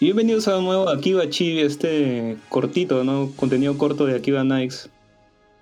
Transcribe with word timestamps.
Bienvenidos 0.00 0.46
a 0.46 0.58
un 0.58 0.66
nuevo 0.66 0.88
Akiba 0.88 1.28
Chibi, 1.28 1.62
este 1.62 2.36
cortito, 2.48 3.02
¿no? 3.02 3.32
Contenido 3.34 3.76
corto 3.76 4.06
de 4.06 4.14
Akiba 4.14 4.44
Nights. 4.44 4.88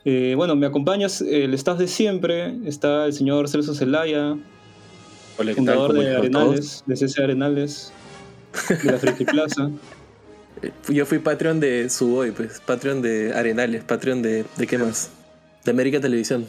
Eh, 0.04 0.34
bueno, 0.36 0.54
me 0.54 0.66
acompañas 0.66 1.22
el 1.22 1.54
staff 1.54 1.78
de 1.78 1.88
siempre. 1.88 2.54
Está 2.66 3.06
el 3.06 3.14
señor 3.14 3.48
Celso 3.48 3.74
Zelaya, 3.74 4.36
fundador 5.54 5.92
¿Cómo 5.92 6.02
de 6.02 6.14
Arenales, 6.14 6.84
de 6.84 6.96
CC 6.96 7.22
Arenales, 7.22 7.90
de 8.68 8.92
la 8.92 8.98
Friki 8.98 9.24
Plaza. 9.24 9.70
Yo 10.88 11.06
fui 11.06 11.18
Patreon 11.18 11.60
de 11.60 11.88
Suboy, 11.90 12.30
pues. 12.32 12.60
Patreon 12.64 13.02
de 13.02 13.32
Arenales. 13.34 13.82
Patreon 13.84 14.22
de. 14.22 14.44
¿De 14.56 14.66
qué 14.66 14.78
más? 14.78 15.10
De 15.64 15.70
América 15.70 16.00
Televisión. 16.00 16.46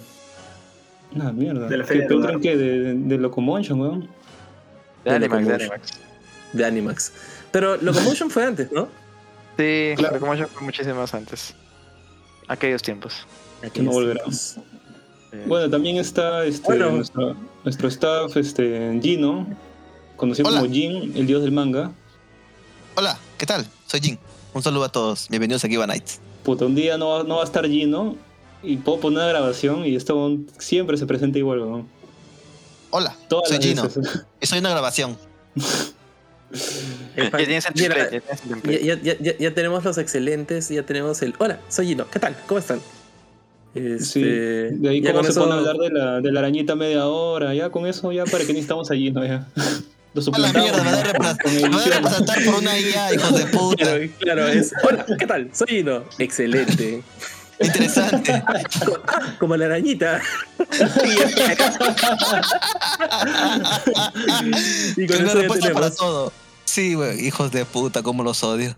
Ah, 1.19 1.31
mierda. 1.31 1.67
De 1.67 1.77
la 1.77 1.85
¿Qué 1.85 1.93
de 1.95 1.99
Patreon 2.01 2.23
Hogar. 2.23 2.39
qué? 2.39 2.57
¿De, 2.57 2.93
de 2.95 3.17
Locomotion, 3.17 3.79
weón? 3.79 4.07
De 5.05 5.11
Animax, 5.11 5.47
de. 5.47 5.53
Animax. 5.55 5.91
De 6.53 6.65
Animax. 6.65 7.11
Pero 7.51 7.77
Locomotion 7.77 8.29
fue 8.29 8.45
antes, 8.45 8.71
¿no? 8.71 8.87
Sí, 9.57 9.93
Claro. 9.97 10.15
Locomotion 10.15 10.47
fue 10.49 10.63
muchísimos 10.63 11.13
antes. 11.13 11.53
Aquellos 12.47 12.81
tiempos. 12.81 13.25
Que 13.73 13.81
no 13.81 13.91
volverá. 13.91 14.21
Eh, 15.31 15.43
Bueno, 15.47 15.69
también 15.69 15.97
está 15.97 16.45
este, 16.45 16.63
Bueno. 16.65 16.91
nuestro, 16.91 17.35
nuestro 17.63 17.87
staff, 17.87 18.35
este, 18.37 18.99
Gino, 19.01 19.47
conocido 20.17 20.49
Hola. 20.49 20.59
como 20.61 20.71
Jin, 20.73 21.13
el 21.15 21.25
dios 21.25 21.41
del 21.41 21.51
manga. 21.51 21.91
Hola, 22.95 23.17
¿qué 23.37 23.45
tal? 23.45 23.65
Soy 23.93 24.01
Jin. 24.01 24.17
Un 24.55 24.63
saludo 24.63 24.85
a 24.85 24.89
todos. 24.89 25.27
Bienvenidos 25.29 25.63
a 25.63 25.69
Kiva 25.69 25.85
Nights. 25.85 26.19
Puta, 26.43 26.65
un 26.65 26.73
día 26.73 26.97
no 26.97 27.09
va, 27.09 27.21
no 27.23 27.35
va 27.35 27.41
a 27.41 27.45
estar 27.45 27.63
Gino 27.67 28.15
y 28.63 28.77
puedo 28.77 28.99
poner 29.01 29.19
una 29.19 29.27
grabación 29.27 29.85
y 29.85 29.95
esto 29.95 30.35
siempre 30.57 30.97
se 30.97 31.05
presenta 31.05 31.37
igual, 31.37 31.59
weón. 31.59 31.87
Hola, 32.89 33.15
Todas 33.29 33.49
soy 33.49 33.59
Gino. 33.61 33.83
veces. 33.83 34.25
Y 34.41 34.47
soy 34.47 34.57
una 34.57 34.71
grabación. 34.71 35.15
ya 37.15 37.29
Mira, 39.37 39.53
tenemos 39.53 39.83
los 39.83 39.99
excelentes, 39.99 40.69
ya 40.69 40.83
tenemos 40.83 41.21
el. 41.21 41.35
Hola, 41.37 41.59
soy 41.69 41.85
Gino. 41.89 42.07
¿Qué 42.09 42.17
tal? 42.17 42.35
¿Cómo 42.47 42.57
están? 42.57 42.81
Este, 43.75 43.99
Sí, 44.03 44.23
de 44.23 44.89
ahí 44.89 45.03
con 45.03 45.23
se 45.23 45.29
eso- 45.29 45.41
pone 45.41 45.53
a 45.53 45.57
hablar 45.57 45.77
de 45.77 45.89
la, 45.91 46.19
de 46.19 46.31
la 46.31 46.39
arañita 46.39 46.75
media 46.75 47.05
hora, 47.07 47.53
ya 47.53 47.69
con 47.69 47.85
eso, 47.85 48.11
ya 48.11 48.23
para 48.25 48.39
que 48.43 48.53
necesitamos 48.53 48.89
a 48.89 48.95
Gino, 48.95 49.23
ya. 49.23 49.47
Lo 50.13 50.21
A 50.21 50.39
la 50.39 50.49
suplantamos 50.49 50.71
mierda, 50.71 51.37
me 51.45 51.69
voy 51.69 51.81
a 51.81 51.95
representar 51.95 52.45
por 52.45 52.55
una 52.55 52.79
IA, 52.79 53.13
hijos 53.15 53.35
de 53.35 53.45
puta. 53.47 53.83
Claro, 53.83 54.09
claro, 54.19 54.47
es. 54.47 54.71
Hola, 54.83 55.05
¿qué 55.17 55.25
tal? 55.25 55.49
Soy 55.53 55.67
Gino. 55.67 56.03
Excelente. 56.19 57.03
Interesante. 57.59 58.43
Como 59.39 59.57
la 59.57 59.65
arañita. 59.65 60.21
y 64.97 65.07
con 65.07 65.17
Una 65.17 65.25
eso 65.25 65.33
ya 65.33 65.33
respuesta 65.33 65.73
para 65.73 65.91
todo. 65.91 66.31
Sí, 66.65 66.93
güey, 66.93 67.25
hijos 67.25 67.51
de 67.51 67.65
puta, 67.65 68.03
cómo 68.03 68.23
los 68.23 68.43
odio. 68.43 68.75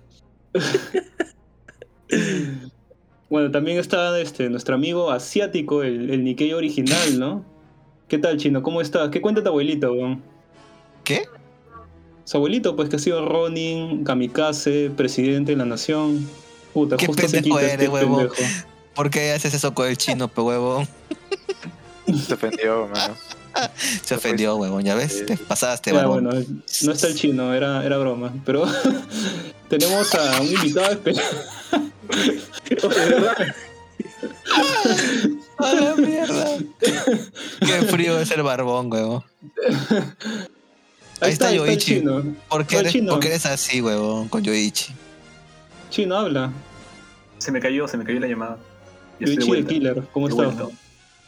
Bueno, 3.29 3.51
también 3.51 3.77
está 3.77 4.17
este, 4.19 4.49
nuestro 4.49 4.75
amigo 4.75 5.11
asiático, 5.11 5.83
el, 5.83 6.11
el 6.11 6.23
Nikkei 6.23 6.53
original, 6.53 7.19
¿no? 7.19 7.45
¿Qué 8.07 8.19
tal, 8.19 8.37
Chino? 8.37 8.61
¿Cómo 8.61 8.81
estás? 8.81 9.09
¿Qué 9.09 9.19
cuenta 9.19 9.43
tu 9.43 9.49
abuelito, 9.49 9.91
weón? 9.93 10.34
¿Qué? 11.05 11.27
Su 12.25 12.37
abuelito, 12.37 12.75
pues 12.75 12.89
que 12.89 12.95
ha 12.97 12.99
sido 12.99 13.23
Ronin, 13.27 14.03
kamikaze, 14.03 14.89
presidente 14.95 15.51
de 15.53 15.57
la 15.57 15.65
nación. 15.65 16.27
Puta, 16.73 16.97
Qué 16.97 17.05
justo 17.07 17.27
se 17.27 17.37
pendejo 17.37 17.59
este 17.59 17.73
eres, 17.73 17.89
huevón. 17.89 18.27
pendejo. 18.29 18.43
¿Por 18.95 19.09
qué 19.09 19.31
haces 19.31 19.53
eso 19.53 19.73
con 19.73 19.87
el 19.87 19.97
chino, 19.97 20.27
pe 20.27 20.41
huevón? 20.41 20.87
Se 22.27 22.33
ofendió, 22.33 22.87
mano. 22.87 23.13
Se 24.03 24.15
ofendió, 24.15 24.55
huevón, 24.57 24.83
¿ya 24.83 24.95
ves? 24.95 25.25
Te 25.25 25.37
pasaste, 25.37 25.91
Ya, 25.91 25.97
huevón. 25.99 26.25
bueno, 26.25 26.45
no 26.83 26.91
está 26.91 27.07
el 27.07 27.15
chino, 27.15 27.53
era, 27.53 27.85
era 27.85 27.97
broma. 27.97 28.33
Pero 28.45 28.65
tenemos 29.69 30.13
a 30.15 30.41
un 30.41 30.47
invitado 30.47 30.91
especial. 30.91 31.25
¡A 35.57 35.73
la 35.73 35.95
mierda! 35.95 36.57
Qué 36.79 37.81
frío 37.89 38.19
es 38.19 38.31
el 38.31 38.43
barbón, 38.43 38.91
huevón. 38.91 39.23
Ahí 41.21 41.31
está 41.31 41.51
Yoichi. 41.51 41.95
chino. 41.99 42.23
¿Por 42.49 42.65
qué 42.67 42.77
eres, 42.79 42.91
chino. 42.91 43.11
por 43.13 43.19
qué 43.21 43.27
eres 43.29 43.45
así, 43.45 43.81
huevón, 43.81 44.27
con 44.29 44.43
Yoichi? 44.43 44.93
Chino, 45.89 46.15
habla. 46.17 46.51
Se 47.37 47.51
me 47.51 47.59
cayó, 47.59 47.87
se 47.87 47.97
me 47.97 48.03
cayó 48.03 48.19
la 48.19 48.27
llamada. 48.27 48.57
Ya 49.19 49.27
de 49.27 49.35
Yoichi 49.35 49.41
el 49.41 49.47
vuelta. 49.47 49.69
killer, 49.69 50.03
¿cómo 50.11 50.27
estás? 50.27 50.53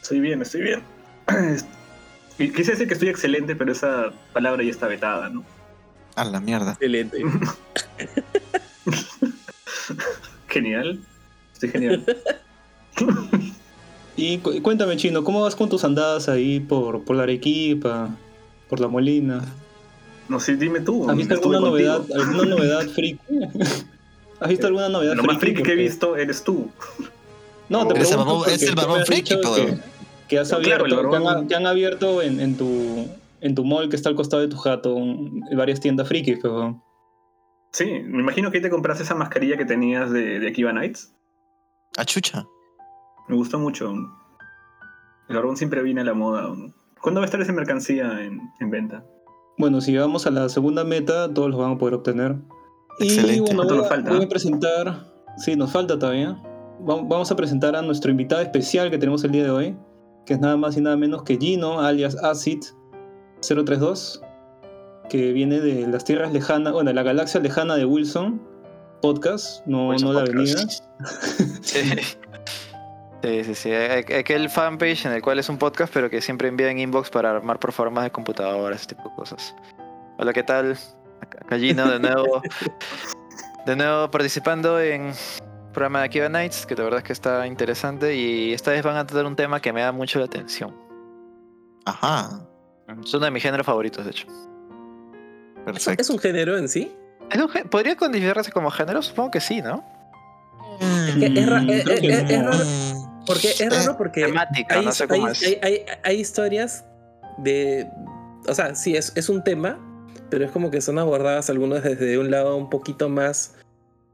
Estoy 0.01 0.19
bien, 0.19 0.41
estoy 0.41 0.61
bien. 0.61 0.81
Quise 2.37 2.71
decir 2.71 2.87
que 2.87 2.93
estoy 2.93 3.09
excelente, 3.09 3.55
pero 3.55 3.71
esa 3.71 4.11
palabra 4.33 4.63
ya 4.63 4.69
está 4.71 4.87
vetada, 4.87 5.29
¿no? 5.29 5.43
A 6.15 6.23
la 6.25 6.39
mierda. 6.39 6.71
Excelente. 6.73 7.17
Genial. 10.47 10.99
Estoy 11.53 11.69
genial. 11.69 12.05
Y 14.19 14.39
cu- 14.39 14.59
cuéntame, 14.63 14.97
chino, 14.97 15.23
¿cómo 15.23 15.43
vas 15.43 15.55
con 15.55 15.69
tus 15.69 15.83
andadas 15.83 16.27
ahí 16.27 16.59
por, 16.59 17.03
por 17.03 17.15
la 17.15 17.21
Arequipa, 17.21 18.09
por 18.67 18.79
la 18.79 18.87
Molina? 18.87 19.45
No 20.29 20.39
sé, 20.39 20.55
dime 20.57 20.81
tú. 20.81 21.09
¿Has 21.09 21.15
visto 21.15 21.33
alguna 21.35 21.59
novedad, 21.59 22.01
alguna 22.15 22.45
novedad 22.55 22.87
friki? 22.87 23.19
¿Has 24.39 24.49
visto 24.49 24.67
alguna 24.67 24.89
novedad 24.89 25.15
Lo 25.15 25.23
más 25.23 25.39
friki 25.39 25.63
que 25.63 25.71
he 25.71 25.75
visto 25.75 26.15
eres 26.15 26.43
tú. 26.43 26.69
No, 27.69 27.87
te 27.87 27.95
Eres 27.95 28.11
el 28.11 28.17
pregunto 28.17 28.45
es 28.45 28.63
el 28.63 28.75
barbón 28.75 29.01
pero- 29.07 29.81
que, 30.27 30.39
has 30.39 30.49
Claro, 30.49 30.61
abierto, 30.85 30.85
que 31.09 31.15
han, 31.15 31.23
barbón- 31.23 31.47
que 31.47 31.55
han 31.55 31.65
abierto 31.67 32.21
en, 32.21 32.39
en 32.41 32.57
tu 32.57 33.07
en 33.39 33.55
tu 33.55 33.63
mall 33.63 33.87
que 33.89 33.95
está 33.95 34.09
al 34.09 34.15
costado 34.15 34.41
de 34.41 34.47
tu 34.49 34.57
jato 34.57 34.93
un- 34.95 35.41
varias 35.55 35.79
tiendas 35.79 36.07
friki, 36.07 36.35
pero 36.37 36.83
Sí, 37.71 37.85
me 37.85 38.21
imagino 38.21 38.49
que 38.51 38.57
ahí 38.57 38.61
te 38.63 38.69
compraste 38.69 39.03
esa 39.03 39.15
mascarilla 39.15 39.57
que 39.57 39.65
tenías 39.65 40.11
de, 40.11 40.39
de 40.39 40.47
Akiva 40.47 40.71
Nights. 40.73 41.13
A 41.97 42.05
chucha. 42.05 42.45
Me 43.27 43.35
gustó 43.35 43.59
mucho. 43.59 43.93
El 45.29 45.35
barbón 45.35 45.57
siempre 45.57 45.81
viene 45.83 46.01
a 46.01 46.03
la 46.05 46.13
moda. 46.13 46.47
¿Cuándo 47.01 47.19
va 47.19 47.25
a 47.25 47.27
estar 47.27 47.41
esa 47.41 47.51
mercancía 47.53 48.23
en, 48.23 48.39
en 48.59 48.69
venta? 48.71 49.03
Bueno, 49.57 49.81
si 49.81 49.91
llegamos 49.91 50.25
a 50.27 50.31
la 50.31 50.49
segunda 50.49 50.83
meta, 50.83 51.33
todos 51.33 51.49
los 51.49 51.59
van 51.59 51.73
a 51.73 51.77
poder 51.77 51.95
obtener. 51.95 52.35
Y 52.99 53.05
Excelente. 53.05 53.41
bueno, 53.41 53.55
¿Cuánto 53.57 53.73
voy, 53.73 53.77
nos 53.77 53.85
a- 53.85 53.89
falta? 53.95 54.13
voy 54.13 54.23
a 54.25 54.29
presentar, 54.29 55.05
sí, 55.37 55.55
nos 55.55 55.71
falta 55.71 55.97
todavía. 55.99 56.41
Va- 56.81 57.01
Vamos 57.03 57.31
a 57.31 57.35
presentar 57.35 57.75
a 57.75 57.81
nuestro 57.81 58.11
invitado 58.11 58.41
especial 58.41 58.89
que 58.91 58.97
tenemos 58.97 59.23
el 59.23 59.31
día 59.31 59.43
de 59.43 59.49
hoy, 59.51 59.77
que 60.25 60.33
es 60.33 60.39
nada 60.39 60.57
más 60.57 60.77
y 60.77 60.81
nada 60.81 60.95
menos 60.97 61.23
que 61.23 61.37
Gino, 61.37 61.79
alias 61.81 62.15
Acid 62.23 62.59
032, 63.41 64.21
que 65.09 65.31
viene 65.31 65.59
de 65.59 65.87
las 65.87 66.03
tierras 66.03 66.33
lejanas, 66.33 66.73
bueno, 66.73 66.89
de 66.89 66.93
la 66.95 67.03
galaxia 67.03 67.39
lejana 67.39 67.75
de 67.75 67.85
Wilson 67.85 68.41
Podcast, 69.01 69.65
no, 69.67 69.89
Wilson 69.89 70.09
no 70.13 70.13
la 70.19 70.25
Podcast. 70.25 70.81
avenida. 70.83 71.57
Sí. 71.61 71.79
Sí, 73.23 73.43
sí, 73.43 73.55
sí. 73.55 73.69
Aqu- 73.71 74.19
Aquel 74.19 74.49
fanpage 74.49 75.05
en 75.05 75.13
el 75.13 75.21
cual 75.21 75.39
es 75.39 75.49
un 75.49 75.57
podcast, 75.57 75.91
pero 75.93 76.09
que 76.09 76.21
siempre 76.21 76.47
envían 76.47 76.77
inbox 76.79 77.09
para 77.09 77.31
armar 77.31 77.59
proformas 77.59 78.03
de 78.03 78.11
computadoras, 78.11 78.79
ese 78.81 78.89
tipo 78.95 79.09
de 79.09 79.15
cosas. 79.15 79.55
Hola, 80.17 80.33
¿qué 80.33 80.43
tal? 80.43 80.77
Gino 81.49 81.89
de 81.89 81.99
nuevo. 81.99 82.41
de 83.65 83.75
nuevo 83.75 84.09
participando 84.11 84.79
en 84.79 85.07
el 85.07 85.13
programa 85.73 85.99
de 85.99 86.05
Akiva 86.05 86.29
Nights, 86.29 86.65
que 86.65 86.75
de 86.75 86.83
verdad 86.83 86.99
es 86.99 87.03
que 87.03 87.13
está 87.13 87.45
interesante. 87.47 88.15
Y 88.15 88.53
esta 88.53 88.71
vez 88.71 88.83
van 88.83 88.95
a 88.97 89.05
tratar 89.05 89.25
un 89.25 89.35
tema 89.35 89.59
que 89.59 89.73
me 89.73 89.81
da 89.81 89.91
mucho 89.91 90.19
la 90.19 90.25
atención. 90.25 90.75
Ajá. 91.85 92.41
Es 93.03 93.13
uno 93.13 93.25
de 93.25 93.31
mis 93.31 93.43
géneros 93.43 93.65
favoritos, 93.65 94.05
de 94.05 94.11
hecho. 94.11 94.27
Perfecto. 95.65 96.01
¿Es 96.01 96.09
un 96.09 96.19
género 96.19 96.57
en 96.57 96.69
sí? 96.69 96.95
¿Es 97.31 97.41
un 97.41 97.49
gé- 97.49 97.67
¿Podría 97.67 97.95
considerarse 97.97 98.51
como 98.51 98.69
género? 98.71 99.01
Supongo 99.01 99.31
que 99.31 99.41
sí, 99.41 99.61
¿no? 99.61 99.83
Es 100.79 101.15
que 101.15 101.25
es, 101.39 101.49
ra- 101.49 101.59
Mm, 101.61 101.69
es- 101.71 101.83
creo 101.83 101.99
que 101.99 102.07
es- 102.07 102.29
es 102.29 102.39
no. 102.39 102.51
raro. 102.51 102.63
Porque 103.27 103.49
es 103.49 103.69
raro 103.69 103.97
porque 103.97 104.25
Temática, 104.25 104.79
hay, 104.79 104.85
no 104.85 104.91
sé 104.91 105.03
hay- 105.03 105.09
cómo 105.09 105.27
es. 105.27 105.43
hay- 105.43 105.59
hay- 105.61 105.85
hay 106.03 106.19
historias 106.19 106.85
de. 107.37 107.87
O 108.47 108.53
sea, 108.55 108.73
sí, 108.75 108.95
es, 108.95 109.11
es 109.15 109.29
un 109.29 109.43
tema, 109.43 109.77
pero 110.29 110.45
es 110.45 110.51
como 110.51 110.71
que 110.71 110.81
son 110.81 110.97
abordadas 110.97 111.49
algunas 111.49 111.83
desde 111.83 112.17
un 112.17 112.31
lado 112.31 112.55
un 112.55 112.69
poquito 112.69 113.09
más 113.09 113.55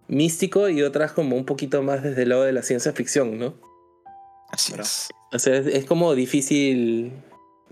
místico 0.08 0.68
y 0.70 0.82
otras 0.84 1.12
como 1.14 1.36
un 1.38 1.46
poquito 1.46 1.82
más 1.84 2.04
desde 2.04 2.24
el 2.24 2.30
lado 2.30 2.44
de 2.44 2.52
la 2.52 2.64
ciencia 2.64 2.92
ficción, 2.94 3.38
¿no? 3.38 3.54
Así 4.52 4.72
Pero- 4.72 4.84
es. 4.84 5.10
O 5.32 5.40
sea, 5.40 5.56
es, 5.58 5.66
es 5.68 5.86
como 5.86 6.14
difícil 6.14 7.12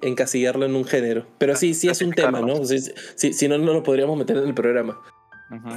encasillarlo 0.01 0.65
en 0.65 0.75
un 0.75 0.83
género. 0.85 1.27
Pero 1.37 1.55
sí, 1.55 1.73
sí 1.75 1.89
es 1.89 2.01
un 2.01 2.11
tema, 2.11 2.41
¿no? 2.41 2.63
Si, 2.65 2.79
si- 3.15 3.33
si 3.33 3.47
no, 3.47 3.57
no 3.59 3.73
lo 3.73 3.83
podríamos 3.83 4.17
meter 4.17 4.37
en 4.37 4.45
el 4.47 4.53
programa. 4.55 4.99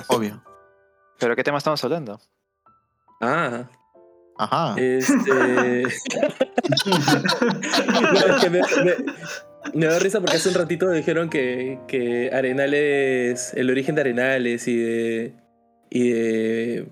Obvio. 0.09 0.43
¿Pero 1.19 1.37
qué 1.37 1.45
tema 1.45 1.59
estamos 1.59 1.83
hablando? 1.85 2.21
Ah, 3.21 3.69
Ajá. 4.39 4.75
este. 4.81 5.85
No, 6.75 8.35
es 8.37 8.43
que 8.43 8.51
me, 8.51 8.61
me- 8.61 8.97
me 9.75 9.87
da 9.87 9.99
risa 9.99 10.21
porque 10.21 10.37
hace 10.37 10.49
un 10.51 10.55
ratito 10.55 10.91
dijeron 10.91 11.31
que, 11.31 11.79
que 11.89 12.31
Arenales, 12.33 13.55
el 13.55 13.71
origen 13.71 13.95
de 13.95 14.01
Arenales 14.03 14.69
y 14.69 14.77
de, 14.77 15.33
y 15.91 16.11
de. 16.11 16.87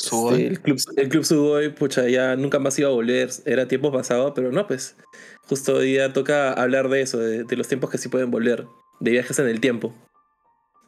Este, 0.00 0.46
el, 0.46 0.60
club, 0.60 0.78
el 0.96 1.08
Club 1.08 1.24
Sugoi, 1.24 1.68
pucha, 1.72 2.08
ya 2.08 2.34
nunca 2.34 2.58
más 2.58 2.76
iba 2.78 2.88
a 2.88 2.92
volver. 2.92 3.30
Era 3.44 3.68
tiempo 3.68 3.92
pasado, 3.92 4.34
pero 4.34 4.50
no, 4.50 4.66
pues. 4.66 4.96
Justo 5.48 5.76
hoy 5.76 5.86
día 5.92 6.12
toca 6.12 6.52
hablar 6.52 6.88
de 6.88 7.02
eso, 7.02 7.18
de, 7.18 7.44
de 7.44 7.56
los 7.56 7.68
tiempos 7.68 7.88
que 7.90 7.98
sí 7.98 8.08
pueden 8.08 8.30
volver. 8.32 8.66
De 8.98 9.12
viajes 9.12 9.38
en 9.38 9.46
el 9.46 9.60
tiempo. 9.60 9.94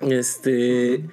Este. 0.01 1.05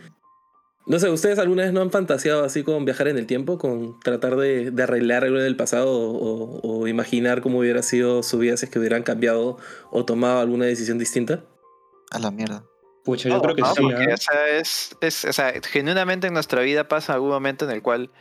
No 0.87 0.99
sé, 0.99 1.09
¿ustedes 1.09 1.37
alguna 1.37 1.63
vez 1.63 1.73
no 1.73 1.81
han 1.81 1.91
fantaseado 1.91 2.43
así 2.43 2.63
con 2.63 2.85
viajar 2.85 3.07
en 3.07 3.17
el 3.17 3.27
tiempo? 3.27 3.57
Con 3.59 3.99
tratar 3.99 4.35
de, 4.35 4.71
de 4.71 4.83
arreglar 4.83 5.23
algo 5.23 5.37
del 5.37 5.55
pasado 5.55 5.91
o, 5.91 6.59
o 6.63 6.87
imaginar 6.87 7.41
cómo 7.41 7.59
hubiera 7.59 7.83
sido 7.83 8.23
su 8.23 8.39
vida 8.39 8.57
si 8.57 8.65
es 8.65 8.71
que 8.71 8.79
hubieran 8.79 9.03
cambiado 9.03 9.57
o 9.91 10.05
tomado 10.05 10.39
alguna 10.39 10.65
decisión 10.65 10.97
distinta? 10.97 11.43
A 12.09 12.19
la 12.19 12.31
mierda. 12.31 12.65
Pucha, 13.05 13.29
yo 13.29 13.35
No, 13.35 13.41
creo 13.41 13.55
que 13.55 13.61
no, 13.61 13.73
sí. 13.75 13.81
porque, 13.83 14.13
o 14.13 14.17
sea, 14.17 14.47
es, 14.57 14.95
es- 15.01 15.25
o 15.25 15.33
sea, 15.33 15.53
genuinamente 15.71 16.27
en 16.27 16.33
nuestra 16.33 16.61
vida 16.61 16.87
pasa 16.87 17.13
algún 17.13 17.29
momento 17.29 17.65
en 17.65 17.71
el 17.71 17.81
cual 17.81 18.11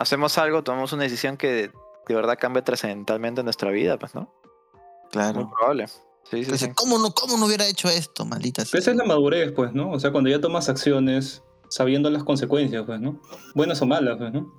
hacemos 0.00 0.38
algo, 0.38 0.62
tomamos 0.64 0.92
una 0.92 1.02
decisión 1.04 1.36
que 1.36 1.48
de, 1.48 1.70
de 2.08 2.14
verdad 2.14 2.38
cambia 2.40 2.64
trascendentalmente 2.64 3.42
nuestra 3.42 3.70
vida, 3.70 3.98
pues, 3.98 4.14
¿no? 4.14 4.32
Muy 4.72 5.10
Claro. 5.12 5.50
probable. 5.58 5.86
Sí, 5.88 5.98
sí, 6.30 6.38
Entonces, 6.44 6.68
sí. 6.68 6.74
¿cómo, 6.74 6.98
no, 6.98 7.10
¿Cómo 7.12 7.36
no 7.36 7.46
hubiera 7.46 7.66
hecho 7.66 7.88
esto, 7.88 8.24
maldita 8.24 8.62
sea? 8.64 8.70
Pero 8.72 8.80
esa 8.80 8.90
es 8.92 8.96
la 8.96 9.04
madurez, 9.04 9.52
pues, 9.52 9.72
¿no? 9.74 9.90
O 9.92 10.00
sea, 10.00 10.10
cuando 10.10 10.30
ya 10.30 10.40
tomas 10.40 10.68
acciones 10.68 11.42
sabiendo 11.72 12.10
las 12.10 12.22
consecuencias, 12.24 12.84
pues, 12.86 13.00
¿no? 13.00 13.18
Buenas 13.54 13.80
o 13.80 13.86
malas, 13.86 14.16
pues, 14.18 14.32
¿no? 14.32 14.52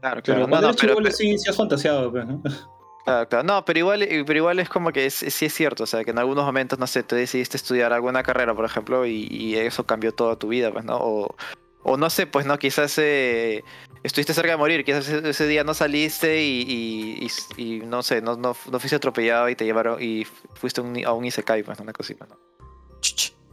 Claro, 0.00 0.20
Pero 0.22 0.22
claro. 0.22 0.40
No, 0.40 0.48
cuando 0.48 0.60
no, 0.66 0.68
eres 0.70 0.80
pero, 0.80 0.92
chibolo 0.94 1.10
sí, 1.12 1.38
sí 1.38 1.48
has 1.50 1.56
fantaseado, 1.56 2.10
pues, 2.10 2.26
¿no? 2.26 2.42
claro, 3.04 3.28
claro. 3.28 3.44
No, 3.44 3.64
pero 3.64 3.78
igual, 3.78 4.06
pero 4.26 4.36
igual 4.38 4.58
es 4.58 4.68
como 4.68 4.90
que 4.92 5.06
es, 5.06 5.14
sí 5.14 5.46
es 5.46 5.54
cierto, 5.54 5.84
o 5.84 5.86
sea, 5.86 6.02
que 6.04 6.10
en 6.10 6.18
algunos 6.18 6.44
momentos, 6.44 6.78
no 6.78 6.86
sé, 6.88 7.04
tú 7.04 7.14
decidiste 7.14 7.56
estudiar 7.56 7.92
alguna 7.92 8.22
carrera, 8.24 8.54
por 8.54 8.64
ejemplo, 8.64 9.06
y, 9.06 9.28
y 9.30 9.54
eso 9.56 9.86
cambió 9.86 10.12
toda 10.12 10.36
tu 10.36 10.48
vida, 10.48 10.72
pues, 10.72 10.84
¿no? 10.84 10.96
O, 11.00 11.36
o 11.84 11.96
no 11.96 12.10
sé, 12.10 12.26
pues, 12.26 12.44
¿no? 12.44 12.58
Quizás 12.58 12.98
eh, 12.98 13.62
estuviste 14.02 14.34
cerca 14.34 14.50
de 14.50 14.56
morir, 14.56 14.84
quizás 14.84 15.08
ese, 15.08 15.28
ese 15.30 15.46
día 15.46 15.62
no 15.62 15.74
saliste 15.74 16.42
y, 16.42 16.62
y, 16.62 17.28
y- 17.56 17.76
y 17.76 17.80
no 17.86 18.02
sé, 18.02 18.20
no, 18.20 18.34
no, 18.36 18.56
no 18.70 18.78
fuiste 18.80 18.96
atropellado 18.96 19.48
y 19.48 19.54
te 19.54 19.64
llevaron 19.64 20.02
y 20.02 20.24
fuiste 20.54 20.80
a 20.80 20.84
un, 20.84 21.06
a 21.06 21.12
un 21.12 21.24
Isekai, 21.24 21.62
pues, 21.62 21.78
¿no? 21.78 21.84
una 21.84 21.92
cosita, 21.92 22.26
¿no? 22.26 22.36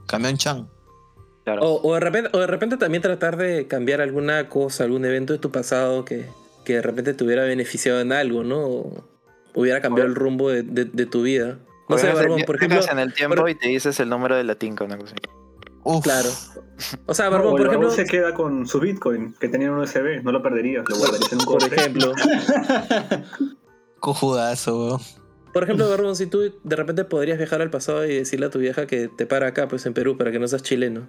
Camión 0.08 0.38
Chan. 0.38 0.68
Claro. 1.46 1.62
O, 1.62 1.88
o 1.90 1.94
de 1.94 2.00
repente, 2.02 2.30
o 2.34 2.40
de 2.40 2.48
repente 2.48 2.76
también 2.78 3.02
tratar 3.02 3.38
de 3.38 3.68
cambiar 3.68 4.02
alguna 4.02 4.50
cosa, 4.50 4.84
algún 4.84 5.06
evento 5.06 5.32
de 5.32 5.40
tu 5.40 5.52
pasado 5.52 6.04
que, 6.04 6.26
que 6.66 6.74
de 6.74 6.82
repente 6.82 7.14
te 7.14 7.24
hubiera 7.24 7.44
beneficiado 7.44 8.02
en 8.02 8.12
algo, 8.12 8.44
¿no? 8.44 8.66
O 8.66 9.04
hubiera 9.54 9.80
cambiado 9.80 10.10
el 10.10 10.16
rumbo 10.16 10.50
de, 10.50 10.64
de- 10.64 10.86
de 10.86 11.06
tu 11.06 11.22
vida. 11.22 11.60
No 11.88 11.98
sé, 12.00 12.12
Barbón, 12.12 12.42
por 12.48 12.56
ejemplo. 12.56 12.80
en 12.92 12.98
el 13.00 13.14
tiempo 13.14 13.36
por- 13.36 13.50
y 13.50 13.56
te 13.56 13.68
dices 13.70 14.00
el 14.00 14.10
número 14.10 14.36
de 14.36 14.44
la 14.44 14.56
tinca, 14.56 14.84
una 14.84 14.98
cosa 14.98 15.14
así. 15.14 15.30
Uf. 15.84 16.04
Claro. 16.04 16.30
O 17.06 17.14
sea, 17.14 17.26
No, 17.26 17.32
Barbón, 17.34 17.54
o 17.54 17.58
por 17.58 17.62
ejemplo. 17.68 17.90
Barbón 17.90 17.96
se 17.96 18.06
queda 18.12 18.34
con 18.34 18.66
su 18.66 18.80
Bitcoin 18.80 19.36
que 19.40 19.48
tenía 19.48 19.68
en 19.68 19.74
un 19.74 19.80
USB, 19.82 20.24
no 20.24 20.32
lo 20.32 20.42
perderías, 20.42 20.84
lo 20.90 20.98
guardarías 20.98 21.32
en 21.32 21.40
un 21.40 21.46
Por 21.46 21.64
ejemplo. 21.64 22.12
Cojudazo, 24.00 24.78
weón. 24.88 25.02
Por 25.56 25.64
ejemplo, 25.64 25.90
Barbón, 25.90 26.18
si 26.18 26.26
tú 26.26 26.54
de 26.66 26.76
repente 26.76 27.06
podrías 27.06 27.38
viajar 27.38 27.62
al 27.62 27.70
pasado 27.70 28.06
y 28.06 28.14
decirle 28.14 28.48
a 28.48 28.50
tu 28.50 28.60
vieja 28.60 28.88
que 28.88 29.08
te 29.08 29.26
para 29.26 29.48
acá, 29.48 29.70
pues 29.70 29.86
en 29.86 29.94
Perú, 29.94 30.18
para 30.18 30.30
que 30.30 30.38
no 30.38 30.50
seas 30.50 30.64
chileno. 30.64 31.08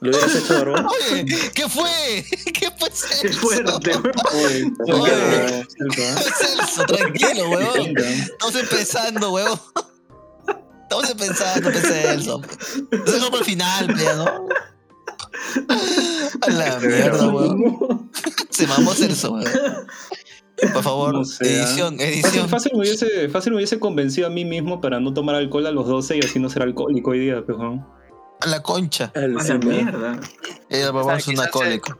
¿Lo 0.00 0.10
hubieras 0.10 0.34
hecho, 0.34 0.54
Barbón? 0.54 0.86
Oye, 1.12 1.24
¿qué 1.54 1.68
fue? 1.68 2.24
¿Qué 2.52 2.68
fue 2.76 2.88
¡Qué 2.90 3.28
Celso? 3.28 3.38
fuerte, 3.38 3.92
weón! 3.96 4.76
Oye. 4.88 5.66
Celso. 5.68 6.34
Celso, 6.36 6.82
tranquilo, 6.86 7.48
weón. 7.50 7.94
Venga. 7.94 8.10
Estamos 8.10 8.56
empezando, 8.56 9.30
weón. 9.30 9.60
Estamos 10.82 11.08
empezando, 11.08 11.70
pe 11.70 11.80
Celso. 11.80 12.42
Eso 12.90 13.16
es 13.18 13.22
como 13.22 13.38
el 13.38 13.44
final, 13.44 13.86
pe, 13.86 14.04
¿no? 14.16 14.48
A 16.40 16.50
la 16.50 16.80
mierda, 16.80 17.28
weón. 17.28 18.10
Se 18.50 18.66
mamó 18.66 18.92
Celso, 18.94 19.34
weón. 19.34 19.86
Por 20.72 20.82
favor, 20.82 21.12
No 21.14 21.24
sé, 21.24 21.44
¿ah? 21.44 21.48
edición, 21.48 21.96
Fácil, 21.98 22.12
edición. 22.14 22.48
fácil 22.48 22.72
me 22.74 22.78
hubiese, 22.80 23.28
fácil 23.28 23.52
me 23.52 23.56
hubiese 23.58 23.78
convencido 23.78 24.26
a 24.26 24.30
mí 24.30 24.44
mismo 24.44 24.80
para 24.80 24.98
no 25.00 25.12
tomar 25.14 25.34
alcohol 25.36 25.66
a 25.66 25.70
los 25.72 25.86
12 25.86 26.16
y 26.16 26.20
así 26.20 26.38
no 26.40 26.48
ser 26.50 26.62
alcohólico 26.62 27.10
hoy 27.10 27.20
día, 27.20 27.42
¿no? 27.46 27.96
A 28.40 28.46
la 28.48 28.62
concha. 28.62 29.12
A 29.14 29.20
la 29.20 29.54
mierda. 29.58 30.20
Ella 30.68 30.90
O 30.90 31.04
sea, 31.04 31.14
a 31.14 31.30
un 31.30 31.40
alcohólico. 31.40 31.96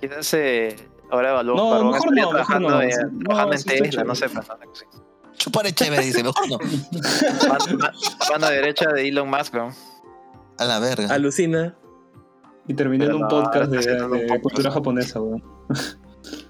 Quizás 0.00 0.34
eh, 0.34 0.76
ahora 1.10 1.30
evaluó 1.30 1.56
No, 1.56 1.70
Barbón 1.70 1.92
mejor 1.92 2.08
estaría 2.08 2.22
no, 2.24 2.32
mejor 2.32 2.46
trabajando, 2.46 2.68
no. 2.70 2.82
eh, 2.82 2.90
No, 3.12 3.18
trabajando 3.24 3.54
en 3.54 3.62
Tesla, 3.82 4.04
no 4.04 4.14
sé, 4.14 4.26
chévere. 4.28 4.46
pues, 4.46 4.58
¿no? 4.60 4.74
Sí. 4.74 4.84
Chupar 5.38 5.72
chévere, 5.72 6.04
dice, 6.04 6.22
mejor 6.22 6.48
no. 6.50 6.58
Mano- 7.48 7.78
ma- 7.78 7.92
Mano 8.30 8.48
derecha 8.50 8.90
de 8.92 9.08
Elon 9.08 9.28
Musk, 9.30 9.54
¿no? 9.54 9.70
A 10.58 10.64
la 10.64 10.78
verga. 10.78 11.12
Alucina. 11.14 11.74
Y 12.68 12.74
terminé 12.74 13.06
en 13.06 13.14
un 13.14 13.20
no, 13.22 13.28
podcast 13.28 13.70
de, 13.72 13.78
de 13.80 14.40
cultura 14.40 14.70
japonesa, 14.70 15.20
weón. 15.20 15.42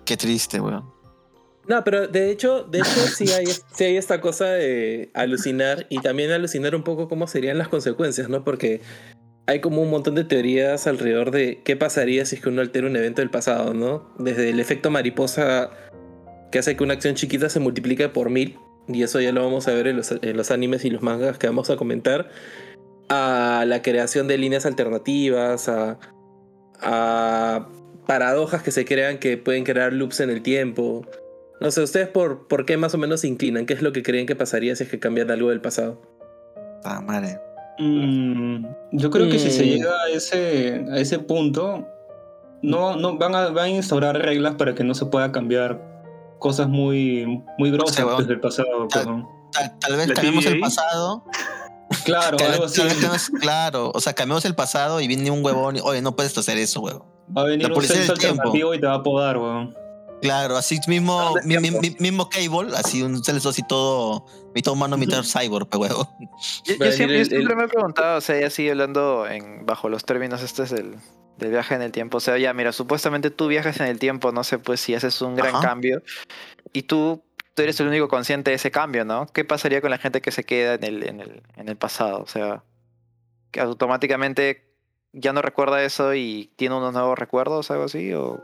Qué 0.04 0.16
triste, 0.16 0.60
weón. 0.60 0.91
No, 1.68 1.84
pero 1.84 2.08
de 2.08 2.30
hecho, 2.30 2.64
de 2.64 2.78
hecho 2.78 3.06
sí 3.14 3.30
hay, 3.32 3.46
sí 3.46 3.84
hay 3.84 3.96
esta 3.96 4.20
cosa 4.20 4.46
de 4.46 5.10
alucinar 5.14 5.86
y 5.88 6.00
también 6.00 6.30
alucinar 6.32 6.74
un 6.74 6.82
poco 6.82 7.08
cómo 7.08 7.26
serían 7.26 7.58
las 7.58 7.68
consecuencias, 7.68 8.28
¿no? 8.28 8.44
Porque 8.44 8.80
hay 9.46 9.60
como 9.60 9.82
un 9.82 9.90
montón 9.90 10.14
de 10.14 10.24
teorías 10.24 10.86
alrededor 10.86 11.30
de 11.30 11.60
qué 11.64 11.76
pasaría 11.76 12.24
si 12.24 12.36
es 12.36 12.42
que 12.42 12.48
uno 12.48 12.62
altera 12.62 12.86
un 12.86 12.96
evento 12.96 13.22
del 13.22 13.30
pasado, 13.30 13.74
¿no? 13.74 14.12
Desde 14.18 14.50
el 14.50 14.60
efecto 14.60 14.90
mariposa 14.90 15.70
que 16.50 16.58
hace 16.58 16.76
que 16.76 16.84
una 16.84 16.94
acción 16.94 17.14
chiquita 17.14 17.48
se 17.48 17.60
multiplique 17.60 18.08
por 18.08 18.28
mil, 18.28 18.58
y 18.88 19.02
eso 19.02 19.20
ya 19.20 19.32
lo 19.32 19.42
vamos 19.42 19.68
a 19.68 19.72
ver 19.72 19.86
en 19.86 19.96
los, 19.96 20.12
en 20.12 20.36
los 20.36 20.50
animes 20.50 20.84
y 20.84 20.90
los 20.90 21.02
mangas 21.02 21.38
que 21.38 21.46
vamos 21.46 21.70
a 21.70 21.76
comentar, 21.76 22.28
a 23.08 23.64
la 23.66 23.82
creación 23.82 24.28
de 24.28 24.36
líneas 24.36 24.66
alternativas, 24.66 25.68
a, 25.68 25.98
a 26.80 27.68
paradojas 28.06 28.62
que 28.62 28.70
se 28.70 28.84
crean 28.84 29.18
que 29.18 29.38
pueden 29.38 29.64
crear 29.64 29.92
loops 29.92 30.20
en 30.20 30.30
el 30.30 30.42
tiempo. 30.42 31.06
No 31.62 31.70
sé, 31.70 31.82
¿ustedes 31.82 32.08
por, 32.08 32.48
por 32.48 32.64
qué 32.66 32.76
más 32.76 32.94
o 32.94 32.98
menos 32.98 33.20
se 33.20 33.28
inclinan? 33.28 33.66
¿Qué 33.66 33.72
es 33.74 33.82
lo 33.82 33.92
que 33.92 34.02
creen 34.02 34.26
que 34.26 34.36
pasaría 34.36 34.74
si 34.76 34.84
es 34.84 34.90
que 34.90 34.98
cambian 34.98 35.30
algo 35.30 35.50
del 35.50 35.60
pasado? 35.60 36.00
Ah, 36.84 37.00
madre. 37.00 37.38
Mm, 37.78 38.66
yo 38.92 39.10
creo 39.10 39.28
que 39.30 39.38
si 39.38 39.50
se 39.50 39.62
Mm. 39.64 39.66
llega 39.66 39.90
a 40.04 40.08
ese, 40.10 40.84
a 40.90 40.98
ese 40.98 41.18
punto, 41.20 41.86
no, 42.62 42.96
no 42.96 43.16
van, 43.16 43.34
a, 43.34 43.48
van 43.48 43.64
a 43.66 43.68
instaurar 43.68 44.16
reglas 44.18 44.56
para 44.56 44.74
que 44.74 44.84
no 44.84 44.94
se 44.94 45.06
pueda 45.06 45.32
cambiar 45.32 45.80
cosas 46.38 46.68
muy, 46.68 47.42
muy 47.58 47.70
grosas 47.70 48.04
weón. 48.04 48.18
desde 48.18 48.32
el 48.34 48.40
pasado. 48.40 48.88
Tal, 48.88 49.78
tal 49.78 49.96
vez 49.96 50.12
cambiemos 50.12 50.44
el 50.46 50.60
pasado. 50.60 51.24
Claro, 52.04 52.36
Tal- 52.38 52.52
algo 52.52 52.64
así. 52.64 52.82
claro, 53.40 53.90
o 53.94 54.00
sea, 54.00 54.14
cambiamos 54.14 54.44
el 54.44 54.54
pasado 54.54 55.00
y 55.00 55.06
viene 55.06 55.30
un 55.30 55.44
huevón 55.44 55.76
y, 55.76 55.80
oye, 55.80 56.00
no 56.02 56.16
puedes 56.16 56.36
hacer 56.36 56.56
eso, 56.58 56.80
huevón. 56.80 57.04
Va 57.36 57.42
a 57.42 57.44
venir 57.44 57.68
la 57.68 57.74
un 57.76 57.82
sexo 57.82 58.12
del 58.12 58.18
tiempo. 58.18 58.42
alternativo 58.42 58.74
y 58.74 58.80
te 58.80 58.86
va 58.86 58.94
a 58.94 59.02
podar, 59.02 59.38
weón. 59.38 59.74
Claro, 60.22 60.56
así 60.56 60.78
mismo, 60.86 61.20
¿Dónde 61.20 61.42
mi- 61.44 61.56
mi- 61.56 61.62
tiempo? 61.62 61.80
mi- 61.82 61.96
mismo 61.98 62.30
Cable, 62.30 62.74
así 62.76 63.02
un 63.02 63.22
Celso 63.22 63.48
así 63.50 63.62
todo, 63.66 64.24
mitad 64.54 64.72
humano, 64.72 64.96
mitad 64.96 65.22
cyborg, 65.24 65.68
pe 65.68 65.76
huevo. 65.76 66.08
Yo, 66.64 66.74
siempre, 66.76 66.88
venir 66.90 67.10
yo 67.16 67.20
el- 67.20 67.26
siempre 67.28 67.56
me 67.56 67.64
he 67.64 67.68
preguntado, 67.68 68.18
o 68.18 68.20
sea, 68.20 68.40
ya 68.40 68.48
sigue 68.48 68.70
hablando 68.70 69.26
en, 69.26 69.66
bajo 69.66 69.88
los 69.88 70.04
términos 70.04 70.40
estos 70.42 70.70
del, 70.70 70.96
del 71.38 71.50
viaje 71.50 71.74
en 71.74 71.82
el 71.82 71.90
tiempo. 71.92 72.18
O 72.18 72.20
sea, 72.20 72.38
ya, 72.38 72.54
mira, 72.54 72.72
supuestamente 72.72 73.30
tú 73.30 73.48
viajas 73.48 73.80
en 73.80 73.86
el 73.88 73.98
tiempo, 73.98 74.30
no 74.32 74.44
sé, 74.44 74.58
pues 74.58 74.80
si 74.80 74.94
haces 74.94 75.20
un 75.22 75.34
gran 75.34 75.56
Ajá. 75.56 75.60
cambio 75.68 76.00
y 76.72 76.82
tú, 76.84 77.22
tú 77.54 77.62
eres 77.62 77.80
el 77.80 77.88
único 77.88 78.06
consciente 78.08 78.50
de 78.52 78.56
ese 78.56 78.70
cambio, 78.70 79.04
¿no? 79.04 79.26
¿Qué 79.26 79.44
pasaría 79.44 79.80
con 79.80 79.90
la 79.90 79.98
gente 79.98 80.20
que 80.22 80.30
se 80.30 80.44
queda 80.44 80.74
en 80.74 80.84
el, 80.84 81.02
en 81.02 81.20
el, 81.20 81.42
en 81.56 81.68
el 81.68 81.76
pasado? 81.76 82.22
O 82.22 82.26
sea, 82.28 82.62
que 83.50 83.60
automáticamente 83.60 84.68
ya 85.12 85.32
no 85.32 85.42
recuerda 85.42 85.82
eso 85.82 86.14
y 86.14 86.52
tiene 86.56 86.76
unos 86.76 86.92
nuevos 86.94 87.18
recuerdos, 87.18 87.70
algo 87.72 87.84
así, 87.84 88.12
o, 88.14 88.42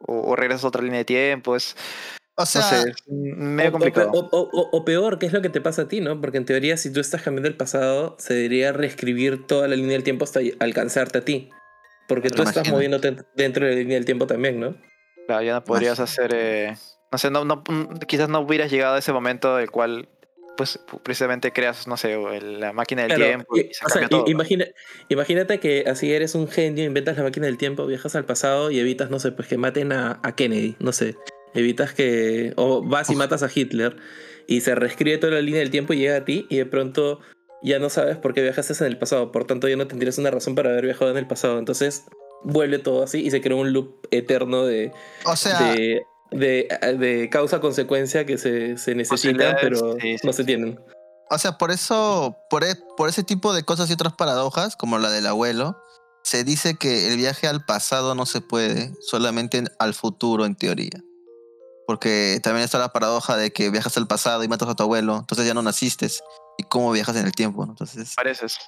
o, 0.00 0.30
o 0.30 0.36
regresas 0.36 0.64
a 0.64 0.68
otra 0.68 0.82
línea 0.82 0.98
de 0.98 1.04
tiempo, 1.04 1.56
es, 1.56 1.76
O 2.36 2.42
no 2.42 2.46
sea, 2.46 2.62
sé, 2.62 2.90
es 2.90 2.96
medio 3.08 3.72
complicado. 3.72 4.10
o- 4.12 4.28
o- 4.30 4.50
o- 4.52 4.68
o 4.76 4.84
peor, 4.84 5.18
¿qué 5.18 5.26
es 5.26 5.32
lo 5.32 5.42
que 5.42 5.48
te 5.48 5.60
pasa 5.60 5.82
a 5.82 5.88
ti, 5.88 6.00
no? 6.00 6.20
Porque 6.20 6.38
en 6.38 6.44
teoría, 6.44 6.76
si 6.76 6.92
tú 6.92 7.00
estás 7.00 7.22
cambiando 7.22 7.48
el 7.48 7.56
pasado, 7.56 8.16
se 8.18 8.34
debería 8.34 8.72
reescribir 8.72 9.46
toda 9.46 9.66
la 9.68 9.76
línea 9.76 9.92
del 9.92 10.04
tiempo 10.04 10.24
hasta 10.24 10.40
alcanzarte 10.60 11.18
a 11.18 11.24
ti. 11.24 11.50
Porque 12.06 12.30
tú 12.30 12.42
estás 12.42 12.68
moviéndote 12.70 13.16
dentro 13.36 13.66
de 13.66 13.72
la 13.72 13.78
línea 13.78 13.96
del 13.96 14.04
tiempo 14.06 14.26
también, 14.26 14.58
¿no? 14.60 14.76
Claro, 15.26 15.42
ya 15.42 15.52
no 15.54 15.64
podrías 15.64 16.00
hacer, 16.00 16.32
eh, 16.34 16.74
no 17.12 17.18
sé, 17.18 17.30
no, 17.30 17.44
no, 17.44 17.62
mm, 17.68 17.98
quizás 18.06 18.28
no 18.30 18.40
hubieras 18.40 18.70
llegado 18.70 18.94
a 18.94 18.98
ese 18.98 19.12
momento 19.12 19.58
el 19.58 19.70
cual, 19.70 20.08
pues, 20.58 20.78
pu- 20.86 21.00
precisamente 21.00 21.52
creas, 21.52 21.86
no 21.86 21.96
sé, 21.96 22.18
la 22.42 22.72
máquina 22.72 23.02
del 23.02 23.12
Claro, 23.12 23.24
tiempo 23.24 23.56
y- 23.56 23.60
y 23.60 23.74
se 23.74 23.86
o 23.86 23.88
sea, 23.88 24.08
todo. 24.08 24.24
imagina- 24.28 24.66
imagínate 25.08 25.60
que 25.60 25.84
así 25.86 26.12
eres 26.12 26.34
un 26.34 26.48
genio, 26.48 26.84
inventas 26.84 27.16
la 27.16 27.22
máquina 27.22 27.46
del 27.46 27.56
tiempo, 27.56 27.86
viajas 27.86 28.16
al 28.16 28.24
pasado 28.24 28.70
y 28.72 28.80
evitas, 28.80 29.08
no 29.08 29.20
sé, 29.20 29.30
pues 29.32 29.46
que 29.48 29.56
maten 29.56 29.92
a, 29.92 30.18
a 30.24 30.34
Kennedy, 30.34 30.74
no 30.80 30.92
sé. 30.92 31.14
Evitas 31.54 31.94
que. 31.94 32.52
O 32.56 32.82
vas 32.82 33.08
y 33.08 33.14
matas 33.16 33.42
a 33.42 33.50
Hitler 33.54 33.96
y 34.48 34.60
se 34.60 34.74
reescribe 34.74 35.16
toda 35.18 35.32
la 35.34 35.40
línea 35.40 35.60
del 35.60 35.70
tiempo 35.70 35.92
y 35.94 35.98
llega 35.98 36.16
a 36.16 36.24
ti 36.24 36.46
y 36.50 36.56
de 36.56 36.66
pronto 36.66 37.20
ya 37.62 37.78
no 37.78 37.88
sabes 37.88 38.16
por 38.16 38.34
qué 38.34 38.42
viajaste 38.42 38.74
en 38.84 38.90
el 38.90 38.98
pasado. 38.98 39.30
Por 39.32 39.44
tanto, 39.46 39.68
ya 39.68 39.76
no 39.76 39.86
tendrías 39.86 40.18
una 40.18 40.30
razón 40.30 40.54
para 40.56 40.70
haber 40.70 40.84
viajado 40.84 41.10
en 41.12 41.16
el 41.16 41.26
pasado. 41.26 41.58
Entonces, 41.58 42.04
vuelve 42.42 42.78
todo 42.78 43.02
así 43.02 43.20
y 43.24 43.30
se 43.30 43.40
crea 43.40 43.56
un 43.56 43.72
loop 43.72 44.06
eterno 44.10 44.66
de, 44.66 44.92
o 45.24 45.36
sea, 45.36 45.72
de, 45.72 46.02
de, 46.30 46.68
de 46.98 47.28
causa-consecuencia 47.30 48.24
que 48.26 48.38
se, 48.38 48.76
se 48.78 48.94
necesitan, 48.94 49.56
pero 49.60 49.94
sí, 50.00 50.18
sí, 50.18 50.26
no 50.26 50.32
se 50.32 50.44
tienen. 50.44 50.78
o 51.30 51.38
sea, 51.38 51.58
por 51.58 51.70
eso, 51.70 52.36
por, 52.50 52.64
e- 52.64 52.76
por 52.96 53.08
ese 53.08 53.22
tipo 53.22 53.52
de 53.52 53.62
cosas 53.62 53.88
y 53.90 53.94
otras 53.94 54.12
paradojas, 54.14 54.76
como 54.76 54.98
la 54.98 55.10
del 55.10 55.26
abuelo, 55.26 55.76
se 56.24 56.44
dice 56.44 56.76
que 56.76 57.08
el 57.10 57.16
viaje 57.16 57.46
al 57.46 57.64
pasado 57.64 58.14
no 58.14 58.26
se 58.26 58.40
puede, 58.40 58.92
solamente 59.00 59.58
en- 59.58 59.68
al 59.78 59.94
futuro 59.94 60.44
en 60.44 60.54
teoría. 60.56 61.02
Porque 61.86 62.38
también 62.42 62.64
está 62.64 62.78
la 62.78 62.92
paradoja 62.92 63.36
de 63.36 63.50
que 63.50 63.70
viajas 63.70 63.96
al 63.96 64.06
pasado 64.06 64.44
y 64.44 64.48
matas 64.48 64.68
a 64.68 64.74
tu 64.74 64.82
abuelo, 64.82 65.16
entonces 65.20 65.46
ya 65.46 65.54
no 65.54 65.62
naciste. 65.62 66.06
¿Y 66.58 66.64
cómo 66.64 66.92
viajas 66.92 67.16
en 67.16 67.24
el 67.24 67.32
tiempo? 67.32 67.64
no? 67.64 67.72
Entonces, 67.72 68.12
Pareces. 68.14 68.58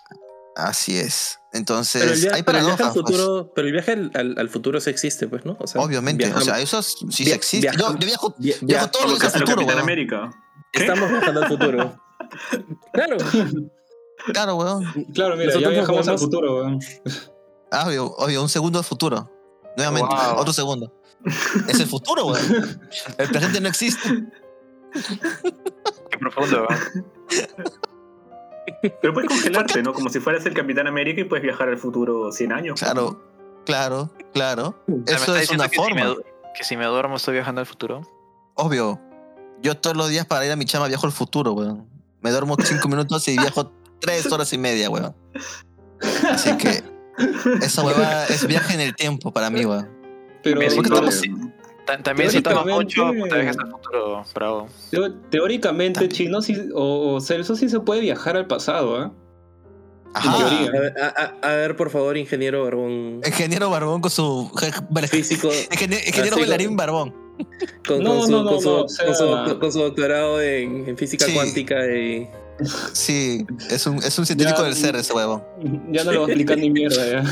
Así 0.56 0.96
es. 0.98 1.38
Pero 1.52 1.56
el, 1.56 1.58
Entonces, 1.60 2.32
hay 2.32 2.42
pero 2.44 2.58
el 2.58 2.64
viaje 2.64 2.82
al 2.82 2.88
paradojas. 2.92 2.92
pues. 2.92 3.16
futuro, 3.16 3.52
pero 3.54 3.66
el 3.66 3.72
viaje 3.72 3.92
al, 3.92 4.10
al- 4.14 4.34
al 4.38 4.48
futuro 4.48 4.80
sí 4.80 4.90
existe, 4.90 5.26
pues, 5.28 5.44
¿no? 5.44 5.56
O 5.58 5.66
sea, 5.66 5.80
Obviamente, 5.82 6.32
o 6.32 6.40
sea, 6.40 6.60
eso 6.60 6.80
sí 6.82 6.94
sí 7.10 7.24
via- 7.24 7.34
existe. 7.34 7.66
Yo, 7.66 7.72
viajamos- 7.72 7.98
yo 8.00 8.06
viajo, 8.06 8.34
via- 8.38 8.56
viajo 8.60 8.84
via- 8.86 8.90
todos 8.92 9.10
los 9.10 9.20
días 9.20 9.34
al 9.34 9.40
futuro, 9.42 9.66
weón. 9.66 9.78
América. 9.80 10.30
Estamos 10.72 11.10
viajando 11.10 11.42
al 11.42 11.48
futuro. 11.48 12.00
Claro. 12.92 13.16
Claro, 14.32 14.54
weón. 14.56 14.84
Claro, 15.14 15.34
mira, 15.36 15.46
Nosotros 15.46 15.62
ya 15.62 15.68
viajamos 15.70 16.06
al 16.08 16.18
futuro, 16.18 16.56
weón. 16.56 16.78
Ah, 17.72 17.86
obvio, 17.88 18.06
obvio, 18.16 18.42
un 18.42 18.48
segundo 18.48 18.78
al 18.78 18.84
futuro. 18.84 19.28
Nuevamente, 19.76 20.14
Wow. 20.14 20.36
otro 20.38 20.52
segundo. 20.52 20.92
Es 21.66 21.80
el 21.80 21.86
futuro, 21.86 22.26
weón. 22.26 22.80
El 23.18 23.28
presente 23.28 23.60
no 23.60 23.68
existe. 23.68 24.08
Qué 26.10 26.18
profundo. 26.18 26.66
¿no? 26.68 26.68
Pero 29.00 29.12
puedes 29.14 29.28
congelarte, 29.28 29.82
¿no? 29.82 29.92
Como 29.92 30.08
si 30.10 30.20
fueras 30.20 30.44
el 30.46 30.54
Capitán 30.54 30.86
América 30.86 31.20
y 31.20 31.24
puedes 31.24 31.42
viajar 31.42 31.68
al 31.68 31.76
futuro 31.78 32.32
100 32.32 32.52
años. 32.52 32.80
Claro, 32.80 33.20
claro, 33.64 34.10
claro. 34.32 34.82
¿Me 34.86 35.02
Eso 35.06 35.34
es 35.36 35.50
una 35.50 35.68
que 35.68 35.76
si 35.76 35.82
me 35.94 36.02
forma. 36.02 36.16
que 36.56 36.64
si 36.64 36.76
me 36.76 36.84
duermo 36.86 37.16
estoy 37.16 37.34
viajando 37.34 37.60
al 37.60 37.66
futuro. 37.66 38.02
Obvio. 38.54 39.00
Yo 39.62 39.76
todos 39.76 39.96
los 39.96 40.08
días 40.08 40.26
para 40.26 40.46
ir 40.46 40.52
a 40.52 40.56
mi 40.56 40.64
chama 40.64 40.88
viajo 40.88 41.06
al 41.06 41.12
futuro, 41.12 41.52
weón. 41.52 41.86
Me 42.20 42.30
duermo 42.30 42.56
cinco 42.62 42.88
minutos 42.88 43.26
y 43.28 43.32
viajo 43.38 43.72
tres 44.00 44.30
horas 44.32 44.52
y 44.52 44.58
media, 44.58 44.88
weón. 44.90 45.14
Así 46.30 46.56
que 46.56 46.82
esa 47.60 47.82
hueva 47.84 48.24
es 48.26 48.46
viaje 48.46 48.74
en 48.74 48.80
el 48.80 48.94
tiempo 48.96 49.32
para 49.32 49.50
mí, 49.50 49.64
weón. 49.64 49.88
Pero, 50.42 50.58
Bien, 50.60 50.74
¿por 50.74 50.84
qué 50.84 50.90
pero 50.90 51.08
estamos- 51.08 51.20
Ta- 51.20 51.59
También 52.02 52.30
si 52.30 52.40
tomas 52.42 52.64
Teóricamente- 52.64 53.00
mucho, 53.02 53.28
te 53.28 53.34
viajas 53.40 53.58
al 53.58 53.70
futuro, 53.70 54.24
bravo. 54.34 54.68
teóricamente, 55.30 56.08
Chino 56.08 56.42
sí, 56.42 56.56
o, 56.74 57.14
o 57.14 57.20
Celso 57.20 57.56
sí 57.56 57.68
se 57.68 57.80
puede 57.80 58.00
viajar 58.00 58.36
al 58.36 58.46
pasado, 58.46 58.96
¿ah? 58.96 59.12
Ajá. 60.12 60.36
teoría. 60.38 60.68
A 60.68 60.72
ver, 60.80 60.94
a- 61.00 61.14
a- 61.42 61.48
a 61.52 61.54
ver, 61.56 61.76
por 61.76 61.90
favor, 61.90 62.16
ingeniero 62.16 62.64
Barbón. 62.64 63.20
Ingeniero 63.24 63.70
Barbón 63.70 64.00
con 64.00 64.10
su. 64.10 64.50
Físico. 65.08 65.48
Ingeniero, 65.70 66.02
ingeniero 66.06 66.36
bailarín 66.36 66.76
Barbón. 66.76 67.14
Con, 67.86 68.02
No, 68.02 68.16
con 68.18 68.26
su, 68.26 68.30
no, 68.32 68.42
no, 68.42 68.50
con 68.50 68.60
su- 68.60 68.68
no, 68.68 68.82
o 68.84 68.88
sea- 68.88 69.06
con 69.06 69.14
su- 69.48 69.58
con 69.60 69.72
su 69.72 69.78
doctorado 69.78 70.42
en, 70.42 70.88
en 70.88 70.96
física 70.98 71.26
Sí. 71.26 71.32
cuántica 71.34 71.76
y. 71.86 72.28
Sí, 72.92 73.46
es 73.70 73.86
un, 73.86 73.96
es 73.98 74.18
un 74.18 74.26
científico 74.26 74.58
Ya. 74.58 74.64
del 74.64 74.74
ser 74.74 74.96
ese 74.96 75.12
huevón. 75.12 75.42
Ya 75.90 76.04
no 76.04 76.12
lo 76.12 76.20
voy 76.20 76.30
a 76.30 76.32
explicar 76.34 76.58
ni 76.58 76.70
mierda, 76.70 77.06
ya. 77.10 77.24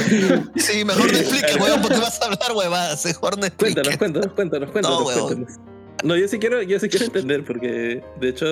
Sí, 0.57 0.85
mejor 0.85 1.11
no 1.13 1.19
expliques, 1.19 1.57
huevón, 1.61 1.83
porque 1.83 1.99
vas 1.99 2.21
a 2.23 2.25
hablar 2.27 2.53
huevadas. 2.55 3.05
Mejor 3.05 3.37
no 3.39 3.47
Cuéntanos, 3.57 3.69
expliques. 3.69 3.99
cuéntanos, 3.99 4.33
cuéntanos, 4.35 4.71
cuéntanos. 4.71 4.99
No, 5.01 5.05
cuéntanos. 5.05 5.53
No, 6.05 6.17
yo 6.17 6.29
sí 6.29 6.39
quiero, 6.39 6.63
yo 6.63 6.79
sí 6.79 6.89
quiero 6.89 7.07
entender, 7.07 7.45
porque 7.45 8.03
de 8.21 8.29
hecho, 8.29 8.47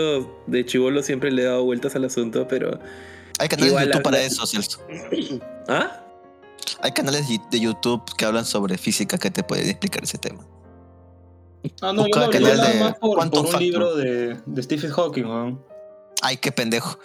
de 0.47 0.65
chivolo 0.67 1.03
siempre 1.03 1.31
le 1.31 1.43
he 1.43 1.45
dado 1.45 1.65
vueltas 1.65 1.95
al 1.95 2.05
asunto, 2.05 2.47
pero. 2.49 2.79
Hay 3.39 3.49
canales 3.49 3.75
de 3.75 3.85
YouTube 3.87 4.03
para 4.03 4.21
eso, 4.21 4.47
Celso. 4.47 4.81
¿Ah? 5.69 6.03
Hay 6.83 6.93
canales 6.93 7.27
de 7.51 7.61
YouTube 7.61 8.03
que 8.17 8.25
hablan 8.25 8.45
sobre 8.45 8.77
física 8.79 9.17
que 9.19 9.31
te 9.31 9.43
pueden 9.43 9.69
explicar 9.69 10.03
ese 10.03 10.19
tema. 10.19 10.45
Ah, 11.83 11.93
no, 11.93 12.03
yo 12.03 12.05
Busca 12.09 12.21
no, 12.21 12.27
yo 12.27 12.31
canal 12.33 12.73
de 12.73 12.81
más 12.81 12.95
por, 12.95 13.19
un 13.19 13.31
Factor. 13.33 13.61
libro 13.61 13.95
de, 13.97 14.37
de 14.45 14.63
Stephen 14.63 14.91
Hawking, 14.91 15.25
weón. 15.25 15.65
Ay, 16.27 16.37
qué 16.39 16.51
pendejo. 16.53 16.99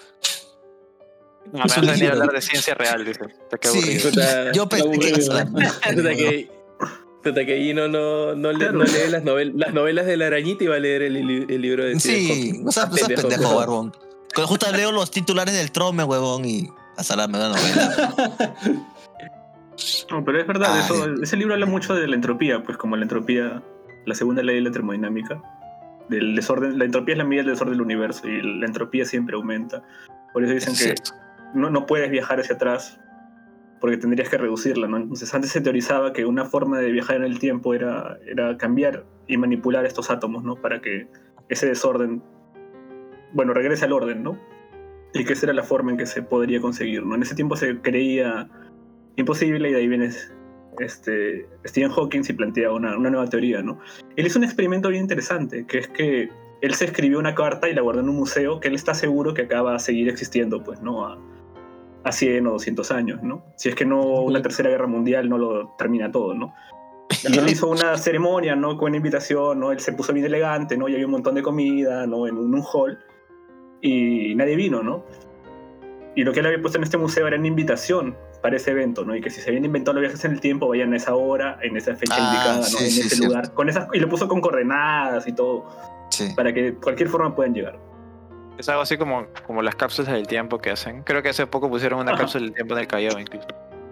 No, 1.46 1.54
me 1.54 1.60
vas 1.60 1.72
Es 1.72 1.78
a 1.78 1.82
venir 1.82 2.12
hablar 2.12 2.32
de 2.32 2.42
ciencia 2.42 2.74
real, 2.75 3.04
dice. 3.06 3.22
Te 3.50 3.58
qué 3.58 3.68
Sí. 3.68 4.00
Yo 4.54 4.68
pensé 4.70 4.90
que 5.00 5.10
ibas 5.10 5.46
que. 7.46 7.58
Gino 7.58 7.88
no, 7.88 8.34
no, 8.36 8.51
le- 8.51 8.72
no 8.72 8.84
lee 8.84 9.10
las, 9.10 9.24
novel- 9.24 9.54
las 9.56 9.74
novelas 9.74 10.06
de 10.08 10.18
la 10.18 10.28
arañita 10.28 10.63
y 10.63 10.68
va 10.68 10.75
a 10.78 10.80
leer 10.80 11.04
el, 11.04 11.13
li- 11.13 11.46
el 11.50 11.62
libro 11.62 11.84
de 11.86 12.00
Sí, 12.00 12.60
no 12.63 12.72
seas 12.72 12.88
Pendejo, 12.90 13.28
pendejo, 13.28 13.56
barbón. 13.56 13.96
Con- 14.34 14.46
Justo 14.46 14.72
leo 14.72 14.92
los 14.92 15.12
titulares 15.12 15.54
del 15.56 15.72
Trome, 15.72 16.04
huevón, 16.04 16.46
y 16.46 16.68
a 16.98 17.04
salarme 17.04 17.38
la 17.38 17.50
novela. 17.50 18.16
No, 20.12 20.24
pero 20.24 20.40
es 20.40 20.46
verdad, 20.46 20.74
Ay. 20.75 20.82
eso, 20.84 21.10
ese 21.24 21.38
libro 21.38 21.54
habla 21.56 21.66
mucho 21.66 21.96
de 21.96 22.06
la 22.08 22.13
entropía, 22.16 22.62
pues 22.62 22.78
como 22.78 22.96
la 22.98 23.04
entropía, 23.04 23.63
la 24.06 24.13
segunda 24.16 24.44
ley 24.44 24.56
de 24.56 24.62
la 24.62 24.72
termodinámica. 24.72 25.42
Del 26.12 26.36
desorden, 26.36 26.77
la 26.77 26.86
entropía 26.86 27.13
es 27.13 27.18
la 27.18 27.24
medida 27.24 27.44
del 27.44 27.53
desorden 27.53 27.74
del 27.74 27.82
universo 27.82 28.27
y 28.27 28.41
la 28.41 28.65
entropía 28.65 29.06
siempre 29.06 29.36
aumenta. 29.36 29.82
Por 30.34 30.44
eso 30.44 30.53
dicen 30.53 30.74
Es 30.74 30.86
que 30.86 30.96
no, 31.53 31.70
no 31.70 31.86
puedes 31.86 32.12
viajar 32.12 32.39
hacia 32.41 32.56
atrás 32.56 33.00
porque 33.80 33.98
tendrías 33.98 34.30
que 34.30 34.38
reducirla, 34.38 34.88
¿no? 34.88 34.98
Entonces 34.98 35.34
antes 35.34 35.51
se 35.51 35.62
teorizaba 35.62 36.12
que 36.12 36.25
una 36.25 36.46
forma 36.46 36.80
de 36.80 36.91
viajar 36.91 37.15
en 37.15 37.24
el 37.24 37.39
tiempo 37.39 37.74
era, 37.74 38.18
era 38.27 38.58
cambiar 38.58 39.06
y 39.27 39.38
manipular 39.38 39.86
estos 39.86 40.12
átomos, 40.12 40.44
¿no? 40.44 40.56
Para 40.56 40.82
que 40.82 41.08
ese 41.50 41.68
desorden, 41.68 42.22
bueno, 43.34 43.53
regrese 43.53 43.86
al 43.86 43.94
orden, 43.94 44.22
¿no? 44.22 44.38
Y 45.13 45.24
que 45.24 45.34
esa 45.34 45.46
era 45.46 45.53
la 45.53 45.63
forma 45.63 45.91
en 45.91 45.98
que 45.98 46.06
se 46.06 46.22
podría 46.22 46.62
conseguir, 46.62 47.06
¿no? 47.06 47.15
En 47.15 47.24
ese 47.24 47.36
tiempo 47.36 47.56
se 47.56 47.80
creía 47.80 48.50
imposible 49.15 49.70
y 49.70 49.74
de 49.74 49.80
ahí 49.80 49.88
viene 49.88 50.10
este, 50.80 51.48
Stephen 51.66 51.92
Hawking 51.92 52.22
y 52.28 52.34
plantea 52.34 52.72
una, 52.72 52.98
una 52.98 53.10
nueva 53.10 53.28
teoría, 53.28 53.62
¿no? 53.62 53.80
Él 54.16 54.25
hizo 54.25 54.40
un 54.40 54.46
experimento 54.46 54.90
bien 54.90 55.04
interesante, 55.04 55.66
que 55.66 55.80
es 55.80 55.88
que 55.88 56.30
él 56.62 56.74
se 56.75 56.86
escribió 56.86 57.20
una 57.20 57.36
carta 57.36 57.70
y 57.70 57.74
la 57.74 57.82
guardó 57.82 58.01
en 58.01 58.10
un 58.10 58.16
museo 58.16 58.60
que 58.60 58.68
él 58.68 58.75
está 58.75 58.94
seguro 58.94 59.34
que 59.34 59.44
acaba 59.44 59.75
a 59.75 59.80
seguir 59.80 60.10
existiendo, 60.10 60.63
pues, 60.63 60.82
¿no? 60.82 61.06
A, 61.06 61.18
a 62.04 62.12
100 62.12 62.48
o 62.48 62.51
200 62.51 62.92
años, 62.92 63.24
¿no? 63.24 63.44
Si 63.56 63.70
es 63.70 63.75
que 63.75 63.86
no 63.86 64.01
una 64.22 64.42
tercera 64.42 64.70
guerra 64.70 64.88
mundial 64.88 65.30
no 65.30 65.38
lo 65.38 65.70
termina 65.78 66.12
todo, 66.12 66.34
¿no? 66.34 66.54
Y 67.28 67.28
él 67.38 67.50
hizo 67.50 67.68
una 67.68 67.98
ceremonia, 67.98 68.56
¿no? 68.56 68.78
Con 68.78 68.90
una 68.90 68.98
invitación, 68.98 69.60
¿no? 69.60 69.72
Él 69.72 69.80
se 69.80 69.94
puso 69.94 70.13
bien 70.13 70.25
elegante, 70.25 70.78
¿no? 70.78 70.88
Y 70.88 70.94
había 70.94 71.06
un 71.06 71.12
montón 71.12 71.36
de 71.36 71.44
comida, 71.44 72.06
¿no? 72.08 72.28
En 72.28 72.38
un, 72.38 72.54
un 72.54 72.63
hall. 72.63 73.00
Y 73.82 74.36
nadie 74.36 74.56
vino, 74.56 74.84
¿no? 74.84 75.04
Y 76.16 76.24
lo 76.24 76.34
que 76.34 76.42
él 76.42 76.46
había 76.46 76.62
puesto 76.62 76.78
en 76.78 76.84
este 76.84 76.98
museo 76.98 77.28
era 77.28 77.38
una 77.38 77.48
invitación 77.48 78.16
para 78.41 78.55
ese 78.57 78.71
evento, 78.71 79.05
¿no? 79.05 79.15
Y 79.15 79.21
que 79.21 79.29
si 79.29 79.39
se 79.41 79.50
habían 79.50 79.65
inventado 79.65 79.93
los 79.93 80.01
viajes 80.01 80.24
en 80.25 80.31
el 80.31 80.39
tiempo, 80.41 80.67
vayan 80.67 80.93
a 80.93 80.98
esa 80.98 81.13
hora, 81.15 81.57
en 81.62 81.77
esa 81.77 81.95
fecha 81.95 82.15
Ah, 82.17 82.31
indicada, 82.33 82.57
¿no? 82.57 82.63
sí, 82.63 82.83
en 82.86 82.91
sí, 82.91 83.00
ese 83.01 83.10
cierto. 83.10 83.27
lugar. 83.27 83.53
Con 83.53 83.69
esas, 83.69 83.88
y 83.93 84.00
lo 84.00 84.10
puso 84.10 84.27
con 84.27 84.41
coordenadas 84.41 85.27
y 85.27 85.33
todo, 85.33 85.65
Sí. 86.10 86.29
para 86.36 86.51
que 86.53 86.62
de 86.63 86.74
cualquier 86.75 87.07
forma 87.10 87.36
puedan 87.36 87.53
llegar. 87.53 87.77
Es 88.57 88.67
algo 88.69 88.81
así 88.81 88.98
como, 88.98 89.27
como 89.48 89.62
las 89.62 89.75
cápsulas 89.75 90.12
del 90.13 90.27
tiempo 90.27 90.60
que 90.60 90.71
hacen. 90.71 91.03
Creo 91.03 91.21
que 91.24 91.29
hace 91.29 91.48
poco 91.48 91.69
pusieron 91.69 92.00
una 92.00 92.12
Ajá. 92.12 92.21
cápsula 92.21 92.45
del 92.45 92.53
tiempo 92.53 92.74
en 92.74 92.79
el 92.81 92.88
Callao 92.88 93.19
incluso. 93.19 93.48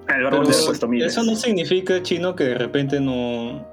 El 0.08 0.28
Pero 0.30 1.06
eso 1.06 1.24
no 1.24 1.36
significa, 1.36 2.02
Chino, 2.02 2.36
que 2.36 2.44
de 2.46 2.56
repente 2.56 3.00
no... 3.00 3.66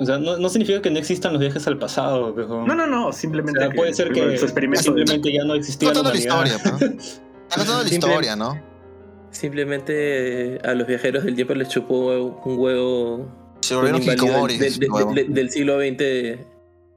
O 0.00 0.04
sea, 0.06 0.18
no, 0.18 0.38
no 0.38 0.48
significa 0.48 0.80
que 0.80 0.90
no 0.90 0.98
existan 0.98 1.32
los 1.34 1.40
viajes 1.40 1.66
al 1.66 1.78
pasado, 1.78 2.34
pero... 2.34 2.66
No, 2.66 2.74
no, 2.74 2.86
no, 2.86 3.08
O 3.08 3.12
simplemente 3.12 3.60
sea, 3.60 3.70
puede 3.70 3.92
ser 3.92 4.10
que 4.10 4.36
su 4.38 4.46
experimento 4.46 4.82
simplemente 4.84 5.32
ya 5.32 5.44
no 5.44 5.54
existía 5.54 5.90
la 5.90 5.94
Contando 5.94 6.12
la 6.14 6.18
historia, 6.18 6.54
¿no? 6.64 6.76
Está 6.76 7.56
contando 7.56 7.82
la 7.82 7.88
historia, 7.94 8.36
¿no? 8.36 8.71
Simplemente 9.32 10.54
eh, 10.54 10.58
a 10.64 10.74
los 10.74 10.86
viajeros 10.86 11.24
del 11.24 11.34
tiempo 11.34 11.54
les 11.54 11.68
chupó 11.68 12.40
un 12.44 12.58
huevo- 12.58 13.26
Se 13.60 13.74
volvieron 13.74 14.00
inválido 14.02 14.24
hikikomoris, 14.26 14.78
del, 14.78 14.90
huevón. 14.90 15.14
del- 15.14 15.34
del 15.34 15.50
siglo 15.50 15.78
XX. 15.80 16.38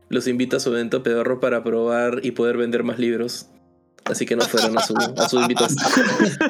Los 0.10 0.28
invita 0.28 0.58
a 0.58 0.60
su 0.60 0.70
evento 0.72 1.02
pedorro 1.02 1.40
para 1.40 1.64
probar 1.64 2.20
y 2.24 2.32
poder 2.32 2.58
vender 2.58 2.84
más 2.84 3.00
libros. 3.00 3.50
Así 4.04 4.28
que 4.28 4.36
no 4.36 4.44
fueron 4.44 4.78
a 4.78 4.82
su, 4.84 4.94
a 4.96 5.28
su 5.28 5.40
invitación, 5.40 5.84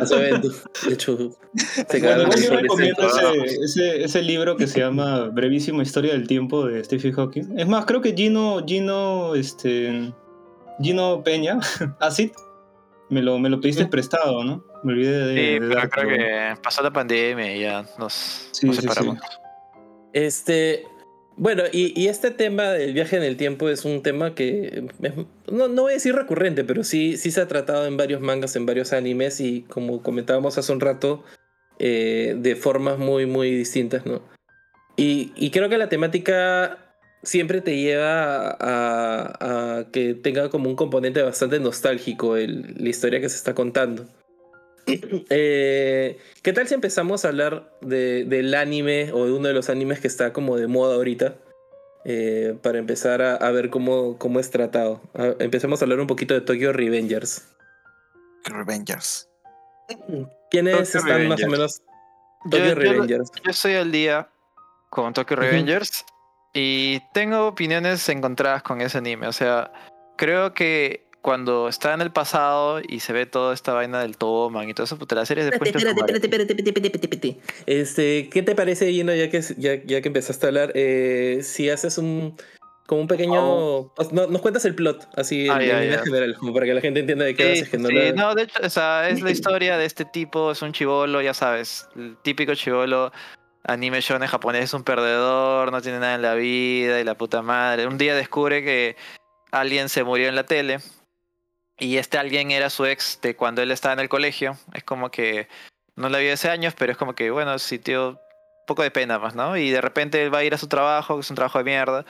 a 0.02 0.06
su 0.06 0.16
evento. 0.16 0.50
De 0.86 0.94
hecho, 0.94 1.38
se 1.56 2.00
Bueno, 2.02 2.30
yo 2.36 2.50
recomiendo 2.58 3.08
ese- 3.08 3.38
ese, 3.46 3.64
ese, 3.64 4.04
ese 4.04 4.22
libro 4.24 4.58
que 4.58 4.68
se 4.68 4.80
llama 4.82 5.30
Brevísima 5.30 5.82
Historia 5.82 6.12
del 6.12 6.28
Tiempo 6.28 6.66
de 6.66 6.84
Stephen 6.84 7.14
Hawking. 7.14 7.58
Es 7.58 7.66
más, 7.66 7.86
creo 7.86 8.02
que 8.02 8.14
Gino, 8.14 8.62
Gino, 8.68 9.36
este, 9.36 10.12
Gino 10.82 11.24
Peña, 11.24 11.60
Acid, 12.02 12.32
me 13.10 13.22
lo, 13.22 13.38
me 13.40 13.50
lo 13.50 13.60
pediste 13.62 13.86
prestado, 13.86 14.44
¿no? 14.44 14.64
Me 14.84 14.94
olvidé 14.94 15.28
de... 15.28 15.36
Sí, 15.36 15.60
de 15.60 15.60
pero 15.76 15.90
creo 15.90 16.08
que 16.08 16.62
pasó 16.62 16.82
la 16.82 16.92
pandemia 16.92 17.56
y 17.56 17.62
ya 17.62 17.86
nos, 18.00 18.50
Sí, 18.52 18.66
nos 18.66 18.76
sí, 18.78 18.82
sí. 18.82 18.88
separamos. 18.88 19.20
Este. 20.14 20.84
Bueno, 21.38 21.64
y, 21.72 22.00
y 22.02 22.08
este 22.08 22.32
tema 22.32 22.70
del 22.72 22.94
viaje 22.94 23.18
en 23.18 23.24
el 23.24 23.36
tiempo 23.36 23.68
es 23.68 23.84
un 23.84 24.02
tema 24.02 24.34
que 24.36 24.86
es- 25.02 25.14
no, 25.52 25.68
no 25.68 25.82
voy 25.84 25.92
a 25.92 25.96
decir 25.96 26.16
recurrente, 26.16 26.64
pero 26.64 26.84
sí, 26.86 27.18
sí 27.18 27.30
se 27.30 27.42
ha 27.42 27.48
tratado 27.48 27.86
en 27.88 27.98
varios 27.98 28.22
mangas, 28.22 28.56
en 28.56 28.66
varios 28.66 28.94
animes, 28.94 29.42
y 29.42 29.64
como 29.64 30.02
comentábamos 30.02 30.58
hace 30.58 30.72
un 30.72 30.80
rato, 30.80 31.26
eh, 31.78 32.36
de 32.38 32.56
formas 32.56 32.98
muy, 32.98 33.26
muy 33.26 33.52
distintas, 33.54 34.06
¿no? 34.06 34.22
Y, 34.96 35.34
y 35.36 35.52
creo 35.52 35.68
que 35.68 35.78
la 35.78 35.90
temática 35.90 36.85
siempre 37.26 37.60
te 37.62 37.76
lleva 37.78 38.56
a, 38.60 39.86
que 39.92 40.14
tenga 40.14 40.50
como 40.50 40.70
un 40.70 40.76
componente 40.76 41.22
bastante 41.22 41.60
nostálgico 41.60 42.38
el- 42.38 42.76
la 42.78 42.90
historia 42.90 43.20
que 43.20 43.30
se 43.30 43.36
está 43.36 43.54
contando. 43.54 44.06
Eh, 45.30 46.18
¿Qué 46.44 46.54
tal 46.54 46.68
si 46.68 46.74
empezamos 46.76 47.26
a 47.26 47.30
hablar 47.30 47.72
de- 47.82 48.24
del 48.26 48.54
anime 48.54 49.12
o 49.14 49.26
de 49.26 49.32
uno 49.34 49.48
de 49.48 49.54
los 49.54 49.70
animes 49.70 50.00
que 50.00 50.08
está 50.08 50.32
como 50.32 50.58
de 50.58 50.68
moda 50.68 50.96
ahorita? 50.96 51.36
Eh, 52.08 52.56
para 52.62 52.78
empezar 52.78 53.24
a, 53.24 53.36
a 53.36 53.50
ver 53.52 53.72
cómo, 53.72 54.18
cómo 54.20 54.40
es 54.40 54.52
tratado. 54.52 55.02
A- 55.16 55.34
empecemos 55.40 55.82
a 55.82 55.86
hablar 55.86 56.00
un 56.00 56.06
poquito 56.08 56.36
de 56.36 56.42
Tokyo 56.42 56.72
Revengers. 56.72 57.48
Revengers. 58.46 59.28
¿Quiénes 60.52 60.92
Tokyo 60.92 61.00
están 61.00 61.28
más 61.30 61.44
o 61.44 61.48
menos 61.48 61.82
Tokyo 62.52 62.66
yo- 62.66 62.76
Revengers. 62.76 63.32
Yo 63.44 63.50
estoy 63.52 63.74
al 63.74 63.92
día 63.92 64.30
con 64.92 65.14
Tokyo. 65.14 65.36
Revengers 65.36 66.06
y 66.56 67.02
tengo 67.14 67.48
opiniones 67.48 68.08
encontradas 68.10 68.64
con 68.64 68.82
ese 68.82 68.98
anime. 68.98 69.28
O 69.28 69.34
sea, 69.34 69.72
creo 70.18 70.54
que 70.54 71.06
cuando 71.22 71.68
está 71.68 71.94
en 71.94 72.02
el 72.02 72.12
pasado 72.12 72.80
y 72.88 73.00
se 73.02 73.12
ve 73.12 73.26
toda 73.26 73.54
esta 73.54 73.74
vaina 73.74 74.00
del 74.02 74.16
Toman 74.16 74.70
y 74.70 74.74
todo 74.74 74.86
eso, 74.86 74.98
puta, 74.98 75.16
la 75.16 75.26
serie 75.26 75.44
es 75.44 75.50
de 75.50 75.56
Espérate, 75.56 75.78
espérate, 75.80 76.02
espérate, 76.28 76.54
espérate, 76.54 76.70
espérate, 76.70 76.88
espérate, 76.98 77.26
espérate. 77.26 77.62
Este, 77.66 78.30
¿qué 78.30 78.42
te 78.44 78.56
parece, 78.56 78.90
Gino, 78.92 79.14
ya 79.14 79.30
que, 79.30 79.42
ya, 79.58 79.76
ya 79.84 80.02
que 80.02 80.08
empezaste 80.08 80.46
a 80.46 80.50
hablar? 80.50 80.72
eh, 80.76 81.40
si 81.44 81.70
haces 81.70 81.98
un. 81.98 82.36
Como 82.88 83.02
un 83.02 83.08
pequeño. 83.08 83.42
o- 83.44 83.94
no- 84.12 84.28
nos 84.28 84.42
cuentas 84.44 84.64
el 84.66 84.76
plot, 84.76 85.10
así 85.16 85.50
Ah, 85.50 85.54
en, 85.56 85.60
líneas 85.62 85.98
ya. 85.98 86.04
generales, 86.04 86.38
como 86.38 86.54
para 86.54 86.68
que 86.68 86.74
la 86.76 86.82
gente 86.82 87.00
entienda 87.00 87.26
de 87.26 87.34
qué 87.34 87.56
Sí, 87.56 87.62
vas, 87.64 87.70
que 87.72 87.78
no 87.80 87.90
sí, 87.90 87.96
la- 87.96 88.12
no, 88.14 88.36
de 88.36 88.44
hecho, 88.44 88.60
o 88.64 88.70
sea, 88.70 89.10
es 89.10 89.22
la 89.24 89.32
historia 89.58 89.78
de 89.80 89.86
este 89.86 90.06
tipo, 90.06 90.52
es 90.52 90.62
un 90.62 90.72
chivolo, 90.72 91.20
ya 91.20 91.34
sabes, 91.34 91.88
el 91.96 92.16
típico 92.22 92.54
chivolo 92.54 93.12
anime 93.68 94.02
shonen 94.02 94.28
japonés, 94.28 94.66
es 94.66 94.74
un 94.74 94.84
perdedor, 94.84 95.72
no 95.72 95.82
tiene 95.82 96.00
nada 96.00 96.16
en 96.16 96.22
la 96.22 96.36
vida 96.36 97.00
y 97.00 97.04
la 97.04 97.16
puta 97.16 97.42
madre. 97.42 97.88
Un 97.88 97.98
día 97.98 98.16
descubre 98.16 98.64
que 98.64 98.96
alguien 99.52 99.90
se 99.90 100.04
murió 100.04 100.28
en 100.28 100.36
la 100.36 100.46
tele 100.46 100.80
y 101.78 101.98
este 101.98 102.18
alguien 102.18 102.52
era 102.52 102.70
su 102.70 102.86
ex 102.86 103.20
de 103.22 103.36
cuando 103.36 103.62
él 103.62 103.72
estaba 103.72 103.94
en 103.94 104.00
el 104.00 104.10
colegio. 104.10 104.58
Es 104.74 104.84
como 104.84 105.10
que 105.12 105.48
no 105.96 106.10
la 106.10 106.20
vio 106.20 106.34
hace 106.34 106.50
años, 106.50 106.74
pero 106.78 106.92
es 106.92 106.98
como 106.98 107.16
que, 107.16 107.32
bueno, 107.32 107.54
un 107.54 108.20
poco 108.68 108.84
de 108.84 108.92
pena 108.92 109.20
más, 109.20 109.36
¿no? 109.36 109.58
Y 109.58 109.72
de 109.72 109.82
repente 109.82 110.24
él 110.24 110.34
va 110.34 110.40
a 110.40 110.44
ir 110.44 110.54
a 110.54 110.58
su 110.58 110.68
trabajo, 110.68 111.16
que 111.16 111.22
es 111.22 111.30
un 111.30 111.36
trabajo 111.36 111.58
de 111.58 111.64
mierda, 111.64 112.06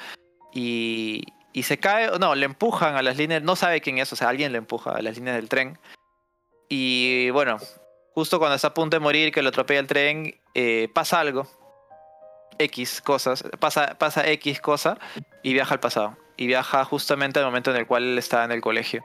y, 0.54 1.24
y 1.54 1.64
se 1.64 1.78
cae, 1.78 2.18
no, 2.20 2.36
le 2.36 2.46
empujan 2.46 2.96
a 2.96 3.02
las 3.02 3.18
líneas, 3.18 3.44
no 3.44 3.56
sabe 3.56 3.82
quién 3.82 3.98
es, 3.98 4.12
o 4.12 4.16
sea, 4.16 4.30
alguien 4.30 4.52
le 4.52 4.58
empuja 4.58 4.92
a 4.92 5.02
las 5.02 5.16
líneas 5.18 5.36
del 5.36 5.50
tren. 5.50 5.78
Y 6.70 7.30
bueno, 7.32 7.58
justo 8.14 8.40
cuando 8.40 8.56
está 8.56 8.70
a 8.70 8.74
punto 8.74 8.96
de 8.96 9.02
morir, 9.02 9.32
que 9.32 9.42
lo 9.42 9.50
atropella 9.50 9.80
el 9.80 9.88
tren, 9.88 10.36
eh, 10.56 10.90
pasa 10.94 11.20
algo. 11.20 11.48
X 12.58 13.02
cosas, 13.02 13.44
pasa, 13.60 13.98
pasa 13.98 14.26
X 14.32 14.62
cosa 14.62 14.98
y 15.44 15.54
viaja 15.54 15.74
al 15.74 15.80
pasado. 15.80 16.18
Y 16.38 16.48
viaja 16.48 16.84
justamente 16.86 17.40
al 17.40 17.46
momento 17.46 17.72
en 17.72 17.78
el 17.78 17.86
cual 17.86 18.04
él 18.04 18.18
estaba 18.18 18.46
en 18.46 18.52
el 18.52 18.62
colegio. 18.62 19.04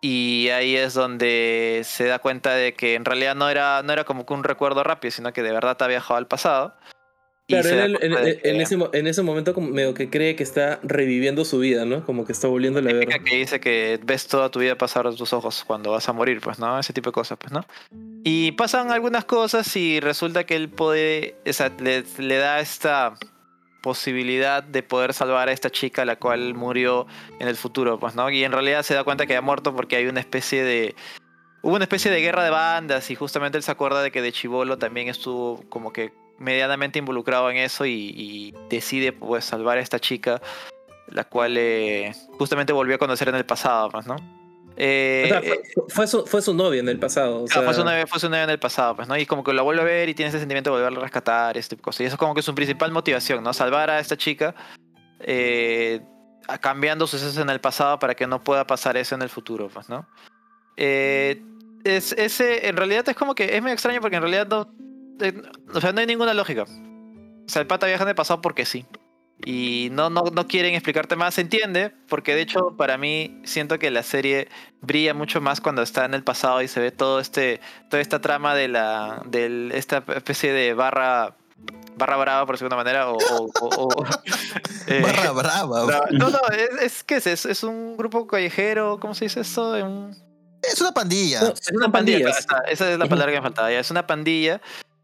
Y 0.00 0.50
ahí 0.50 0.76
es 0.76 0.94
donde 0.94 1.82
se 1.84 2.04
da 2.04 2.18
cuenta 2.18 2.54
de 2.54 2.74
que 2.74 2.94
en 2.94 3.04
realidad 3.04 3.34
no 3.34 3.48
era, 3.48 3.82
no 3.82 3.92
era 3.92 4.04
como 4.04 4.26
que 4.26 4.34
un 4.34 4.44
recuerdo 4.44 4.84
rápido, 4.84 5.10
sino 5.10 5.32
que 5.32 5.42
de 5.42 5.52
verdad 5.52 5.76
ha 5.80 5.86
viajado 5.86 6.18
al 6.18 6.26
pasado. 6.26 6.76
Claro, 7.48 7.68
en, 7.68 7.96
en- 8.02 8.40
en 8.42 8.60
ese, 8.60 8.76
en 8.92 9.06
ese 9.06 9.22
momento 9.22 9.54
como 9.54 9.68
medio 9.68 9.94
que 9.94 10.10
cree 10.10 10.34
que 10.34 10.42
está 10.42 10.80
reviviendo 10.82 11.44
su 11.44 11.60
vida, 11.60 11.84
¿no? 11.84 12.04
Como 12.04 12.24
que 12.24 12.32
está 12.32 12.48
volviendo 12.48 12.80
a 12.80 12.82
la 12.82 12.92
ver. 12.92 13.06
que 13.22 13.36
dice 13.36 13.60
que 13.60 14.00
ves 14.04 14.26
toda 14.26 14.50
tu 14.50 14.58
vida 14.58 14.76
pasar 14.76 15.08
de 15.08 15.16
tus 15.16 15.32
ojos 15.32 15.62
cuando 15.64 15.92
vas 15.92 16.08
a 16.08 16.12
morir, 16.12 16.40
pues, 16.40 16.58
¿no? 16.58 16.76
Ese 16.78 16.92
tipo 16.92 17.10
de 17.10 17.14
cosas, 17.14 17.38
pues, 17.38 17.52
¿no? 17.52 17.64
Y 18.24 18.50
pasan 18.52 18.90
algunas 18.90 19.24
cosas 19.26 19.76
y 19.76 20.00
resulta 20.00 20.44
que 20.44 20.56
él 20.56 20.68
puede, 20.68 21.36
o 21.48 21.52
sea, 21.52 21.70
le, 21.78 22.02
le 22.18 22.36
da 22.36 22.58
esta 22.58 23.14
posibilidad 23.80 24.64
de 24.64 24.82
poder 24.82 25.12
salvar 25.14 25.48
a 25.48 25.52
esta 25.52 25.70
chica 25.70 26.04
la 26.04 26.16
cual 26.16 26.54
murió 26.54 27.06
en 27.38 27.46
el 27.46 27.54
futuro, 27.54 28.00
pues, 28.00 28.16
¿no? 28.16 28.28
Y 28.30 28.42
en 28.42 28.50
realidad 28.50 28.82
se 28.82 28.94
da 28.94 29.04
cuenta 29.04 29.26
que 29.26 29.36
ha 29.36 29.40
muerto 29.40 29.72
porque 29.76 29.94
hay 29.94 30.06
una 30.06 30.18
especie 30.18 30.64
de... 30.64 30.96
Hubo 31.62 31.76
una 31.76 31.84
especie 31.84 32.10
de 32.10 32.20
guerra 32.20 32.42
de 32.42 32.50
bandas 32.50 33.08
y 33.12 33.14
justamente 33.14 33.56
él 33.58 33.62
se 33.62 33.70
acuerda 33.70 34.02
de 34.02 34.10
que 34.10 34.22
de 34.22 34.32
Chivolo 34.32 34.78
también 34.78 35.08
estuvo 35.08 35.62
como 35.68 35.92
que 35.92 36.12
medianamente 36.38 36.98
involucrado 36.98 37.50
en 37.50 37.58
eso 37.58 37.86
y, 37.86 38.12
y 38.16 38.54
decide 38.68 39.12
pues 39.12 39.44
salvar 39.44 39.78
a 39.78 39.80
esta 39.80 39.98
chica 39.98 40.40
la 41.08 41.24
cual 41.24 41.56
eh, 41.56 42.12
justamente 42.38 42.72
volvió 42.72 42.96
a 42.96 42.98
conocer 42.98 43.28
en 43.28 43.36
el 43.36 43.46
pasado, 43.46 43.90
pues, 43.90 44.06
¿no? 44.06 44.16
Eh, 44.76 45.22
O 45.24 45.28
sea, 45.28 45.38
eh, 45.38 45.62
fue, 45.74 45.84
fue 45.88 46.06
su, 46.06 46.26
fue 46.26 46.42
su 46.42 46.52
novia 46.52 46.80
en 46.80 46.88
el 46.88 46.98
pasado. 46.98 47.44
o 47.44 47.44
claro, 47.46 47.66
fue, 47.66 47.74
su 47.74 47.84
novia, 47.84 48.06
fue 48.06 48.20
su 48.20 48.28
novia 48.28 48.44
en 48.44 48.50
el 48.50 48.58
pasado, 48.58 48.96
pues, 48.96 49.08
¿no? 49.08 49.16
Y 49.16 49.24
como 49.24 49.42
que 49.42 49.52
la 49.52 49.62
vuelve 49.62 49.82
a 49.82 49.84
ver 49.84 50.08
y 50.08 50.14
tiene 50.14 50.28
ese 50.28 50.38
sentimiento 50.38 50.70
de 50.70 50.76
volverla 50.76 50.98
a 50.98 51.02
rescatar, 51.02 51.56
este 51.56 51.76
tipo 51.76 51.80
de 51.80 51.84
cosas. 51.84 52.00
Y 52.02 52.04
eso 52.04 52.14
es 52.14 52.18
como 52.18 52.34
que 52.34 52.42
su 52.42 52.54
principal 52.54 52.92
motivación, 52.92 53.42
¿no? 53.42 53.52
Salvar 53.54 53.88
a 53.88 54.00
esta 54.00 54.16
chica, 54.16 54.54
eh, 55.20 56.00
cambiando 56.60 57.06
sucesos 57.06 57.38
en 57.38 57.50
el 57.50 57.60
pasado 57.60 57.98
para 57.98 58.14
que 58.14 58.26
no 58.26 58.42
pueda 58.42 58.66
pasar 58.66 58.96
eso 58.96 59.14
en 59.14 59.22
el 59.22 59.28
futuro, 59.28 59.68
pues, 59.72 59.88
¿no? 59.88 60.06
Eh, 60.76 61.42
es, 61.84 62.12
ese, 62.12 62.66
en 62.68 62.76
realidad 62.76 63.08
es 63.08 63.16
como 63.16 63.34
que 63.34 63.56
es 63.56 63.62
muy 63.62 63.70
extraño 63.70 64.00
porque 64.00 64.16
en 64.16 64.22
realidad 64.22 64.46
no, 64.48 64.68
eh, 65.20 65.42
o 65.74 65.80
sea, 65.80 65.92
no 65.92 66.00
hay 66.00 66.06
ninguna 66.06 66.34
lógica. 66.34 66.62
O 66.64 67.48
sea, 67.48 67.62
el 67.62 67.66
pata 67.68 67.86
viaja 67.86 68.02
en 68.02 68.08
el 68.10 68.14
pasado 68.14 68.40
porque 68.40 68.64
sí. 68.66 68.86
Y 69.44 69.88
no, 69.92 70.08
no, 70.08 70.22
no 70.32 70.46
quieren 70.46 70.74
explicarte 70.74 71.14
más, 71.14 71.34
se 71.34 71.42
entiende, 71.42 71.92
porque 72.08 72.34
de 72.34 72.40
hecho 72.40 72.74
para 72.76 72.96
mí 72.96 73.38
siento 73.44 73.78
que 73.78 73.90
la 73.90 74.02
serie 74.02 74.48
brilla 74.80 75.12
mucho 75.12 75.42
más 75.42 75.60
cuando 75.60 75.82
está 75.82 76.06
en 76.06 76.14
el 76.14 76.24
pasado 76.24 76.62
y 76.62 76.68
se 76.68 76.80
ve 76.80 76.90
todo 76.90 77.20
este, 77.20 77.60
toda 77.90 78.00
esta 78.00 78.20
trama 78.22 78.54
de 78.54 78.68
la, 78.68 79.22
de 79.26 79.70
esta 79.74 80.02
especie 80.16 80.54
de 80.54 80.72
barra, 80.72 81.36
barra 81.98 82.16
brava 82.16 82.46
por 82.46 82.54
decirlo 82.54 82.70
de 82.70 82.80
alguna 82.80 82.90
manera, 82.90 83.10
o, 83.10 83.18
o- 83.18 83.50
o- 83.60 83.88
o- 84.00 84.06
eh, 84.86 85.02
Barra 85.02 85.32
brava. 85.32 86.06
no, 86.12 86.30
no, 86.30 86.38
es, 86.52 86.70
es 86.82 87.04
¿qué 87.04 87.16
es? 87.16 87.26
es? 87.26 87.44
Es 87.44 87.62
un 87.62 87.98
grupo 87.98 88.26
callejero, 88.26 88.98
¿cómo 89.00 89.14
se 89.14 89.26
dice 89.26 89.40
eso? 89.40 89.72
Un- 89.72 90.16
Es 90.62 90.80
una 90.80 90.92
pandilla. 90.92 91.42
No, 91.42 91.48
es 91.48 91.70
una 91.72 91.92
pandilla, 91.92 92.18
pandillas. 92.24 92.46
claro, 92.46 92.62
está, 92.64 92.72
esa 92.72 92.90
es 92.92 92.98
la 92.98 93.06
palabra 93.06 93.32
que 93.32 93.38
me 93.38 93.42
faltaba. 93.42 93.70
Ya. 93.70 93.80
Es 93.80 93.90
una 93.90 94.06
pandilla 94.06 94.62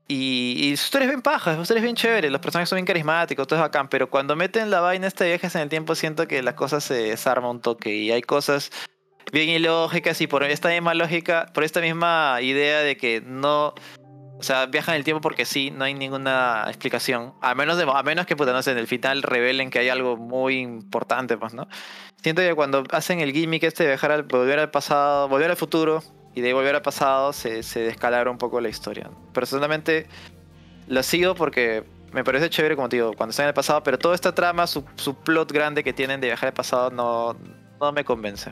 y, 0.09 0.57
y 0.59 0.77
su 0.77 0.85
historia 0.85 1.07
es 1.07 1.11
bien 1.11 1.23
paja, 1.23 1.55
su 1.55 1.62
historia 1.62 1.81
es 1.81 1.85
bien 1.85 1.97
chévere, 1.97 2.31
los 2.31 2.41
personajes 2.41 2.69
son 2.69 2.77
bien 2.77 2.87
carismáticos, 2.87 3.47
todo 3.47 3.59
es 3.59 3.62
bacán, 3.62 3.88
pero 3.88 4.11
cuando 4.11 4.37
meten 4.37 4.71
la 4.71 4.81
vaina 4.81 5.07
este 5.07 5.27
viajes 5.27 5.55
en 5.55 5.62
el 5.62 5.69
tiempo 5.69 5.95
siento 5.95 6.27
que 6.27 6.43
la 6.43 6.57
cosa 6.57 6.81
se 6.81 6.95
desarma 6.95 7.51
un 7.51 7.61
toque 7.61 7.95
y 7.95 8.11
hay 8.11 8.23
cosas 8.23 8.71
bien 9.33 9.49
ilógicas 9.49 10.21
y 10.21 10.27
por 10.27 10.43
esta 10.45 10.69
misma 10.69 10.95
lógica, 10.95 11.47
por 11.55 11.65
esta 11.65 11.81
misma 11.81 12.38
idea 12.41 12.81
de 12.81 12.97
que 12.97 13.23
no, 13.25 13.75
o 14.38 14.43
sea, 14.43 14.67
viajan 14.67 14.97
el 14.97 15.05
tiempo 15.05 15.21
porque 15.21 15.45
sí, 15.45 15.71
no 15.71 15.85
hay 15.85 15.95
ninguna 15.95 16.65
explicación, 16.67 17.35
a 17.41 17.55
menos, 17.55 17.79
de, 17.79 17.87
a 17.88 18.03
menos 18.03 18.27
que 18.27 18.37
puta, 18.37 18.53
no 18.53 18.62
sé, 18.62 18.73
en 18.73 18.79
el 18.79 18.88
final 18.88 19.23
revelen 19.23 19.71
que 19.71 19.79
hay 19.79 19.88
algo 19.88 20.17
muy 20.17 20.59
importante, 20.59 21.38
pues, 21.38 21.55
¿no? 21.55 21.69
Siento 22.23 22.43
que 22.43 22.55
cuando 22.55 22.85
hacen 22.91 23.21
el 23.21 23.33
gimmick 23.33 23.62
este 23.62 23.85
de 23.85 23.91
viajar 23.91 24.12
al, 24.12 24.25
volver 24.25 24.59
al 24.59 24.71
pasado, 24.71 25.29
volver 25.29 25.51
al 25.51 25.57
futuro 25.57 26.03
y 26.35 26.40
de 26.40 26.53
volver 26.53 26.75
al 26.75 26.83
pasado, 26.83 27.33
se, 27.33 27.62
se 27.62 27.81
descalabra 27.81 28.31
un 28.31 28.38
poco 28.38 28.61
la 28.61 28.68
historia. 28.68 29.11
Personalmente 29.35 30.07
lo 30.88 31.03
sigo 31.03 31.35
porque 31.35 31.85
me 32.12 32.25
parece 32.25 32.51
chévere, 32.51 32.77
como 32.77 32.88
te 32.88 32.97
digo, 32.97 33.12
cuando 33.14 33.31
están 33.31 33.45
en 33.45 33.49
el 33.49 33.55
pasado, 33.55 33.83
pero 33.83 33.99
toda 33.99 34.14
esta 34.14 34.35
trama, 34.35 34.66
su, 34.66 34.85
su 34.97 35.14
plot 35.14 35.51
grande 35.53 35.83
que 35.83 35.92
tienen 35.92 36.21
de 36.21 36.29
viajar 36.29 36.49
al 36.49 36.55
pasado, 36.55 36.90
no, 36.90 37.37
no 37.81 37.92
me 37.92 38.05
convence. 38.05 38.51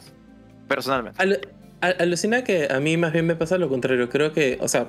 Personalmente. 0.68 1.20
Al- 1.22 1.40
al- 1.80 1.96
alucina 1.98 2.44
que 2.44 2.68
a 2.70 2.80
mí 2.80 2.96
más 2.96 3.12
bien 3.12 3.26
me 3.26 3.34
pasa 3.34 3.58
lo 3.58 3.68
contrario. 3.68 4.08
Creo 4.08 4.32
que, 4.32 4.58
o 4.60 4.68
sea, 4.68 4.88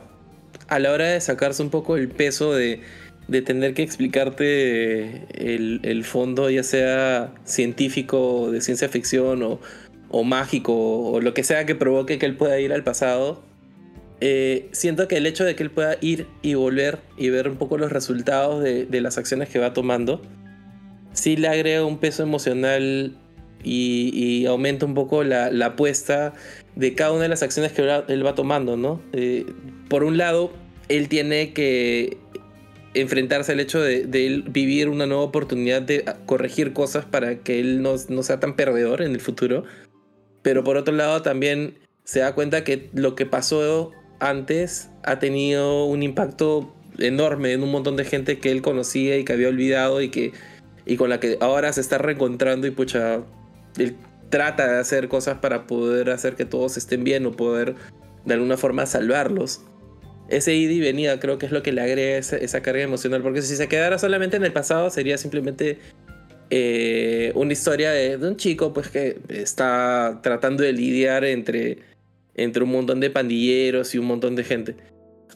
a 0.67 0.79
la 0.79 0.91
hora 0.91 1.05
de 1.05 1.21
sacarse 1.21 1.63
un 1.63 1.69
poco 1.69 1.97
el 1.97 2.07
peso 2.09 2.53
de, 2.53 2.81
de 3.27 3.41
tener 3.41 3.73
que 3.73 3.81
explicarte 3.83 5.25
el, 5.33 5.79
el 5.83 6.03
fondo, 6.05 6.49
ya 6.49 6.63
sea 6.63 7.33
científico, 7.45 8.51
de 8.51 8.61
ciencia 8.61 8.87
ficción 8.89 9.43
o, 9.43 9.59
o 10.11 10.23
mágico, 10.23 10.73
o 10.73 11.21
lo 11.21 11.33
que 11.33 11.43
sea 11.43 11.65
que 11.65 11.73
provoque 11.73 12.19
que 12.19 12.25
él 12.25 12.35
pueda 12.35 12.59
ir 12.59 12.73
al 12.73 12.83
pasado, 12.83 13.41
eh, 14.19 14.69
siento 14.71 15.07
que 15.07 15.17
el 15.17 15.25
hecho 15.25 15.45
de 15.45 15.55
que 15.55 15.63
él 15.63 15.71
pueda 15.71 15.97
ir 15.99 16.27
y 16.43 16.53
volver 16.53 16.99
y 17.17 17.29
ver 17.29 17.47
un 17.47 17.57
poco 17.57 17.77
los 17.77 17.91
resultados 17.91 18.63
de, 18.63 19.01
las 19.01 19.17
acciones 19.17 19.49
que 19.49 19.57
va 19.57 19.73
tomando, 19.73 20.21
sí 21.13 21.37
le 21.37 21.47
agrega 21.47 21.83
un 21.85 21.97
peso 21.97 22.23
emocional 22.23 23.17
y, 23.63 24.45
aumenta 24.45 24.85
un 24.85 24.93
poco 24.93 25.23
la, 25.23 25.47
apuesta 25.65 26.33
de 26.75 26.93
cada 26.93 27.13
una 27.13 27.23
de 27.23 27.29
las 27.29 27.41
acciones 27.41 27.71
que 27.71 27.81
él- 27.81 28.25
va 28.25 28.35
tomando, 28.35 28.77
¿no? 28.77 29.01
Eh, 29.13 29.45
por 29.87 30.03
un 30.03 30.17
lado, 30.17 30.51
él 30.87 31.09
tiene 31.09 31.53
que 31.53 32.17
enfrentarse 32.93 33.53
al 33.53 33.59
hecho 33.59 33.81
de, 33.81 34.03
él 34.03 34.43
vivir 34.49 34.89
una 34.89 35.05
nueva 35.05 35.23
oportunidad 35.23 35.81
de 35.81 36.03
corregir 36.25 36.73
cosas 36.73 37.05
para 37.05 37.39
que 37.39 37.59
él 37.59 37.81
no 37.81 37.97
sea 37.97 38.39
tan 38.39 38.55
perdedor 38.55 39.01
en 39.01 39.13
el 39.13 39.21
futuro. 39.21 39.63
Pero 40.41 40.63
por 40.63 40.77
otro 40.77 40.93
lado, 40.93 41.21
también 41.21 41.77
se 42.03 42.19
da 42.19 42.33
cuenta 42.33 42.63
que 42.63 42.89
lo 42.93 43.15
que 43.15 43.25
pasó 43.25 43.91
antes 44.19 44.89
ha 45.03 45.19
tenido 45.19 45.85
un 45.85 46.03
impacto 46.03 46.73
enorme 46.97 47.53
en 47.53 47.63
un 47.63 47.71
montón 47.71 47.95
de 47.95 48.05
gente 48.05 48.39
que 48.39 48.51
él 48.51 48.61
conocía 48.61 49.17
y 49.17 49.23
que 49.23 49.33
había 49.33 49.47
olvidado 49.47 50.01
y 50.01 50.09
que 50.09 50.33
y 50.85 50.97
con 50.97 51.09
la 51.09 51.19
que 51.19 51.37
ahora 51.41 51.71
se 51.73 51.81
está 51.81 51.97
reencontrando 51.97 52.67
y 52.67 52.71
pucha 52.71 53.21
él 53.77 53.95
trata 54.29 54.71
de 54.71 54.79
hacer 54.79 55.07
cosas 55.07 55.37
para 55.39 55.67
poder 55.67 56.09
hacer 56.09 56.35
que 56.35 56.45
todos 56.45 56.77
estén 56.77 57.03
bien 57.03 57.25
o 57.25 57.31
poder 57.31 57.75
de 58.25 58.33
alguna 58.33 58.57
forma 58.57 58.85
salvarlos. 58.85 59.61
Ese 60.29 60.55
ida 60.55 60.71
y 60.71 60.79
venida 60.79 61.19
creo 61.19 61.37
que 61.37 61.45
es 61.45 61.51
lo 61.51 61.61
que 61.61 61.71
le 61.71 61.81
agrega 61.81 62.17
esa, 62.17 62.37
esa 62.37 62.61
carga 62.61 62.81
emocional, 62.81 63.21
porque 63.21 63.41
si 63.41 63.55
se 63.55 63.67
quedara 63.67 63.99
solamente 63.99 64.37
en 64.37 64.45
el 64.45 64.53
pasado 64.53 64.89
sería 64.89 65.17
simplemente 65.17 65.79
eh, 66.51 67.31
una 67.35 67.53
historia 67.53 67.91
de, 67.91 68.17
un 68.17 68.35
chico 68.37 68.73
pues 68.73 68.89
que 68.89 69.17
está 69.29 70.19
tratando 70.21 70.63
de 70.63 70.73
lidiar 70.73 71.23
entre, 71.25 71.79
entre 72.35 72.63
un 72.63 72.71
montón 72.71 72.99
de 72.99 73.09
pandilleros 73.09 73.95
y 73.95 73.97
un 73.97 74.05
montón 74.05 74.35
de 74.35 74.43
gente. 74.43 74.75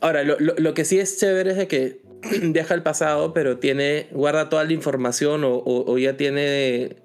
Ahora, 0.01 0.23
lo, 0.23 0.37
lo- 0.39 0.55
lo 0.57 0.73
que 0.73 0.83
sí 0.85 0.99
es 0.99 1.17
chévere 1.17 1.51
es 1.51 1.57
de 1.57 1.67
que 1.67 2.01
viaja 2.43 2.73
al 2.73 2.83
pasado, 2.83 3.33
pero 3.33 3.57
tiene, 3.57 4.07
guarda 4.11 4.49
toda 4.49 4.65
la 4.65 4.73
información 4.73 5.43
o, 5.45 5.63
o- 5.65 5.97
ya 5.97 6.17
tiene 6.17 6.97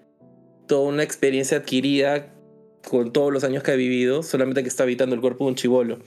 toda 0.66 0.88
una 0.88 1.02
experiencia 1.04 1.58
adquirida 1.58 2.34
con 2.88 3.12
todos 3.12 3.32
los 3.32 3.44
años 3.44 3.62
que 3.62 3.70
ha 3.70 3.76
vivido, 3.76 4.22
solamente 4.22 4.62
que 4.62 4.68
está 4.68 4.82
habitando 4.82 5.14
el 5.14 5.20
cuerpo 5.20 5.44
de 5.44 5.50
un 5.50 5.54
chivolo. 5.56 5.98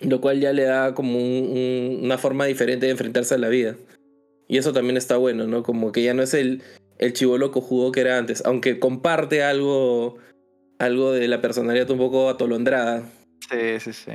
Lo 0.00 0.20
cual 0.20 0.40
ya 0.40 0.52
le 0.52 0.62
da 0.64 0.94
como 0.94 1.18
un- 1.18 1.50
un- 1.56 2.00
una 2.04 2.18
forma 2.18 2.46
diferente 2.46 2.86
de 2.86 2.92
enfrentarse 2.92 3.34
a 3.34 3.38
la 3.38 3.48
vida. 3.48 3.76
Y 4.48 4.58
eso 4.58 4.72
también 4.72 4.96
está 4.96 5.16
bueno, 5.16 5.46
¿no? 5.46 5.62
Como 5.62 5.90
que 5.92 6.02
ya 6.02 6.12
no 6.14 6.22
es 6.22 6.34
el, 6.34 6.62
el 7.02 7.12
chivolo 7.12 7.50
cojudo 7.50 7.90
que 7.90 8.00
era 8.00 8.16
antes, 8.16 8.44
aunque 8.46 8.78
comparte 8.78 9.42
algo, 9.42 10.18
algo 10.78 11.12
de 11.12 11.26
la 11.26 11.40
personalidad 11.40 11.90
un 11.90 11.98
poco 11.98 12.30
atolondrada. 12.30 13.02
Sí, 13.50 13.80
sí, 13.80 13.92
sí. 13.92 14.12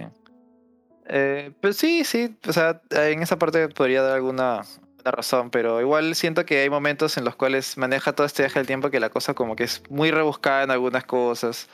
Eh, 1.09 1.51
pues 1.61 1.75
sí, 1.75 2.05
sí, 2.05 2.35
o 2.47 2.53
sea, 2.53 2.81
en 2.91 3.21
esa 3.21 3.37
parte 3.37 3.67
podría 3.69 4.01
dar 4.01 4.15
alguna 4.15 4.61
una 5.01 5.11
razón, 5.11 5.49
pero 5.49 5.81
igual 5.81 6.15
siento 6.15 6.45
que 6.45 6.59
hay 6.59 6.69
momentos 6.69 7.17
en 7.17 7.25
los 7.25 7.35
cuales 7.35 7.77
maneja 7.77 8.13
todo 8.13 8.25
este 8.25 8.43
viaje 8.43 8.59
del 8.59 8.67
tiempo 8.67 8.89
que 8.89 8.99
la 8.99 9.09
cosa 9.09 9.33
como 9.33 9.55
que 9.55 9.65
es 9.65 9.83
muy 9.89 10.11
rebuscada 10.11 10.63
en 10.63 10.71
algunas 10.71 11.03
cosas. 11.05 11.69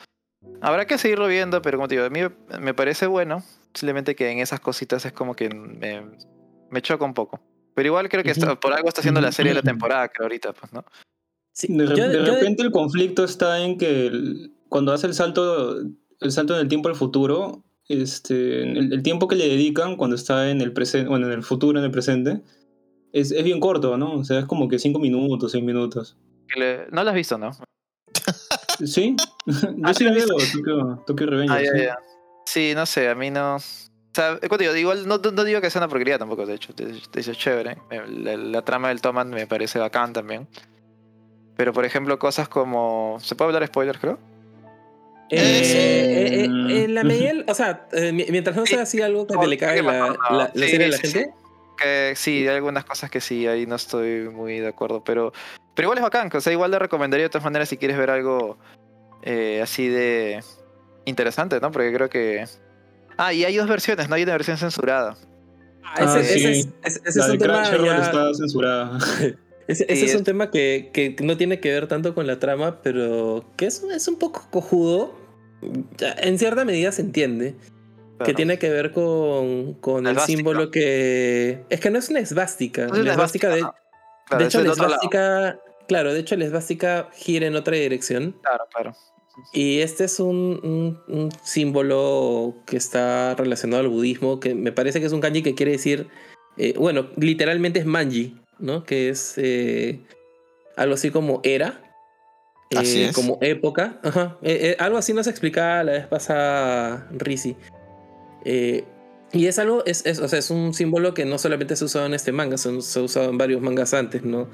Habrá 0.61 0.85
que 0.85 0.97
seguirlo 0.97 1.27
viendo, 1.27 1.61
pero 1.61 1.77
como 1.77 1.87
te 1.87 1.95
digo, 1.95 2.07
a 2.07 2.09
mí 2.09 2.21
me 2.59 2.73
parece 2.73 3.05
bueno, 3.05 3.43
simplemente 3.73 4.15
que 4.15 4.29
en 4.31 4.39
esas 4.39 4.59
cositas 4.59 5.05
es 5.05 5.13
como 5.13 5.35
que 5.35 5.49
me, 5.49 6.03
me 6.69 6.81
choca 6.81 7.05
un 7.05 7.13
poco. 7.13 7.39
Pero 7.75 7.87
igual 7.87 8.09
creo 8.09 8.23
que 8.23 8.31
está- 8.31 8.59
por 8.59 8.73
algo 8.73 8.87
está 8.87 9.01
haciendo 9.01 9.21
la 9.21 9.31
serie 9.31 9.51
de 9.51 9.55
la 9.55 9.61
temporada, 9.63 10.07
creo 10.09 10.25
ahorita, 10.25 10.53
pues, 10.53 10.71
¿no? 10.73 10.83
Sí, 11.53 11.67
De, 11.69 11.85
yo- 11.87 12.07
de 12.09 12.25
yo- 12.25 12.33
repente 12.33 12.63
el 12.63 12.71
conflicto 12.71 13.23
está 13.23 13.59
en 13.63 13.77
que 13.77 14.07
el- 14.07 14.51
cuando 14.69 14.91
hace 14.93 15.07
el 15.07 15.13
salto, 15.13 15.77
el 16.19 16.31
salto 16.31 16.55
en 16.55 16.61
el 16.61 16.67
tiempo 16.67 16.89
al 16.89 16.95
futuro, 16.95 17.63
este, 17.87 18.63
el, 18.63 18.93
el 18.93 19.03
tiempo 19.03 19.27
que 19.27 19.35
le 19.35 19.47
dedican 19.47 19.95
cuando 19.97 20.15
está 20.15 20.49
en 20.49 20.61
el 20.61 20.71
presente, 20.73 21.09
bueno, 21.09 21.27
en 21.27 21.33
el 21.33 21.43
futuro, 21.43 21.77
en 21.79 21.85
el 21.85 21.91
presente, 21.91 22.41
es, 23.11 23.31
es 23.31 23.43
bien 23.43 23.59
corto, 23.59 23.97
¿no? 23.97 24.13
O 24.15 24.23
sea, 24.23 24.39
es 24.39 24.45
como 24.45 24.67
que 24.67 24.79
cinco 24.79 24.99
minutos, 24.99 25.51
seis 25.51 25.63
minutos. 25.63 26.17
Que 26.47 26.59
le- 26.59 26.87
No 26.91 27.03
lo 27.03 27.09
has 27.09 27.15
visto, 27.15 27.37
¿no? 27.37 27.51
¿Sí? 28.85 29.15
Yo 29.45 29.53
Ah, 29.83 29.93
sí 29.93 30.05
¿sí 30.05 30.11
veo? 30.11 30.27
Tokyo, 30.27 31.03
Tokyo 31.05 31.25
Revengers, 31.27 31.59
Ah, 31.59 31.63
ya, 31.63 31.71
sí. 31.79 31.83
ya. 31.85 31.97
Sí, 32.45 32.71
no 32.75 32.85
sé, 32.85 33.09
a 33.09 33.15
mí 33.15 33.29
no. 33.31 33.57
O 34.13 34.15
sea, 34.15 34.37
te 34.39 34.63
digo, 34.63 34.75
igual 34.75 35.07
no, 35.07 35.17
no- 35.17 35.43
digo 35.43 35.59
que 35.59 35.71
sea 35.71 35.79
una 35.81 35.87
porquería 35.87 36.19
tampoco, 36.19 36.45
de 36.45 36.53
hecho, 36.53 36.71
de, 36.73 36.85
de 36.85 37.19
hecho 37.19 37.31
es 37.31 37.37
chévere. 37.37 37.77
Eh, 37.89 38.03
La, 38.07 38.37
la 38.37 38.61
trama 38.61 38.89
del 38.89 39.01
Toman 39.01 39.31
me 39.31 39.47
parece 39.47 39.79
bacán 39.79 40.13
también. 40.13 40.47
Pero 41.57 41.73
por 41.73 41.83
ejemplo, 41.83 42.19
cosas 42.19 42.47
como. 42.47 43.17
¿Se 43.21 43.35
puede 43.35 43.47
hablar 43.49 43.61
de 43.63 43.67
spoilers, 43.67 43.97
creo? 43.99 44.19
Eh, 45.31 45.61
Eh, 45.61 45.63
sí. 45.63 45.77
eh, 45.77 46.45
eh, 46.45 46.83
en 46.83 46.93
la 46.93 47.03
medida, 47.03 47.31
o 47.47 47.55
sea, 47.55 47.87
eh, 47.91 48.11
mi- 48.11 48.25
mientras 48.29 48.55
no 48.55 48.67
sea 48.67 48.83
así 48.83 49.01
algo 49.01 49.25
que 49.25 49.33
le 49.33 49.57
me 49.57 49.81
la, 49.81 50.09
la- 50.09 50.15
la 50.29 50.51
Sí, 50.53 50.69
serie 50.69 50.85
a 50.85 50.89
la 50.89 50.97
sí, 50.97 51.07
sí. 51.07 51.13
gente. 51.13 51.33
Que 51.75 52.13
sí, 52.15 52.47
hay 52.47 52.55
algunas 52.55 52.85
cosas 52.85 53.09
que 53.09 53.19
sí, 53.19 53.47
ahí 53.47 53.65
no 53.65 53.75
estoy 53.77 54.29
muy 54.29 54.59
de 54.59 54.67
acuerdo. 54.67 55.03
Pero, 55.03 55.33
pero 55.73 55.87
igual 55.87 55.97
es 55.97 56.03
bacán, 56.03 56.29
o 56.31 56.39
sea, 56.39 56.53
igual 56.53 56.69
le 56.69 56.77
recomendaría 56.77 57.25
de 57.25 57.29
todas 57.29 57.45
maneras 57.45 57.67
si 57.67 57.77
quieres 57.77 57.97
ver 57.97 58.11
algo 58.11 58.59
eh, 59.23 59.59
así 59.63 59.87
de 59.87 60.43
interesante, 61.05 61.59
¿no? 61.59 61.71
Porque 61.71 61.91
creo 61.91 62.09
que. 62.09 62.45
Ah, 63.17 63.33
y 63.33 63.43
hay 63.45 63.55
dos 63.55 63.67
versiones, 63.67 64.09
¿no? 64.09 64.15
Hay 64.15 64.23
una 64.23 64.33
versión 64.33 64.57
censurada. 64.57 65.15
Ah, 65.83 65.93
Ah, 65.97 66.19
ese, 66.19 66.33
sí. 66.33 66.45
ese 66.45 66.59
es, 66.59 66.67
ese- 66.83 67.01
ese 67.05 67.19
La 67.19 67.25
es 67.25 67.27
de 67.27 67.33
un 67.33 67.39
tema 67.39 67.63
ya- 67.63 68.03
está 68.03 68.33
censurada. 68.33 68.97
Ese, 69.65 69.85
ese 69.87 69.95
Sí, 69.95 70.05
es 70.07 70.15
un 70.15 70.25
tema 70.25 70.51
que, 70.51 70.89
que 70.91 71.15
no 71.23 71.37
tiene 71.37 71.61
que 71.61 71.71
ver 71.71 71.87
tanto 71.87 72.13
con 72.13 72.27
la 72.27 72.37
trama, 72.37 72.81
pero 72.81 73.45
que 73.55 73.65
es, 73.65 73.81
es 73.81 74.09
un 74.09 74.19
poco 74.19 74.45
cojudo. 74.51 75.15
En 76.01 76.37
cierta 76.37 76.65
medida 76.65 76.91
se 76.91 77.01
entiende. 77.01 77.55
Que 78.25 78.33
tiene 78.33 78.59
que 78.59 78.69
ver 78.69 78.91
con, 78.91 79.77
el 80.05 80.19
símbolo 80.19 80.69
que. 80.69 81.63
Es 81.69 81.79
que 81.79 81.89
no 81.91 81.99
es 81.99 82.09
una 82.09 82.19
esvástica. 82.19 82.87
No 82.87 82.93
es 82.93 82.99
una 82.99 83.03
la 83.05 83.11
esvástica 83.13 83.47
de, 83.49 83.59
Claro, 83.61 84.39
de 84.39 84.45
hecho, 84.45 84.61
la 84.63 84.71
esvástica. 84.73 85.59
Claro, 85.87 86.13
de 86.13 86.19
hecho, 86.19 86.35
la 86.35 86.43
esvástica 86.45 87.07
gira 87.13 87.47
en 87.47 87.55
otra 87.55 87.75
dirección. 87.77 88.35
Claro, 88.41 88.65
claro. 88.73 88.95
Y 89.53 89.79
este 89.79 90.03
es 90.05 90.19
un, 90.19 90.59
un- 90.63 90.99
un 91.15 91.29
símbolo 91.43 92.55
que 92.65 92.77
está 92.77 93.35
relacionado 93.35 93.81
al 93.81 93.89
budismo, 93.89 94.39
que 94.39 94.53
me 94.55 94.71
parece 94.71 94.99
que 94.99 95.05
es 95.07 95.11
un 95.13 95.21
kanji 95.21 95.41
que 95.41 95.55
quiere 95.55 95.71
decir, 95.73 96.07
eh, 96.57 96.73
bueno, 96.77 97.07
literalmente 97.17 97.79
es 97.79 97.85
manji, 97.85 98.37
¿no? 98.59 98.83
Que 98.83 99.09
es 99.09 99.33
eh, 99.37 100.01
algo 100.75 100.93
así 100.95 101.09
como 101.09 101.39
era, 101.43 101.81
eh, 102.69 102.77
Así 102.77 103.01
es. 103.03 103.15
como 103.15 103.39
época. 103.41 103.99
Ajá. 104.03 104.37
Eh, 104.43 104.59
eh, 104.71 104.75
algo 104.79 104.97
así 104.97 105.13
nos 105.13 105.27
explicaba 105.27 105.83
la 105.83 105.91
vez 105.93 106.07
pasada 106.07 107.07
Risi. 107.11 107.55
Eh, 108.45 108.83
y 109.31 109.47
es 109.47 109.57
algo, 109.57 109.83
es, 109.85 110.05
es- 110.05 110.19
o 110.19 110.27
sea, 110.27 110.37
es 110.37 110.51
un 110.51 110.75
símbolo 110.75 111.15
que 111.15 111.25
no 111.25 111.39
solamente 111.39 111.75
se 111.75 111.83
ha 111.83 111.87
usado 111.87 112.05
en 112.05 112.13
este 112.13 112.31
manga, 112.31 112.57
se, 112.57 112.81
se 112.81 112.99
ha 112.99 113.01
usado 113.01 113.29
en 113.31 113.37
varios 113.39 113.61
mangas 113.63 113.93
antes, 113.95 114.23
¿no? 114.23 114.47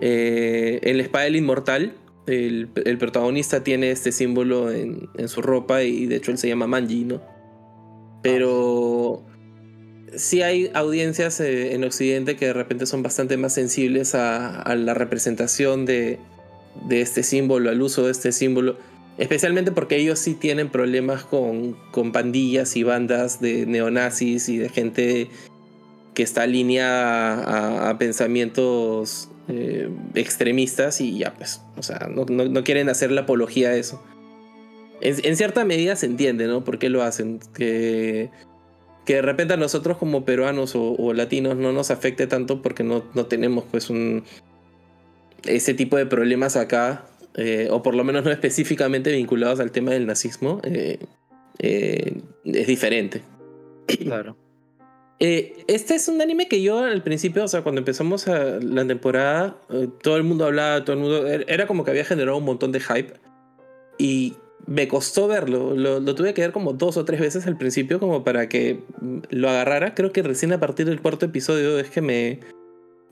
Eh, 0.00 0.80
en 0.82 0.96
la 0.96 1.04
espada 1.04 1.24
del 1.26 1.36
inmortal, 1.36 1.92
el, 2.26 2.70
el 2.84 2.98
protagonista 2.98 3.62
tiene 3.62 3.90
este 3.90 4.12
símbolo 4.12 4.70
en, 4.70 5.08
en 5.16 5.28
su 5.28 5.42
ropa 5.42 5.82
y 5.82 6.06
de 6.06 6.16
hecho 6.16 6.30
él 6.30 6.38
se 6.38 6.48
llama 6.48 6.66
Manji, 6.66 7.04
¿no? 7.04 7.22
Pero 8.22 9.22
sí 10.16 10.42
hay 10.42 10.70
audiencias 10.74 11.40
eh, 11.40 11.74
en 11.74 11.84
Occidente 11.84 12.36
que 12.36 12.46
de 12.46 12.52
repente 12.52 12.86
son 12.86 13.02
bastante 13.02 13.36
más 13.36 13.54
sensibles 13.54 14.14
a, 14.14 14.74
la 14.74 14.94
representación 14.94 15.84
de, 15.86 16.18
de 16.88 17.00
este 17.00 17.22
símbolo, 17.22 17.70
al 17.70 17.82
uso 17.82 18.04
de 18.04 18.12
este 18.12 18.32
símbolo. 18.32 18.76
Especialmente 19.18 19.70
porque 19.70 19.96
ellos 19.96 20.18
sí 20.18 20.34
tienen 20.34 20.70
problemas 20.70 21.24
con, 21.24 21.76
con 21.92 22.10
pandillas 22.10 22.76
y 22.76 22.82
bandas 22.82 23.40
de 23.40 23.64
neonazis 23.64 24.48
y 24.48 24.58
de 24.58 24.68
gente 24.68 25.28
que 26.14 26.22
está 26.22 26.42
alineada 26.42 27.90
a 27.90 27.98
pensamientos 27.98 29.28
eh, 29.48 29.90
extremistas 30.14 31.00
y 31.00 31.18
ya 31.18 31.34
pues, 31.34 31.60
o 31.76 31.82
sea, 31.82 32.08
no, 32.10 32.24
no- 32.24 32.64
quieren 32.64 32.88
hacer 32.88 33.10
la 33.10 33.22
apología 33.22 33.70
a 33.70 33.76
eso. 33.76 34.02
En, 35.00 35.36
cierta 35.36 35.64
medida 35.64 35.96
se 35.96 36.06
entiende, 36.06 36.46
¿no? 36.46 36.64
¿Por 36.64 36.78
qué 36.78 36.88
lo 36.88 37.02
hacen? 37.02 37.40
Que, 37.52 38.30
que 39.04 39.16
de 39.16 39.22
repente 39.22 39.52
a 39.52 39.56
nosotros 39.58 39.98
como 39.98 40.24
peruanos 40.24 40.72
o, 40.74 41.12
latinos 41.12 41.56
no 41.56 41.72
nos 41.72 41.90
afecte 41.90 42.26
tanto 42.26 42.62
porque 42.62 42.84
no, 42.84 43.04
no 43.12 43.26
tenemos 43.26 43.64
pues 43.70 43.90
un 43.90 44.24
ese 45.44 45.74
tipo 45.74 45.98
de 45.98 46.06
problemas 46.06 46.56
acá, 46.56 47.04
eh, 47.34 47.68
o 47.70 47.82
por 47.82 47.94
lo 47.94 48.02
menos 48.02 48.24
no 48.24 48.30
específicamente 48.30 49.12
vinculados 49.12 49.60
al 49.60 49.72
tema 49.72 49.90
del 49.90 50.06
nazismo, 50.06 50.62
eh, 50.62 50.98
es 51.58 52.66
diferente. 52.66 53.20
Claro. 53.86 54.36
Eh, 55.20 55.64
este 55.68 55.94
es 55.94 56.08
un 56.08 56.20
anime 56.20 56.48
que 56.48 56.60
yo 56.60 56.78
al 56.78 57.02
principio, 57.02 57.44
o 57.44 57.48
sea, 57.48 57.62
cuando 57.62 57.80
empezamos 57.80 58.26
a 58.28 58.58
la 58.60 58.84
temporada, 58.86 59.56
eh, 59.70 59.88
todo 60.02 60.16
el 60.16 60.24
mundo 60.24 60.44
hablaba, 60.44 60.84
todo 60.84 60.96
el 60.96 61.02
mundo. 61.02 61.28
er- 61.28 61.44
Era 61.48 61.66
como 61.66 61.84
que 61.84 61.90
había 61.92 62.04
generado 62.04 62.36
un 62.36 62.44
montón 62.44 62.72
de 62.72 62.80
hype. 62.80 63.12
Y 63.96 64.34
me 64.66 64.88
costó 64.88 65.28
verlo. 65.28 65.74
Lo, 65.74 66.14
tuve 66.14 66.34
que 66.34 66.42
ver 66.42 66.50
como 66.52 66.72
dos 66.72 66.96
o 66.96 67.04
tres 67.04 67.20
veces 67.20 67.46
al 67.46 67.56
principio, 67.56 68.00
como 68.00 68.24
para 68.24 68.48
que 68.48 68.82
mm, 69.00 69.18
lo 69.30 69.48
agarrara. 69.48 69.94
Creo 69.94 70.10
que 70.12 70.22
recién 70.22 70.52
a 70.52 70.58
partir 70.60 70.86
del 70.86 71.00
cuarto 71.00 71.26
episodio 71.26 71.78
es 71.78 71.90
que 71.90 72.00
me. 72.00 72.40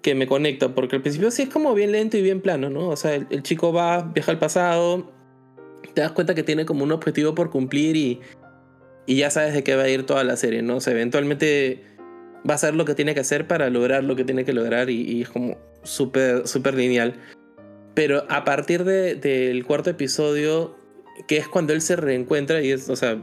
que 0.03 0.15
me 0.17 0.27
conecta. 0.27 0.75
Porque 0.75 0.97
al 0.97 1.03
principio 1.03 1.31
sí 1.31 1.43
es 1.43 1.49
como 1.51 1.73
bien 1.75 1.93
lento 1.93 2.17
y 2.17 2.23
bien 2.23 2.41
plano, 2.41 2.69
¿no? 2.69 2.89
O 2.89 2.97
sea, 2.97 3.15
el, 3.15 3.27
el 3.31 3.43
chico 3.45 3.73
va, 3.73 4.03
viaja 4.03 4.33
al 4.33 4.39
pasado. 4.41 5.09
Te 5.95 6.01
das 6.01 6.11
cuenta 6.13 6.35
que 6.35 6.43
tiene 6.43 6.65
como 6.67 6.83
un 6.83 6.91
objetivo 6.91 7.35
por 7.35 7.51
cumplir 7.51 7.95
y. 7.97 8.21
Y 9.05 9.17
ya 9.17 9.31
sabes 9.31 9.53
de 9.53 9.65
qué 9.65 9.75
va 9.75 9.83
a 9.83 9.89
ir 9.89 10.07
toda 10.07 10.23
la 10.25 10.37
serie, 10.37 10.63
¿no? 10.63 10.77
O 10.77 10.81
sea, 10.81 10.93
eventualmente 10.93 11.83
va 12.49 12.53
a 12.53 12.57
hacer 12.57 12.75
lo 12.75 12.85
que 12.85 12.95
tiene 12.95 13.15
que 13.15 13.21
hacer 13.21 13.47
para 13.47 13.71
lograr 13.71 14.05
lo 14.05 14.17
que 14.17 14.25
tiene 14.25 14.45
que 14.45 14.53
lograr 14.53 14.91
y, 14.91 15.03
y 15.03 15.23
es 15.23 15.29
como 15.29 15.57
súper, 15.83 16.47
súper 16.47 16.75
lineal. 16.75 17.15
Pero 17.95 18.25
a 18.29 18.45
partir 18.45 18.85
de- 18.85 19.15
del 19.17 19.65
cuarto 19.65 19.91
episodio, 19.91 20.77
que 21.29 21.37
es 21.37 21.47
cuando 21.49 21.73
él 21.73 21.83
se 21.83 21.95
reencuentra, 21.97 22.63
y 22.63 22.73
es, 22.73 22.89
o 22.89 22.97
sea, 22.97 23.21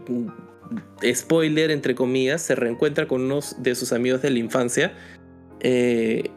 spoiler 1.14 1.72
entre 1.72 1.96
comillas, 1.96 2.42
se 2.42 2.56
reencuentra 2.56 3.08
con 3.08 3.22
unos 3.22 3.62
de 3.62 3.76
sus 3.76 3.92
amigos 3.92 4.22
de 4.22 4.30
la 4.30 4.40
infancia, 4.40 4.94
eh, 5.62 6.30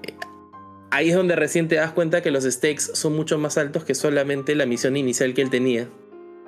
ahí 0.91 1.11
es 1.11 1.15
donde 1.17 1.37
recién 1.37 1.69
te 1.69 1.77
das 1.77 1.93
cuenta 1.93 2.23
que 2.23 2.31
los 2.31 2.45
stakes 2.45 2.81
son 2.95 3.15
mucho 3.15 3.39
más 3.39 3.59
altos 3.59 3.85
que 3.85 3.95
solamente 3.95 4.55
la 4.55 4.67
misión 4.67 4.97
inicial 4.97 5.35
que 5.35 5.43
él 5.43 5.51
tenía, 5.51 5.89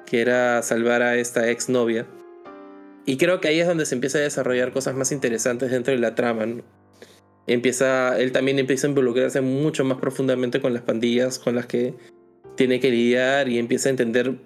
que 0.07 0.21
era 0.21 0.63
salvar 0.63 1.03
a 1.03 1.17
esta 1.17 1.51
ex 1.51 1.69
novia. 1.69 2.07
Y 3.07 3.17
creo 3.17 3.41
que 3.41 3.49
ahí 3.49 3.61
es 3.61 3.67
donde 3.67 3.87
se 3.87 3.95
empieza 3.95 4.19
a 4.19 4.23
desarrollar 4.23 4.73
cosas 4.73 4.95
más 4.95 5.13
interesantes 5.13 5.71
dentro 5.71 5.93
de 5.93 6.01
la 6.01 6.15
trama. 6.15 6.47
¿no? 6.47 6.63
Empieza, 7.47 8.19
él 8.19 8.33
también 8.33 8.59
empieza 8.59 8.87
a 8.87 8.91
involucrarse 8.91 9.41
mucho 9.41 9.85
más 9.85 9.99
profundamente 9.99 10.61
con 10.61 10.73
las 10.73 10.83
pandillas 10.83 11.39
con 11.39 11.55
las 11.55 11.67
que 11.67 11.95
tiene 12.57 12.81
que 12.81 12.91
lidiar 12.91 13.49
y 13.49 13.59
empieza 13.59 13.89
a 13.89 13.91
entender. 13.91 14.37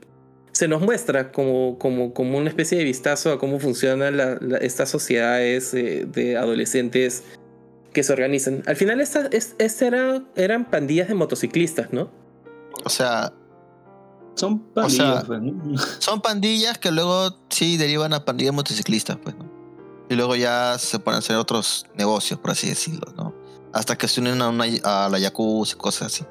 Se 0.52 0.66
nos 0.66 0.80
muestra 0.82 1.30
como, 1.30 1.78
como, 1.78 2.12
como 2.12 2.36
una 2.38 2.48
especie 2.48 2.78
de 2.78 2.84
vistazo 2.84 3.30
a 3.32 3.38
cómo 3.38 3.60
funcionan 3.60 4.18
estas 4.60 4.88
sociedades 4.88 5.70
de 5.72 6.36
adolescentes 6.36 7.22
que 7.92 8.02
se 8.02 8.12
organizan. 8.12 8.62
Al 8.66 8.74
final, 8.74 9.00
estas 9.00 9.32
es- 9.32 9.54
esta 9.58 9.86
era, 9.86 10.22
eran 10.34 10.68
pandillas 10.70 11.06
de 11.08 11.14
motociclistas, 11.14 11.92
¿no? 11.92 12.10
O 12.84 12.88
sea, 12.88 13.32
Son 14.38 14.62
O 14.74 14.88
sea, 14.88 15.22
pandillas, 15.22 15.24
pues, 15.24 15.40
¿no? 15.42 15.78
son 15.98 16.20
pandillas 16.20 16.78
que 16.78 16.90
luego 16.92 17.36
sí 17.48 17.76
derivan 17.76 18.12
a 18.12 18.24
pandillas 18.24 18.54
motociclistas, 18.54 19.16
pues, 19.22 19.36
¿no? 19.36 19.50
Y 20.08 20.14
luego 20.14 20.36
ya 20.36 20.76
se 20.78 20.98
ponen 20.98 21.16
a 21.16 21.18
hacer 21.18 21.36
otros 21.36 21.86
negocios, 21.94 22.38
por 22.40 22.52
así 22.52 22.68
decirlo, 22.68 23.12
¿no? 23.16 23.34
Hasta 23.72 23.96
que 23.98 24.08
se 24.08 24.20
unen 24.20 24.40
a, 24.40 24.48
una, 24.48 24.64
a 24.84 25.08
la 25.10 25.18
Yakuza 25.18 25.74
y 25.74 25.78
cosas 25.78 26.06
así. 26.14 26.24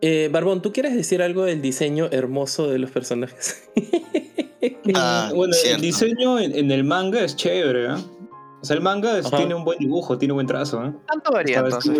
Eh, 0.00 0.28
Barbón, 0.32 0.62
¿tú 0.62 0.72
quieres 0.72 0.94
decir 0.94 1.22
algo 1.22 1.44
del 1.44 1.62
diseño 1.62 2.08
hermoso 2.10 2.68
de 2.68 2.78
los 2.78 2.90
personajes? 2.90 3.68
Ah, 4.94 5.30
bueno, 5.34 5.54
el 5.64 5.80
diseño 5.80 6.38
en, 6.38 6.56
en 6.56 6.70
el 6.72 6.82
manga 6.82 7.20
es 7.20 7.36
chévere, 7.36 7.86
¿eh? 7.86 7.96
O 8.62 8.64
sea, 8.64 8.74
el 8.74 8.82
manga 8.82 9.16
es- 9.18 9.30
tiene 9.30 9.54
un 9.54 9.64
buen 9.64 9.78
dibujo, 9.78 10.18
tiene 10.18 10.32
buen 10.34 10.46
trazo, 10.46 10.84
¿eh? 10.84 10.92
Tanto 11.06 11.30
varía 11.30 11.58
entonces. 11.58 11.98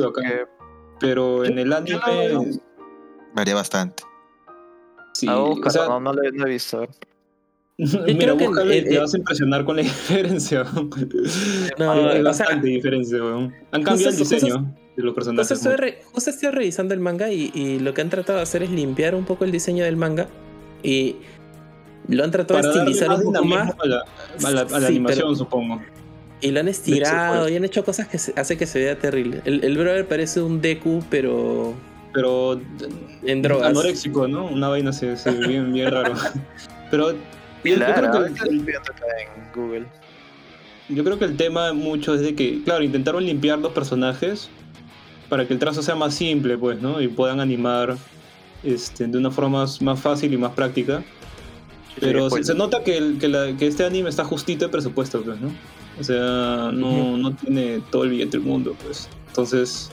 Pero 0.98 1.44
en 1.44 1.58
el 1.58 1.72
anime. 1.72 2.60
Varía 3.34 3.54
bastante. 3.54 4.02
Sí, 5.16 5.26
Ah, 5.28 5.38
o 5.38 5.70
sea, 5.70 5.86
no, 5.88 6.00
no 6.00 6.12
lo, 6.12 6.22
he- 6.22 6.32
no 6.32 6.46
he 6.46 6.50
visto. 6.50 6.86
mira, 7.78 8.18
creo 8.18 8.36
que 8.36 8.46
búscalo 8.48 8.72
y 8.74 8.78
el- 8.78 8.88
te 8.88 8.98
vas 8.98 9.14
a 9.14 9.18
impresionar 9.18 9.64
con 9.64 9.76
la 9.76 9.82
diferencia. 9.90 10.64
No, 11.78 11.90
hay, 11.92 12.00
hay 12.00 12.06
o 12.06 12.12
sea, 12.12 12.46
bastante 12.46 12.68
diferencia, 12.68 13.18
weón. 13.18 13.54
Han 13.72 13.82
cambiado 13.82 14.10
el 14.12 14.18
justo- 14.18 14.34
diseño 14.34 14.74
de 14.96 15.02
los 15.02 15.14
personajes. 15.14 15.48
Justo 15.50 15.70
estoy, 15.70 15.76
re- 15.90 15.98
justo 16.12 16.30
estoy 16.30 16.50
revisando 16.50 16.94
el 16.94 17.00
manga 17.00 17.30
y, 17.30 17.50
y 17.54 17.78
lo 17.78 17.92
que 17.94 18.00
han 18.00 18.10
tratado 18.10 18.38
de 18.38 18.42
hacer 18.42 18.62
es 18.62 18.70
limpiar 18.70 19.14
un 19.14 19.24
poco 19.24 19.44
el 19.44 19.52
diseño 19.52 19.84
del 19.84 19.96
manga 19.96 20.28
y 20.82 21.16
lo 22.08 22.24
han 22.24 22.30
tratado 22.30 22.60
de 22.62 22.68
estilizar 22.78 23.08
más 23.08 23.18
un 23.24 23.32
poco 23.32 23.44
más 23.44 23.72
a 23.78 23.86
la, 23.86 24.04
a 24.44 24.50
la- 24.50 24.60
a 24.60 24.64
la 24.64 24.80
Sí, 24.80 24.86
animación, 24.86 25.36
supongo. 25.36 25.82
y 26.40 26.50
lo 26.50 26.60
han 26.60 26.68
estirado 26.68 27.48
y 27.48 27.56
han 27.56 27.64
hecho 27.64 27.84
cosas 27.84 28.08
que 28.08 28.18
se- 28.18 28.32
hace 28.36 28.56
que 28.56 28.66
se 28.66 28.78
vea 28.78 28.98
terrible. 28.98 29.42
El, 29.44 29.64
el 29.64 29.76
brother 29.76 30.06
parece 30.06 30.40
un 30.40 30.60
Deku, 30.62 31.02
pero 31.10 31.74
Pero 32.12 32.60
en 33.24 33.42
drogas. 33.42 33.68
anoréxico, 33.70 34.26
¿no? 34.28 34.46
Una 34.46 34.68
vaina 34.68 34.90
así, 34.90 35.06
así, 35.06 35.30
bien, 35.46 35.72
bien 35.72 35.90
raro. 35.90 36.14
Pero 36.90 37.12
yo, 37.12 37.16
creo 37.62 38.10
que 38.12 38.18
el- 38.48 38.60
en 38.60 39.52
Google. 39.54 39.86
Yo 40.88 41.02
creo 41.04 41.18
que 41.18 41.24
el 41.24 41.36
tema 41.36 41.72
mucho 41.72 42.14
es 42.14 42.20
de 42.20 42.34
que, 42.34 42.62
claro, 42.62 42.84
intentaron 42.84 43.24
limpiar 43.26 43.58
los 43.58 43.72
personajes 43.72 44.48
para 45.28 45.46
que 45.46 45.52
el 45.52 45.58
trazo 45.58 45.82
sea 45.82 45.96
más 45.96 46.14
simple, 46.14 46.56
pues, 46.56 46.80
¿no? 46.80 47.00
Y 47.00 47.08
puedan 47.08 47.40
animar 47.40 47.96
este, 48.62 49.06
de 49.08 49.18
una 49.18 49.30
forma 49.30 49.60
más, 49.60 49.82
más 49.82 49.98
fácil 50.00 50.32
y 50.32 50.36
más 50.36 50.52
práctica. 50.52 51.02
Pero 51.98 52.24
se, 52.30 52.36
pues, 52.36 52.46
se 52.46 52.54
nota 52.54 52.84
que, 52.84 52.96
el- 52.96 53.18
que, 53.18 53.28
la- 53.28 53.56
que 53.56 53.66
este 53.66 53.84
anime 53.84 54.08
está 54.10 54.24
justito 54.24 54.64
de 54.66 54.70
presupuesto, 54.70 55.22
pues, 55.22 55.40
¿no? 55.40 55.50
O 55.98 56.04
sea, 56.04 56.70
no, 56.72 57.16
no 57.16 57.32
tiene 57.34 57.80
todo 57.90 58.04
el 58.04 58.10
billete 58.10 58.36
del 58.38 58.46
mundo, 58.46 58.76
pues. 58.84 59.08
Entonces, 59.28 59.90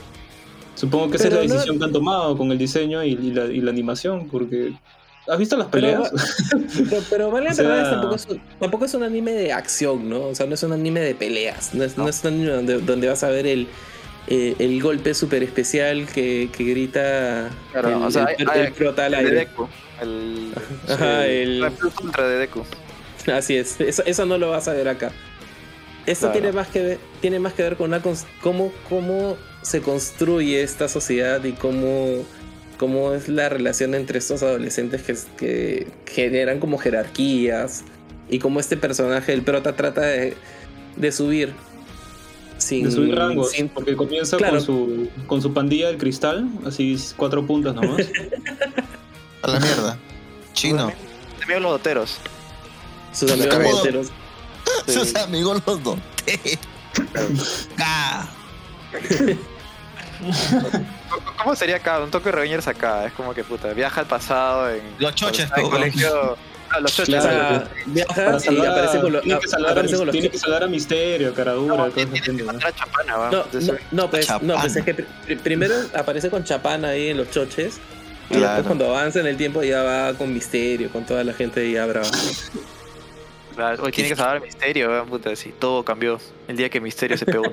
supongo 0.74 1.10
que 1.10 1.16
esa 1.16 1.28
Pero 1.28 1.40
es 1.40 1.42
la 1.42 1.48
no- 1.48 1.54
decisión 1.54 1.78
que 1.78 1.84
han 1.84 1.92
tomado 1.92 2.36
con 2.36 2.50
el 2.52 2.58
diseño 2.58 3.02
y, 3.04 3.12
y 3.12 3.32
la, 3.32 3.44
y 3.46 3.60
la 3.60 3.70
animación, 3.70 4.28
porque... 4.28 4.72
¿Has 5.26 5.38
visto 5.38 5.56
las 5.56 5.68
peleas? 5.68 6.12
Pero, 6.90 7.02
pero 7.08 7.30
Valiant 7.30 7.58
O 7.58 7.62
sea- 7.62 7.90
tampoco 7.92 8.14
es, 8.16 8.26
un, 8.26 8.40
tampoco 8.60 8.84
es 8.84 8.92
un 8.94 9.02
anime 9.04 9.32
de 9.32 9.52
acción, 9.54 10.08
¿no? 10.10 10.20
O 10.26 10.34
sea, 10.34 10.44
no 10.46 10.52
es 10.54 10.62
un 10.62 10.72
anime 10.72 11.00
de 11.00 11.14
peleas. 11.14 11.72
No 11.74 11.82
es, 11.82 11.96
no 11.96 12.06
es 12.08 12.22
un 12.24 12.28
anime 12.34 12.50
donde, 12.50 12.78
donde 12.80 13.08
vas 13.08 13.24
a 13.24 13.28
ver 13.30 13.46
el, 13.46 13.66
eh, 14.26 14.54
el 14.58 14.82
golpe 14.82 15.14
súper 15.14 15.42
especial 15.42 16.06
que, 16.06 16.50
que 16.54 16.64
grita 16.64 17.48
Claro, 17.72 17.88
el, 17.88 17.94
o 17.94 18.10
sea, 18.10 18.24
el- 18.36 18.50
hay- 18.50 18.60
el 18.66 18.72
prota 18.72 19.06
al 19.06 19.14
El 19.14 19.24
de 19.24 19.30
aire. 19.30 19.40
Deku. 19.46 19.68
El, 20.02 20.52
Ajá, 20.92 21.26
el, 21.26 21.32
el- 21.32 21.64
el 21.64 21.72
Ultra 22.02 22.28
de 22.28 22.38
Deku. 22.40 22.62
Así 23.32 23.56
es, 23.56 23.80
eso, 23.80 24.02
eso 24.04 24.26
no 24.26 24.36
lo 24.36 24.50
vas 24.50 24.68
a 24.68 24.74
ver 24.74 24.88
acá. 24.88 25.10
Esto 26.04 26.26
Claro. 26.26 26.32
tiene, 26.34 26.52
más 26.52 26.68
que 26.68 26.82
ver, 26.82 26.98
tiene 27.22 27.38
más 27.38 27.54
que 27.54 27.62
ver 27.62 27.76
con 27.76 27.88
una 27.88 28.02
cómo, 28.42 28.70
cómo 28.90 29.38
se 29.64 29.80
construye 29.82 30.62
esta 30.62 30.88
sociedad 30.88 31.42
y 31.42 31.52
cómo, 31.52 32.22
cómo 32.78 33.12
es 33.14 33.28
la 33.28 33.48
relación 33.48 33.94
entre 33.96 34.18
estos 34.18 34.42
adolescentes 34.44 35.02
que, 35.02 35.16
que 36.06 36.12
generan 36.12 36.60
como 36.60 36.78
jerarquías 36.78 37.82
y 38.30 38.38
cómo 38.38 38.60
este 38.60 38.76
personaje, 38.76 39.32
el 39.32 39.42
prota, 39.42 39.74
trata 39.74 40.02
de, 40.02 40.36
de 40.96 41.12
subir. 41.12 41.52
Sin, 42.58 42.84
de 42.84 42.92
subir 42.92 43.16
rangos, 43.16 43.50
sin- 43.50 43.68
porque 43.68 43.96
comienza 43.96 44.36
Claro. 44.36 44.54
con, 44.54 44.62
su, 44.64 45.08
con 45.26 45.42
su 45.42 45.52
pandilla 45.52 45.88
del 45.88 45.98
cristal, 45.98 46.48
así 46.64 46.96
cuatro 47.16 47.44
puntos 47.44 47.74
nomás. 47.74 48.06
A 49.42 49.48
la 49.48 49.58
mierda. 49.60 49.98
Chino. 50.52 50.92
También 51.40 51.62
los 51.62 51.72
doteros. 51.72 52.18
sus 53.12 53.30
amigos 53.32 53.54
Acabo- 53.54 53.72
monteros. 53.72 54.06
Sus 54.86 55.14
amigos 55.16 55.62
los 55.66 55.82
doté. 55.82 56.58
Ah, 60.22 60.80
¿Cómo 61.42 61.54
sería 61.56 61.76
acá? 61.76 62.00
Un 62.00 62.10
toque 62.10 62.26
de 62.26 62.32
Revengers 62.32 62.66
acá. 62.68 63.06
Es 63.06 63.12
como 63.12 63.34
que 63.34 63.44
puta, 63.44 63.72
viaja 63.72 64.00
al 64.00 64.06
pasado 64.06 64.70
en. 64.70 64.82
Los 64.98 65.14
choches, 65.14 65.44
en 65.44 65.50
pues, 65.50 65.68
colegio. 65.68 66.36
Ah, 66.70 66.80
los 66.80 66.94
choches. 66.94 67.14
Claro. 67.22 67.28
sea, 67.28 67.64
Para 67.64 67.84
viaja 67.86 68.22
y 68.52 68.66
aparece 68.66 69.00
con, 69.00 69.12
los- 69.12 69.22
tiene 69.22 69.40
que 69.40 69.48
salvar 69.48 69.70
a 69.72 69.74
con 69.82 69.90
los 70.06 70.10
tiene 70.10 70.30
que 70.30 70.38
salvar 70.38 70.62
a 70.64 70.66
Misterio, 70.66 71.34
Caradura, 71.34 71.76
No, 71.76 71.84
todo 71.90 72.06
tiene 72.06 72.20
que 72.20 72.32
¿no? 72.32 72.44
matar 72.52 72.68
a 72.68 72.74
Chapana, 72.74 73.16
va. 73.16 73.30
No, 73.30 73.44
Entonces, 73.44 73.74
no, 73.92 74.02
no, 74.04 74.10
pues, 74.10 74.28
no, 74.42 74.54
pues 74.60 74.76
es 74.76 74.84
que 74.84 74.94
pri- 74.94 75.06
pri- 75.26 75.36
primero 75.36 75.74
aparece 75.94 76.30
con 76.30 76.42
Chapán 76.44 76.84
ahí 76.84 77.08
en 77.10 77.16
los 77.18 77.30
choches. 77.30 77.78
Y 78.30 78.34
Claro. 78.36 78.44
después 78.54 78.66
cuando 78.66 78.86
avanza 78.86 79.20
en 79.20 79.26
el 79.26 79.36
tiempo 79.36 79.62
ya 79.62 79.82
va 79.82 80.14
con 80.14 80.32
misterio, 80.32 80.90
con 80.90 81.04
toda 81.04 81.22
la 81.22 81.34
gente 81.34 81.70
ya 81.70 81.84
brava. 81.84 82.08
claro, 83.54 83.82
hoy 83.84 83.92
tiene 83.92 84.08
que 84.10 84.16
salvar 84.16 84.38
a 84.38 84.40
Misterio, 84.40 84.90
va, 84.90 85.04
puta, 85.04 85.36
sí, 85.36 85.52
todo 85.58 85.84
cambió 85.84 86.18
el 86.48 86.56
día 86.56 86.70
que 86.70 86.80
Misterio 86.80 87.18
se 87.18 87.26
pegó. 87.26 87.44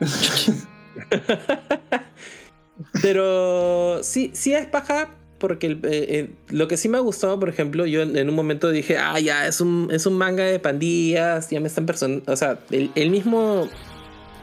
Pero 3.02 4.02
sí, 4.02 4.30
sí 4.34 4.54
es 4.54 4.66
paja 4.66 5.14
porque 5.38 5.66
eh, 5.66 5.78
eh, 5.82 6.30
lo 6.50 6.68
que 6.68 6.76
sí 6.76 6.88
me 6.88 6.98
ha 6.98 7.00
gustado, 7.00 7.40
por 7.40 7.48
ejemplo, 7.48 7.84
yo 7.84 8.02
en, 8.02 8.28
un 8.28 8.34
momento 8.34 8.70
dije, 8.70 8.96
ah, 8.96 9.18
ya, 9.18 9.48
es 9.48 9.60
un, 9.60 9.88
es 9.90 10.06
un 10.06 10.16
manga 10.16 10.44
de 10.44 10.60
pandillas, 10.60 11.50
ya 11.50 11.58
me 11.58 11.66
están 11.66 11.84
person 11.84 12.22
O 12.28 12.36
sea, 12.36 12.60
el, 12.70 12.92
el 12.94 13.10
mismo 13.10 13.68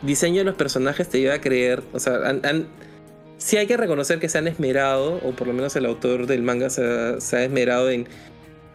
diseño 0.01 0.39
de 0.39 0.43
los 0.43 0.55
personajes 0.55 1.07
te 1.07 1.21
lleva 1.21 1.35
a 1.35 1.41
creer, 1.41 1.83
o 1.93 1.99
sea, 1.99 2.15
han, 2.27 2.67
sí 3.37 3.55
hay 3.55 3.65
que 3.65 3.77
reconocer 3.77 4.19
que 4.19 4.29
se 4.29 4.37
han 4.37 4.47
esmerado, 4.47 5.21
o 5.23 5.31
por 5.31 5.47
lo 5.47 5.53
menos 5.53 5.75
el 5.77 5.85
autor 5.85 6.27
del 6.27 6.43
manga 6.43 6.69
se 6.69 6.83
ha, 6.83 7.43
esmerado 7.43 7.89
en, 7.89 8.05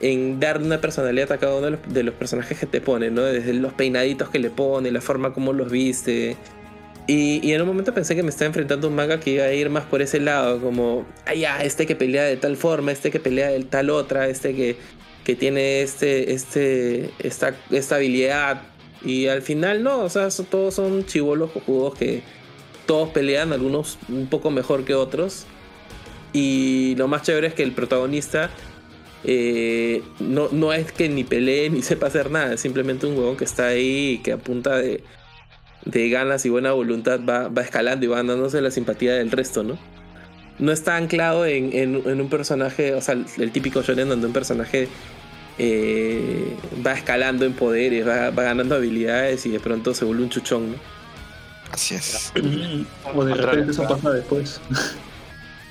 en 0.00 0.40
dar 0.40 0.62
una 0.62 0.80
personalidad 0.80 1.30
a 1.30 1.37
cada 1.38 1.57
uno 1.57 1.66
de 1.66 1.70
los, 1.72 1.80
de 1.92 2.02
los 2.04 2.14
personajes 2.14 2.59
que 2.59 2.66
te 2.66 2.80
pone, 2.80 3.11
¿no? 3.11 3.22
Desde 3.22 3.52
los 3.52 3.74
peinaditos 3.74 4.30
que 4.30 4.38
le 4.38 4.48
pone, 4.48 4.90
la 4.90 5.02
forma 5.02 5.35
como 5.35 5.52
los 5.52 5.70
viste. 5.70 6.37
Y, 7.07 7.53
en 7.53 7.61
un 7.61 7.69
momento 7.69 7.93
pensé 7.93 8.17
que 8.17 8.23
me 8.23 8.31
estaba 8.31 8.47
enfrentando 8.47 8.88
un 8.88 8.95
manga 8.95 9.21
que 9.21 9.33
iba 9.33 9.45
a 9.45 9.53
ir 9.53 9.69
más 9.69 9.85
por 9.85 10.01
ese 10.01 10.21
lado, 10.21 10.61
como, 10.61 11.05
ah, 11.27 11.35
ya, 11.35 11.62
este 11.62 11.87
que 11.87 11.97
pelea 11.97 12.25
de 12.25 12.37
tal 12.37 12.57
forma, 12.57 12.93
este 12.93 13.11
que 13.11 13.21
pelea 13.21 13.49
de 13.51 13.62
tal 13.64 13.90
otra, 13.90 14.29
este 14.29 14.55
que, 14.55 14.77
que 15.23 15.35
tiene 15.35 15.83
este, 15.83 16.33
este, 16.33 17.11
esta, 17.19 17.55
esta 17.71 17.97
habilidad. 17.97 18.62
Y 19.05 19.27
al 19.27 19.43
final 19.43 19.83
no, 19.83 20.01
o 20.01 20.09
sea, 20.09 20.29
todos 20.51 20.75
son 20.75 21.05
chivolos 21.05 21.51
cojudos 21.51 21.95
que 21.99 22.23
todos 22.87 23.11
pelean, 23.11 23.53
algunos 23.53 23.99
un 24.09 24.27
poco 24.29 24.51
mejor 24.51 24.85
que 24.87 24.95
otros. 24.95 25.45
Y 26.33 26.95
lo 26.97 27.07
más 27.07 27.23
chévere 27.23 27.49
es 27.49 27.55
que 27.55 27.62
el 27.62 27.73
protagonista 27.73 28.51
eh, 29.25 30.03
no, 30.21 30.49
no 30.53 30.73
es 30.73 30.90
que 30.90 31.11
ni 31.11 31.23
pelee 31.23 31.69
ni 31.69 31.83
sepa 31.83 32.07
hacer 32.07 32.31
nada, 32.31 32.55
es 32.55 32.61
simplemente 32.61 33.07
un 33.07 33.17
huevón 33.19 33.37
que 33.37 33.45
está 33.45 33.67
ahí 33.69 34.12
y 34.12 34.19
que 34.19 34.33
a 34.33 34.38
punta 34.38 34.79
de, 34.79 35.05
de 35.85 36.09
ganas 36.09 36.44
y 36.47 36.49
buena 36.51 36.73
voluntad 36.73 37.20
va, 37.29 37.49
va 37.49 37.62
escalando 37.62 38.05
y 38.05 38.09
va 38.09 38.16
ganándose 38.16 38.61
la 38.62 38.70
simpatía 38.70 39.14
del 39.14 39.31
resto, 39.31 39.62
¿no? 39.62 39.79
No 40.59 40.73
está 40.73 40.97
anclado 40.97 41.44
en, 41.47 41.73
en- 41.73 42.03
en 42.07 42.20
un 42.20 42.29
personaje, 42.31 42.94
o 42.94 43.01
sea, 43.01 43.14
el, 43.14 43.27
el 43.38 43.51
típico 43.53 43.83
shonen 43.83 44.09
donde 44.09 44.27
un 44.29 44.33
personaje 44.33 44.88
eh, 45.59 46.57
va 46.85 46.92
escalando 46.92 47.44
en 47.44 47.53
poderes, 47.53 48.07
va, 48.07 48.31
va 48.31 48.42
ganando 48.44 48.75
habilidades 48.75 49.44
y 49.47 49.51
de 49.51 49.61
pronto 49.61 49.94
se 49.94 50.05
vuelve 50.05 50.23
un 50.23 50.31
chuchón, 50.31 50.73
¿no? 50.73 50.77
Así 51.73 51.94
es. 51.97 52.33
O 53.14 53.25
de 53.25 53.35
repente 53.35 53.73
eso 53.73 53.87
pasa 53.88 54.11
después. 54.11 54.61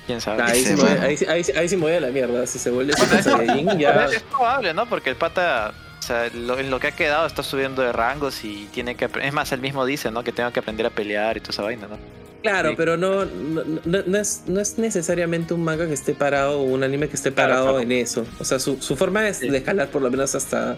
¿Quién 0.06 0.20
sabe? 0.20 0.42
Ahí, 0.42 0.62
sí 0.64 0.74
mano. 0.76 1.00
ahí 1.00 1.16
sí- 1.16 1.24
ahí 1.26 1.42
ahí 1.56 1.68
sí 1.68 1.76
me 1.76 1.82
voy 1.82 1.92
a 1.94 2.00
la 2.00 2.08
mierda, 2.08 2.46
si 2.46 2.58
se 2.58 2.70
vuelve 2.70 2.92
Super 2.92 3.22
Saiyajin 3.22 3.78
ya... 3.78 4.04
Es 4.06 4.22
probable, 4.22 4.74
¿no? 4.74 4.86
Porque 4.86 5.08
el 5.10 5.16
pata, 5.16 5.72
o 6.04 6.06
sea, 6.06 6.28
lo, 6.34 6.58
en 6.58 6.70
lo 6.70 6.78
que 6.80 6.88
ha 6.88 6.92
quedado 6.92 7.26
está 7.26 7.42
subiendo 7.42 7.80
de 7.82 7.90
rangos 7.92 8.44
y 8.44 8.68
tiene 8.72 8.94
que... 8.94 9.08
Es 9.22 9.32
más, 9.32 9.50
él 9.52 9.60
mismo 9.60 9.86
dice, 9.86 10.10
¿no? 10.10 10.22
Que 10.22 10.32
tengo 10.32 10.50
que 10.52 10.60
aprender 10.60 10.84
a 10.86 10.90
pelear 10.90 11.36
y 11.36 11.40
toda 11.40 11.50
esa 11.52 11.62
vaina, 11.62 11.86
¿no? 11.88 11.98
Claro, 12.42 12.70
Sí. 12.70 12.74
pero 12.76 12.98
no, 12.98 13.24
no, 13.24 14.18
es, 14.18 14.42
no 14.46 14.60
es 14.60 14.76
necesariamente 14.76 15.54
un 15.54 15.64
manga 15.64 15.86
que 15.86 15.94
esté 15.94 16.12
parado 16.14 16.60
o 16.60 16.64
un 16.64 16.82
anime 16.84 17.08
que 17.08 17.16
esté 17.16 17.32
parado 17.32 17.64
claro. 17.64 17.80
en 17.80 17.90
eso. 17.92 18.26
O 18.38 18.44
sea, 18.44 18.58
su, 18.58 18.82
su 18.82 18.96
forma 18.96 19.26
es 19.28 19.38
Sí. 19.38 19.48
de 19.48 19.56
escalar 19.58 19.88
por 19.88 20.02
lo 20.02 20.10
menos 20.10 20.34
hasta 20.34 20.76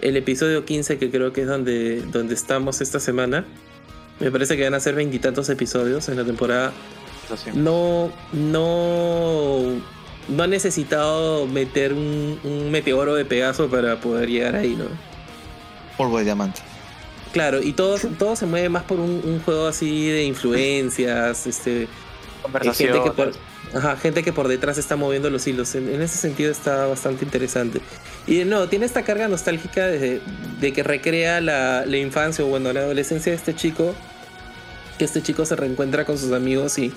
el 0.00 0.16
episodio 0.16 0.64
15, 0.64 0.96
que 0.96 1.10
creo 1.10 1.32
que 1.34 1.42
es 1.42 1.46
donde, 1.46 2.00
donde 2.10 2.32
estamos 2.32 2.80
esta 2.80 2.98
semana. 2.98 3.44
Me 4.20 4.30
parece 4.30 4.56
que 4.56 4.64
van 4.64 4.72
a 4.74 4.80
ser 4.80 4.94
veintitantos 4.94 5.50
episodios 5.50 6.08
en 6.08 6.16
la 6.16 6.24
temporada. 6.24 6.72
No, 7.54 8.10
no, 8.32 9.80
no 10.28 10.42
ha 10.42 10.46
necesitado 10.46 11.46
meter 11.46 11.92
un, 11.92 12.38
un 12.44 12.70
meteoro 12.70 13.14
de 13.14 13.24
Pegaso 13.24 13.68
para 13.68 14.00
poder 14.00 14.28
llegar 14.28 14.56
ahí, 14.56 14.74
¿no? 14.76 14.84
Polvo 15.96 16.18
de 16.18 16.24
diamante. 16.24 16.60
Claro, 17.32 17.62
y 17.62 17.72
todo, 17.72 17.96
todo 18.18 18.36
se 18.36 18.46
mueve 18.46 18.68
más 18.68 18.82
por 18.84 19.00
un, 19.00 19.22
un 19.24 19.40
juego 19.42 19.66
así 19.66 20.08
de 20.08 20.24
influencias, 20.24 21.46
este, 21.46 21.88
Conversación. 22.42 22.92
gente 22.92 23.08
que 23.08 23.14
por, 23.14 23.32
ajá, 23.74 23.96
gente 23.96 24.22
que 24.22 24.32
por 24.32 24.48
detrás 24.48 24.78
está 24.78 24.96
moviendo 24.96 25.30
los 25.30 25.46
hilos. 25.46 25.74
En, 25.74 25.88
en 25.88 26.02
ese 26.02 26.18
sentido 26.18 26.50
está 26.50 26.86
bastante 26.86 27.24
interesante. 27.24 27.80
Y 28.26 28.44
no, 28.44 28.68
tiene 28.68 28.84
esta 28.84 29.02
carga 29.02 29.28
nostálgica 29.28 29.86
de, 29.86 30.20
de 30.60 30.72
que 30.72 30.82
recrea 30.82 31.40
la, 31.40 31.84
la 31.86 31.96
infancia 31.96 32.44
o 32.44 32.48
bueno, 32.48 32.72
la 32.72 32.80
adolescencia 32.80 33.32
de 33.32 33.36
este 33.36 33.54
chico. 33.54 33.94
Que 34.98 35.06
este 35.06 35.22
chico 35.22 35.46
se 35.46 35.56
reencuentra 35.56 36.04
con 36.04 36.18
sus 36.18 36.32
amigos 36.32 36.78
y, 36.78 36.92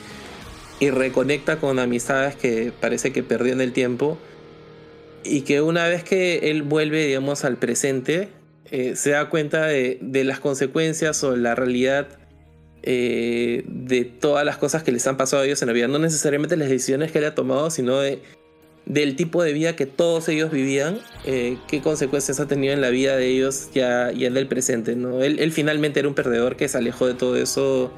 y 0.79 0.89
reconecta 0.89 1.57
con 1.57 1.79
amistades 1.79 2.35
que 2.35 2.71
parece 2.79 3.11
que 3.11 3.23
perdió 3.23 3.53
en 3.53 3.61
el 3.61 3.73
tiempo. 3.73 4.17
y 5.27 5.41
que 5.41 5.59
una 5.59 5.87
vez 5.87 6.03
que 6.03 6.51
él 6.51 6.61
vuelve, 6.61 7.07
digamos, 7.07 7.45
al 7.45 7.57
presente, 7.57 8.29
eh, 8.69 8.95
se 8.95 9.11
da 9.11 9.29
cuenta 9.29 9.65
de, 9.65 9.99
las 10.23 10.39
consecuencias 10.39 11.23
o 11.23 11.35
la 11.35 11.55
realidad 11.55 12.07
eh, 12.83 13.63
de 13.67 14.05
todas 14.05 14.45
las 14.45 14.57
cosas 14.57 14.83
que 14.83 14.91
les 14.91 15.05
han 15.07 15.17
pasado 15.17 15.41
a 15.41 15.45
ellos 15.45 15.61
en 15.63 15.67
la 15.67 15.73
vida. 15.73 15.87
No 15.87 15.97
necesariamente 15.97 16.57
las 16.57 16.69
decisiones 16.69 17.11
que 17.11 17.17
él 17.17 17.25
ha 17.25 17.33
tomado, 17.35 17.71
sino 17.71 17.99
de, 17.99 18.19
del 18.85 19.15
tipo 19.15 19.41
de 19.41 19.53
vida 19.53 19.75
que 19.75 19.87
todos 19.87 20.29
ellos 20.29 20.51
vivían, 20.51 20.99
eh, 21.25 21.57
qué 21.67 21.81
consecuencias 21.81 22.39
ha 22.39 22.47
tenido 22.47 22.73
en 22.73 22.81
la 22.81 22.89
vida 22.89 23.15
de 23.17 23.27
ellos 23.27 23.69
ya, 23.73 24.11
ya 24.11 24.27
en 24.27 24.37
el 24.37 24.47
presente. 24.47 24.95
¿no? 24.95 25.23
Él 25.23 25.51
finalmente 25.51 25.99
era 25.99 26.09
un 26.09 26.15
perdedor 26.15 26.55
que 26.55 26.67
se 26.67 26.77
alejó 26.77 27.07
de 27.07 27.15
todo 27.15 27.35
eso 27.35 27.91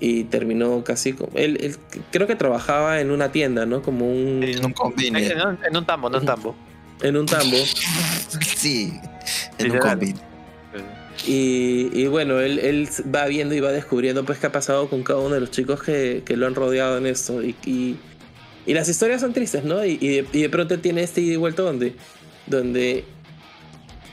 y 0.00 0.24
terminó 0.24 0.84
casi 0.84 1.12
como... 1.12 1.30
Él, 1.34 1.58
él 1.60 1.76
creo 2.12 2.26
que 2.26 2.36
trabajaba 2.36 3.00
en 3.00 3.10
una 3.10 3.32
tienda, 3.32 3.66
¿no? 3.66 3.82
Como 3.82 4.08
un... 4.10 4.42
En 4.44 4.64
un 4.64 4.72
convini. 4.72 5.24
En, 5.24 5.40
un- 5.40 5.58
en 5.64 5.76
un 5.76 5.84
tambo, 5.86 6.08
no 6.08 6.18
un 6.18 6.26
tambo. 6.26 6.56
En 7.02 7.16
un 7.16 7.26
tambo. 7.26 7.56
Sí, 8.56 8.92
en 9.58 9.72
un 9.72 9.78
convini. 9.78 10.18
Y, 11.26 11.90
y 11.92 12.06
bueno, 12.06 12.38
él, 12.38 12.60
él 12.60 12.88
va 13.14 13.26
viendo 13.26 13.54
y 13.54 13.60
va 13.60 13.72
descubriendo 13.72 14.24
pues 14.24 14.38
qué 14.38 14.46
ha 14.46 14.52
pasado 14.52 14.88
con 14.88 15.02
cada 15.02 15.18
uno 15.18 15.34
de 15.34 15.40
los 15.40 15.50
chicos 15.50 15.82
que, 15.82 16.22
que 16.24 16.36
lo 16.36 16.46
han 16.46 16.54
rodeado 16.54 16.96
en 16.96 17.06
esto. 17.06 17.42
Y, 17.42 17.56
y, 17.66 17.96
y 18.66 18.74
las 18.74 18.88
historias 18.88 19.20
son 19.20 19.32
tristes, 19.32 19.64
¿no? 19.64 19.84
Y, 19.84 19.98
y 20.00 20.08
de, 20.08 20.26
y 20.32 20.42
de 20.42 20.48
pronto 20.48 20.78
tiene 20.78 21.02
este 21.02 21.20
ida 21.20 21.34
y 21.34 21.36
vuelta 21.36 21.62
donde, 21.62 21.96
donde 22.46 23.04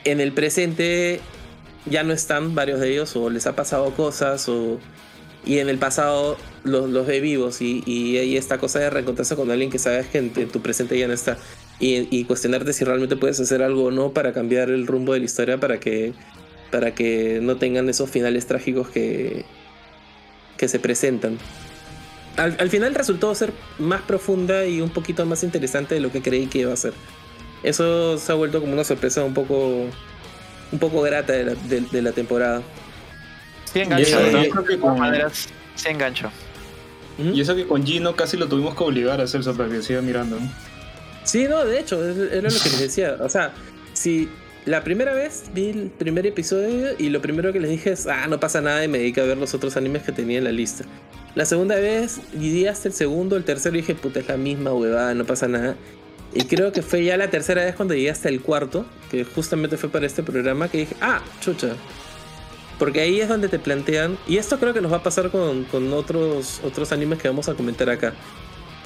en 0.03 0.19
el 0.19 0.31
presente 0.31 1.19
ya 1.85 2.01
no 2.01 2.11
están 2.11 2.55
varios 2.55 2.79
de 2.79 2.91
ellos 2.91 3.15
o 3.15 3.29
les 3.29 3.45
ha 3.45 3.55
pasado 3.55 3.91
cosas 3.91 4.49
o... 4.49 4.79
Y 5.45 5.59
en 5.59 5.69
el 5.69 5.77
pasado 5.77 6.37
los, 6.63 6.89
los 6.89 7.05
ve 7.05 7.19
vivos 7.19 7.61
y, 7.61 7.83
y 7.85 8.35
esta 8.37 8.57
cosa 8.57 8.79
de 8.79 8.89
reencontrarse 8.89 9.35
con 9.35 9.51
alguien 9.51 9.69
que 9.69 9.77
sabes 9.77 10.07
que 10.07 10.17
en, 10.17 10.31
tu 10.31 10.59
presente 10.61 10.97
ya 10.97 11.07
no 11.07 11.13
está. 11.13 11.37
Y, 11.79 12.07
y 12.09 12.23
cuestionarte 12.23 12.73
si 12.73 12.83
realmente 12.83 13.15
puedes 13.15 13.39
hacer 13.39 13.61
algo 13.61 13.85
o 13.85 13.91
no 13.91 14.11
para 14.11 14.33
cambiar 14.33 14.69
el 14.69 14.87
rumbo 14.87 15.13
de 15.13 15.19
la 15.19 15.25
historia 15.25 15.59
para 15.59 15.79
que 15.79 16.13
para 16.71 16.93
que 16.95 17.39
no 17.41 17.57
tengan 17.57 17.87
esos 17.89 18.09
finales 18.09 18.47
trágicos 18.47 18.89
que, 18.89 19.45
que 20.57 20.67
se 20.67 20.79
presentan. 20.79 21.37
Al, 22.37 22.57
al 22.59 22.69
final 22.69 22.95
resultó 22.95 23.33
ser 23.35 23.53
más 23.77 24.01
profunda 24.01 24.65
y 24.65 24.81
un 24.81 24.89
poquito 24.89 25.25
más 25.25 25.43
interesante 25.43 25.95
de 25.95 26.01
lo 26.01 26.11
que 26.11 26.21
creí 26.21 26.47
que 26.47 26.59
iba 26.59 26.73
a 26.73 26.75
ser. 26.75 26.93
Eso 27.63 28.17
se 28.17 28.31
ha 28.31 28.35
vuelto 28.35 28.59
como 28.61 28.73
una 28.73 28.83
sorpresa 28.83 29.23
un 29.23 29.33
poco 29.33 29.85
un 30.71 30.79
poco 30.79 31.01
grata 31.01 31.33
de 31.33 31.45
la, 31.45 31.53
de- 31.55 31.81
de 31.81 32.01
la 32.01 32.11
temporada. 32.11 32.61
Sí 33.75 33.81
engancho, 33.81 34.31
yo 34.31 34.49
creo 34.51 34.63
que 34.63 34.79
con- 34.79 34.97
maneras, 34.97 35.49
sí 35.75 35.89
engancho. 35.89 36.31
¿Mm? 37.17 37.33
Y 37.33 37.41
eso 37.41 37.53
que 37.57 37.67
con 37.67 37.85
Gino 37.85 38.15
casi 38.15 38.37
lo 38.37 38.47
tuvimos 38.47 38.73
que 38.73 38.83
obligar 38.85 39.19
a 39.19 39.25
hacer 39.25 39.41
eso 39.41 39.53
para 39.53 39.67
que 39.67 39.81
siga 39.81 40.01
mirando. 40.01 40.39
¿no? 40.39 40.49
Sí, 41.25 41.45
no, 41.49 41.65
de 41.65 41.79
hecho, 41.81 42.01
era 42.05 42.49
lo 42.49 42.57
que 42.57 42.69
les 42.69 42.79
decía. 42.79 43.17
O 43.19 43.27
sea, 43.27 43.51
si 43.91 44.29
la 44.63 44.81
primera 44.85 45.13
vez 45.13 45.43
vi 45.53 45.71
el 45.71 45.89
primer 45.89 46.25
episodio 46.25 46.91
y 46.97 47.09
lo 47.09 47.21
primero 47.21 47.51
que 47.51 47.59
les 47.59 47.69
dije 47.69 47.91
es, 47.91 48.07
ah, 48.07 48.27
no 48.27 48.39
pasa 48.39 48.61
nada 48.61 48.81
y 48.81 48.87
me 48.87 48.97
dediqué 48.99 49.19
a 49.19 49.25
ver 49.25 49.37
los 49.37 49.53
otros 49.53 49.75
animes 49.75 50.03
que 50.03 50.13
tenía 50.13 50.37
en 50.37 50.45
la 50.45 50.53
lista. 50.53 50.85
La 51.35 51.43
segunda 51.43 51.75
vez 51.75 52.21
vi 52.31 52.65
hasta 52.67 52.87
el 52.87 52.93
segundo, 52.93 53.35
el 53.35 53.43
tercero 53.43 53.75
y 53.75 53.81
dije, 53.81 53.93
puta, 53.93 54.21
es 54.21 54.27
la 54.29 54.37
misma 54.37 54.71
huevada, 54.73 55.13
no 55.13 55.25
pasa 55.25 55.49
nada. 55.49 55.75
Y 56.33 56.45
creo 56.45 56.71
que 56.71 56.81
fue 56.81 57.03
ya 57.03 57.17
la 57.17 57.29
tercera 57.29 57.65
vez 57.65 57.75
cuando 57.75 57.93
llegué 57.93 58.09
hasta 58.09 58.29
el 58.29 58.39
cuarto, 58.41 58.85
que 59.11 59.25
justamente 59.25 59.75
fue 59.75 59.89
para 59.89 60.05
este 60.05 60.23
programa, 60.23 60.69
que 60.69 60.77
dije, 60.77 60.95
ah, 61.01 61.21
chucha. 61.41 61.75
Porque 62.77 63.01
ahí 63.01 63.21
es 63.21 63.29
donde 63.29 63.47
te 63.47 63.59
plantean, 63.59 64.17
y 64.27 64.37
esto 64.37 64.59
creo 64.59 64.73
que 64.73 64.81
nos 64.81 64.91
va 64.91 64.97
a 64.97 65.03
pasar 65.03 65.31
con, 65.31 65.63
con 65.65 65.93
otros, 65.93 66.59
otros 66.63 66.91
animes 66.91 67.19
que 67.19 67.27
vamos 67.27 67.47
a 67.47 67.53
comentar 67.53 67.89
acá. 67.89 68.13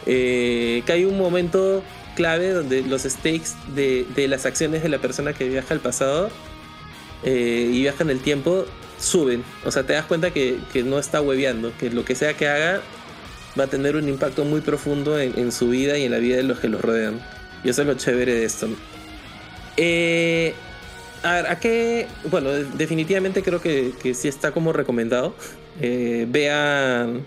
Eh, 0.06 0.84
que 0.86 0.91
hay 0.91 1.06
un 1.06 1.17
momento 1.17 1.84
clave 2.15 2.52
donde 2.52 2.84
los 2.84 3.04
stakes 3.04 3.52
de, 3.75 4.06
de 4.15 4.28
las 4.28 4.45
acciones 4.45 4.84
de 4.84 4.89
la 4.89 4.99
persona 4.99 5.34
que 5.34 5.47
viaja 5.47 5.73
al 5.73 5.80
pasado 5.80 6.30
eh, 7.23 7.69
y 7.71 7.82
viaja 7.82 8.04
en 8.04 8.10
el 8.10 8.19
tiempo 8.19 8.65
suben. 8.99 9.43
O 9.65 9.71
sea, 9.71 9.84
te 9.84 9.93
das 9.93 10.06
cuenta 10.06 10.32
que, 10.32 10.58
que 10.71 10.84
no 10.84 10.99
está 10.99 11.21
hueveando, 11.21 11.71
que 11.80 11.89
lo 11.89 12.06
que 12.06 12.15
sea 12.15 12.36
que 12.36 12.47
haga 12.47 12.82
va 13.60 13.65
a 13.65 13.67
tener 13.67 13.95
un 13.95 14.08
impacto 14.08 14.45
muy 14.45 14.62
profundo 14.62 15.19
en, 15.19 15.52
su 15.52 15.69
vida 15.69 15.97
y 15.97 16.06
en 16.06 16.12
la 16.12 16.19
vida 16.19 16.38
de 16.38 16.43
los 16.43 16.60
que 16.60 16.69
los 16.69 16.82
rodean. 16.82 17.19
Y 17.63 17.69
eso 17.69 17.82
es 17.82 17.88
lo 17.88 17.93
chévere 17.95 18.34
de 18.34 18.45
esto. 18.45 18.67
Eh, 19.78 20.54
a 21.23 21.34
ver, 21.34 21.47
¿a 21.47 21.60
qué? 21.60 22.08
Bueno, 22.29 22.49
de- 22.51 22.65
definitivamente 22.77 23.41
creo 23.43 23.62
que, 23.62 23.91
que 24.01 24.13
sí 24.13 24.27
está 24.27 24.51
como 24.51 24.73
recomendado. 24.73 25.34
Eh, 25.82 26.25
vean 26.29 27.25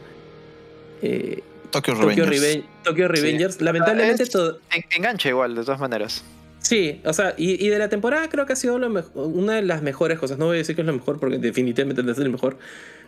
eh, 1.02 1.42
Tokyo 1.70 1.94
Tokyo, 1.94 2.24
Revengers. 2.24 2.30
Reven- 2.30 2.64
Tokyo 2.84 3.08
Revengers. 3.08 3.60
Lamentablemente 3.60 4.22
Es- 4.24 4.30
todo. 4.30 4.58
En- 4.72 4.84
engancha 4.96 5.28
igual, 5.28 5.54
de 5.54 5.64
todas 5.64 5.80
maneras. 5.80 6.24
Sí, 6.60 7.00
o 7.04 7.12
sea, 7.12 7.34
y, 7.36 7.64
y 7.64 7.68
de 7.70 7.78
la 7.78 7.88
temporada 7.88 8.28
creo 8.28 8.46
que 8.46 8.52
ha 8.52 8.56
sido 8.56 8.78
lo 8.78 8.88
una 9.14 9.54
de 9.54 9.62
las 9.62 9.82
mejores 9.82 10.18
cosas. 10.18 10.38
No 10.38 10.46
voy 10.46 10.56
a 10.56 10.58
decir 10.58 10.76
que 10.76 10.82
es 10.82 10.86
lo 10.86 10.92
mejor 10.92 11.18
porque 11.18 11.38
definitivamente 11.38 12.02
no 12.04 12.12
es 12.12 12.18
el 12.18 12.30
mejor. 12.30 12.56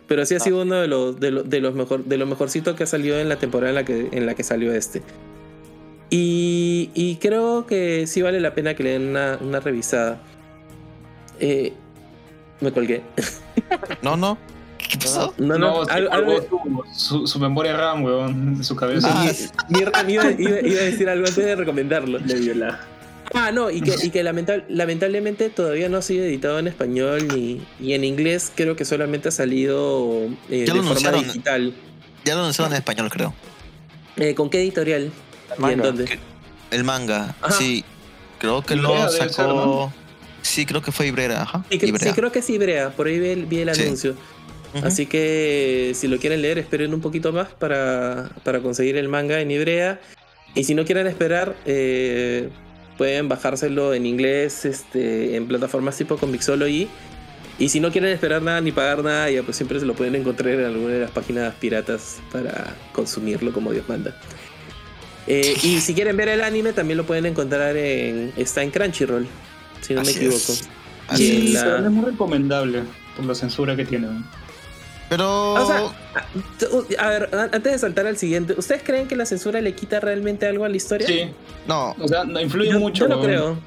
Pero 0.07 0.25
sí 0.25 0.35
ha 0.35 0.39
No. 0.39 0.43
sido 0.43 0.61
uno 0.63 0.75
de 0.81 0.87
los, 0.87 1.19
de, 1.19 1.31
los- 1.31 1.49
de 1.49 1.61
los 1.61 1.73
mejor, 1.73 2.03
de 2.03 2.17
lo 2.17 2.25
mejorcito 2.25 2.75
que 2.75 2.83
ha 2.83 2.87
salido 2.87 3.17
en 3.19 3.29
la 3.29 3.37
temporada 3.37 3.69
en 3.69 3.75
la 3.75 3.85
que, 3.85 4.09
en 4.11 4.25
la 4.25 4.35
que 4.35 4.43
salió 4.43 4.73
este. 4.73 5.01
Y, 6.09 6.91
y 6.93 7.15
creo 7.15 7.65
que 7.65 8.05
sí 8.07 8.21
vale 8.21 8.39
la 8.39 8.53
pena 8.53 8.75
que 8.75 8.83
le 8.83 8.91
den 8.91 9.07
una, 9.09 9.37
una 9.41 9.59
revisada. 9.59 10.19
Eh, 11.39 11.73
me 12.61 12.71
colgué. 12.71 13.01
No, 14.01 14.15
no. 14.17 14.37
¿Qué 14.77 14.97
pasó? 14.99 15.33
No, 15.37 15.57
no, 15.57 15.81
algo- 15.87 16.11
algo- 16.11 16.85
su, 16.93 17.25
su, 17.25 17.39
memoria 17.39 17.75
RAM, 17.75 18.03
weón, 18.03 18.57
de 18.59 18.63
su 18.63 18.75
cabeza. 18.75 19.09
Ah, 19.11 19.25
mi- 19.69 19.79
mi- 19.79 20.13
iba, 20.13 20.31
iba- 20.31 20.59
iba 20.61 20.79
a 20.79 20.83
decir 20.83 21.09
algo 21.09 21.25
antes 21.27 21.43
de 21.43 21.55
recomendarlo. 21.55 22.19
Le 22.19 22.35
viola. 22.35 22.79
Ah, 23.33 23.51
no, 23.51 23.71
y 23.71 23.81
que, 23.81 23.95
y 24.03 24.11
que 24.11 24.23
lamentab- 24.23 24.65
lamentablemente 24.69 25.49
todavía 25.49 25.89
no 25.89 25.97
ha 25.97 26.01
sido 26.03 26.23
editado 26.23 26.59
en 26.59 26.67
español 26.67 27.27
ni, 27.33 27.65
y 27.79 27.93
en 27.93 28.03
inglés 28.03 28.51
creo 28.55 28.75
que 28.75 28.85
solamente 28.85 29.29
ha 29.29 29.31
salido 29.31 30.27
eh, 30.49 30.65
Ya 30.67 30.73
de 30.73 30.79
lo 30.79 30.83
forma 30.83 30.89
anunciaron. 30.91 31.23
digital. 31.23 31.73
Ya 32.23 32.35
lo 32.35 32.41
anunciaron 32.41 32.73
en 32.73 32.77
español, 32.77 33.09
creo. 33.09 33.33
Eh, 34.17 34.35
¿Con 34.35 34.49
qué 34.51 34.61
editorial? 34.61 35.11
¿Y 35.59 35.71
en 35.71 35.81
dónde? 35.81 36.19
El 36.69 36.83
manga. 36.83 37.35
Ajá. 37.41 37.51
Sí. 37.53 37.83
Creo 38.37 38.61
que 38.63 38.75
lo 38.75 39.09
sacó. 39.09 39.91
Sí, 40.45 40.65
creo 40.65 40.81
que 40.81 40.91
fue 40.91 41.07
Ibrera. 41.07 41.41
Ajá. 41.41 41.65
Sí, 41.71 41.79
Ibrea. 41.81 41.97
sí, 41.99 42.13
creo 42.15 42.31
que 42.31 42.41
sí, 42.43 42.57
Brea. 42.59 42.91
Por 42.91 43.07
ahí 43.07 43.19
vi 43.19 43.29
el, 43.29 43.45
vi 43.47 43.59
el 43.59 43.73
Sí. 43.73 43.81
anuncio. 43.81 44.15
Así 44.83 45.05
que 45.05 45.93
si 45.95 46.07
lo 46.09 46.17
quieren 46.19 46.41
leer, 46.41 46.57
esperen 46.59 46.93
un 46.93 46.99
poquito 47.01 47.31
más 47.31 47.47
para, 47.47 48.29
para 48.43 48.59
conseguir 48.59 48.97
el 48.97 49.07
manga 49.07 49.39
en 49.39 49.49
Ibrea. 49.49 49.99
Y 50.53 50.65
si 50.65 50.75
no 50.75 50.83
quieren 50.85 51.07
esperar, 51.07 51.55
eh, 51.65 52.49
pueden 52.97 53.27
bajárselo 53.29 53.93
en 53.93 54.05
inglés 54.05 54.65
este, 54.65 55.35
en 55.37 55.47
plataformas 55.47 55.97
tipo 55.97 56.17
Comixology. 56.17 56.89
Y 57.57 57.69
si 57.69 57.79
no 57.79 57.89
quieren 57.91 58.11
esperar 58.11 58.41
nada 58.41 58.59
ni 58.61 58.71
pagar 58.73 59.01
nada, 59.03 59.31
ya 59.31 59.41
pues 59.43 59.55
siempre 59.57 59.79
se 59.79 59.85
lo 59.85 59.93
pueden 59.95 60.13
encontrar 60.15 60.53
en 60.53 60.65
alguna 60.65 60.93
de 60.93 60.99
las 60.99 61.11
páginas 61.11 61.55
piratas 61.55 62.17
para 62.31 62.75
consumirlo 62.91 63.51
como 63.53 63.71
Dios 63.71 63.87
manda. 63.87 64.13
Eh, 65.25 65.55
y 65.63 65.79
si 65.79 65.93
quieren 65.95 66.17
ver 66.17 66.27
el 66.29 66.41
anime, 66.41 66.73
también 66.73 66.97
lo 66.97 67.05
pueden 67.05 67.25
encontrar 67.25 67.75
en. 67.77 68.31
Está 68.37 68.61
en 68.61 68.71
Crunchyroll, 68.71 69.25
si 69.85 69.93
no 69.93 70.01
me 70.03 70.11
equivoco. 70.11 70.53
Así 71.07 71.47
es. 71.47 71.53
la- 71.53 71.63
pero 71.63 71.79
no 71.81 71.85
es 71.87 71.91
muy 71.93 72.05
recomendable 72.05 72.83
por 73.15 73.25
la 73.25 73.35
censura 73.35 73.75
que 73.75 73.85
tiene. 73.85 74.07
Pero. 75.09 75.53
O 75.53 75.67
sea, 75.67 75.91
A 76.99 77.09
ver, 77.09 77.29
antes 77.53 77.71
de 77.73 77.77
saltar 77.77 78.07
al 78.07 78.17
siguiente, 78.17 78.55
¿ustedes 78.57 78.81
creen 78.83 79.07
que 79.07 79.15
la 79.15 79.25
censura 79.25 79.61
le 79.61 79.73
quita 79.75 79.99
realmente 79.99 80.47
algo 80.47 80.65
a 80.65 80.69
la 80.69 80.77
historia? 80.77 81.05
Sí, 81.07 81.29
no. 81.67 81.95
o 81.99 82.07
sea, 82.07 82.23
no 82.23 82.39
influye 82.41 82.71
yo, 82.71 82.79
mucho. 82.79 83.07
yo 83.07 83.15
weón. 83.19 83.23
creo. 83.25 83.57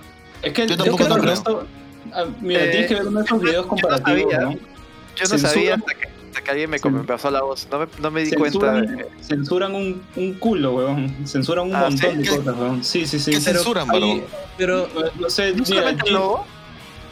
Es 0.43 0.53
que 0.53 0.63
Yo 0.67 0.75
yo 0.75 0.77
tampoco 0.85 1.05
creo 1.05 1.15
que 1.17 1.21
creo. 1.23 1.33
esto- 1.35 1.67
ah, 2.13 2.25
mira, 2.41 2.65
Eh, 2.65 2.69
tienes 2.71 2.89
que 2.89 2.95
ver 2.95 3.07
uno 3.07 3.19
de 3.21 3.25
esos 3.25 3.31
yo 3.31 3.37
no- 3.37 3.43
videos 3.51 3.57
yo 3.57 3.63
no 3.63 3.69
comparativos, 3.69 4.33
sabía. 4.33 4.39
¿no? 4.41 4.51
Yo 4.53 4.59
no 4.59 5.27
Censura- 5.27 5.49
sabía 5.53 5.75
hasta 5.77 5.95
que, 5.95 6.09
hasta 6.39 6.45
que 6.45 6.51
alguien 6.53 6.71
me, 6.71 6.79
pasó 7.05 7.31
la 7.31 7.43
voz. 7.43 7.67
No 7.71 7.81
me, 7.81 7.87
no 8.01 8.11
me 8.11 8.23
di 8.25 8.33
cuenta. 8.33 8.59
Censuran, 8.61 8.97
de- 8.97 9.07
censuran 9.23 9.75
un, 9.75 10.03
un 10.17 10.35
culo, 10.35 10.73
weón. 10.75 11.27
Censuran 11.27 11.67
un 11.67 11.75
Ah, 11.75 11.81
montón 11.91 12.11
¿sí? 12.13 12.17
de 12.19 12.23
¿Qué- 12.23 12.37
cosas, 12.37 12.57
weón. 12.57 12.85
Sí, 12.85 13.07
sí, 13.07 13.19
sí. 13.19 13.33
¿Qué 13.33 13.41
Pero 13.45 13.59
censuran, 13.59 13.91
hay-? 13.91 14.25
Pero, 14.57 14.89
no, 15.19 15.31
sé, 15.31 15.53
¿No 15.53 15.65
mira, 15.69 15.97
Gino, 16.05 16.45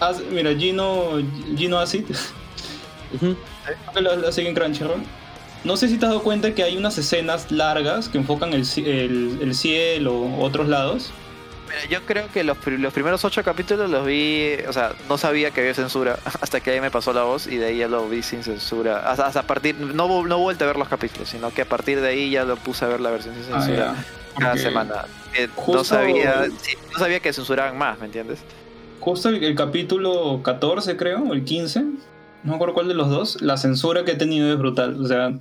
haz- 0.01 0.23
mira, 0.31 0.55
Gino, 0.55 1.09
Gino 1.57 1.79
Acid, 1.79 2.05
ujú, 3.15 3.37
que 3.95 4.01
lo, 4.01 4.17
lo 4.17 4.33
sigue 4.33 4.49
en 4.49 4.55
Crunchyroll. 4.55 5.03
No 5.65 5.77
sé 5.77 5.89
si 5.89 5.99
te 5.99 6.07
has 6.07 6.11
dado 6.13 6.23
cuenta 6.23 6.55
que 6.55 6.63
hay 6.63 6.77
unas 6.77 6.97
escenas 6.99 7.51
largas 7.51 8.09
que 8.09 8.19
enfocan 8.19 8.53
el, 8.53 8.65
el, 8.77 9.39
el 9.43 9.55
cielo 9.55 10.15
o 10.15 10.45
otros 10.45 10.69
lados. 10.69 11.11
Mira, 11.69 11.85
yo 11.89 12.03
creo 12.07 12.29
que 12.33 12.45
los, 12.45 12.57
los 12.67 12.93
primeros 12.93 13.25
ocho 13.25 13.43
capítulos 13.43 13.91
los 13.91 14.07
vi, 14.07 14.55
o 14.69 14.73
sea, 14.73 14.93
no 15.09 15.19
sabía 15.19 15.51
que 15.51 15.61
había 15.61 15.75
censura 15.75 16.19
hasta 16.41 16.61
que 16.61 16.71
ahí 16.71 16.81
me 16.81 16.91
pasó 16.91 17.13
la 17.13 17.23
voz 17.25 17.47
y 17.47 17.57
de 17.57 17.67
ahí 17.67 17.79
ya 17.79 17.89
lo 17.89 18.09
vi 18.09 18.23
sin 18.23 18.43
censura. 18.43 18.99
Hasta, 19.11 19.27
hasta 19.27 19.41
a 19.41 19.47
partir, 19.47 19.75
no, 19.77 20.25
no 20.25 20.39
vuelto 20.39 20.65
a 20.65 20.67
ver 20.69 20.77
los 20.77 20.89
capítulos, 20.89 21.29
sino 21.29 21.51
que 21.53 21.63
a 21.63 21.67
partir 21.69 22.01
de 22.01 22.09
ahí 22.09 22.31
ya 22.31 22.45
lo 22.45 22.57
puse 22.57 22.85
a 22.85 22.89
ver 22.89 23.01
la 23.01 23.11
versión 23.11 23.35
sin 23.35 23.53
Ah, 23.55 23.61
censura 23.63 23.95
ya. 23.97 24.41
cada 24.41 24.57
semana. 24.57 25.05
Justo- 25.55 25.73
No 25.79 25.85
sabía, 25.85 26.47
sí, 26.63 26.77
no 26.93 26.99
sabía 26.99 27.21
que 27.21 27.33
censuraban 27.33 27.77
más, 27.77 27.99
¿me 27.99 28.07
entiendes? 28.07 28.39
Justo 29.01 29.29
el, 29.29 29.43
el 29.45 29.55
capítulo 29.55 30.41
14, 30.43 30.97
creo, 30.97 31.23
o 31.23 31.33
el 31.35 31.45
15, 31.45 31.81
no 31.83 31.97
me 32.45 32.55
acuerdo 32.55 32.75
cuál 32.75 32.89
de 32.89 32.95
los 32.95 33.11
dos, 33.11 33.43
la 33.43 33.57
censura 33.57 34.05
que 34.05 34.13
he 34.13 34.17
tenido 34.17 34.51
es 34.53 34.59
brutal. 34.59 34.99
O 35.03 35.07
sea, 35.07 35.33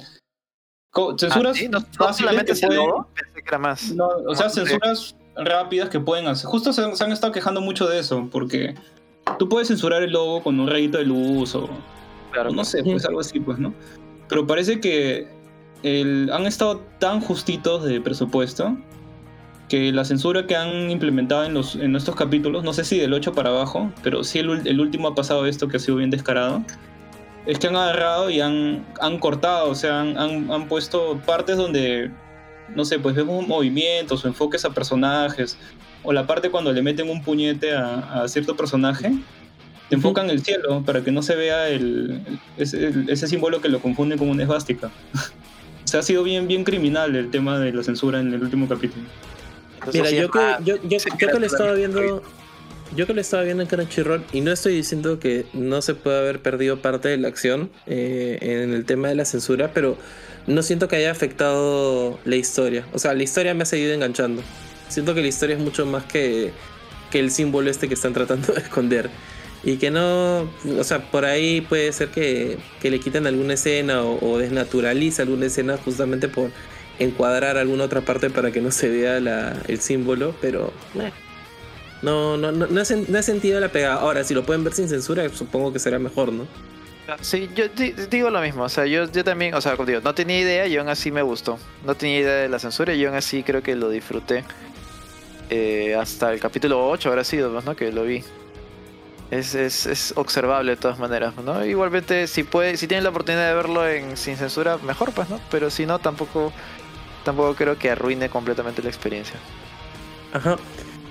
co- 0.92 1.18
censuras 1.18 1.56
Ah, 1.56 1.60
¿sí? 1.60 1.70
¿No, 1.70 1.80
solamente 2.14 2.46
que 2.48 2.52
ese 2.54 2.68
pueden- 2.68 2.86
logo? 2.86 3.08
Pensé 3.16 3.42
que 3.42 3.48
era 3.48 3.58
más. 3.58 3.92
No, 3.92 4.08
o 4.28 4.36
sea, 4.36 4.50
censuras 4.50 5.16
rápidas 5.36 5.90
que 5.90 6.00
pueden 6.00 6.28
hacer. 6.28 6.48
Justo 6.50 6.72
se, 6.74 6.96
se 6.96 7.04
han 7.04 7.12
estado 7.12 7.32
quejando 7.34 7.62
mucho 7.62 7.88
de 7.88 8.00
eso, 8.00 8.28
porque 8.32 8.76
tú 9.40 9.50
puedes 9.50 9.68
censurar 9.68 10.04
el 10.04 10.12
logo 10.12 10.42
con 10.44 10.60
un 10.60 10.68
rayito 10.68 10.98
de 10.98 11.06
luz 11.06 11.56
o, 11.56 11.70
Claro. 12.32 12.50
o 12.52 12.54
no 12.54 12.64
sé, 12.66 12.84
pues 12.84 13.06
algo 13.06 13.20
así, 13.22 13.40
pues, 13.40 13.58
¿no? 13.60 13.74
Pero 14.28 14.46
parece 14.48 14.80
que 14.80 15.28
el- 15.84 16.30
han 16.34 16.46
estado 16.46 16.82
tan 17.00 17.22
justitos 17.22 17.84
de 17.84 18.02
presupuesto 18.02 18.76
que 19.70 19.92
la 19.92 20.06
censura 20.06 20.46
que 20.46 20.56
han 20.56 20.92
implementado 20.92 21.44
en, 21.44 21.54
los, 21.54 21.76
en 21.76 21.96
estos 21.96 22.16
capítulos, 22.16 22.64
no 22.64 22.72
sé 22.74 22.84
si 22.84 23.00
del 23.00 23.14
8 23.14 23.34
para 23.34 23.50
abajo, 23.50 23.92
pero 24.04 24.24
sí 24.24 24.40
el, 24.40 24.66
el 24.68 24.80
último 24.80 25.08
ha 25.10 25.16
pasado 25.16 25.46
esto 25.48 25.68
que 25.68 25.78
ha 25.78 25.80
sido 25.80 25.98
bien 25.98 26.12
descarado, 26.12 26.62
es 27.48 27.58
que 27.60 27.68
han 27.68 27.76
agarrado 27.76 28.30
y 28.30 28.42
han, 28.42 28.86
han 29.02 29.18
cortado, 29.20 29.70
o 29.70 29.76
sea, 29.76 30.02
han, 30.02 30.18
han- 30.18 30.52
han 30.52 30.68
puesto 30.68 31.20
partes 31.26 31.58
donde, 31.58 32.12
no 32.74 32.86
sé, 32.86 33.00
pues 33.00 33.16
vemos 33.16 33.48
movimientos 33.48 34.24
o 34.26 34.28
enfoques 34.28 34.66
a 34.66 34.72
personajes, 34.72 35.58
o 36.04 36.14
la 36.14 36.26
parte 36.28 36.50
cuando 36.50 36.72
le 36.74 36.82
meten 36.82 37.10
un 37.10 37.22
puñete 37.24 37.74
a, 37.74 38.24
a 38.24 38.28
cierto 38.28 38.56
personaje, 38.56 39.12
te 39.90 39.96
enfocan 39.96 40.30
el 40.30 40.42
cielo 40.44 40.82
para 40.86 41.04
que 41.04 41.12
no 41.12 41.22
se 41.22 41.36
vea 41.36 41.70
el, 41.70 42.20
ese, 42.58 42.88
el- 42.88 43.10
ese 43.10 43.28
símbolo 43.28 43.62
que 43.62 43.70
lo 43.70 43.80
confunde 43.80 44.18
con 44.18 44.30
una 44.30 44.44
esvástica. 44.44 44.88
o 45.84 45.88
sea, 45.88 46.00
ha 46.00 46.04
sido 46.04 46.24
bien, 46.24 46.48
bien 46.48 46.64
criminal 46.64 47.16
el 47.16 47.30
tema 47.30 47.60
de 47.60 47.72
la 47.72 47.84
censura 47.84 48.20
en 48.20 48.34
el 48.34 48.42
último 48.42 48.68
capítulo. 48.68 49.04
Entonces, 49.80 50.12
Mira, 50.12 50.22
yo 50.24 50.32
que, 50.32 50.40
yo, 50.64 50.76
yo, 50.78 50.98
que 51.18 51.28
mira, 51.28 51.46
estaba 51.46 51.74
viendo. 51.74 52.24
Yo 52.96 53.08
que 53.08 53.14
lo 53.14 53.22
estaba 53.22 53.44
viendo 53.44 53.64
en 53.64 53.68
Crunchyroll 53.70 54.24
y 54.32 54.42
no 54.42 54.52
estoy 54.52 54.76
diciendo 54.76 55.20
que 55.20 55.46
no 55.54 55.82
se 55.82 55.96
puede 55.96 56.20
haber 56.20 56.40
perdido 56.40 56.78
parte 56.82 57.10
de 57.10 57.18
la 57.18 57.28
acción 57.28 57.70
eh, 57.88 58.38
en 58.42 58.74
el 58.74 58.86
tema 58.86 59.08
de 59.10 59.16
la 59.16 59.26
censura, 59.26 59.72
pero 59.74 59.98
no 60.48 60.62
siento 60.64 60.88
que 60.88 60.96
haya 60.98 61.12
afectado 61.12 62.20
la 62.26 62.36
historia. 62.36 62.86
O 62.94 63.00
sea, 63.00 63.14
la 63.14 63.24
historia 63.24 63.54
me 63.54 63.64
ha 63.64 63.66
seguido 63.66 63.94
enganchando. 63.94 64.42
Siento 64.90 65.14
que 65.16 65.22
la 65.22 65.28
historia 65.28 65.56
es 65.56 65.62
mucho 65.62 65.86
más 65.86 66.04
que, 66.06 66.52
que 67.12 67.20
el 67.20 67.32
símbolo 67.32 67.70
este 67.72 67.88
que 67.88 67.94
están 67.96 68.14
tratando 68.14 68.54
de 68.54 68.62
esconder. 68.62 69.10
Y 69.64 69.78
que 69.78 69.90
no, 69.90 70.42
o 70.78 70.84
sea, 70.84 71.10
por 71.10 71.26
ahí 71.26 71.62
puede 71.62 71.92
ser 71.92 72.10
que, 72.10 72.58
que 72.80 72.92
le 72.92 73.00
quiten 73.00 73.26
alguna 73.26 73.56
escena 73.56 74.04
o, 74.04 74.34
o 74.34 74.38
desnaturalice 74.38 75.24
alguna 75.24 75.48
escena 75.48 75.78
justamente 75.84 76.28
por 76.28 76.52
encuadrar 77.00 77.58
alguna 77.58 77.86
otra 77.86 78.02
parte 78.02 78.30
para 78.30 78.52
que 78.52 78.62
no 78.62 78.70
se 78.72 78.90
vea 78.90 79.20
la- 79.20 79.58
el 79.68 79.80
símbolo, 79.82 80.36
pero 80.40 80.72
eh, 81.02 81.12
no, 82.04 82.38
no, 82.38 82.52
no, 82.52 82.68
no, 82.68 82.82
he, 82.82 82.96
no 83.08 83.18
he 83.18 83.24
sentido 83.24 83.60
la 83.60 83.70
pegada. 83.72 83.96
Ahora, 83.96 84.24
si 84.24 84.36
lo 84.36 84.46
pueden 84.46 84.64
ver 84.64 84.74
sin 84.74 84.88
censura, 84.88 85.28
supongo 85.30 85.74
que 85.74 85.80
será 85.80 85.98
mejor, 85.98 86.32
¿no? 86.32 86.48
Sí, 87.22 87.50
yo 87.56 87.68
di- 87.70 87.92
digo 88.10 88.30
lo 88.32 88.42
mismo, 88.42 88.64
o 88.64 88.70
sea, 88.70 88.86
yo, 88.86 89.06
yo 89.12 89.24
también, 89.24 89.54
o 89.54 89.62
sea, 89.62 89.76
como 89.76 89.86
digo, 89.88 90.02
no 90.04 90.16
tenía 90.16 90.40
idea 90.40 90.66
y 90.68 90.76
aún 90.78 90.90
así 90.90 91.12
me 91.12 91.22
gustó. 91.22 91.60
No 91.86 91.96
tenía 91.96 92.20
idea 92.20 92.34
de 92.36 92.50
la 92.50 92.58
censura 92.60 92.94
y 92.94 93.06
aún 93.06 93.16
así 93.16 93.44
creo 93.44 93.62
que 93.62 93.76
lo 93.76 93.90
disfruté. 93.90 94.44
Eh, 95.50 95.96
hasta 96.00 96.34
el 96.34 96.40
capítulo 96.40 96.90
8 96.90 97.10
habrá 97.10 97.24
sido, 97.24 97.62
¿no? 97.62 97.76
Que 97.76 97.92
lo 97.92 98.04
vi. 98.04 98.24
Es, 99.32 99.54
es, 99.56 99.86
es 99.86 100.14
observable 100.16 100.72
de 100.72 100.78
todas 100.78 100.98
maneras, 101.00 101.36
¿no? 101.38 101.64
Igualmente, 101.66 102.28
si 102.28 102.44
puede, 102.44 102.78
si 102.78 102.88
tienen 102.88 103.04
la 103.04 103.10
oportunidad 103.12 103.48
de 103.50 103.56
verlo 103.56 103.88
en, 103.88 104.18
sin 104.18 104.38
censura, 104.38 104.78
mejor, 104.80 105.12
pues, 105.14 105.30
¿no? 105.30 105.40
Pero 105.52 105.70
si 105.70 105.86
no, 105.86 106.00
tampoco, 106.00 106.52
tampoco 107.24 107.56
creo 107.56 107.78
que 107.78 107.90
arruine 107.92 108.30
completamente 108.30 108.82
la 108.82 108.90
experiencia. 108.90 109.36
Ajá. 110.34 110.58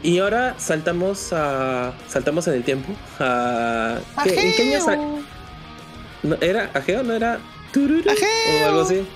Y 0.02 0.18
ahora 0.18 0.54
saltamos 0.58 1.32
a. 1.32 1.92
Saltamos 2.08 2.46
en 2.48 2.54
el 2.54 2.62
tiempo. 2.64 2.92
A. 3.20 3.98
¿qué- 4.24 4.30
¿En 4.50 4.56
qué 4.56 4.76
año 4.76 5.24
no, 6.24 6.36
¿Era 6.40 6.70
Ageo? 6.74 7.02
¿No 7.02 7.14
era 7.14 7.38
tururu? 7.72 8.10
Ajeo. 8.10 8.64
O 8.64 8.68
algo 8.68 8.80
así. 8.82 9.06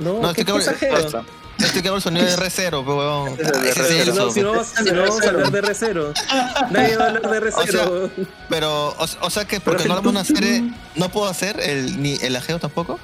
No, 0.00 0.20
No, 0.20 0.32
¿qué, 0.34 0.42
es 0.42 0.46
que 0.46 0.52
es 0.58 0.64
cabrón, 0.64 1.06
Ageo? 1.06 1.24
Estoy 1.58 1.82
que 1.82 1.88
el 1.88 2.00
sonido 2.00 2.24
de 2.24 2.36
R0, 2.36 2.54
pero 2.70 2.82
huevón. 2.84 3.28
Es 3.32 3.38
el 3.40 3.46
de 3.46 3.60
¿Qué 3.62 3.68
es 3.70 3.76
R0. 3.78 4.04
Si 4.04 4.12
no, 4.16 4.30
si 4.30 4.40
no, 4.42 4.50
vamos- 4.52 4.66
si 4.68 4.84
no 4.92 5.00
vamos 5.02 5.22
a 5.22 5.28
hablar 5.28 5.50
de 5.50 5.62
R0. 5.62 6.70
Nadie 6.70 6.96
va 6.96 7.04
a 7.04 7.08
hablar 7.08 7.22
de 7.42 7.48
O 7.48 7.50
sea, 7.66 7.84
R0. 7.86 8.10
Pero, 8.48 8.88
o, 8.90 9.06
o 9.22 9.30
sea 9.30 9.44
que 9.44 9.58
porque 9.58 9.82
Pero 9.82 10.00
no 10.00 10.10
una 10.10 10.22
tú- 10.22 10.34
serie, 10.36 10.70
no 10.94 11.08
puedo 11.08 11.26
hacer 11.26 11.58
el, 11.58 12.00
ni 12.00 12.14
el 12.22 12.36
ajeo 12.36 12.60
tampoco. 12.60 13.00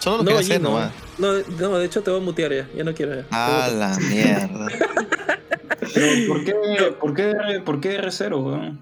Solo 0.00 0.16
lo 0.16 0.22
No, 0.24 0.26
quiero 0.30 0.40
hacer 0.40 0.60
nomás. 0.60 0.90
No, 1.18 1.32
no, 1.60 1.78
de 1.78 1.86
hecho 1.86 2.02
te 2.02 2.10
voy 2.10 2.20
a 2.20 2.24
mutear 2.24 2.52
ya. 2.52 2.68
Ya 2.74 2.82
no 2.82 2.92
quiero 2.92 3.14
ya. 3.14 3.24
A 3.30 3.68
la 3.68 3.96
mierda. 4.00 4.66
Pero, 5.94 6.26
¿por, 6.26 6.44
qué, 6.44 6.54
por, 7.00 7.14
qué, 7.14 7.60
¿Por 7.64 7.80
qué 7.80 8.00
R0, 8.00 8.42
weón? 8.44 8.80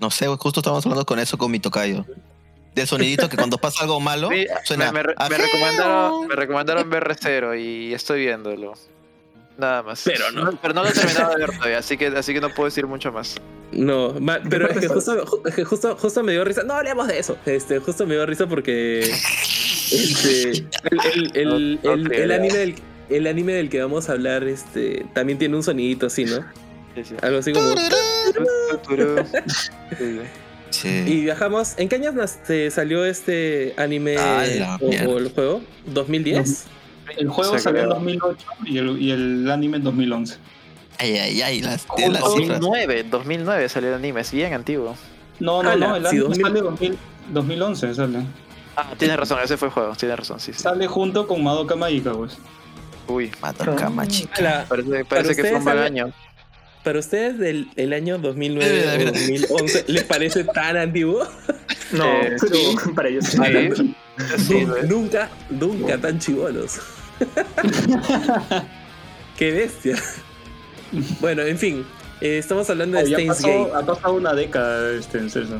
No 0.00 0.10
sé, 0.12 0.26
justo 0.28 0.60
estábamos 0.60 0.84
hablando 0.86 1.04
con 1.06 1.18
eso 1.18 1.36
con 1.38 1.50
mi 1.50 1.58
tocayo. 1.58 2.04
Del 2.74 2.86
sonidito 2.88 3.28
que 3.28 3.36
cuando 3.36 3.56
pasa 3.58 3.82
algo 3.82 4.00
malo, 4.00 4.28
Sí, 4.30 4.46
suena. 4.64 4.90
me, 4.90 5.02
me 5.02 5.14
me 5.28 5.38
recomendaron, 5.38 6.26
me 6.26 6.34
recomendaron 6.34 6.90
ver 6.90 7.16
Cero 7.20 7.54
y 7.54 7.94
estoy 7.94 8.20
viéndolo. 8.26 8.74
Nada 9.56 9.84
más. 9.84 10.02
Pero 10.04 10.32
no. 10.32 10.58
Pero 10.60 10.74
no 10.74 10.82
lo 10.82 10.88
he 10.88 10.92
terminado 10.92 11.30
de 11.30 11.36
ver 11.38 11.56
todavía, 11.56 11.78
así 11.78 11.96
que, 11.96 12.08
así 12.08 12.34
que 12.34 12.40
no 12.40 12.48
puedo 12.50 12.64
decir 12.64 12.86
mucho 12.88 13.12
más. 13.12 13.36
No, 13.70 14.14
ma- 14.20 14.40
pero 14.50 14.68
es 14.68 14.78
que, 14.78 14.88
justo, 14.88 15.24
ju- 15.24 15.48
es 15.48 15.54
que 15.54 15.64
justo, 15.64 15.96
justo 15.96 16.22
me 16.24 16.32
dio 16.32 16.44
risa. 16.44 16.64
No 16.64 16.74
hablemos 16.74 17.06
de 17.06 17.20
eso. 17.20 17.36
Este, 17.46 17.78
justo 17.78 18.04
me 18.06 18.14
dio 18.14 18.26
risa 18.26 18.48
porque. 18.48 19.00
Este, 19.92 20.50
el, 20.50 20.66
el, 21.14 21.30
el, 21.36 21.80
No- 21.84 21.90
no 21.90 21.94
el- 21.94 22.08
creo. 22.08 22.24
el 22.24 22.32
anime 22.32 22.58
del, 22.58 22.74
el 23.10 23.26
anime 23.28 23.52
del 23.52 23.70
que 23.70 23.80
vamos 23.80 24.08
a 24.08 24.12
hablar 24.12 24.42
este, 24.42 25.06
también 25.14 25.38
tiene 25.38 25.54
un 25.56 25.62
sonidito 25.62 26.06
así, 26.06 26.24
¿no? 26.24 26.38
Sí, 26.96 27.04
sí. 27.04 27.14
Algo 27.22 27.38
así 27.38 27.52
como. 27.52 27.68
Sí. 30.74 31.04
Y 31.06 31.20
viajamos. 31.22 31.74
¿En 31.78 31.88
qué 31.88 31.96
años 31.96 32.14
salió 32.70 33.04
este 33.04 33.74
anime 33.76 34.16
o, 34.18 35.18
el 35.18 35.30
juego? 35.32 35.60
¿2010? 35.92 36.64
El 37.16 37.28
juego 37.28 37.58
salió 37.58 37.82
en 37.82 37.86
creó. 37.88 37.98
2008 37.98 38.46
y 38.64 38.78
el, 38.78 39.02
y 39.02 39.10
el 39.12 39.50
anime 39.50 39.76
en 39.76 39.84
2011. 39.84 40.36
Ay, 40.98 41.16
ay, 41.16 41.42
ay, 41.42 41.60
las, 41.60 41.86
de 41.96 42.08
las 42.08 42.22
Oh, 42.22 42.36
cifras. 42.36 42.60
2009, 42.60 43.04
2009 43.10 43.68
salió 43.68 43.88
el 43.90 43.94
anime, 43.96 44.20
es 44.20 44.32
bien 44.32 44.52
antiguo. 44.52 44.96
No, 45.40 45.62
no, 45.62 45.70
Ala, 45.70 45.88
no, 45.88 45.96
el 45.96 46.06
anime 46.06 46.22
2000. 46.24 46.42
sale 46.42 46.60
2000 46.60 46.98
2011, 47.32 47.94
sale. 47.94 48.18
Ah, 48.76 48.92
tienes 48.98 49.16
razón, 49.16 49.38
ese 49.42 49.56
fue 49.56 49.68
el 49.68 49.74
juego, 49.74 49.94
tienes 49.96 50.18
razón, 50.18 50.40
sí, 50.40 50.52
sí. 50.52 50.62
Sale 50.62 50.86
junto 50.86 51.26
con 51.26 51.42
Madoka 51.42 51.76
Mágica, 51.76 52.12
pues. 52.12 52.38
Uy, 53.06 53.30
Matar 53.40 53.74
Kamachi. 53.74 54.28
Ala, 54.38 54.64
parece, 54.68 55.04
parece 55.04 55.36
que 55.36 55.42
fue 55.42 55.58
un 55.58 55.64
mal 55.64 55.78
año. 55.78 56.12
¿Para 56.84 56.98
ustedes 56.98 57.38
del 57.38 57.68
el 57.76 57.92
año 57.94 58.18
2009 58.18 58.72
Mira, 58.80 58.94
o 58.94 58.98
mira. 58.98 59.10
2011 59.12 59.84
les 59.88 60.04
parece 60.04 60.44
tan 60.44 60.76
antiguo? 60.76 61.26
No, 61.92 62.04
Eh, 62.22 62.36
sí. 62.38 62.76
para 62.94 63.08
ellos 63.08 63.24
sí. 63.24 63.38
Sí, 64.46 64.66
nunca, 64.88 65.30
nunca 65.50 65.98
tan 65.98 66.18
chivolos. 66.18 66.78
Qué 69.38 69.50
bestia. 69.52 69.96
Bueno, 71.20 71.42
en 71.42 71.58
fin, 71.58 71.84
eh, 72.20 72.38
estamos 72.38 72.68
hablando 72.70 72.98
de 72.98 73.04
Oh, 73.04 73.06
ya 73.06 73.16
Steins 73.16 73.34
pasó, 73.36 73.48
Gate. 73.48 73.72
ha 73.74 73.86
pasado 73.86 74.14
una 74.14 74.32
década, 74.34 74.92
este, 74.92 75.18
en 75.18 75.30
Celso. 75.30 75.58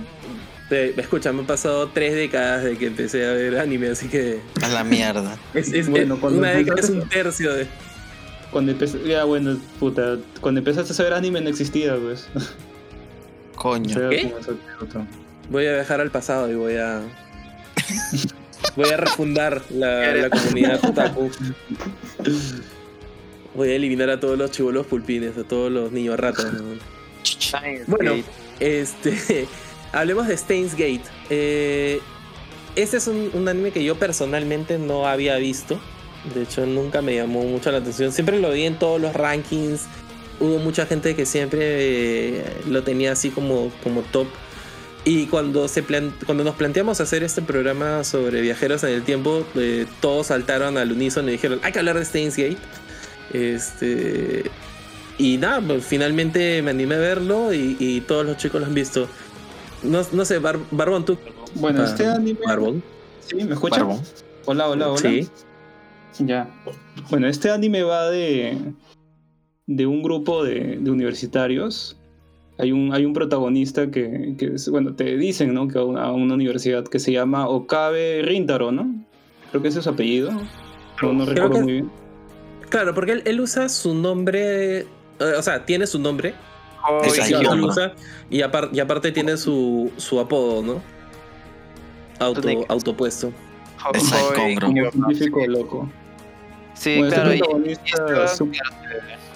Eh, 0.70 0.95
escucha, 0.97 1.33
me 1.33 1.41
han 1.41 1.47
pasado 1.47 1.89
tres 1.91 2.14
décadas 2.14 2.64
de 2.64 2.77
que 2.77 2.87
empecé 2.87 3.27
a 3.27 3.33
ver 3.33 3.59
anime, 3.59 3.89
así 3.91 4.09
que 4.09 4.41
A 4.62 4.68
la 4.68 4.83
mierda. 4.85 5.37
es, 5.55 5.72
es- 5.72 5.89
Bueno, 5.89 6.16
es- 6.16 6.22
una 6.22 6.51
década 6.53 6.81
es 6.81 6.91
un 6.91 7.09
tercio 7.09 7.53
de. 7.53 7.66
Cuando 8.55 8.71
empecé, 8.71 9.01
ya 9.05 9.25
bueno, 9.25 9.59
puta, 9.81 10.17
cuando 10.41 10.61
empezaste 10.61 11.03
a 11.03 11.05
ver 11.05 11.15
anime 11.15 11.41
no 11.41 11.49
existía, 11.49 11.97
pues. 11.97 12.29
Coño. 13.57 13.97
Voy 15.51 15.67
a 15.67 15.73
viajar 15.73 16.01
al 16.01 16.13
pasado 16.13 16.49
y 16.49 16.55
voy 16.55 16.77
a. 16.77 17.03
Voy 18.77 18.91
a 18.91 18.97
refundar 18.97 19.61
la, 19.71 20.15
la 20.15 20.31
comunidad 20.31 20.85
otaku. 20.85 21.33
Voy 23.57 23.71
a 23.71 23.75
eliminar 23.75 24.09
a 24.11 24.21
todos 24.21 24.39
los 24.39 24.53
chivolos 24.53 24.87
pulpines, 24.87 25.37
a 25.37 25.43
todos 25.43 25.73
los 25.73 25.91
niños. 25.91 26.17
Steins 27.25 27.89
Bueno, 27.89 28.23
este, 28.61 29.49
hablemos 29.93 30.29
de 30.29 30.37
Steins 30.37 30.75
Gate. 30.75 31.03
Eh, 31.29 31.99
este 32.77 32.99
es 32.99 33.09
un, 33.09 33.33
un 33.35 33.49
anime 33.49 33.73
que 33.73 33.83
yo 33.83 33.97
personalmente 33.97 34.79
no 34.79 35.09
había 35.09 35.39
visto. 35.39 35.81
De 36.33 36.43
hecho, 36.43 36.64
nunca 36.64 37.03
me 37.03 37.14
llamó 37.16 37.43
mucho 37.45 37.70
la 37.70 37.79
atención. 37.79 38.12
Siempre 38.12 38.41
lo 38.41 38.51
vi 38.51 38.62
en 38.64 38.79
todos 38.79 39.01
los 39.01 39.12
rankings. 39.12 39.83
Hubo 40.41 40.59
mucha 40.59 40.87
gente 40.87 41.14
que 41.14 41.27
siempre 41.27 41.61
eh, 42.39 42.45
lo 42.68 42.83
tenía 42.83 43.12
así 43.12 43.31
como, 43.31 43.70
como 43.83 44.01
top. 44.03 44.27
Y 45.05 45.27
cuando, 45.27 45.68
se 45.68 45.83
plan- 45.83 46.14
cuando 46.25 46.45
nos 46.45 46.55
planteamos 46.55 46.99
hacer 47.01 47.22
este 47.25 47.43
programa 47.43 48.05
sobre 48.05 48.41
viajeros 48.41 48.83
en 48.85 48.91
el 48.91 49.03
tiempo, 49.03 49.45
eh, 49.55 49.85
todos 50.01 50.29
saltaron 50.29 50.79
al 50.79 50.93
unísono 50.93 51.29
y 51.29 51.33
dijeron, 51.33 51.61
hay 51.62 51.72
que 51.72 51.79
hablar 51.79 51.99
de 51.99 52.05
Steins 52.07 52.37
Gate. 52.39 52.57
Este, 53.35 54.51
y 55.18 55.37
nada, 55.37 55.61
pues, 55.61 55.85
finalmente 55.85 56.62
me 56.62 56.70
animé 56.70 56.95
a 56.95 56.99
verlo 56.99 57.53
y, 57.53 57.77
y 57.79 58.01
todos 58.01 58.25
los 58.25 58.37
chicos 58.39 58.61
lo 58.61 58.66
han 58.66 58.75
visto. 58.75 59.07
No, 59.83 60.03
no 60.12 60.25
sé, 60.25 60.39
Bar- 60.39 60.59
Barbón, 60.70 61.05
tú. 61.05 61.18
Bueno, 61.55 61.83
Ah, 61.83 61.87
este 61.87 62.07
anime. 62.07 62.41
Barbón. 62.47 62.83
¿Sí? 63.27 63.37
¿Me 63.37 63.53
escuchas? 63.55 63.83
Hola, 64.47 64.68
hola, 64.68 64.89
hola. 64.91 64.99
Sí. 65.01 65.29
Ya. 66.19 66.49
Bueno, 67.11 67.27
este 67.29 67.51
anime 67.51 67.83
va 67.83 68.09
de. 68.11 68.59
de 69.67 69.87
un 69.87 70.03
grupo 70.03 70.45
de, 70.45 70.79
de 70.81 70.91
universitarios. 70.91 71.97
Hay 72.59 72.71
un, 72.71 72.93
hay 72.95 73.05
un 73.05 73.12
protagonista 73.15 73.91
que, 73.91 74.35
que 74.39 74.47
es- 74.55 74.69
bueno, 74.69 74.95
te 74.95 75.17
dicen, 75.17 75.53
¿no? 75.55 75.67
Que 75.69 75.79
a 75.79 75.85
una, 75.85 76.05
a 76.05 76.12
una 76.12 76.35
universidad 76.35 76.85
que 76.85 76.99
se 77.01 77.11
llama 77.12 77.49
Okabe 77.49 78.23
Rintaro, 78.23 78.71
¿no? 78.71 78.95
Creo 79.51 79.62
que 79.62 79.69
ese 79.69 79.79
es 79.79 79.85
su 79.85 79.91
apellido. 79.91 80.31
No, 81.03 81.12
no 81.12 81.25
Creo 81.25 81.35
recuerdo 81.35 81.53
que- 81.57 81.62
muy 81.62 81.73
bien. 81.73 81.91
Claro, 82.69 82.95
porque 82.95 83.12
él, 83.12 83.23
él 83.25 83.41
usa 83.41 83.69
su 83.69 83.95
nombre 83.95 84.79
eh, 84.81 84.87
o 85.39 85.43
sea, 85.43 85.65
tiene 85.65 85.87
su 85.87 85.99
nombre, 85.99 86.35
Oh, 86.87 87.01
Es 87.03 87.15
que 87.15 87.23
ahí, 87.23 87.29
sí 87.29 87.43
lo 87.43 87.55
¿no? 87.57 87.67
usa, 87.69 87.95
y, 88.29 88.41
apar- 88.43 88.69
y 88.73 88.79
aparte 88.81 89.11
tiene 89.11 89.37
su, 89.39 89.91
su 89.97 90.21
apodo, 90.21 90.62
¿no? 90.62 90.83
Auto, 92.19 92.47
autopuesto. 92.69 93.33
Es 93.95 94.12
loco. 95.49 95.89
Sí, 96.75 96.99
Bueno, 96.99 97.14
claro. 97.14 97.33
y- 97.35 97.72
esto- 97.72 98.09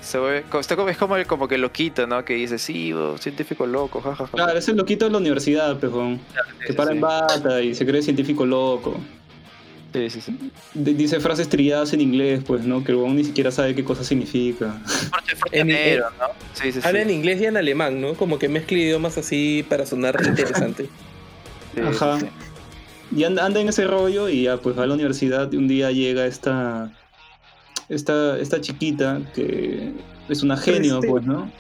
se 0.01 0.19
está 0.61 0.77
como- 0.77 0.89
es 0.89 0.97
como 0.97 1.17
el, 1.17 1.27
como 1.27 1.49
que 1.49 1.59
loquito, 1.59 2.07
¿no? 2.07 2.25
Que 2.25 2.35
dice, 2.35 2.59
sí, 2.59 2.93
científico 3.19 3.67
loco, 3.67 4.01
jajaja. 4.01 4.31
Claro, 4.33 4.59
es 4.59 4.69
el 4.69 4.77
loquito 4.77 5.05
de 5.05 5.11
la 5.11 5.19
universidad, 5.19 5.79
pejón. 5.79 6.21
Que 6.67 6.73
para 6.73 6.93
en 6.93 7.01
bata 7.01 7.61
y 7.61 7.75
se 7.75 7.85
cree 7.87 8.03
científico 8.03 8.47
loco. 8.47 8.99
Sí, 9.93 10.11
sí, 10.11 10.21
sí. 10.21 10.51
Dice 10.75 11.19
frases 11.21 11.49
trilladas 11.49 11.93
en 11.95 12.01
inglés, 12.03 12.43
pues, 12.47 12.65
¿no? 12.65 12.85
Que 12.85 12.95
huevón 12.95 13.17
ni 13.17 13.25
siquiera 13.25 13.51
sabe 13.51 13.75
qué 13.75 13.85
cosa 13.85 14.05
significa. 14.05 14.79
En- 15.27 15.39
forchanero, 15.39 16.11
¿no? 16.19 16.27
Sí, 16.55 16.73
sí, 16.73 16.81
sí. 16.81 16.87
Habla 16.87 17.03
en 17.03 17.11
inglés 17.11 17.41
y 17.41 17.47
en 17.47 17.57
alemán, 17.57 18.01
¿no? 18.01 18.15
Como 18.15 18.39
que 18.39 18.49
mezcla 18.49 18.77
idiomas 18.79 19.17
así 19.19 19.65
para 19.69 19.87
sonar 19.87 20.17
interesante. 20.27 20.85
Sí, 20.85 20.91
sí, 21.75 21.81
Ajá. 21.83 22.21
sí. 22.21 22.27
Y 23.17 23.25
anda, 23.25 23.47
anda 23.47 23.61
en 23.61 23.69
ese 23.71 23.87
rollo 23.87 24.29
y 24.29 24.43
ya 24.45 24.59
pues 24.59 24.79
va 24.79 24.83
a 24.83 24.87
la 24.87 24.93
universidad 24.95 25.51
y 25.53 25.57
un 25.57 25.69
día 25.69 25.91
llega 25.91 26.27
esta, 26.27 26.93
esta, 27.89 28.39
esta 28.39 28.61
chiquita 28.61 29.23
que 29.35 29.93
es 30.29 30.43
una 30.43 30.57
genio, 30.57 31.01
Cristi. 31.01 31.07
pues, 31.07 31.25
¿no? 31.25 31.51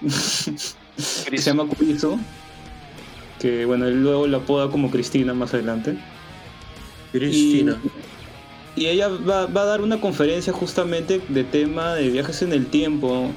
que 1.30 1.38
se 1.38 1.50
llama 1.50 1.66
Kurizo, 1.66 2.18
que 3.38 3.64
bueno, 3.64 3.86
él 3.86 4.02
luego 4.02 4.26
la 4.26 4.38
apoda 4.38 4.70
como 4.70 4.90
Cristina 4.90 5.34
más 5.34 5.54
adelante. 5.54 5.96
Cristina. 7.12 7.76
Y, 8.76 8.82
y 8.82 8.86
ella 8.86 9.08
va, 9.08 9.46
va 9.46 9.62
a 9.62 9.66
dar 9.66 9.80
una 9.82 10.00
conferencia 10.00 10.52
justamente 10.52 11.20
de 11.28 11.44
tema 11.44 11.94
de 11.94 12.10
viajes 12.10 12.42
en 12.42 12.52
el 12.52 12.66
tiempo. 12.68 13.32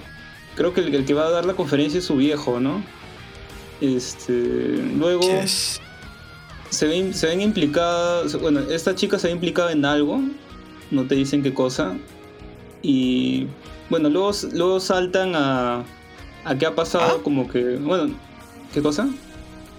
Creo 0.56 0.74
que 0.74 0.82
el, 0.82 0.94
el 0.96 1.06
que 1.06 1.14
va 1.14 1.26
a 1.28 1.32
dar 1.32 1.46
la 1.46 1.56
conferencia 1.56 2.00
es 2.00 2.06
su 2.06 2.16
viejo, 2.18 2.60
¿no? 2.60 2.84
Este, 3.82 4.34
luego 4.96 5.42
Yes. 5.42 5.82
se 6.70 6.88
ven, 6.88 7.14
se 7.14 7.28
ven 7.28 7.42
implicadas, 7.42 8.40
bueno, 8.40 8.62
esta 8.62 8.96
chica 8.96 9.20
se 9.20 9.28
ve 9.28 9.34
implicada 9.34 9.72
en 9.72 9.84
algo, 9.86 10.22
no 10.94 11.06
te 11.06 11.16
dicen 11.16 11.44
qué 11.44 11.54
cosa, 11.54 11.94
y 12.82 13.48
bueno, 13.90 14.10
luego, 14.10 14.32
luego 14.54 14.80
saltan 14.80 15.34
a, 15.36 15.84
a 16.46 16.58
qué 16.58 16.66
ha 16.66 16.76
pasado, 16.76 17.18
¿Ah? 17.20 17.24
como 17.24 17.48
que, 17.50 17.76
bueno, 17.78 18.14
¿qué 18.74 18.82
cosa? 18.82 19.08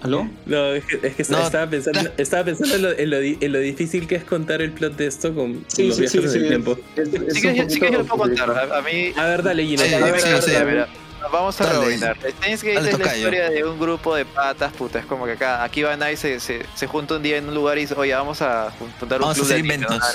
¿Aló? 0.02 0.28
No, 0.44 0.66
es 0.74 0.84
que, 0.84 1.00
es 1.06 1.14
que 1.16 1.24
No. 1.30 1.38
estaba 1.42 1.68
pensando, 1.70 2.10
estaba 2.18 2.44
pensando 2.44 2.74
en, 2.74 2.82
lo, 2.82 2.90
en, 2.92 3.08
lo, 3.10 3.20
di- 3.20 3.38
en 3.40 3.52
lo 3.52 3.58
difícil 3.58 4.06
que 4.06 4.16
es 4.16 4.24
contar 4.24 4.60
el 4.60 4.70
plot 4.72 4.96
de 4.96 5.06
esto 5.06 5.34
con, 5.34 5.64
Sí, 5.68 5.88
los 5.88 5.96
sí, 5.96 6.06
sí, 6.08 6.18
viajes 6.18 6.32
sí. 6.32 6.36
en 6.38 6.42
el 6.44 6.48
tiempo. 6.50 6.78
Es- 6.94 7.08
es 7.14 7.34
Sí 7.34 7.40
que, 7.42 7.70
sí 7.70 7.80
que 7.80 7.90
yo 7.90 7.98
lo 7.98 8.04
puedo 8.04 8.24
contar. 8.24 8.50
A, 8.50 8.78
a 8.78 8.82
mí. 8.82 9.12
A 9.16 9.24
ver, 9.24 9.42
dale, 9.42 9.64
Gino. 9.64 9.82
Sí, 9.82 9.94
a 9.94 9.98
ver, 10.04 10.20
sí, 10.20 10.28
a 10.28 10.32
ver, 10.34 10.42
sí, 10.42 10.54
a 10.56 10.64
ver. 10.64 10.86
Vamos 11.32 11.60
a 11.60 11.70
rebobinar. 11.72 12.16
Steins 12.18 12.62
Gate 12.62 12.74
Dale, 12.76 12.90
es 12.90 12.98
la 12.98 13.16
historia 13.16 13.50
de 13.50 13.64
un 13.64 13.78
grupo 13.78 14.14
de 14.14 14.24
patas, 14.24 14.72
puta. 14.72 14.98
Es 14.98 15.06
como 15.06 15.26
que 15.26 15.32
acá, 15.32 15.62
aquí 15.64 15.82
Van 15.82 15.98
Nuys 15.98 16.18
se, 16.18 16.40
se, 16.40 16.64
se 16.74 16.86
junta 16.86 17.16
un 17.16 17.22
día 17.22 17.36
en 17.38 17.48
un 17.48 17.54
lugar 17.54 17.78
y 17.78 17.82
dice, 17.82 17.94
oye, 17.96 18.14
vamos 18.14 18.42
a 18.42 18.70
jun- 18.78 18.90
juntar 19.00 19.18
un 19.18 19.22
Vamos 19.28 19.36
a 19.36 19.40
club 19.40 19.48
de 19.48 19.54
hacer 19.54 19.58
anime", 19.60 19.78
¿no? 19.78 19.86
inventos. 19.94 20.10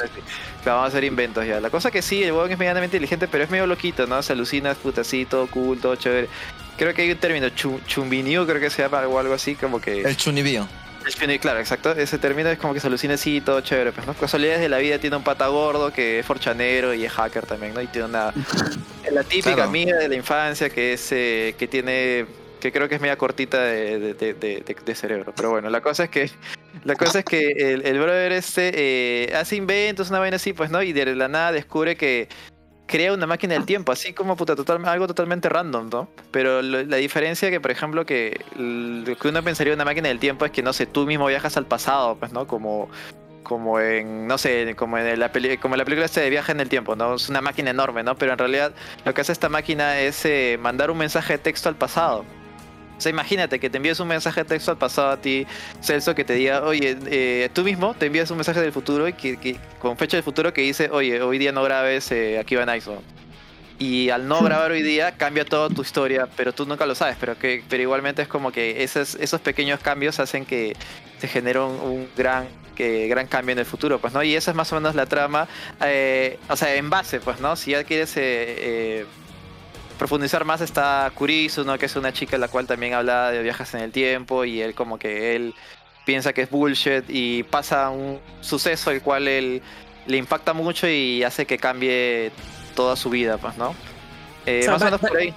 Claro, 0.64 0.78
vamos 0.78 0.84
a 0.86 0.88
hacer 0.88 1.04
inventos 1.04 1.46
ya. 1.48 1.60
La 1.60 1.70
cosa 1.70 1.92
que 1.92 2.02
sí, 2.02 2.24
el 2.24 2.32
huevón 2.32 2.52
es 2.52 2.58
medianamente 2.58 2.98
inteligente, 2.98 3.28
pero 3.28 3.44
es 3.44 3.50
medio 3.50 3.66
loquito, 3.68 4.08
¿no? 4.08 4.22
Se 4.24 4.34
alucina, 4.34 4.74
puta, 4.76 5.02
así, 5.02 5.26
todo 5.26 5.48
cool, 5.48 5.80
todo 5.80 5.96
chévere. 5.96 6.28
Creo 6.78 6.94
que 6.94 7.02
hay 7.02 7.12
un 7.12 7.18
término, 7.18 7.50
chu, 7.50 7.80
chumbiniu, 7.88 8.46
creo 8.46 8.60
que 8.60 8.70
se 8.70 8.82
llama, 8.82 9.00
o 9.08 9.20
algo 9.20 9.34
así, 9.34 9.56
como 9.56 9.82
que... 9.82 10.02
El 10.02 10.16
chunibío. 10.16 10.68
Claro, 11.42 11.60
exacto. 11.60 11.92
Ese 11.92 12.18
término 12.18 12.50
es 12.50 12.58
como 12.58 12.74
que 12.74 12.80
se 12.80 12.88
alucina 12.88 13.16
así, 13.16 13.42
todo 13.42 13.62
chévere. 13.62 13.92
Pues, 13.92 14.06
¿no? 14.08 14.14
Casualidades 14.14 14.62
de 14.62 14.70
la 14.70 14.78
vida 14.80 15.00
tiene 15.00 15.16
un 15.16 15.24
pata 15.24 15.48
gordo 15.48 15.92
que 15.92 16.20
es 16.20 16.26
forchanero 16.26 16.94
y 16.94 17.06
es 17.06 17.12
hacker 17.12 17.46
también, 17.46 17.74
¿no? 17.74 17.82
Y 17.82 17.88
tiene 17.88 18.08
una. 18.08 18.34
La 19.12 19.24
típica 19.24 19.54
Claro. 19.56 19.70
amiga 19.70 19.98
de 19.98 20.08
la 20.10 20.16
infancia 20.16 20.70
que 20.70 20.94
es. 20.94 21.12
eh, 21.12 21.56
que 21.58 21.68
tiene. 21.68 22.26
que 22.60 22.72
creo 22.72 22.88
que 22.90 22.96
es 22.96 23.02
media 23.02 23.18
cortita 23.18 23.62
de, 23.64 24.00
de- 24.00 24.14
de- 24.14 24.34
de- 24.34 24.64
de- 24.66 24.76
de 24.86 24.96
cerebro. 24.96 25.34
Pero 25.36 25.50
bueno, 25.52 25.70
la 25.70 25.82
cosa 25.82 26.04
es 26.06 26.10
que. 26.10 26.30
La 26.84 26.96
cosa 26.96 27.20
es 27.20 27.26
que 27.26 27.48
el, 27.74 27.86
el 27.86 28.00
brother 28.00 28.32
este 28.34 28.72
eh, 28.76 29.34
hace 29.36 29.56
inventos, 29.56 30.10
una 30.12 30.20
vaina 30.20 30.36
así, 30.36 30.54
pues, 30.54 30.70
¿no? 30.70 30.82
Y 30.84 30.94
de 30.94 31.16
la 31.16 31.28
nada 31.28 31.52
descubre 31.52 31.96
que 31.96 32.30
crea 32.90 33.14
una 33.14 33.28
máquina 33.28 33.54
del 33.54 33.66
tiempo, 33.66 33.92
así 33.92 34.14
como 34.14 34.36
puta, 34.36 34.56
total, 34.56 34.84
algo 34.86 35.06
totalmente 35.06 35.48
random, 35.48 35.90
¿no? 35.92 36.10
Pero 36.32 36.62
lo- 36.64 36.84
la 36.84 36.98
diferencia 36.98 37.52
que, 37.52 37.62
por 37.62 37.70
ejemplo, 37.70 38.04
que 38.06 38.42
lo 38.58 39.16
que 39.16 39.28
uno 39.28 39.44
pensaría 39.44 39.72
de 39.72 39.76
una 39.76 39.86
máquina 39.86 40.08
del 40.10 40.18
tiempo 40.20 40.44
es 40.46 40.52
que, 40.52 40.64
no 40.64 40.74
sé, 40.74 40.88
tú 40.88 41.06
mismo 41.06 41.28
viajas 41.28 41.56
al 41.56 41.66
pasado, 41.68 42.16
pues, 42.16 42.32
¿no? 42.34 42.48
Como, 42.48 42.90
como 43.44 43.80
en, 43.80 44.26
no 44.28 44.38
sé, 44.40 44.74
como 44.76 44.98
en 44.98 45.20
la, 45.20 45.32
como 45.62 45.76
en 45.76 45.78
la 45.80 45.86
película 45.86 46.06
este 46.06 46.22
de 46.22 46.30
viaje 46.32 46.52
en 46.52 46.60
el 46.62 46.70
tiempo, 46.70 46.96
¿no? 46.96 47.16
Es 47.16 47.30
una 47.30 47.42
máquina 47.42 47.70
enorme, 47.70 48.02
¿no? 48.04 48.16
Pero 48.16 48.32
en 48.34 48.38
realidad 48.40 48.74
lo 49.06 49.14
que 49.14 49.22
hace 49.22 49.32
esta 49.34 49.50
máquina 49.50 50.00
es 50.00 50.26
eh, 50.26 50.58
mandar 50.60 50.90
un 50.92 50.98
mensaje 50.98 51.34
de 51.34 51.40
texto 51.40 51.70
al 51.70 51.76
pasado. 51.76 52.26
O 53.00 53.02
sea, 53.02 53.10
imagínate 53.12 53.60
que 53.62 53.70
te 53.70 53.78
envíes 53.78 53.98
un 54.02 54.10
mensaje 54.10 54.42
de 54.44 54.50
texto 54.50 54.72
al 54.72 54.78
pasado 54.78 55.10
a 55.12 55.18
ti, 55.22 55.48
Celso, 55.82 56.14
que 56.14 56.26
te 56.26 56.34
diga, 56.34 56.64
oye, 56.64 56.98
eh, 57.08 57.50
tú 57.54 57.64
mismo 57.64 57.94
te 57.94 58.08
envías 58.08 58.30
un 58.30 58.36
mensaje 58.36 58.60
del 58.60 58.74
futuro 58.74 59.08
y 59.08 59.14
que, 59.14 59.38
que- 59.38 59.56
con 59.80 59.96
fecha 59.98 60.18
del 60.18 60.24
futuro 60.26 60.52
que 60.54 60.60
dice, 60.62 60.90
oye, 60.92 61.22
hoy 61.22 61.38
día 61.38 61.54
no 61.54 61.64
grabes, 61.64 62.12
eh, 62.12 62.38
aquí 62.38 62.56
va 62.56 62.66
Nice. 62.66 62.92
Y 63.80 64.10
al 64.10 64.28
no 64.28 64.44
grabar 64.44 64.72
hoy 64.72 64.82
día 64.84 65.14
cambia 65.14 65.46
toda 65.46 65.70
tu 65.70 65.82
historia, 65.82 66.28
pero 66.36 66.52
tú 66.52 66.66
nunca 66.66 66.86
lo 66.86 66.94
sabes, 66.94 67.16
pero 67.18 67.40
que 67.40 67.64
pero 67.70 67.82
igualmente 67.82 68.22
es 68.22 68.28
como 68.28 68.52
que 68.52 68.84
esos, 68.84 69.16
esos 69.16 69.40
pequeños 69.40 69.80
cambios 69.80 70.20
hacen 70.20 70.46
que 70.46 70.76
se 71.20 71.30
genere 71.30 71.60
un, 71.60 71.80
un 71.80 72.10
gran 72.18 72.50
que 72.76 73.08
gran 73.08 73.28
cambio 73.28 73.54
en 73.54 73.60
el 73.60 73.66
futuro, 73.66 74.00
pues, 74.00 74.14
¿no? 74.14 74.22
Y 74.24 74.36
esa 74.36 74.52
es 74.52 74.58
más 74.58 74.72
o 74.74 74.76
menos 74.76 74.96
la 74.96 75.06
trama, 75.06 75.48
eh, 75.82 76.38
o 76.50 76.56
sea, 76.58 76.76
en 76.76 76.90
base, 76.90 77.22
pues, 77.22 77.40
¿no? 77.40 77.56
Si 77.56 77.72
ya 77.72 77.84
quieres 77.86 78.16
eh, 78.18 78.22
eh, 78.22 79.06
profundizar 80.00 80.44
más 80.46 80.62
está 80.62 81.12
Kurisu, 81.14 81.64
¿no? 81.64 81.78
Que 81.78 81.86
es 81.86 81.96
una 81.96 82.12
chica 82.12 82.38
la 82.40 82.48
cual 82.48 82.66
también 82.66 82.94
habla 82.96 83.30
de 83.30 83.44
viajes 83.44 83.72
en 83.76 83.82
el 83.82 83.92
tiempo 83.92 84.46
y 84.46 84.62
él 84.62 84.74
como 84.74 84.98
que 84.98 85.36
él 85.36 85.54
piensa 86.06 86.34
que 86.34 86.42
es 86.42 86.50
bullshit 86.50 87.04
y 87.10 87.44
pasa 87.44 87.90
un 87.92 88.20
suceso 88.42 88.90
el 88.90 89.02
cual 89.04 89.28
él 89.28 89.62
le 90.08 90.18
impacta 90.18 90.54
mucho 90.54 90.88
y 90.88 91.22
hace 91.24 91.46
que 91.46 91.60
cambie 91.60 92.32
toda 92.76 92.96
su 92.96 93.12
vida, 93.12 93.38
pues, 93.38 93.56
¿no? 93.58 93.76
Eh, 94.48 94.62
O 94.62 94.64
sea, 94.64 94.72
más 94.74 94.82
o 94.82 94.86
menos 94.86 95.00
por 95.02 95.18
ahí. 95.18 95.34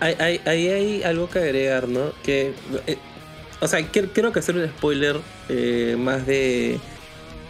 Ahí 0.00 0.14
hay, 0.18 0.40
hay, 0.44 0.68
hay 0.68 1.02
algo 1.04 1.30
que 1.30 1.38
agregar, 1.38 1.88
¿no? 1.88 2.12
Que. 2.22 2.52
eh, 2.86 2.98
o 3.60 3.66
sea, 3.68 3.80
quiero, 3.86 4.08
quiero 4.12 4.32
que 4.32 4.40
hacer 4.40 4.54
un 4.56 4.66
spoiler 4.68 5.16
eh, 5.48 5.96
más 5.98 6.26
de 6.26 6.78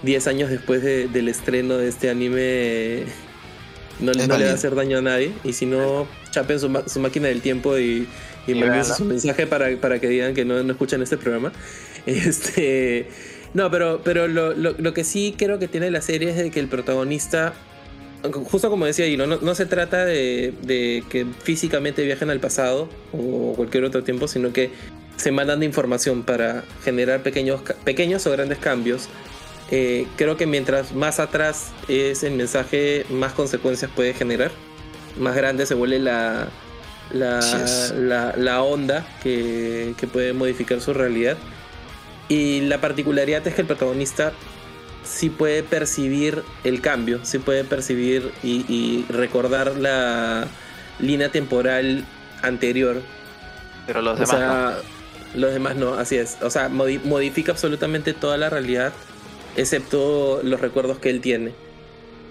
10 0.03 0.26
años 0.28 0.51
después 0.51 0.80
de- 0.82 1.09
del 1.09 1.26
estreno 1.28 1.76
de 1.78 1.89
este 1.89 2.11
anime. 2.11 3.07
No, 4.01 4.12
no 4.12 4.36
le 4.38 4.44
va 4.44 4.51
a 4.51 4.55
hacer 4.55 4.74
daño 4.74 4.99
a 4.99 5.03
nadie. 5.03 5.32
Y 5.44 5.53
si 5.53 5.66
no, 5.66 6.07
chapen 6.30 6.61
su, 6.61 6.82
su 6.86 7.01
máquina 7.01 7.28
del 7.28 7.40
tiempo 7.40 7.78
y, 7.78 8.09
y 8.47 8.55
Y 8.55 8.55
me 8.55 8.66
envíen 8.66 8.72
véanla. 8.72 8.94
su 8.94 9.05
mensaje 9.05 9.47
para, 9.47 9.74
para 9.78 9.99
que 10.01 10.09
digan 10.09 10.34
que 10.34 10.44
no, 10.44 10.62
no 10.62 10.72
escuchan 10.72 11.03
este 11.03 11.16
programa. 11.16 11.53
Este. 12.07 13.09
No, 13.55 13.68
pero, 13.70 14.03
pero 14.05 14.28
lo, 14.28 14.55
lo, 14.55 14.74
lo 14.78 14.94
que 14.94 15.03
sí 15.03 15.34
creo 15.36 15.59
que 15.59 15.66
tiene 15.66 15.90
la 15.90 16.01
serie 16.03 16.30
es 16.30 16.36
de 16.36 16.51
que 16.51 16.61
el 16.61 16.68
protagonista 16.68 17.55
justo 18.32 18.70
como 18.70 18.86
decía 18.86 19.07
Gino, 19.07 19.26
no, 19.26 19.38
no 19.40 19.55
se 19.55 19.66
trata 19.66 20.05
de, 20.05 20.53
de 20.62 21.05
que 21.09 21.26
físicamente 21.42 22.05
viajen 22.05 22.30
al 22.30 22.40
pasado 22.40 22.88
o 23.12 23.55
cualquier 23.57 23.84
otro 23.84 24.03
tiempo, 24.03 24.28
sino 24.28 24.53
que 24.53 24.70
se 25.16 25.30
mandan 25.32 25.61
de 25.61 25.66
información 25.66 26.22
para 26.22 26.64
generar 26.84 27.22
pequeños, 27.22 27.61
pequeños 27.84 28.26
o 28.26 28.30
grandes 28.32 28.59
cambios. 28.59 29.09
Eh, 29.70 30.06
creo 30.16 30.36
que 30.36 30.46
mientras 30.46 30.92
más 30.92 31.18
atrás 31.18 31.72
es 31.88 32.22
el 32.22 32.34
mensaje, 32.34 33.04
más 33.10 33.32
consecuencias 33.32 33.90
puede 33.94 34.14
generar. 34.14 34.50
Más 35.18 35.34
grande 35.34 35.66
se 35.66 35.74
vuelve 35.74 35.98
la, 35.98 36.48
la, 37.10 37.40
la, 37.96 38.34
la 38.36 38.62
onda 38.62 39.06
que, 39.22 39.94
que 39.98 40.06
puede 40.06 40.32
modificar 40.32 40.80
su 40.80 40.92
realidad. 40.94 41.36
Y 42.28 42.60
la 42.62 42.80
particularidad 42.80 43.46
es 43.46 43.54
que 43.54 43.60
el 43.62 43.66
protagonista 43.66 44.32
sí 45.04 45.30
puede 45.30 45.62
percibir 45.62 46.42
el 46.64 46.80
cambio, 46.80 47.20
sí 47.24 47.38
puede 47.38 47.62
percibir 47.64 48.32
y, 48.42 48.64
y 48.68 49.06
recordar 49.08 49.76
la 49.76 50.46
línea 50.98 51.30
temporal 51.30 52.04
anterior. 52.42 53.00
Pero 53.86 54.02
los 54.02 54.18
o 54.18 54.26
demás 54.26 54.74
no. 55.34 55.40
los 55.40 55.52
demás 55.52 55.76
no, 55.76 55.94
así 55.94 56.16
es. 56.16 56.36
O 56.42 56.50
sea, 56.50 56.68
modi- 56.68 57.00
modifica 57.04 57.52
absolutamente 57.52 58.12
toda 58.14 58.36
la 58.36 58.50
realidad, 58.50 58.92
excepto 59.57 60.40
los 60.42 60.61
recuerdos 60.61 60.98
que 60.98 61.11
él 61.11 61.20
tiene. 61.20 61.52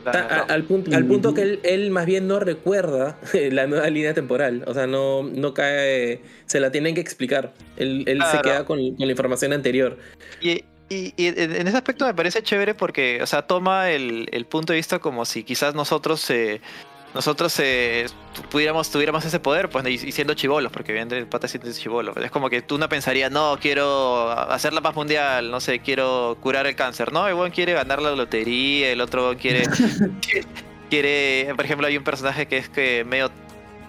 Ta- 0.03 0.19
a- 0.29 0.53
al, 0.53 0.63
punto, 0.65 0.95
al 0.95 1.05
punto 1.07 1.33
que 1.33 1.41
él, 1.41 1.59
él 1.63 1.89
más 1.89 2.05
bien 2.05 2.27
no 2.27 2.39
recuerda 2.39 3.17
la 3.33 3.65
nueva 3.65 3.89
línea 3.89 4.13
temporal. 4.13 4.63
O 4.67 4.73
sea, 4.75 4.85
no, 4.85 5.23
no 5.23 5.53
cae. 5.55 6.21
Se 6.45 6.59
la 6.59 6.71
tienen 6.71 6.93
que 6.93 7.01
explicar. 7.01 7.53
Él, 7.77 8.03
él 8.07 8.21
se 8.31 8.39
queda 8.41 8.65
con, 8.65 8.77
con 8.95 9.05
la 9.07 9.11
información 9.11 9.51
anterior. 9.51 9.97
Y, 10.41 10.63
y- 10.89 11.13
en 11.17 11.67
ese 11.67 11.75
aspecto 11.77 12.05
me 12.05 12.13
parece 12.13 12.43
chévere 12.43 12.75
porque, 12.75 13.19
o 13.23 13.25
sea, 13.25 13.41
toma 13.47 13.89
el, 13.89 14.27
el 14.31 14.45
punto 14.45 14.73
de 14.73 14.77
vista 14.77 14.99
como 14.99 15.25
si 15.25 15.43
quizás 15.43 15.73
nosotros 15.73 16.29
eh, 16.29 16.61
nosotros 17.15 17.57
eh, 17.59 18.07
pudiéramos 18.51 18.91
tuviéramos 18.91 19.23
ese 19.23 19.39
poder, 19.39 19.69
pues, 19.69 19.85
y, 19.87 20.07
y 20.07 20.11
siendo 20.11 20.33
chivolos, 20.33 20.69
porque 20.69 20.91
evidentemente 20.91 21.23
el 21.23 21.29
pata 21.29 21.47
siendo 21.47 21.71
chivolo. 21.71 22.13
Es 22.21 22.29
como 22.29 22.49
que 22.49 22.61
tú 22.61 22.77
no 22.77 22.89
pensarías, 22.89 23.31
no, 23.31 23.57
quiero 23.59 24.29
hacer 24.31 24.73
la 24.73 24.81
paz 24.81 24.95
mundial, 24.95 25.49
no 25.49 25.61
sé, 25.61 25.79
quiero 25.79 26.37
curar 26.41 26.67
el 26.67 26.75
cáncer. 26.75 27.13
No, 27.13 27.25
el 27.25 27.33
buen 27.33 27.53
quiere 27.53 27.71
ganar 27.71 28.01
la 28.01 28.11
lotería, 28.11 28.91
el 28.91 28.99
otro 28.99 29.37
quiere, 29.41 29.63
quiere, 30.89 31.53
por 31.55 31.63
ejemplo, 31.63 31.87
hay 31.87 31.95
un 31.95 32.03
personaje 32.03 32.47
que 32.47 32.57
es 32.57 32.67
que 32.67 33.05
medio 33.05 33.31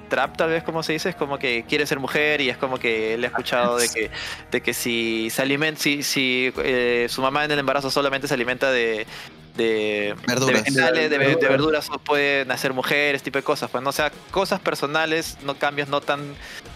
trap, 0.06 0.36
tal 0.36 0.50
vez 0.50 0.62
como 0.62 0.82
se 0.82 0.92
dice, 0.94 1.08
es 1.10 1.14
como 1.16 1.38
que 1.38 1.64
quiere 1.68 1.86
ser 1.86 1.98
mujer 2.00 2.40
y 2.40 2.48
es 2.50 2.56
como 2.56 2.78
que 2.78 3.14
él 3.14 3.24
ha 3.24 3.28
escuchado 3.28 3.76
de 3.76 3.88
que, 3.88 4.10
de 4.50 4.60
que 4.60 4.72
si 4.74 5.28
se 5.30 5.42
alimenta, 5.42 5.80
si, 5.80 6.02
si 6.02 6.52
eh, 6.58 7.06
su 7.10 7.20
mamá 7.22 7.44
en 7.44 7.50
el 7.50 7.58
embarazo 7.58 7.90
solamente 7.90 8.28
se 8.28 8.34
alimenta 8.34 8.70
de, 8.70 9.06
de 9.56 10.14
Verduras. 10.26 10.46
de 10.46 10.52
vegetales, 10.70 11.10
de, 11.10 11.18
ve- 11.18 11.36
de 11.36 11.48
Verduras. 11.48 11.88
no 11.90 11.98
pueden 11.98 12.48
nacer 12.48 12.72
mujeres, 12.72 13.22
tipo 13.22 13.38
de 13.38 13.44
cosas, 13.44 13.70
pues 13.70 13.82
no 13.82 13.90
o 13.90 13.92
sea, 13.92 14.10
cosas 14.30 14.60
personales, 14.60 15.38
no 15.42 15.56
cambios 15.56 15.88
no 15.88 16.00
tan, 16.00 16.20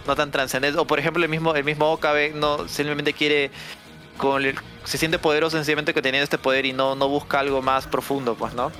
no 0.07 0.17
tan 0.17 0.31
trascendentes. 0.31 0.81
O 0.81 0.87
por 0.87 0.99
ejemplo, 0.99 1.23
el 1.23 1.29
mismo, 1.31 1.55
el 1.55 1.65
mismo 1.65 1.91
Okabe 1.93 2.33
no 2.35 2.69
simplemente 2.69 3.13
quiere 3.13 3.51
con 4.17 4.45
el- 4.45 4.57
se 4.85 4.99
siente 4.99 5.19
poderoso 5.19 5.57
sencillamente 5.57 5.95
que 5.95 6.03
teniendo 6.03 6.25
este 6.25 6.39
poder 6.39 6.67
y 6.67 6.73
no, 6.73 6.95
no 6.95 7.09
busca 7.09 7.39
algo 7.41 7.63
más 7.63 7.87
profundo, 7.87 8.35
pues, 8.35 8.55
¿no? 8.55 8.71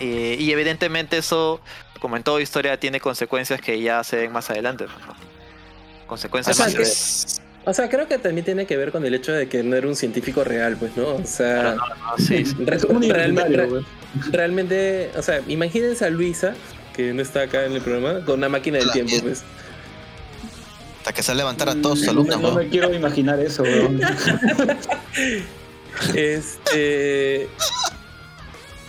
Eh, 0.00 0.36
y 0.38 0.50
evidentemente 0.52 1.18
eso, 1.18 1.60
como 2.02 2.16
en 2.16 2.22
toda 2.24 2.42
historia, 2.42 2.78
tiene 2.78 3.00
consecuencias 3.00 3.60
que 3.60 3.80
ya 3.80 4.02
se 4.04 4.16
ven 4.16 4.32
más 4.32 4.50
adelante. 4.50 4.84
pues, 4.92 5.06
¿no? 5.06 5.12
O 5.12 6.06
Consecuencias 6.08 6.56
sea, 6.56 6.66
más 6.66 6.74
que-. 6.74 7.42
O 7.64 7.72
sea, 7.72 7.88
creo 7.88 8.08
que 8.08 8.18
también 8.18 8.44
tiene 8.44 8.66
que 8.66 8.76
ver 8.76 8.90
con 8.90 9.06
el 9.06 9.14
hecho 9.14 9.32
de 9.32 9.48
que 9.48 9.62
no 9.62 9.76
era 9.76 9.86
un 9.86 9.94
científico 9.94 10.42
real, 10.42 10.76
pues, 10.76 10.96
¿no? 10.96 11.14
O 11.14 11.24
sea, 11.24 11.76
No, 11.76 12.18
sí, 12.18 12.44
sí. 12.44 12.56
re- 12.58 12.76
Es 12.76 12.84
un 12.84 13.08
realmente, 13.08 13.56
re- 13.56 13.84
realmente, 14.32 15.12
o 15.16 15.22
sea, 15.22 15.40
imagínense 15.46 16.04
a 16.04 16.10
Luisa, 16.10 16.54
que 16.92 17.14
no 17.14 17.22
está 17.22 17.42
acá 17.42 17.64
en 17.64 17.72
el 17.74 17.80
programa, 17.80 18.24
con 18.24 18.38
una 18.38 18.48
máquina 18.48 18.78
del 18.78 18.88
La 18.88 18.92
tiempo, 18.92 19.14
pues. 19.22 19.44
Hasta 20.98 21.12
que 21.12 21.22
se 21.22 21.34
levantar 21.36 21.68
a 21.68 21.76
todos 21.80 22.00
sus 22.00 22.08
No 22.08 22.24
me- 22.24 22.32
alumnos, 22.32 22.52
no 22.52 22.58
me 22.58 22.68
quiero 22.68 22.92
imaginar 22.92 23.38
eso, 23.38 23.62
weón. 23.62 24.00
Este. 26.14 27.42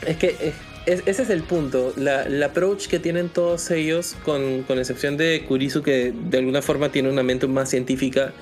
Es 0.05 0.18
que 0.18 0.36
eh, 0.39 0.53
es- 0.86 1.03
ese 1.05 1.23
es 1.23 1.29
el 1.29 1.43
punto. 1.43 1.93
La, 1.95 2.23
el 2.23 2.41
approach 2.43 2.88
que 2.88 2.99
tienen 2.99 3.29
todos 3.29 3.69
ellos, 3.71 4.15
con, 4.25 4.63
con 4.63 4.79
excepción 4.79 5.17
de 5.17 5.45
Kurisu, 5.47 5.81
que 5.84 6.13
de 6.13 6.38
alguna 6.39 6.61
forma 6.61 6.89
tiene 6.89 7.09
una 7.09 7.23
mente 7.23 7.47
más 7.47 7.69
científica, 7.69 8.34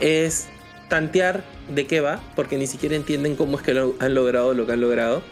es 0.00 0.46
tantear 0.88 1.44
de 1.74 1.86
qué 1.86 2.00
va, 2.00 2.20
porque 2.36 2.56
ni 2.58 2.66
siquiera 2.66 2.96
entienden 2.96 3.36
cómo 3.36 3.56
es 3.58 3.62
que 3.62 3.74
lo 3.74 3.94
han 3.98 4.14
logrado 4.14 4.52
lo 4.54 4.66
que 4.66 4.72
han 4.72 4.80
logrado, 4.80 5.22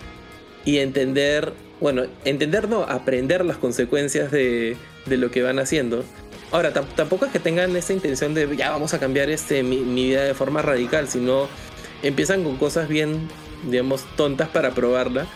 y 0.64 0.78
entender, 0.78 1.52
bueno, 1.80 2.04
entender 2.24 2.68
no, 2.68 2.82
aprender 2.82 3.44
las 3.44 3.56
consecuencias 3.56 4.30
de, 4.30 4.76
de 5.06 5.16
lo 5.16 5.30
que 5.30 5.42
van 5.42 5.58
haciendo. 5.58 6.04
Ahora, 6.52 6.72
tam- 6.74 6.86
tampoco 6.96 7.26
es 7.26 7.32
que 7.32 7.38
tengan 7.38 7.74
esa 7.76 7.92
intención 7.92 8.34
de 8.34 8.56
ya 8.56 8.70
vamos 8.70 8.92
a 8.94 8.98
cambiar 8.98 9.30
este, 9.30 9.62
mi, 9.62 9.78
mi 9.78 10.08
vida 10.08 10.24
de 10.24 10.34
forma 10.34 10.62
radical, 10.62 11.08
sino 11.08 11.48
empiezan 12.02 12.42
con 12.42 12.56
cosas 12.56 12.88
bien, 12.88 13.28
digamos, 13.70 14.04
tontas 14.16 14.48
para 14.48 14.72
probarla. 14.72 15.26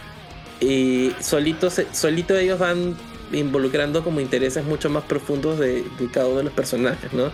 Y 0.61 1.13
solitos, 1.21 1.81
solito 1.93 2.37
ellos 2.37 2.59
van 2.59 2.97
involucrando 3.33 4.05
como 4.05 4.21
intereses 4.21 4.65
mucho 4.65 4.89
más 4.91 5.05
profundos 5.05 5.59
de, 5.59 5.85
cada 6.13 6.27
uno 6.27 6.39
de 6.39 6.45
los 6.45 6.53
personajes, 6.53 7.13
¿no? 7.13 7.31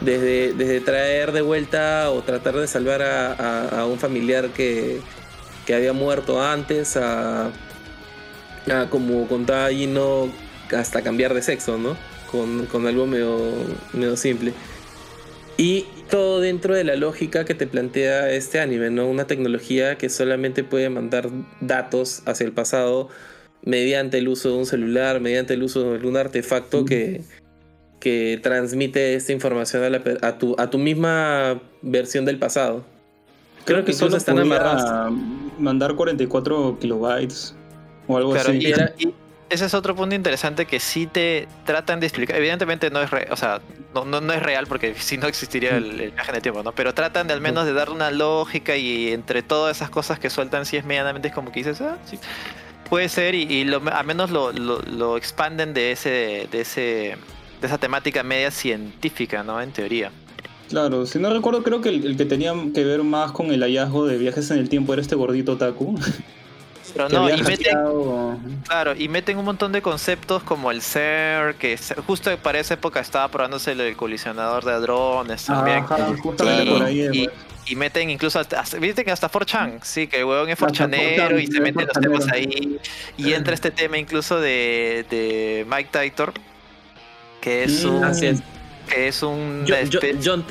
Desde, 0.00 0.80
traer 0.80 1.32
de 1.32 1.42
vuelta 1.42 2.10
o 2.10 2.22
tratar 2.22 2.56
de 2.56 2.66
salvar 2.66 3.02
a 3.02 3.86
un 3.86 3.98
familiar 3.98 4.50
que, 4.50 5.00
que 5.66 5.74
había 5.74 5.92
muerto 5.92 6.42
antes, 6.42 6.96
a, 6.96 7.46
a 8.70 8.86
como 8.90 9.26
contaba 9.28 9.68
Gino, 9.70 10.30
hasta 10.76 11.02
cambiar 11.02 11.34
de 11.34 11.42
sexo, 11.42 11.78
¿no? 11.78 11.96
Con, 12.30 12.66
con 12.66 12.86
algo 12.86 13.06
medio, 13.06 13.38
medio 13.92 14.16
simple. 14.16 14.52
Y 15.56 15.86
todo 16.10 16.40
dentro 16.40 16.74
de 16.74 16.84
la 16.84 16.96
lógica 16.96 17.44
que 17.44 17.54
te 17.54 17.66
plantea 17.66 18.30
este 18.30 18.58
anime, 18.60 18.90
¿no? 18.90 19.06
Una 19.08 19.26
tecnología 19.26 19.96
que 19.98 20.08
solamente 20.08 20.64
puede 20.64 20.88
mandar 20.90 21.28
datos 21.60 22.22
hacia 22.26 22.44
el 22.44 22.52
pasado 22.52 23.08
mediante 23.64 24.18
el 24.18 24.28
uso 24.28 24.50
de 24.50 24.56
un 24.56 24.66
celular, 24.66 25.20
mediante 25.20 25.54
el 25.54 25.62
uso 25.62 25.90
de 25.90 25.96
algún 25.96 26.16
artefacto 26.16 26.84
que, 26.84 27.22
que 28.00 28.40
transmite 28.42 29.14
esta 29.14 29.32
información 29.32 29.84
a, 29.84 29.90
la 29.90 30.02
per- 30.02 30.18
a 30.24 30.38
tu, 30.38 30.56
a 30.58 30.68
tu 30.70 30.78
misma 30.78 31.60
versión 31.82 32.24
del 32.24 32.38
pasado. 32.38 32.84
Creo 33.64 33.84
que 33.84 33.92
incluso 33.92 34.06
solo 34.06 34.16
están 34.16 34.38
amarrados. 34.40 35.12
mandar 35.58 35.94
44 35.94 36.78
kilobytes 36.80 37.54
o 38.08 38.16
algo 38.16 38.32
Claro, 38.32 38.48
así. 38.50 38.58
y, 38.58 38.66
era- 38.66 38.92
y 38.98 39.14
ese 39.52 39.66
es 39.66 39.74
otro 39.74 39.94
punto 39.94 40.14
interesante 40.14 40.66
que 40.66 40.80
sí 40.80 41.06
te 41.06 41.46
tratan 41.66 42.00
de 42.00 42.06
explicar. 42.06 42.36
Evidentemente 42.36 42.90
no 42.90 43.02
es 43.02 43.10
real, 43.10 43.28
o 43.30 43.36
sea, 43.36 43.60
no, 43.94 44.04
no, 44.06 44.20
no 44.20 44.32
es 44.32 44.42
real 44.42 44.66
porque 44.66 44.94
si 44.98 45.18
no 45.18 45.26
existiría 45.26 45.76
el, 45.76 46.00
el 46.00 46.10
viaje 46.12 46.30
en 46.30 46.36
el 46.36 46.42
tiempo, 46.42 46.62
¿no? 46.62 46.72
Pero 46.72 46.94
tratan 46.94 47.26
de 47.26 47.34
al 47.34 47.40
menos 47.40 47.66
de 47.66 47.74
dar 47.74 47.90
una 47.90 48.10
lógica 48.10 48.76
y 48.76 49.12
entre 49.12 49.42
todas 49.42 49.76
esas 49.76 49.90
cosas 49.90 50.18
que 50.18 50.30
sueltan, 50.30 50.64
sí 50.64 50.76
es 50.76 50.84
medianamente 50.84 51.28
es 51.28 51.34
como 51.34 51.52
que 51.52 51.60
dices, 51.60 51.80
ah, 51.82 51.98
sí, 52.04 52.18
puede 52.88 53.08
ser 53.08 53.34
y, 53.34 53.42
y 53.42 53.64
lo, 53.64 53.82
al 53.92 54.06
menos 54.06 54.30
lo, 54.30 54.52
lo, 54.52 54.80
lo 54.80 55.16
expanden 55.16 55.74
de 55.74 55.92
ese, 55.92 56.48
de 56.50 56.60
ese, 56.62 57.16
de 57.60 57.66
esa 57.66 57.78
temática 57.78 58.22
media 58.22 58.50
científica, 58.50 59.42
¿no? 59.42 59.60
En 59.60 59.70
teoría. 59.72 60.10
Claro, 60.70 61.04
si 61.04 61.18
no 61.18 61.30
recuerdo, 61.30 61.62
creo 61.62 61.82
que 61.82 61.90
el, 61.90 62.06
el 62.06 62.16
que 62.16 62.24
tenía 62.24 62.54
que 62.74 62.84
ver 62.84 63.02
más 63.02 63.32
con 63.32 63.52
el 63.52 63.60
hallazgo 63.60 64.06
de 64.06 64.16
viajes 64.16 64.50
en 64.50 64.58
el 64.58 64.70
tiempo 64.70 64.94
era 64.94 65.02
este 65.02 65.14
gordito 65.14 65.58
Taku. 65.58 65.98
Pero 66.94 67.08
no, 67.08 67.28
y 67.34 67.42
meten, 67.42 67.76
Claro, 68.66 68.94
y 68.96 69.08
meten 69.08 69.38
un 69.38 69.44
montón 69.44 69.72
de 69.72 69.80
conceptos 69.82 70.42
como 70.42 70.70
el 70.70 70.82
ser, 70.82 71.54
que 71.54 71.78
justo 72.06 72.36
para 72.38 72.58
esa 72.60 72.74
época 72.74 73.00
estaba 73.00 73.28
probándose 73.28 73.72
el 73.72 73.96
colisionador 73.96 74.64
de 74.64 74.72
hadrones 74.72 75.44
también. 75.46 75.78
Ajá, 75.78 76.12
justamente 76.22 76.64
Y- 76.64 76.68
por 76.70 76.82
ahí. 76.82 77.08
y, 77.12 77.72
y 77.72 77.76
meten 77.76 78.10
incluso 78.10 78.38
hasta, 78.40 78.62
viste 78.78 79.04
que 79.04 79.10
hasta 79.10 79.30
4chan, 79.30 79.80
sí, 79.82 80.06
que 80.06 80.18
el 80.18 80.24
huevón 80.24 80.48
es 80.50 80.60
Hasta 80.62 80.84
4chanero 80.86 81.28
4chan, 81.30 81.42
y 81.42 81.46
se 81.46 81.60
meten 81.60 81.86
los 81.86 81.96
4chanero. 81.96 82.00
temas 82.18 82.28
ahí. 82.32 82.78
Y 83.16 83.32
entra 83.32 83.54
este 83.54 83.70
tema 83.70 83.96
incluso 83.98 84.38
de, 84.40 85.06
de 85.08 85.66
Mike 85.68 85.90
Titor, 85.98 86.32
que 87.40 87.64
es 87.64 87.84
Mm, 87.84 87.88
un. 87.94 88.04
Así 88.04 88.26
es. 88.26 88.42
Que 88.88 89.08
es 89.08 89.22
un. 89.22 89.64
John, 89.66 89.78
John, 89.90 90.20
John, 90.22 90.44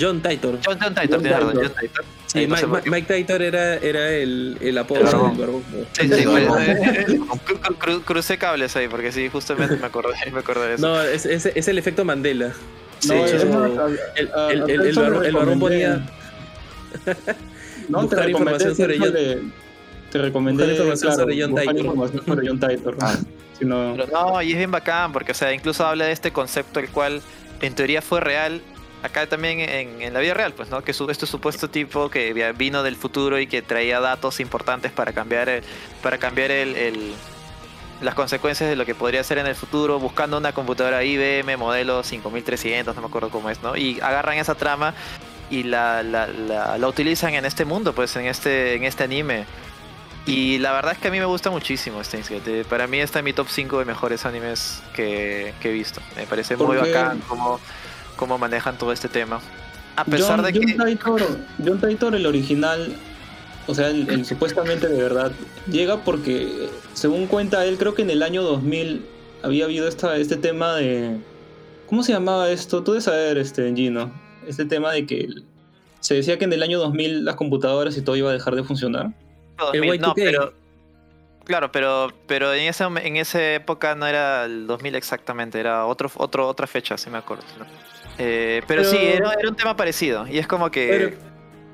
John 0.00 0.22
Titor. 0.22 0.58
John, 0.64 0.78
John 0.80 0.94
Titor, 0.94 1.10
John 1.10 1.22
tienes 1.22 1.32
razón, 1.40 1.52
Titor. 1.52 1.64
John 1.72 1.80
Titor. 1.80 2.04
Sí, 2.32 2.46
Mike. 2.46 2.90
Mike 2.90 3.14
Titor 3.14 3.42
era, 3.42 3.74
era 3.76 4.10
el, 4.10 4.56
el 4.60 4.78
apodo 4.78 5.00
El 5.00 5.06
del 5.06 5.14
barbón. 5.14 5.62
Sí, 5.92 6.08
sí, 6.08 6.14
Sí, 6.14 6.24
bueno. 6.26 6.54
cru- 6.56 7.60
cru- 7.60 7.76
cru- 7.78 8.02
crucé 8.04 8.38
cables 8.38 8.74
ahí, 8.76 8.88
porque 8.88 9.12
sí, 9.12 9.28
justamente 9.28 9.76
me 9.76 9.86
acordé, 9.86 10.14
me 10.32 10.38
acordé 10.40 10.68
de 10.68 10.74
eso. 10.76 10.86
No, 10.88 11.02
es, 11.02 11.26
es, 11.26 11.44
es 11.46 11.68
el 11.68 11.76
efecto 11.78 12.04
Mandela. 12.06 12.52
Sí, 13.00 13.08
No, 13.08 13.24
es 13.26 13.40
sí. 13.42 13.46
más, 13.48 13.70
El, 14.16 14.30
el, 14.70 14.80
el, 14.80 14.94
barbón- 14.96 15.32
barbón 15.32 15.58
ponía. 15.60 16.06
No, 17.88 18.06
te 18.08 18.30
información 18.30 18.74
sobre 18.76 18.98
John- 18.98 19.12
de- 19.12 19.42
Te 20.10 20.18
recomendé 20.18 20.62
buscar 20.64 20.76
información 20.86 21.12
claro, 21.12 21.22
sobre 21.22 21.42
John 21.42 21.54
Titor. 21.54 21.76
información 21.78 22.24
sobre 22.24 22.48
John 22.48 22.60
Titor. 22.60 22.96
Ah. 23.00 23.16
Si 23.58 23.64
no- 23.64 23.94
Pero 23.96 24.06
no, 24.12 24.42
y 24.42 24.52
es 24.52 24.56
bien 24.58 24.70
bacán, 24.70 25.12
porque, 25.12 25.32
o 25.32 25.34
sea, 25.34 25.52
incluso 25.52 25.84
habla 25.84 26.06
de 26.06 26.12
este 26.12 26.30
concepto, 26.32 26.80
el 26.80 26.88
cual 26.88 27.20
en 27.60 27.74
teoría 27.74 28.00
fue 28.02 28.20
real, 28.20 28.62
acá 29.02 29.26
también 29.26 29.60
en, 29.60 30.00
en 30.02 30.14
la 30.14 30.20
vida 30.20 30.34
real, 30.34 30.52
pues, 30.54 30.70
¿no? 30.70 30.82
Que 30.82 30.92
su, 30.92 31.08
este 31.10 31.26
supuesto 31.26 31.68
tipo 31.68 32.08
que 32.10 32.32
vino 32.56 32.82
del 32.82 32.96
futuro 32.96 33.38
y 33.38 33.46
que 33.46 33.62
traía 33.62 34.00
datos 34.00 34.40
importantes 34.40 34.92
para 34.92 35.12
cambiar 35.12 35.48
el, 35.48 35.64
para 36.02 36.18
cambiar 36.18 36.50
el, 36.50 36.76
el- 36.76 37.12
las 38.00 38.14
consecuencias 38.16 38.68
de 38.68 38.74
lo 38.74 38.84
que 38.84 38.96
podría 38.96 39.22
ser 39.22 39.38
en 39.38 39.46
el 39.46 39.54
futuro, 39.54 40.00
buscando 40.00 40.36
una 40.36 40.52
computadora 40.52 41.04
IBM 41.04 41.56
modelo 41.56 42.02
5300, 42.02 42.96
no 42.96 43.00
me 43.00 43.06
acuerdo 43.06 43.30
cómo 43.30 43.48
es, 43.48 43.62
¿no? 43.62 43.76
Y 43.76 44.00
agarran 44.00 44.38
esa 44.38 44.56
trama 44.56 44.92
y 45.50 45.62
la, 45.62 46.02
la, 46.02 46.26
la, 46.26 46.78
la 46.78 46.88
utilizan 46.88 47.34
en 47.34 47.44
este 47.44 47.64
mundo, 47.64 47.92
pues, 47.94 48.16
en 48.16 48.26
este, 48.26 48.74
en 48.74 48.82
este 48.84 49.04
anime. 49.04 49.44
Y 50.26 50.58
la 50.58 50.72
verdad 50.72 50.92
es 50.92 50.98
que 50.98 51.08
a 51.08 51.10
mí 51.12 51.18
me 51.20 51.26
gusta 51.26 51.50
muchísimo 51.50 52.02
Steins 52.02 52.28
Gate. 52.28 52.64
Para 52.64 52.86
mí 52.88 52.98
está 52.98 53.20
en 53.20 53.24
mi 53.24 53.32
top 53.32 53.46
5 53.48 53.78
de 53.80 53.84
mejores 53.84 54.24
animes 54.24 54.82
que, 54.94 55.52
que 55.60 55.70
he 55.70 55.72
visto. 55.72 56.00
Me 56.16 56.26
parece 56.26 56.56
muy 56.56 56.76
bacán 56.92 57.20
cómo, 57.28 57.60
cómo 58.22 58.38
manejan 58.38 58.78
todo 58.78 58.92
este 58.92 59.08
tema. 59.08 59.40
A 59.96 60.04
pesar 60.04 60.36
John, 60.36 60.44
de 60.44 60.52
que... 60.52 60.76
John 60.78 60.86
Titor, 60.86 61.22
John 61.66 61.80
Titor, 61.80 62.14
el 62.14 62.24
original, 62.24 62.94
o 63.66 63.74
sea, 63.74 63.88
el, 63.88 64.08
el 64.08 64.24
supuestamente 64.32 64.86
de 64.86 65.02
verdad, 65.02 65.32
llega 65.68 66.04
porque, 66.04 66.68
según 66.92 67.26
cuenta 67.26 67.66
él, 67.66 67.78
creo 67.78 67.94
que 67.94 68.02
en 68.02 68.10
el 68.10 68.22
año 68.22 68.44
2000 68.44 69.04
había 69.42 69.64
habido 69.64 69.88
esta, 69.88 70.16
este 70.18 70.36
tema 70.36 70.76
de... 70.76 71.16
¿Cómo 71.88 72.04
se 72.04 72.12
llamaba 72.12 72.48
esto? 72.48 72.84
Tú 72.84 72.92
debes 72.92 73.04
saber, 73.04 73.38
este, 73.38 73.74
Gino. 73.74 74.12
Este 74.46 74.66
tema 74.66 74.92
de 74.92 75.04
que 75.04 75.28
se 75.98 76.14
decía 76.14 76.38
que 76.38 76.44
en 76.44 76.52
el 76.52 76.62
año 76.62 76.78
2000 76.78 77.24
las 77.24 77.34
computadoras 77.34 77.96
y 77.96 78.02
todo 78.02 78.14
iba 78.14 78.30
a 78.30 78.32
dejar 78.32 78.54
de 78.54 78.62
funcionar. 78.62 79.06
El 79.72 79.80
2000, 79.80 80.00
no, 80.00 80.08
Y2K. 80.08 80.14
pero... 80.14 80.52
Claro, 81.42 81.72
pero, 81.72 82.12
pero 82.28 82.54
en, 82.54 82.68
esa, 82.68 82.86
en 82.86 83.16
esa 83.16 83.54
época 83.54 83.96
no 83.96 84.06
era 84.06 84.44
el 84.44 84.68
2000 84.68 84.94
exactamente, 84.94 85.58
era 85.58 85.86
otro, 85.86 86.08
otro, 86.14 86.46
otra 86.46 86.68
fecha, 86.68 86.96
si 86.96 87.10
me 87.10 87.18
acuerdo. 87.18 87.42
Eh, 88.18 88.62
pero, 88.66 88.82
Pero- 88.82 88.90
sí, 88.90 88.98
era, 89.00 89.32
era 89.34 89.48
un 89.48 89.56
tema 89.56 89.76
parecido. 89.76 90.26
Y 90.26 90.38
es 90.38 90.46
como 90.46 90.70
que... 90.70 90.88
Pero, 90.88 91.16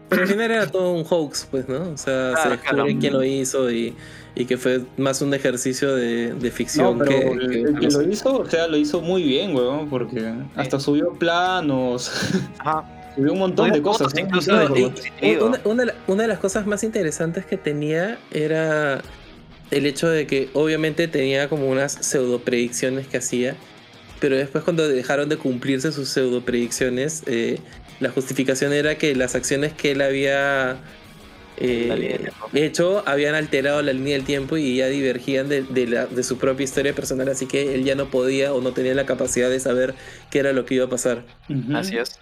pero 0.08 0.22
al 0.22 0.28
final 0.28 0.50
era 0.50 0.66
todo 0.66 0.92
un 0.92 1.04
hoax, 1.08 1.46
pues, 1.50 1.68
¿no? 1.68 1.90
O 1.90 1.96
sea, 1.98 2.30
Claro, 2.32 2.42
se 2.42 2.48
descubre 2.50 2.74
claro. 2.84 3.00
quién 3.00 3.12
lo 3.12 3.24
hizo 3.24 3.70
y, 3.70 3.94
y 4.34 4.44
que 4.46 4.56
fue 4.56 4.80
más 4.96 5.20
un 5.20 5.34
ejercicio 5.34 5.94
de, 5.94 6.32
de 6.34 6.48
No, 6.48 6.54
ficción 6.54 6.98
pero 6.98 7.10
que, 7.10 7.18
el, 7.28 7.50
que 7.50 7.60
el 7.60 7.78
que 7.78 7.86
lo 7.88 8.02
hizo, 8.10 8.38
o 8.38 8.46
sea, 8.48 8.66
lo 8.68 8.76
hizo 8.78 9.00
muy 9.02 9.22
bien, 9.22 9.54
weón, 9.54 9.90
porque 9.90 10.32
hasta 10.56 10.80
subió 10.80 11.12
planos, 11.12 12.10
Ajá. 12.58 12.84
subió 13.16 13.32
un 13.34 13.38
montón 13.38 13.70
de 13.70 13.82
cosas. 13.82 14.14
¿no? 14.14 14.20
incluso 14.20 14.52
No, 14.52 14.68
de 14.70 14.92
y- 15.20 15.36
una, 15.66 15.92
una 16.06 16.22
de 16.22 16.28
las 16.28 16.38
cosas 16.38 16.66
más 16.66 16.82
interesantes 16.84 17.44
que 17.44 17.58
tenía 17.58 18.18
era 18.30 19.02
el 19.70 19.84
hecho 19.84 20.08
de 20.08 20.26
que 20.26 20.48
obviamente 20.54 21.06
tenía 21.08 21.50
como 21.50 21.66
unas 21.68 21.92
pseudo 21.92 22.38
predicciones 22.38 23.06
que 23.08 23.18
hacía 23.18 23.56
pero 24.20 24.36
después 24.36 24.64
cuando 24.64 24.86
dejaron 24.88 25.28
de 25.28 25.36
cumplirse 25.36 25.92
sus 25.92 26.08
pseudo 26.08 26.40
predicciones, 26.42 27.22
eh, 27.26 27.58
la 28.00 28.10
justificación 28.10 28.72
era 28.72 28.96
que 28.98 29.14
las 29.14 29.34
acciones 29.34 29.72
que 29.72 29.92
él 29.92 30.00
había 30.00 30.76
eh, 31.60 32.28
hecho 32.54 33.02
habían 33.06 33.34
alterado 33.34 33.82
la 33.82 33.92
línea 33.92 34.14
del 34.14 34.24
tiempo 34.24 34.56
y 34.56 34.76
ya 34.76 34.86
divergían 34.86 35.48
de, 35.48 35.62
de 35.62 35.86
la- 35.88 36.06
de 36.06 36.22
su 36.22 36.38
propia 36.38 36.62
historia 36.64 36.94
personal, 36.94 37.28
así 37.28 37.46
que 37.46 37.74
él 37.74 37.84
ya 37.84 37.94
no 37.96 38.06
podía 38.10 38.52
o 38.54 38.60
no 38.60 38.72
tenía 38.72 38.94
la 38.94 39.06
capacidad 39.06 39.50
de 39.50 39.58
saber 39.58 39.94
qué 40.30 40.38
era 40.38 40.52
lo 40.52 40.64
que 40.64 40.74
iba 40.76 40.84
a 40.84 40.88
pasar. 40.88 41.24
Así 41.74 41.96
es. 41.96 42.18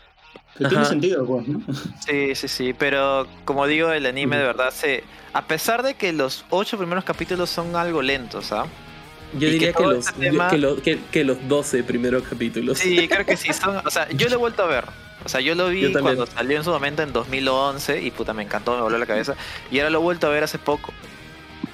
Tiene 0.56 0.84
sentido, 0.86 1.26
pues, 1.26 1.46
¿no? 1.48 1.60
Sí, 2.06 2.34
sí, 2.34 2.48
sí, 2.48 2.72
pero 2.72 3.26
como 3.44 3.66
digo, 3.66 3.90
el 3.92 4.06
anime 4.06 4.36
de 4.38 4.44
verdad 4.44 4.70
se... 4.70 5.02
A 5.34 5.46
pesar 5.46 5.82
de 5.82 5.94
que 5.94 6.14
los 6.14 6.46
ocho 6.48 6.78
primeros 6.78 7.04
capítulos 7.04 7.50
son 7.50 7.76
algo 7.76 8.00
lentos, 8.00 8.52
¿ah? 8.52 8.66
Yo 9.34 9.50
diría 9.50 9.72
que 9.72 9.78
que, 9.78 9.82
los, 9.84 10.06
este 10.06 10.20
tema- 10.30 10.50
que, 10.50 10.58
lo- 10.58 10.76
que- 10.82 10.98
que 11.10 11.24
los 11.24 11.48
12 11.48 11.82
primeros 11.84 12.22
capítulos. 12.22 12.78
Sí, 12.78 13.08
creo 13.08 13.26
que 13.26 13.36
sí 13.36 13.52
son... 13.52 13.76
O 13.86 13.90
sea, 13.90 14.08
yo 14.10 14.28
lo 14.28 14.34
he 14.34 14.38
vuelto 14.38 14.62
a 14.62 14.66
ver. 14.66 14.84
O 15.24 15.28
sea, 15.28 15.40
yo 15.40 15.54
lo 15.56 15.68
vi 15.68 15.80
Yo 15.80 15.92
cuando 16.00 16.24
salió 16.26 16.56
en 16.56 16.62
su 16.64 16.70
momento 16.70 17.02
en 17.02 17.12
2011 17.12 18.00
y 18.02 18.10
puta, 18.12 18.32
me 18.32 18.42
encantó, 18.44 18.76
me 18.76 18.82
voló 18.82 18.96
la 18.96 19.06
cabeza. 19.06 19.34
Y 19.70 19.78
ahora 19.80 19.90
lo 19.90 19.98
he 19.98 20.02
vuelto 20.02 20.26
a 20.28 20.30
ver 20.30 20.44
hace 20.44 20.58
poco. 20.58 20.92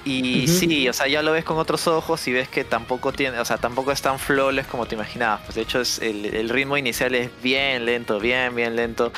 Y 0.05 0.45
Ujú. 0.45 0.53
sí, 0.53 0.89
o 0.89 0.93
sea, 0.93 1.07
ya 1.07 1.21
lo 1.21 1.31
ves 1.31 1.45
con 1.45 1.57
otros 1.57 1.87
ojos 1.87 2.27
y 2.27 2.33
ves 2.33 2.49
que 2.49 2.63
tampoco 2.65 3.13
tiene, 3.13 3.39
o 3.39 3.45
sea, 3.45 3.57
tampoco 3.57 3.91
es 3.91 4.01
tan 4.01 4.17
flawless 4.19 4.65
como 4.67 4.85
te 4.85 4.95
imaginabas. 4.95 5.41
Pues 5.45 5.55
de 5.55 5.61
hecho, 5.61 5.79
es 5.79 5.99
el, 5.99 6.25
el 6.25 6.49
ritmo 6.49 6.75
inicial 6.77 7.13
es 7.15 7.29
bien 7.41 7.85
lento, 7.85 8.19
bien, 8.19 8.53
bien 8.55 8.75
lento. 8.75 9.13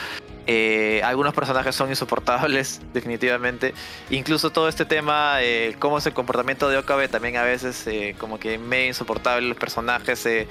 Eh, 0.48 1.02
algunos 1.04 1.34
personajes 1.34 1.76
son 1.76 1.90
insoportables, 1.90 2.82
definitivamente. 2.94 3.74
Incluso 4.10 4.52
todo 4.52 4.68
este 4.70 4.86
tema, 4.86 5.38
eh, 5.42 5.76
cómo 5.80 5.98
es 5.98 6.06
el 6.06 6.14
comportamiento 6.14 6.70
de 6.70 6.78
Okabe, 6.78 7.08
también 7.08 7.38
a 7.38 7.44
veces 7.44 7.86
eh, 7.88 8.16
como 8.20 8.40
que 8.40 8.58
medio 8.58 8.88
insoportable 8.88 9.48
los 9.48 9.58
personajes. 9.58 10.26
eh, 10.26 10.48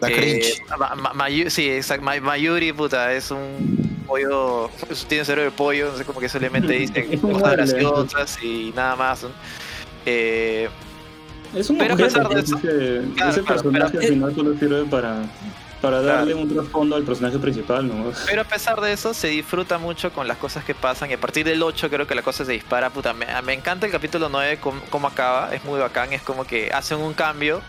Da 0.00 0.08
eh, 0.08 0.12
cringe. 0.12 0.62
Ma- 0.78 0.94
Ma- 0.94 1.12
Mayu- 1.28 1.48
sí, 1.50 1.68
exacto. 1.68 2.04
Ma- 2.04 2.20
Mayuri, 2.20 2.72
puta, 2.72 3.12
es 3.12 3.30
un 3.32 4.02
pollo. 4.06 4.70
Tiene 5.08 5.24
cerebro 5.24 5.50
de 5.50 5.56
pollo, 5.56 5.90
no 5.92 5.98
sé 5.98 6.04
cómo 6.04 6.20
que 6.20 6.28
solamente 6.28 6.72
dice 6.78 7.18
cosas 7.18 7.52
graciosas 7.52 8.38
y 8.42 8.72
nada 8.76 8.94
más. 8.96 9.22
¿no? 9.24 9.30
Eh, 10.06 10.68
Es 11.54 11.68
un 11.70 11.78
Pero 11.78 11.94
a 11.94 11.96
pesar 11.96 12.28
de 12.28 12.40
eso- 12.40 12.56
ese, 12.58 12.68
Claro, 13.16 13.30
ese 13.32 13.42
claro, 13.42 13.44
personaje 13.44 13.90
pero- 13.92 14.00
al 14.02 14.08
final 14.08 14.34
solo 14.34 14.54
sirve 14.58 14.84
para, 14.84 15.22
para 15.80 16.02
darle 16.02 16.34
un 16.34 16.48
trasfondo 16.52 16.96
al 16.96 17.02
personaje 17.04 17.38
principal, 17.38 17.86
¿no? 17.86 18.12
pero 18.26 18.42
a 18.42 18.44
pesar 18.44 18.80
de 18.80 18.92
eso, 18.92 19.14
se 19.14 19.28
disfruta 19.28 19.78
mucho 19.78 20.12
con 20.12 20.26
las 20.26 20.36
cosas 20.38 20.64
que 20.64 20.74
pasan. 20.74 21.10
Y 21.10 21.14
a 21.14 21.18
partir 21.20 21.44
del 21.44 21.62
8, 21.62 21.88
creo 21.90 22.06
que 22.06 22.14
la 22.14 22.22
cosa 22.22 22.44
se 22.44 22.52
dispara. 22.52 22.90
Puta, 22.90 23.12
me, 23.14 23.26
me 23.42 23.52
encanta 23.52 23.86
el 23.86 23.92
capítulo 23.92 24.28
9, 24.28 24.58
cómo, 24.60 24.80
cómo 24.90 25.06
acaba. 25.08 25.54
Es 25.54 25.64
muy 25.64 25.78
bacán. 25.78 26.12
Es 26.12 26.22
como 26.22 26.44
que 26.44 26.70
hacen 26.72 26.98
un 26.98 27.14
cambio. 27.14 27.60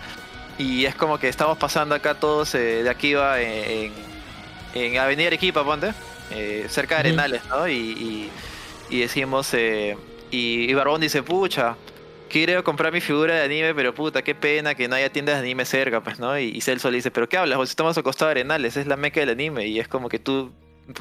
Y 0.58 0.86
es 0.86 0.96
como 0.96 1.18
que 1.20 1.30
estamos 1.30 1.58
pasando 1.58 1.96
acá 1.96 2.16
todos 2.16 2.54
eh, 2.56 2.84
de 2.84 2.90
aquí 2.90 3.14
va 3.14 3.40
en, 3.40 3.94
en 4.74 4.98
Avenida 4.98 5.28
Arequipa, 5.28 5.64
ponte. 5.64 5.94
eh, 6.32 6.66
cerca 6.70 6.96
de. 6.96 7.00
Arenales, 7.02 7.42
¿no? 7.48 7.68
Y, 7.68 7.74
y- 7.76 8.30
y 8.90 9.00
decimos. 9.02 9.54
eh, 9.54 9.96
y, 10.32 10.70
y 10.70 10.74
Barbón 10.74 11.00
dice, 11.02 11.24
pucha. 11.24 11.76
Quiero 12.30 12.64
comprar 12.64 12.94
mi 12.94 13.02
figura 13.02 13.36
de 13.36 13.44
anime, 13.44 13.74
pero 13.74 13.94
puta, 13.94 14.22
qué 14.22 14.36
pena 14.36 14.76
que 14.76 14.88
no 14.88 14.96
haya 14.96 15.10
tiendas 15.12 15.36
de 15.36 15.42
anime 15.42 15.66
cerca, 15.66 16.02
pues, 16.02 16.20
¿no? 16.20 16.38
Y, 16.38 16.46
y 16.46 16.62
Celso 16.62 16.90
le 16.92 16.98
dice, 16.98 17.12
¿pero 17.12 17.28
qué 17.28 17.38
hablas? 17.38 17.58
Pues 17.58 17.72
estamos 17.72 17.98
al 17.98 18.04
costado 18.04 18.30
de 18.30 18.40
Arenales, 18.40 18.78
es 18.78 18.88
la 18.88 18.96
meca 18.96 19.20
del 19.20 19.30
anime. 19.30 19.68
Y 19.68 19.80
es 19.80 19.88
como 19.88 20.10
que 20.10 20.20
tú 20.20 20.52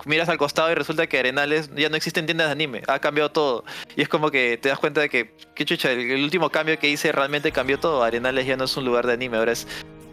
miras 0.05 0.29
al 0.29 0.39
costado 0.39 0.71
y 0.71 0.75
resulta 0.75 1.07
que 1.07 1.19
Arenales 1.19 1.71
ya 1.75 1.89
no 1.89 1.97
existen 1.97 2.27
tiendas 2.27 2.49
de 2.49 2.53
anime, 2.53 2.83
ha 2.87 2.99
cambiado 2.99 3.31
todo. 3.31 3.65
Y 3.97 4.03
es 4.03 4.09
como 4.09 4.31
que 4.31 4.59
te 4.59 4.69
das 4.69 4.79
cuenta 4.79 5.01
de 5.01 5.09
que, 5.09 5.35
qué 5.55 5.65
chucha, 5.65 5.93
el, 5.93 6.01
el 6.11 6.23
último 6.23 6.51
cambio 6.51 6.79
que 6.79 6.89
hice 6.89 7.13
realmente 7.13 7.53
cambió 7.53 7.79
todo. 7.79 8.03
Arenales 8.03 8.47
ya 8.47 8.57
no 8.57 8.65
es 8.65 8.77
un 8.77 8.85
lugar 8.85 9.07
de 9.07 9.13
anime, 9.13 9.37
ahora 9.37 9.53
es 9.53 9.67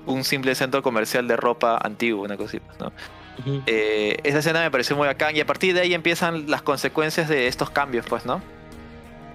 un 0.05 0.23
simple 0.23 0.53
centro 0.55 0.83
comercial 0.83 1.27
de 1.27 1.35
ropa 1.35 1.79
antiguo, 1.81 2.23
una 2.23 2.37
cosita, 2.37 2.67
¿no? 2.79 2.91
Ujú. 3.39 3.63
Eh, 3.65 4.17
esa 4.23 4.39
escena 4.39 4.61
me 4.61 4.71
pareció 4.71 4.95
muy 4.95 5.07
bacán 5.07 5.35
y 5.35 5.41
a 5.41 5.45
partir 5.45 5.73
de 5.73 5.81
ahí 5.81 5.93
empiezan 5.93 6.49
las 6.49 6.61
consecuencias 6.61 7.27
de 7.27 7.47
estos 7.47 7.69
cambios, 7.69 8.05
pues, 8.07 8.25
¿no? 8.25 8.41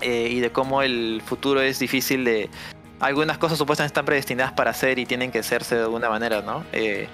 Eh, 0.01 0.29
y 0.31 0.41
de 0.41 0.51
cómo 0.51 0.83
el 0.83 1.23
futuro 1.25 1.61
es 1.61 1.79
difícil 1.79 2.25
de... 2.25 2.49
Algunas 3.01 3.39
cosas 3.39 3.57
supuestamente 3.59 3.89
están 3.93 4.05
predestinadas 4.05 4.53
para 4.53 4.71
hacer 4.73 4.99
y 4.99 5.07
tienen 5.07 5.31
que 5.33 5.39
hacerse 5.39 5.75
de 5.75 5.83
alguna 5.83 6.11
manera, 6.11 6.43
¿no? 6.43 6.65
Eh, 6.73 7.09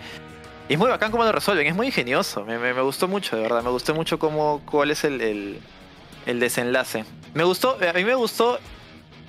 y 0.69 0.73
es 0.73 0.79
muy 0.79 0.89
bacán 0.91 1.13
cómo 1.13 1.23
lo 1.23 1.31
resuelven, 1.31 1.67
es 1.69 1.77
muy 1.77 1.87
ingenioso, 1.87 2.45
me, 2.45 2.59
me- 2.59 2.75
me 2.75 2.83
gustó 2.83 3.07
mucho, 3.07 3.37
de 3.37 3.43
verdad, 3.43 3.63
me 3.63 3.71
gustó 3.71 3.95
mucho 3.95 4.19
cómo, 4.19 4.61
cuál 4.67 4.91
es 4.91 5.05
el, 5.05 5.21
el- 5.21 5.61
el 6.27 6.41
desenlace. 6.41 7.05
Me 7.35 7.45
gustó, 7.45 7.79
a 7.89 7.93
mí 7.93 8.05
me 8.05 8.17
gustó 8.17 8.59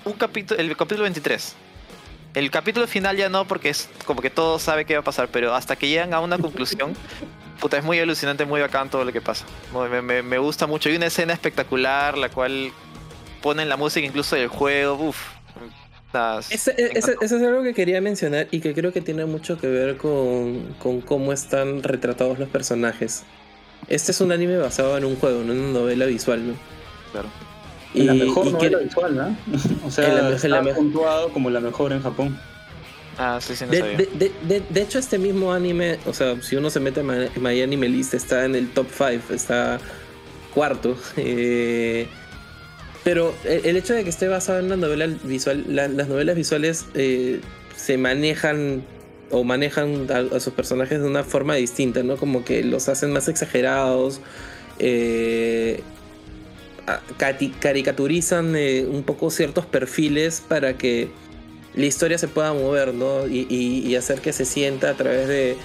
un 0.04 0.14
capítulo, 0.14 0.58
el 0.60 0.76
capítulo 0.76 1.04
23. 1.04 1.54
El 2.34 2.50
capítulo 2.50 2.86
final 2.88 3.16
ya 3.16 3.28
no, 3.28 3.44
porque 3.46 3.68
es 3.68 3.88
como 4.04 4.20
que 4.20 4.30
todo 4.30 4.58
sabe 4.58 4.84
qué 4.84 4.94
va 4.94 5.00
a 5.00 5.04
pasar, 5.04 5.28
pero 5.28 5.54
hasta 5.54 5.76
que 5.76 5.86
llegan 5.88 6.12
a 6.12 6.18
una 6.20 6.38
conclusión, 6.38 6.92
puta, 7.60 7.78
es 7.78 7.84
muy 7.84 8.00
alucinante, 8.00 8.44
muy 8.44 8.60
bacán 8.60 8.90
todo 8.90 9.04
lo 9.04 9.12
que 9.12 9.20
pasa. 9.20 9.44
Me- 10.02 10.22
me 10.24 10.38
gusta 10.38 10.66
mucho. 10.66 10.88
Hay 10.88 10.96
una 10.96 11.06
escena 11.06 11.32
espectacular, 11.34 12.18
la 12.18 12.28
cual 12.30 12.72
ponen 13.42 13.68
la 13.68 13.76
música 13.76 14.06
incluso 14.06 14.36
del 14.36 14.48
juego, 14.48 14.94
uff. 15.08 15.18
Eso 16.50 16.70
es 17.20 17.32
algo 17.32 17.62
que 17.62 17.74
quería 17.74 18.00
mencionar 18.00 18.48
y 18.50 18.60
que 18.60 18.72
creo 18.74 18.92
que 18.92 19.00
tiene 19.02 19.26
mucho 19.26 19.58
que 19.58 19.66
ver 19.66 19.96
con, 19.98 20.74
con 20.78 21.00
cómo 21.02 21.32
están 21.32 21.82
retratados 21.82 22.38
los 22.38 22.48
personajes. 22.48 23.24
Este 23.88 24.12
es 24.12 24.20
un 24.20 24.32
anime 24.32 24.56
basado 24.56 24.96
en 24.96 25.04
un 25.04 25.16
juego, 25.16 25.42
no 25.44 25.52
en 25.52 25.60
una 25.60 25.80
novela 25.80 26.06
visual, 26.06 26.46
¿no? 26.48 26.54
Claro. 27.12 27.28
Y 27.94 28.02
la 28.04 28.14
mejor 28.14 28.46
y 28.46 28.52
novela 28.52 28.78
que- 28.78 28.84
visual, 28.84 29.16
¿no? 29.16 29.36
O 29.86 29.90
sea, 29.90 30.08
la 30.12 30.30
está 30.34 30.48
la 30.48 30.62
puntuado 30.74 31.28
como 31.30 31.50
la 31.50 31.60
mejor 31.60 31.92
en 31.92 32.02
Japón. 32.02 32.38
Ah, 33.18 33.38
sí, 33.40 33.54
sí, 33.56 33.64
no 33.64 33.70
De, 33.72 33.78
sabía. 33.80 33.96
de- 33.96 34.06
de- 34.14 34.32
de- 34.42 34.62
de 34.68 34.82
hecho, 34.82 34.98
este 34.98 35.18
mismo 35.18 35.52
anime, 35.52 35.98
o 36.06 36.12
sea, 36.14 36.40
si 36.40 36.56
uno 36.56 36.70
se 36.70 36.80
mete 36.80 37.00
en 37.00 37.06
My, 37.06 37.28
My 37.40 37.60
Anime 37.62 37.88
List, 37.88 38.14
está 38.14 38.44
en 38.44 38.54
el 38.54 38.70
top 38.70 38.86
5, 38.96 39.34
está 39.34 39.78
cuarto. 40.54 40.96
eh, 41.16 42.08
pero 43.08 43.34
el, 43.44 43.74
hecho 43.74 43.94
de 43.94 44.04
que 44.04 44.10
esté 44.10 44.28
basado 44.28 44.58
en 44.58 44.66
una 44.66 44.76
novela 44.76 45.06
visual, 45.06 45.64
la- 45.66 45.88
las 45.88 46.08
novelas 46.08 46.36
visuales 46.36 46.84
eh, 46.92 47.40
se 47.74 47.96
manejan 47.96 48.84
o 49.30 49.44
manejan 49.44 50.06
a, 50.10 50.38
sus 50.40 50.52
personajes 50.52 51.00
de 51.00 51.06
una 51.06 51.24
forma 51.24 51.54
distinta, 51.54 52.02
¿no? 52.02 52.18
Como 52.18 52.44
que 52.44 52.62
los 52.62 52.90
hacen 52.90 53.10
más 53.10 53.28
exagerados. 53.28 54.20
eh, 54.78 55.80
caricaturizan 57.16 58.54
eh, 58.54 58.84
un 58.86 59.02
poco 59.04 59.30
ciertos 59.30 59.64
perfiles 59.64 60.42
para 60.46 60.76
que 60.76 61.08
la 61.74 61.86
historia 61.86 62.18
se 62.18 62.28
pueda 62.28 62.52
mover, 62.52 62.92
¿no? 62.92 63.26
Y, 63.26 63.96
hacer 63.96 64.20
que 64.20 64.34
se 64.34 64.44
sienta 64.44 64.90
a 64.90 64.94
través 64.94 65.28
de, 65.28 65.56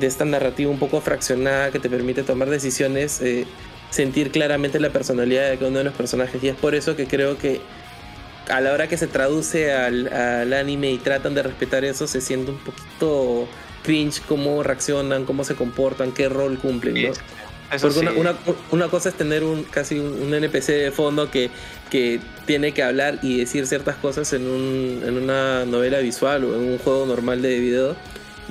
esta 0.00 0.24
narrativa 0.24 0.70
un 0.70 0.78
poco 0.78 1.00
fraccionada 1.00 1.72
que 1.72 1.80
te 1.80 1.90
permite 1.90 2.22
tomar 2.22 2.50
decisiones, 2.50 3.20
sentir 3.94 4.30
claramente 4.30 4.80
la 4.80 4.90
personalidad 4.90 5.48
de 5.50 5.56
cada 5.56 5.68
uno 5.68 5.78
de 5.78 5.84
los 5.84 5.94
personajes. 5.94 6.42
Y 6.42 6.48
es 6.48 6.56
por 6.56 6.74
eso 6.74 6.96
que 6.96 7.06
creo 7.06 7.38
que 7.38 7.60
a 8.48 8.60
la 8.60 8.72
hora 8.72 8.88
que 8.88 8.96
se 8.98 9.06
traduce 9.06 9.72
al, 9.72 10.12
al 10.12 10.52
anime 10.52 10.90
y 10.90 10.98
tratan 10.98 11.34
de 11.34 11.42
respetar 11.42 11.84
eso, 11.84 12.06
se 12.06 12.20
siente 12.20 12.50
un 12.50 12.58
poquito 12.58 13.48
cringe 13.82 14.20
cómo 14.26 14.62
reaccionan, 14.62 15.24
cómo 15.24 15.44
se 15.44 15.54
comportan, 15.54 16.12
qué 16.12 16.28
rol 16.28 16.58
cumplen, 16.58 16.94
¿no? 16.94 17.12
Eso 17.72 17.88
Porque 17.88 18.00
sí. 18.00 18.06
una, 18.06 18.12
una- 18.12 18.36
una 18.70 18.88
cosa 18.88 19.08
es 19.08 19.14
tener 19.14 19.42
un 19.44 19.64
casi 19.64 19.98
un, 19.98 20.20
un 20.22 20.34
NPC 20.34 20.66
de 20.72 20.90
fondo 20.92 21.30
que, 21.30 21.50
que 21.90 22.20
tiene 22.46 22.72
que 22.72 22.82
hablar 22.82 23.18
y 23.22 23.38
decir 23.38 23.66
ciertas 23.66 23.96
cosas 23.96 24.32
en, 24.34 24.46
un, 24.46 25.02
en 25.06 25.16
una 25.16 25.64
novela 25.64 25.98
visual 26.00 26.44
o 26.44 26.54
en 26.54 26.60
un 26.72 26.78
juego 26.78 27.06
normal 27.06 27.40
de 27.42 27.58
video. 27.58 27.96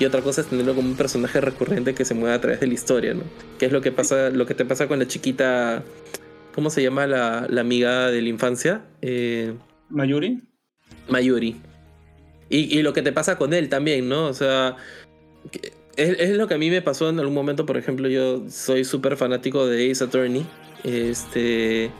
Y 0.04 0.06
otra 0.06 0.22
cosa 0.22 0.42
es 0.42 0.48
tenerlo 0.48 0.76
como 0.76 0.90
un 0.90 0.98
personaje 0.98 1.40
recurrente 1.40 1.94
que 1.94 2.04
se 2.04 2.14
mueve 2.14 2.36
a 2.36 2.42
través 2.42 2.60
de 2.60 2.68
la 2.68 2.74
historia, 2.74 3.14
¿no? 3.14 3.24
Que 3.58 3.68
es 3.68 3.72
lo 3.72 3.80
que 3.80 3.94
pasa, 3.94 4.32
lo 4.32 4.46
que 4.46 4.54
te 4.54 4.66
pasa 4.66 4.90
con 4.90 5.00
la 5.00 5.08
chiquita. 5.08 5.82
¿Cómo 6.54 6.70
se 6.70 6.84
llama 6.84 7.08
la, 7.08 7.48
la 7.50 7.62
amiga 7.62 8.12
de 8.12 8.22
la 8.22 8.28
infancia? 8.28 8.82
Eh, 9.02 9.54
Mayuri. 9.88 10.42
Mayuri. 11.08 11.56
Y, 12.50 12.78
y 12.78 12.82
lo 12.82 12.92
que 12.92 13.02
te 13.02 13.14
pasa 13.14 13.38
con 13.38 13.54
él 13.54 13.70
también, 13.70 14.10
¿no? 14.10 14.26
O 14.26 14.34
sea, 14.34 14.76
es, 15.96 16.20
es 16.20 16.36
lo 16.36 16.50
que 16.50 16.56
a 16.56 16.58
mí 16.58 16.70
me 16.70 16.82
pasó 16.82 17.08
en 17.08 17.18
algún 17.18 17.34
momento, 17.34 17.66
por 17.66 17.78
ejemplo, 17.78 18.10
yo 18.10 18.44
soy 18.50 18.84
súper 18.84 19.16
fanático 19.16 19.66
de 19.68 19.90
Ace 19.90 20.04
Attorney. 20.04 20.46
Este. 20.84 21.92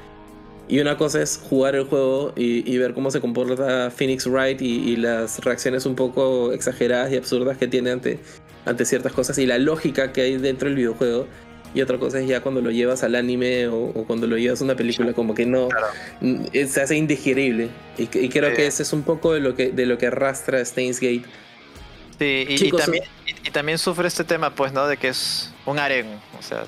Y 0.70 0.80
una 0.80 0.98
cosa 0.98 1.22
es 1.22 1.38
jugar 1.50 1.76
el 1.76 1.84
juego 1.86 2.32
y, 2.36 2.70
y 2.72 2.78
ver 2.78 2.94
cómo 2.94 3.12
se 3.12 3.20
comporta 3.20 3.92
Phoenix 3.92 4.26
Wright 4.28 4.62
y, 4.62 4.92
y 4.92 4.96
las 4.96 5.40
reacciones 5.44 5.86
un 5.86 5.96
poco 5.96 6.54
exageradas 6.54 7.12
y 7.12 7.18
absurdas 7.18 7.58
que 7.58 7.68
tiene 7.68 7.92
ante, 7.92 8.20
ante 8.66 8.86
ciertas 8.86 9.12
cosas 9.12 9.38
y 9.40 9.46
la 9.46 9.58
lógica 9.58 10.14
que 10.14 10.22
hay 10.22 10.38
dentro 10.38 10.70
del 10.70 10.78
videojuego. 10.78 11.28
Y 11.76 11.82
otra 11.82 11.98
cosa 11.98 12.20
es 12.20 12.28
ya 12.28 12.42
cuando 12.42 12.62
lo 12.62 12.70
llevas 12.72 13.04
al 13.04 13.16
anime 13.16 13.68
o, 13.68 13.76
o 13.86 14.06
cuando 14.06 14.28
lo 14.28 14.38
llevas 14.38 14.62
a 14.62 14.64
una 14.64 14.76
película, 14.76 15.12
como 15.14 15.34
que 15.34 15.46
no, 15.46 15.70
Claro. 15.70 15.88
Eh, 16.54 16.68
se 16.68 16.82
hace 16.82 16.96
indigerible. 16.96 17.70
Y, 17.98 18.04
y 18.04 18.30
creo 18.30 18.52
Sí. 18.52 18.56
que 18.56 18.68
ese 18.68 18.84
es 18.84 18.94
un 18.94 19.02
poco 19.04 19.34
de 19.34 19.40
lo 19.42 19.56
que, 19.56 19.72
de 19.72 19.86
lo 19.88 19.98
que 19.98 20.08
arrastra 20.08 20.64
Steins 20.64 21.00
Gate. 21.00 21.24
Sí, 22.20 22.46
y, 22.48 22.72
también, 22.72 23.04
y, 23.44 23.50
también 23.50 23.78
sufre 23.80 24.08
este 24.08 24.24
tema, 24.24 24.54
pues, 24.54 24.72
¿no? 24.72 24.88
De 24.88 24.98
que 24.98 25.10
es 25.10 25.52
un 25.66 25.80
harem. 25.80 26.06
O 26.40 26.44
sea, 26.44 26.64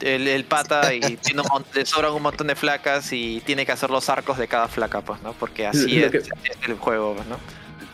el, 0.00 0.28
el 0.28 0.44
pata 0.44 0.94
y 0.94 1.16
tiene 1.16 1.42
un 1.42 1.64
le 1.74 1.84
sobran 1.86 2.12
un 2.12 2.22
montón 2.22 2.46
de 2.46 2.54
flacas 2.56 3.12
y 3.12 3.40
tiene 3.44 3.66
que 3.66 3.72
hacer 3.72 3.90
los 3.90 4.08
arcos 4.08 4.38
de 4.38 4.46
cada 4.48 4.68
flaca, 4.68 5.00
pues, 5.00 5.20
¿no? 5.22 5.32
Porque 5.34 5.66
así 5.66 6.02
es, 6.02 6.10
que- 6.10 6.18
es 6.18 6.28
el 6.66 6.74
juego, 6.78 7.14
pues, 7.14 7.26
¿no? 7.28 7.38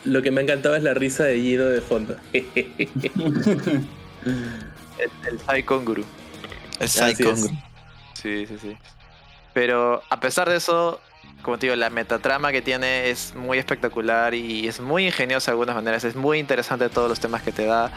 lo 0.05 0.23
que 0.23 0.31
me 0.31 0.41
ha 0.41 0.45
encantado 0.45 0.75
es 0.77 0.83
la 0.83 0.95
risa 0.95 1.25
de 1.25 1.39
Gino 1.41 1.65
de 1.67 1.81
fondo. 1.83 2.17
El, 4.99 5.11
el 5.29 5.39
Psychon 5.39 5.85
Guru. 5.85 6.05
Es 6.81 6.99
Así 7.01 7.15
Psycho. 7.15 7.33
es. 7.33 7.41
Sí, 8.15 8.47
sí, 8.47 8.59
sí. 8.61 8.77
Pero 9.55 10.03
a 10.11 10.21
pesar 10.21 10.49
de 10.49 10.57
eso, 10.57 11.01
como 11.43 11.59
te 11.59 11.67
digo, 11.67 11.77
la 11.77 11.91
metatrama 11.91 12.51
que 12.53 12.63
tiene 12.63 13.11
es 13.11 13.35
muy 13.35 13.59
espectacular 13.59 14.35
y 14.35 14.67
es 14.67 14.81
muy 14.81 15.07
ingeniosa 15.07 15.51
de 15.51 15.55
algunas 15.55 15.77
maneras. 15.77 16.05
Es 16.05 16.17
muy 16.17 16.39
interesante 16.39 16.89
todos 16.89 17.09
los 17.09 17.21
temas 17.21 17.43
que 17.43 17.53
te 17.53 17.65
da. 17.67 17.93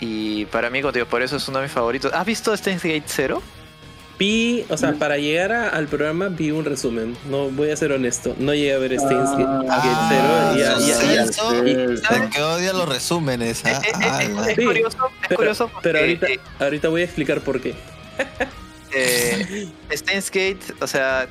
Y 0.00 0.44
para 0.46 0.68
mí, 0.70 0.82
digo, 0.92 1.06
por 1.06 1.22
eso 1.22 1.36
es 1.36 1.48
uno 1.48 1.58
de 1.58 1.64
mis 1.64 1.72
favoritos. 1.72 2.12
¿Has 2.12 2.26
visto 2.26 2.56
Steins 2.56 2.82
Gate 2.82 3.04
Zero? 3.06 3.42
Vi, 4.18 4.64
o 4.70 4.76
sea, 4.78 4.94
para 4.94 5.18
llegar 5.18 5.52
a- 5.52 5.68
al 5.68 5.88
programa 5.88 6.28
vi 6.28 6.50
un 6.50 6.64
resumen. 6.64 7.14
No 7.28 7.50
voy 7.50 7.70
a 7.70 7.76
ser 7.76 7.92
honesto. 7.92 8.34
No 8.38 8.54
llegué 8.54 8.72
a 8.74 8.78
ver 8.78 8.98
Steins 8.98 9.30
Gate 9.32 9.66
Ah, 9.68 10.08
Zero. 10.08 10.56
y 10.56 10.60
ya- 10.60 10.78
sí, 10.80 10.88
ya- 10.88 10.94
sí, 10.96 11.06
ya- 11.14 11.22
eso. 11.24 11.66
y- 11.66 11.74
¿De 11.74 12.30
qué 12.32 12.40
odia 12.42 12.72
los 12.72 12.88
resúmenes? 12.88 13.62
ah? 13.66 13.80
Es, 13.84 14.58
es- 14.58 14.64
curioso, 14.64 14.96
es 15.06 15.28
pero- 15.28 15.36
curioso 15.36 15.70
Pero 15.82 15.98
ahorita, 15.98 16.26
eh, 16.28 16.40
ahorita 16.60 16.88
voy 16.88 17.02
a 17.02 17.04
explicar 17.04 17.40
por 17.42 17.60
qué. 17.60 17.74
eh, 18.94 19.68
Steins 19.92 20.30
Gate, 20.30 20.60
o 20.80 20.86
sea, 20.86 21.28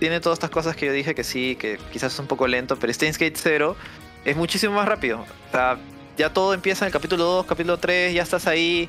tiene 0.00 0.20
todas 0.20 0.36
estas 0.38 0.50
cosas 0.50 0.74
que 0.76 0.86
yo 0.86 0.92
dije 0.92 1.14
que 1.14 1.24
sí, 1.24 1.56
que 1.56 1.78
quizás 1.92 2.12
es 2.12 2.18
un 2.18 2.26
poco 2.26 2.46
lento, 2.46 2.76
pero 2.78 2.92
Steins 2.92 3.18
Gate 3.18 3.34
0 3.36 3.76
es 4.24 4.36
muchísimo 4.36 4.74
más 4.74 4.88
rápido. 4.88 5.20
O 5.20 5.52
sea, 5.52 5.76
ya 6.16 6.32
todo 6.32 6.54
empieza 6.54 6.84
en 6.84 6.88
el 6.88 6.92
capítulo 6.92 7.24
2, 7.24 7.46
capítulo 7.46 7.78
3, 7.78 8.14
ya 8.14 8.22
estás 8.22 8.46
ahí 8.46 8.88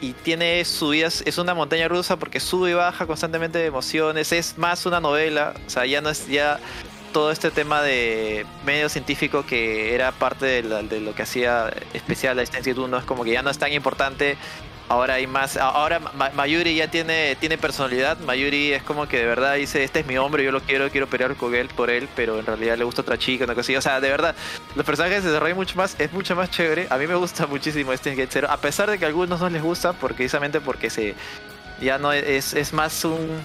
y 0.00 0.12
tiene 0.12 0.64
subidas, 0.64 1.22
es 1.26 1.38
una 1.38 1.54
montaña 1.54 1.88
rusa 1.88 2.16
porque 2.16 2.40
sube 2.40 2.70
y 2.70 2.74
baja 2.74 3.06
constantemente 3.06 3.58
de 3.58 3.66
emociones, 3.66 4.32
es 4.32 4.58
más 4.58 4.84
una 4.86 5.00
novela, 5.00 5.54
o 5.66 5.70
sea, 5.70 5.86
ya 5.86 6.00
no 6.00 6.10
es 6.10 6.26
ya 6.28 6.58
todo 7.12 7.30
este 7.30 7.50
tema 7.50 7.80
de 7.80 8.44
medio 8.66 8.88
científico 8.88 9.46
que 9.46 9.94
era 9.94 10.10
parte 10.12 10.46
de, 10.46 10.62
la- 10.64 10.82
de 10.82 11.00
lo 11.00 11.14
que 11.14 11.22
hacía 11.22 11.72
especial 11.94 12.38
a 12.40 12.44
Gate 12.44 12.72
1, 12.74 12.98
es 12.98 13.04
como 13.04 13.24
que 13.24 13.30
ya 13.32 13.42
no 13.42 13.50
es 13.50 13.58
tan 13.58 13.72
importante 13.72 14.36
Ahora 14.88 15.14
hay 15.14 15.26
más. 15.26 15.56
Ahora 15.56 15.98
Ma- 15.98 16.30
Mayuri 16.34 16.74
ya 16.76 16.88
tiene, 16.90 17.36
tiene 17.40 17.56
personalidad. 17.56 18.18
Mayuri 18.18 18.74
es 18.74 18.82
como 18.82 19.08
que 19.08 19.18
de 19.18 19.24
verdad 19.26 19.54
dice: 19.54 19.82
Este 19.82 20.00
es 20.00 20.06
mi 20.06 20.18
hombre, 20.18 20.44
yo 20.44 20.52
lo 20.52 20.60
quiero, 20.60 20.90
quiero 20.90 21.06
pelear 21.06 21.34
con 21.36 21.54
él 21.54 21.68
por 21.68 21.88
él, 21.88 22.06
pero 22.14 22.38
en 22.38 22.44
realidad 22.44 22.76
le 22.76 22.84
gusta 22.84 23.00
otra 23.00 23.16
chica, 23.18 23.44
una 23.44 23.54
cosa 23.54 23.62
así. 23.62 23.76
O 23.76 23.80
sea, 23.80 24.00
de 24.00 24.10
verdad, 24.10 24.34
los 24.76 24.84
personajes 24.84 25.22
se 25.22 25.28
desarrollan 25.28 25.56
mucho 25.56 25.76
más, 25.76 25.96
es 25.98 26.12
mucho 26.12 26.36
más 26.36 26.50
chévere. 26.50 26.86
A 26.90 26.98
mí 26.98 27.06
me 27.06 27.14
gusta 27.14 27.46
muchísimo 27.46 27.92
este 27.94 28.10
Gate 28.14 28.28
Zero, 28.30 28.50
a 28.50 28.58
pesar 28.58 28.90
de 28.90 28.98
que 28.98 29.06
a 29.06 29.08
algunos 29.08 29.40
no 29.40 29.48
les 29.48 29.62
gusta, 29.62 29.94
porque 29.94 30.16
precisamente 30.16 30.60
porque 30.60 30.90
se. 30.90 31.14
Ya 31.80 31.96
no 31.98 32.12
es, 32.12 32.52
es 32.52 32.72
más 32.74 33.04
un. 33.06 33.40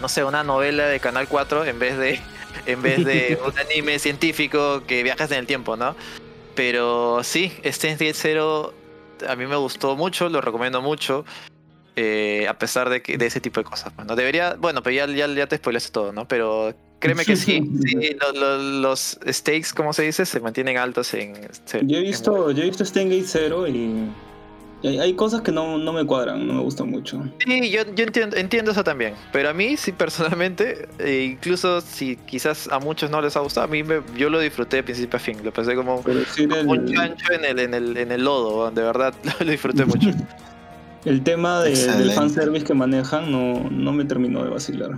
No 0.00 0.08
sé, 0.08 0.24
una 0.24 0.44
novela 0.44 0.86
de 0.86 0.98
Canal 0.98 1.28
4 1.28 1.64
en 1.66 1.78
vez 1.78 1.98
de. 1.98 2.20
En 2.66 2.80
vez 2.82 3.04
de 3.04 3.38
un 3.46 3.56
anime 3.58 3.98
científico 3.98 4.82
que 4.86 5.02
viajas 5.02 5.30
en 5.30 5.38
el 5.38 5.46
tiempo, 5.46 5.76
¿no? 5.76 5.94
Pero 6.54 7.20
sí, 7.22 7.52
este 7.62 7.90
Gate 7.92 8.14
Zero 8.14 8.72
a 9.28 9.36
mí 9.36 9.46
me 9.46 9.56
gustó 9.56 9.96
mucho, 9.96 10.28
lo 10.28 10.40
recomiendo 10.40 10.82
mucho. 10.82 11.24
eh, 11.96 12.46
a 12.48 12.56
pesar 12.56 12.88
de, 12.90 13.02
que, 13.02 13.18
de 13.18 13.26
ese 13.26 13.40
tipo 13.40 13.58
de 13.60 13.64
cosas. 13.64 13.92
Bueno, 13.96 14.14
debería, 14.14 14.54
bueno, 14.54 14.82
pero 14.84 14.94
ya, 14.94 15.06
ya, 15.12 15.26
ya 15.26 15.46
te 15.48 15.56
spoileaste 15.56 15.90
todo, 15.90 16.12
¿no? 16.12 16.28
Pero 16.28 16.72
créeme 17.00 17.24
que 17.24 17.34
sí, 17.34 17.60
sí, 17.84 18.16
lo- 18.20 18.32
lo- 18.38 18.58
los 18.80 19.18
stakes, 19.28 19.72
como 19.74 19.92
se 19.92 20.04
dice, 20.04 20.24
se 20.24 20.38
mantienen 20.38 20.78
altos 20.78 21.12
en... 21.14 21.34
se- 21.64 21.80
Yo 21.84 21.96
he 21.96 22.00
en- 22.00 22.06
visto, 22.06 22.52
yo 22.52 22.62
he 22.62 22.66
visto 22.66 22.84
Steingate 22.84 23.24
0 23.26 23.66
y, 23.66 23.72
y 23.72 24.12
hay, 24.84 24.98
hay 25.00 25.14
cosas 25.14 25.40
que 25.42 25.50
no, 25.50 25.76
no 25.78 25.92
me 25.92 26.04
cuadran, 26.04 26.46
no 26.46 26.54
me 26.54 26.60
gustan 26.62 26.90
mucho. 26.90 27.22
Sí, 27.44 27.70
yo, 27.70 27.82
yo 27.94 28.04
entiendo, 28.04 28.36
entiendo 28.36 28.70
eso 28.70 28.84
también. 28.84 29.14
Pero 29.32 29.48
a 29.50 29.52
mí, 29.54 29.76
sí, 29.76 29.92
personalmente, 29.92 30.88
eh, 30.98 31.28
incluso 31.32 31.80
si 31.80 32.16
quizás 32.16 32.68
a 32.70 32.78
muchos 32.78 33.10
no 33.10 33.20
les 33.20 33.36
ha 33.36 33.40
gustado, 33.40 33.64
a 33.64 33.68
mí 33.68 33.82
me- 33.82 34.02
yo 34.16 34.30
lo 34.30 34.38
disfruté 34.40 34.76
de 34.76 34.82
principio 34.84 35.16
a 35.16 35.20
fin. 35.20 35.38
Lo 35.42 35.52
pasé 35.52 35.74
como, 35.74 36.04
sí 36.34 36.46
como 36.46 36.70
un 36.72 36.86
chancho 36.92 37.32
en 37.32 37.44
el, 37.44 37.58
en 37.58 37.74
el, 37.74 37.96
en 37.96 38.12
el 38.12 38.24
lodo, 38.24 38.70
de 38.70 38.82
verdad, 38.82 39.14
lo 39.40 39.50
disfruté 39.50 39.84
mucho. 39.86 40.10
el 41.04 41.22
tema 41.22 41.60
de- 41.62 41.70
del 41.96 42.10
fanservice 42.12 42.64
que 42.64 42.74
manejan 42.74 43.30
no, 43.32 43.68
no 43.70 43.92
me 43.92 44.04
terminó 44.04 44.44
de 44.44 44.50
vacilar. 44.50 44.90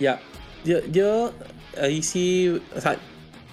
Ya. 0.00 0.20
Yo, 0.64 0.78
yo 0.90 1.32
ahí 1.80 2.02
sí. 2.02 2.60
O 2.74 2.80
sea, 2.80 2.96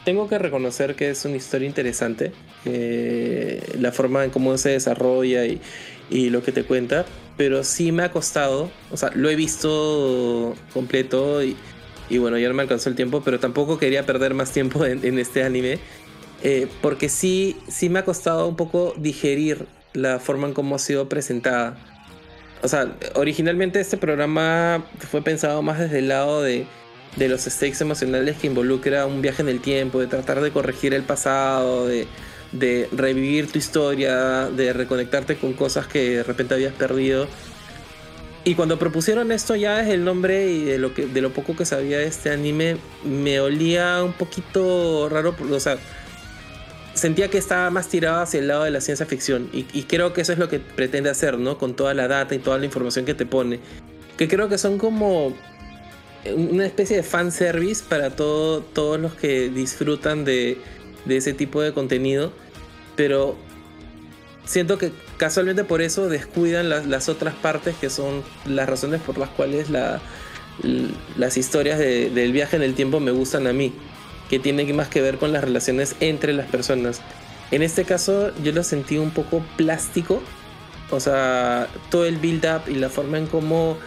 tengo 0.05 0.27
que 0.29 0.37
reconocer 0.39 0.95
que 0.95 1.09
es 1.09 1.25
una 1.25 1.35
historia 1.35 1.67
interesante. 1.67 2.31
Eh, 2.65 3.61
la 3.79 3.91
forma 3.91 4.23
en 4.23 4.29
cómo 4.29 4.57
se 4.57 4.69
desarrolla 4.69 5.45
y, 5.45 5.59
lo 6.29 6.43
que 6.43 6.51
te 6.51 6.63
cuenta. 6.63 7.05
Pero 7.37 7.63
sí 7.63 7.91
me 7.91 8.03
ha 8.03 8.11
costado. 8.11 8.69
O 8.91 8.97
sea, 8.97 9.11
lo 9.15 9.29
he 9.29 9.35
visto 9.35 10.55
completo 10.73 11.41
y, 11.43 11.55
bueno, 12.17 12.37
ya 12.37 12.47
no 12.47 12.53
me 12.53 12.63
alcanzó 12.63 12.89
el 12.89 12.95
tiempo. 12.95 13.21
Pero 13.23 13.39
tampoco 13.39 13.77
quería 13.77 14.05
perder 14.05 14.33
más 14.33 14.51
tiempo 14.51 14.85
en, 14.85 15.05
en 15.05 15.19
este 15.19 15.43
anime. 15.43 15.79
eh, 16.43 16.67
porque 16.81 17.09
sí, 17.09 17.57
sí 17.67 17.89
me 17.89 17.99
ha 17.99 18.05
costado 18.05 18.47
un 18.47 18.55
poco 18.55 18.93
digerir 18.97 19.67
la 19.93 20.19
forma 20.19 20.47
en 20.47 20.53
cómo 20.53 20.75
ha 20.75 20.79
sido 20.79 21.09
presentada. 21.09 21.77
O 22.63 22.67
sea, 22.67 22.95
originalmente 23.15 23.79
este 23.79 23.97
programa 23.97 24.85
fue 25.09 25.21
pensado 25.21 25.61
más 25.61 25.79
desde 25.79 25.99
el 25.99 26.09
lado 26.09 26.43
de, 26.43 26.65
de 27.17 27.27
los 27.27 27.41
stakes 27.41 27.81
emocionales 27.81 28.37
que 28.37 28.47
involucra 28.47 29.05
un 29.05 29.21
viaje 29.21 29.41
en 29.41 29.49
el 29.49 29.61
tiempo, 29.61 29.99
de 29.99 30.07
tratar 30.07 30.41
de 30.41 30.51
corregir 30.51 30.93
el 30.93 31.03
pasado, 31.03 31.87
de, 31.87 32.07
de 32.51 32.89
revivir 32.91 33.51
tu 33.51 33.57
historia, 33.57 34.49
de 34.49 34.73
reconectarte 34.73 35.37
con 35.37 35.53
cosas 35.53 35.87
que 35.87 36.17
de 36.17 36.23
repente 36.23 36.53
habías 36.53 36.73
perdido. 36.73 37.27
Y 38.43 38.55
cuando 38.55 38.79
propusieron 38.79 39.31
esto 39.31 39.55
ya 39.55 39.77
desde 39.77 39.93
el 39.93 40.03
nombre 40.03 40.51
y 40.51 40.63
de 40.63 40.79
lo, 40.79 40.93
que, 40.93 41.05
de 41.05 41.21
lo 41.21 41.31
poco 41.31 41.55
que 41.55 41.63
sabía 41.63 41.99
de 41.99 42.07
este 42.07 42.31
anime, 42.31 42.77
me 43.03 43.39
olía 43.39 44.03
un 44.03 44.13
poquito 44.13 45.07
raro, 45.09 45.35
o 45.51 45.59
sea, 45.59 45.77
sentía 46.95 47.29
que 47.29 47.37
estaba 47.37 47.69
más 47.69 47.87
tirado 47.87 48.21
hacia 48.21 48.39
el 48.39 48.47
lado 48.47 48.63
de 48.63 48.71
la 48.71 48.81
ciencia 48.81 49.05
ficción 49.05 49.49
y, 49.53 49.63
creo 49.83 50.13
que 50.13 50.21
eso 50.21 50.33
es 50.33 50.39
lo 50.39 50.49
que 50.49 50.59
pretende 50.59 51.09
hacer, 51.09 51.37
¿no? 51.37 51.57
Con 51.57 51.75
toda 51.75 51.93
la 51.93 52.07
data 52.07 52.33
y 52.33 52.39
toda 52.39 52.57
la 52.57 52.65
información 52.65 53.05
que 53.05 53.13
te 53.13 53.27
pone. 53.27 53.59
Que 54.17 54.27
creo 54.27 54.49
que 54.49 54.57
son 54.57 54.79
como 54.79 55.33
una 56.35 56.65
especie 56.65 56.97
de 56.97 57.03
fanservice 57.03 57.83
para 57.87 58.09
todo, 58.11 58.61
todos 58.61 58.99
los 58.99 59.13
que 59.13 59.49
disfrutan 59.49 60.25
de, 60.25 60.57
de 61.05 61.17
ese 61.17 61.33
tipo 61.33 61.61
de 61.61 61.73
contenido. 61.73 62.31
Pero 62.95 63.35
siento 64.45 64.77
que 64.77 64.91
casualmente 65.17 65.63
por 65.63 65.81
eso 65.81 66.09
descuidan 66.09 66.69
las, 66.69 67.09
otras 67.09 67.33
partes 67.35 67.75
que 67.79 67.89
son 67.89 68.23
las 68.45 68.67
razones 68.67 69.01
por 69.01 69.17
las 69.17 69.29
cuales 69.29 69.67
las 69.69 71.37
historias 71.37 71.79
de- 71.79 72.09
del 72.09 72.31
viaje 72.31 72.55
en 72.55 72.63
el 72.63 72.73
tiempo 72.73 72.99
me 72.99 73.11
gustan 73.11 73.47
a 73.47 73.53
mí 73.53 73.73
que 74.29 74.39
tiene 74.39 74.71
más 74.73 74.87
que 74.87 75.01
ver 75.01 75.17
con 75.17 75.33
las 75.33 75.43
relaciones 75.43 75.95
entre 75.99 76.33
las 76.33 76.47
personas. 76.49 77.01
En 77.51 77.61
este 77.63 77.83
caso 77.83 78.31
yo 78.43 78.51
lo 78.53 78.63
sentí 78.63 78.97
un 78.97 79.11
poco 79.11 79.43
plástico, 79.57 80.21
o 80.89 80.99
sea, 80.99 81.67
todo 81.89 82.05
el 82.05 82.17
build-up 82.17 82.61
y 82.69 82.75
la 82.75 82.89
forma 82.89 83.17
en 83.17 83.27
cómo, 83.27 83.77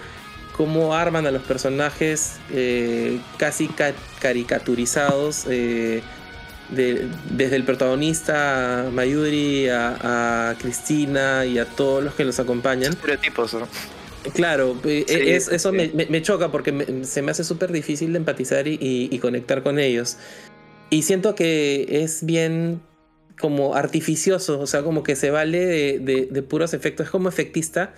cómo 0.56 0.94
arman 0.94 1.26
a 1.26 1.30
los 1.30 1.42
personajes 1.42 2.36
eh, 2.52 3.18
casi 3.38 3.68
ca- 3.68 3.94
caricaturizados, 4.20 5.46
eh, 5.48 6.02
de- 6.70 7.06
desde 7.30 7.56
el 7.56 7.64
protagonista 7.64 8.88
Mayuri, 8.92 9.68
a, 9.68 10.50
a 10.50 10.54
Cristina 10.56 11.44
y 11.46 11.58
a 11.58 11.64
todos 11.66 12.02
los 12.02 12.14
que 12.14 12.24
los 12.24 12.38
acompañan. 12.40 12.92
Estereotipos, 12.92 13.54
¿no? 13.54 13.68
Claro, 14.34 14.76
eh, 14.84 15.04
Sí, 15.06 15.14
es- 15.30 15.44
sí, 15.46 15.54
eso 15.54 15.70
sí. 15.70 15.76
Me, 15.76 15.88
me- 15.92 16.06
me 16.06 16.22
choca 16.22 16.50
porque 16.50 16.72
me- 16.72 17.04
se 17.04 17.20
me 17.22 17.30
hace 17.30 17.44
súper 17.44 17.72
difícil 17.72 18.12
de 18.12 18.18
empatizar 18.18 18.66
y, 18.66 18.74
y- 18.80 19.08
y 19.10 19.18
conectar 19.18 19.62
con 19.62 19.78
ellos. 19.78 20.16
Y 20.90 21.02
siento 21.02 21.34
que 21.34 21.86
es 21.90 22.24
bien 22.24 22.80
como 23.38 23.74
artificioso, 23.74 24.60
o 24.60 24.66
sea, 24.66 24.82
como 24.82 25.02
que 25.02 25.16
se 25.16 25.30
vale 25.30 25.58
de, 25.66 25.98
de- 25.98 26.28
de 26.30 26.42
puros 26.42 26.72
efectos, 26.72 27.06
es 27.06 27.10
como 27.10 27.28
efectista 27.28 27.94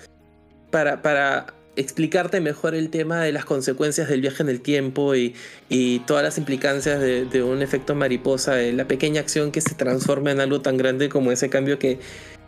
para, 0.70 1.02
para 1.02 1.54
explicarte 1.76 2.40
mejor 2.40 2.74
el 2.74 2.90
tema 2.90 3.20
de 3.20 3.32
las 3.32 3.44
consecuencias 3.44 4.08
del 4.08 4.22
viaje 4.22 4.42
en 4.42 4.48
el 4.48 4.60
tiempo 4.60 5.14
y, 5.14 5.34
y 5.68 6.00
todas 6.00 6.24
las 6.24 6.38
implicancias 6.38 7.00
de, 7.00 7.42
un 7.42 7.62
efecto 7.62 7.94
mariposa, 7.94 8.54
de 8.54 8.72
la 8.72 8.88
pequeña 8.88 9.20
acción 9.20 9.52
que 9.52 9.60
se 9.60 9.74
transforma 9.74 10.30
en 10.30 10.40
algo 10.40 10.60
tan 10.60 10.76
grande 10.76 11.08
como 11.08 11.32
ese 11.32 11.48
cambio 11.48 11.78
que, 11.78 11.98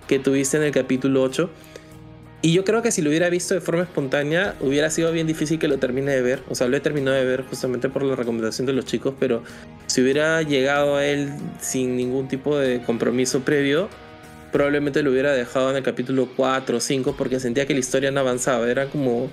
que 0.06 0.18
tuviste 0.18 0.56
en 0.56 0.64
el 0.64 0.72
capítulo 0.72 1.22
8. 1.22 1.50
Y 2.40 2.52
yo 2.52 2.64
creo 2.64 2.82
que 2.82 2.92
si 2.92 3.02
lo 3.02 3.10
hubiera 3.10 3.28
visto 3.30 3.54
de 3.54 3.60
forma 3.60 3.82
espontánea, 3.82 4.54
hubiera 4.60 4.90
sido 4.90 5.10
bien 5.10 5.26
difícil 5.26 5.58
que 5.58 5.66
lo 5.66 5.78
termine 5.78 6.12
de 6.12 6.22
ver. 6.22 6.42
O 6.48 6.54
sea, 6.54 6.68
lo 6.68 6.76
he 6.76 6.80
terminado 6.80 7.16
de 7.16 7.24
ver 7.24 7.42
justamente 7.42 7.88
por 7.88 8.04
la 8.04 8.14
recomendación 8.14 8.64
de 8.64 8.72
los 8.72 8.84
chicos, 8.84 9.14
pero 9.18 9.42
si 9.86 10.02
hubiera 10.02 10.40
llegado 10.42 10.96
a 10.96 11.04
él 11.04 11.30
sin 11.60 11.96
ningún 11.96 12.28
tipo 12.28 12.56
de 12.56 12.80
compromiso 12.82 13.40
previo, 13.40 13.88
probablemente 14.52 15.02
lo 15.02 15.10
hubiera 15.10 15.32
dejado 15.32 15.70
en 15.70 15.76
el 15.76 15.82
capítulo 15.82 16.28
4 16.36 16.76
o 16.76 16.80
5 16.80 17.14
porque 17.16 17.40
sentía 17.40 17.66
que 17.66 17.74
la 17.74 17.80
historia 17.80 18.10
no 18.10 18.20
avanzaba. 18.20 18.68
Era 18.70 18.86
como, 18.86 19.30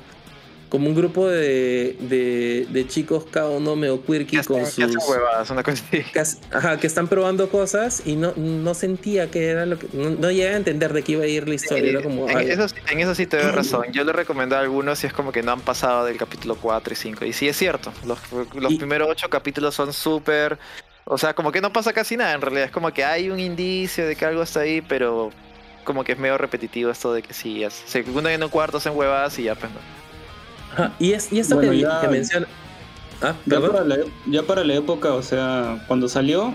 como 0.69 0.89
un 0.89 0.95
grupo 0.95 1.27
de, 1.29 1.95
de, 2.01 2.67
de 2.69 2.87
chicos, 2.87 3.25
cada 3.31 3.49
uno 3.49 3.75
medio 3.75 4.03
quirky 4.03 4.37
con 4.43 4.65
sus... 4.65 4.95
huevadas, 5.07 5.49
una 5.51 5.63
cosa 5.63 5.83
así. 5.87 6.03
que, 6.11 6.19
ajá, 6.51 6.77
que 6.79 6.87
están 6.87 7.07
probando 7.07 7.49
cosas 7.49 8.01
y 8.05 8.15
no, 8.15 8.33
no 8.35 8.73
sentía 8.73 9.29
que 9.31 9.47
era 9.47 9.65
lo 9.65 9.77
que... 9.79 9.87
No, 9.93 10.09
no 10.09 10.31
llegué 10.31 10.49
a 10.49 10.57
entender 10.57 10.91
de 10.91 11.03
qué 11.03 11.13
iba 11.13 11.23
a 11.23 11.27
ir 11.27 11.47
la 11.47 11.55
historia. 11.55 11.91
Era 11.91 12.01
como... 12.03 12.29
en, 12.29 12.49
eso, 12.51 12.67
sí- 12.67 12.75
en 12.91 12.99
eso 12.99 13.15
sí 13.15 13.25
te 13.25 13.37
doy 13.37 13.51
razón. 13.55 13.85
Yo 13.93 14.03
le 14.03 14.11
recomendé 14.11 14.55
a 14.55 14.59
algunos 14.59 15.03
y 15.03 15.07
es 15.07 15.13
como 15.13 15.31
que 15.31 15.43
no 15.43 15.51
han 15.53 15.61
pasado 15.61 16.03
del 16.05 16.17
capítulo 16.17 16.55
4 16.55 16.93
y 16.93 16.95
5. 16.97 17.25
Y 17.25 17.31
sí 17.33 17.47
es 17.47 17.55
cierto, 17.57 17.93
los, 18.05 18.19
los 18.55 18.71
Y- 18.73 18.77
primeros 18.77 19.07
8 19.09 19.29
capítulos 19.29 19.75
son 19.75 19.93
súper 19.93 20.57
O 21.05 21.17
sea, 21.17 21.33
como 21.35 21.51
que 21.51 21.61
no 21.61 21.71
pasa 21.71 21.93
casi 21.93 22.17
nada 22.17 22.33
en 22.33 22.41
realidad. 22.41 22.65
Es 22.65 22.71
como 22.71 22.91
que 22.91 23.05
hay 23.05 23.29
un 23.29 23.39
indicio 23.39 24.07
de 24.07 24.15
que 24.15 24.25
algo 24.25 24.41
está 24.43 24.61
ahí, 24.61 24.81
pero 24.81 25.29
como 25.83 26.03
que 26.03 26.13
es 26.13 26.17
medio 26.17 26.37
repetitivo 26.37 26.89
esto 26.89 27.13
de 27.13 27.21
que 27.21 27.33
sí, 27.33 27.63
es- 27.63 27.83
se 27.85 28.01
unen 28.01 28.33
en 28.33 28.43
un 28.43 28.49
cuarto, 28.49 28.77
hacen 28.77 28.93
huevadas 28.95 29.37
y 29.37 29.43
ya, 29.43 29.53
pues 29.55 29.71
no. 29.71 29.77
Ajá, 30.73 30.93
Y, 30.99 31.13
es, 31.13 31.31
y 31.31 31.39
esto 31.39 31.55
Bueno, 31.55 31.71
que, 31.71 31.79
ya- 31.79 32.01
que 32.01 32.07
menciona. 32.07 32.47
Ah, 33.21 33.33
Ya 33.45 33.59
perdón. 33.59 33.71
para, 33.71 33.85
la, 33.85 33.97
ya 34.25 34.43
para 34.43 34.63
la 34.63 34.73
época, 34.73 35.13
o 35.13 35.21
sea, 35.21 35.83
cuando 35.87 36.09
salió, 36.09 36.53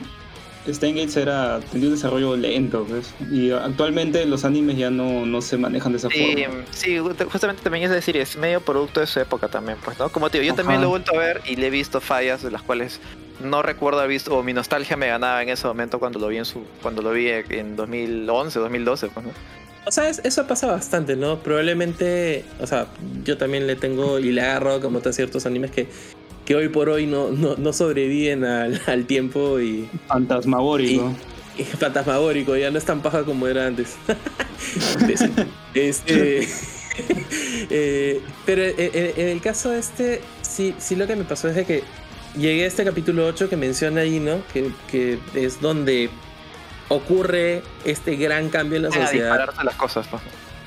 Steins 0.69 1.15
tenía 1.15 1.61
un 1.89 1.91
desarrollo 1.95 2.37
lento, 2.37 2.85
pues. 2.89 3.13
Y 3.31 3.51
actualmente 3.51 4.25
los 4.27 4.45
animes 4.45 4.77
ya 4.77 4.91
no, 4.91 5.25
no 5.27 5.41
se 5.41 5.57
manejan 5.57 5.93
de 5.93 5.99
esa 5.99 6.09
Sí, 6.11 6.35
forma. 6.45 6.65
sí, 6.71 6.97
ju- 6.97 7.31
justamente 7.31 7.63
también 7.63 7.85
es 7.85 7.91
decir, 7.91 8.17
es 8.17 8.37
medio 8.37 8.61
producto 8.61 9.01
de 9.01 9.07
su 9.07 9.21
época 9.21 9.49
también, 9.49 9.79
pues, 9.85 9.99
¿no? 9.99 10.11
Como 10.11 10.29
te 10.31 10.39
digo, 10.41 10.53
yo 10.53 10.57
también 10.57 10.81
lo 10.81 10.87
he 10.89 10.91
vuelto 10.91 11.15
a 11.15 11.19
ver 11.19 11.41
y 11.47 11.57
le 11.57 11.69
he 11.69 11.71
visto 11.71 12.01
fallas 12.01 12.43
de 12.43 12.51
las 12.51 12.63
cuales 12.63 13.01
no 13.43 13.63
recuerdo 13.63 14.01
haber 14.01 14.11
visto, 14.11 14.37
o 14.37 14.43
mi 14.43 14.53
nostalgia 14.53 14.97
me 14.99 15.07
ganaba 15.07 15.43
en 15.43 15.49
ese 15.49 15.67
momento 15.67 15.99
cuando 15.99 16.19
lo 16.19 16.29
vi 16.29 16.37
en 16.37 16.45
su, 16.45 16.63
cuando 16.83 17.01
lo 17.01 17.11
vi 17.13 17.29
en 17.31 17.75
2011, 17.77 18.59
2012, 18.59 19.09
pues, 19.09 19.27
¿no? 19.27 19.33
O 19.87 19.91
sea, 19.91 20.11
es- 20.11 20.21
eso 20.25 20.47
pasa 20.47 20.67
bastante, 20.67 21.17
¿no? 21.17 21.39
Probablemente, 21.39 22.45
o 22.61 22.67
sea, 22.67 22.87
yo 23.25 23.39
también 23.39 23.67
le 23.67 23.77
tengo 23.77 24.19
y 24.19 24.31
le 24.31 24.43
agarro 24.43 24.79
como 24.83 24.99
a 24.99 25.13
ciertos 25.15 25.47
animes 25.47 25.71
que, 25.71 25.89
que 26.51 26.57
hoy 26.57 26.69
por 26.69 26.89
hoy 26.89 27.07
no, 27.07 27.31
no, 27.31 27.55
no 27.55 27.73
sobreviven 27.73 28.45
al, 28.45 28.83
al 28.89 29.05
tiempo 29.07 29.61
y, 29.61 29.89
Fantasmagórico. 30.09 31.15
y 31.57 31.63
fantasmagórico, 31.63 32.57
ya 32.57 32.73
no 32.73 32.79
es 32.79 32.85
tan 32.85 33.03
paja 33.03 33.23
como 33.23 33.47
era 33.47 33.69
antes. 33.69 33.95
Este, 35.75 36.49
eh, 37.71 38.21
pero 38.45 38.65
en, 38.65 38.75
en- 38.79 39.13
en 39.17 39.29
el 39.29 39.41
caso 39.41 39.73
este, 39.73 40.23
sí, 40.43 40.75
sí 40.79 40.97
lo 40.97 41.07
que 41.07 41.15
me 41.15 41.23
pasó 41.23 41.49
es 41.49 41.55
de 41.55 41.65
que 41.65 41.85
llegué 42.37 42.65
a 42.65 42.67
este 42.67 42.83
capítulo 42.83 43.27
8 43.29 43.49
que 43.49 43.57
menciona 43.57 44.01
ahí, 44.01 44.19
¿no? 44.19 44.43
Que, 44.53 44.73
que 44.91 45.19
es 45.35 45.61
donde 45.61 46.11
ocurre 46.89 47.63
este 47.85 48.17
gran 48.17 48.49
cambio 48.49 48.77
en 48.79 48.83
la 48.83 48.89
A 48.89 48.93
sociedad. 48.93 49.29
dispararse 49.37 49.63
las 49.65 49.75
cosas, 49.77 50.07
pues. 50.11 50.21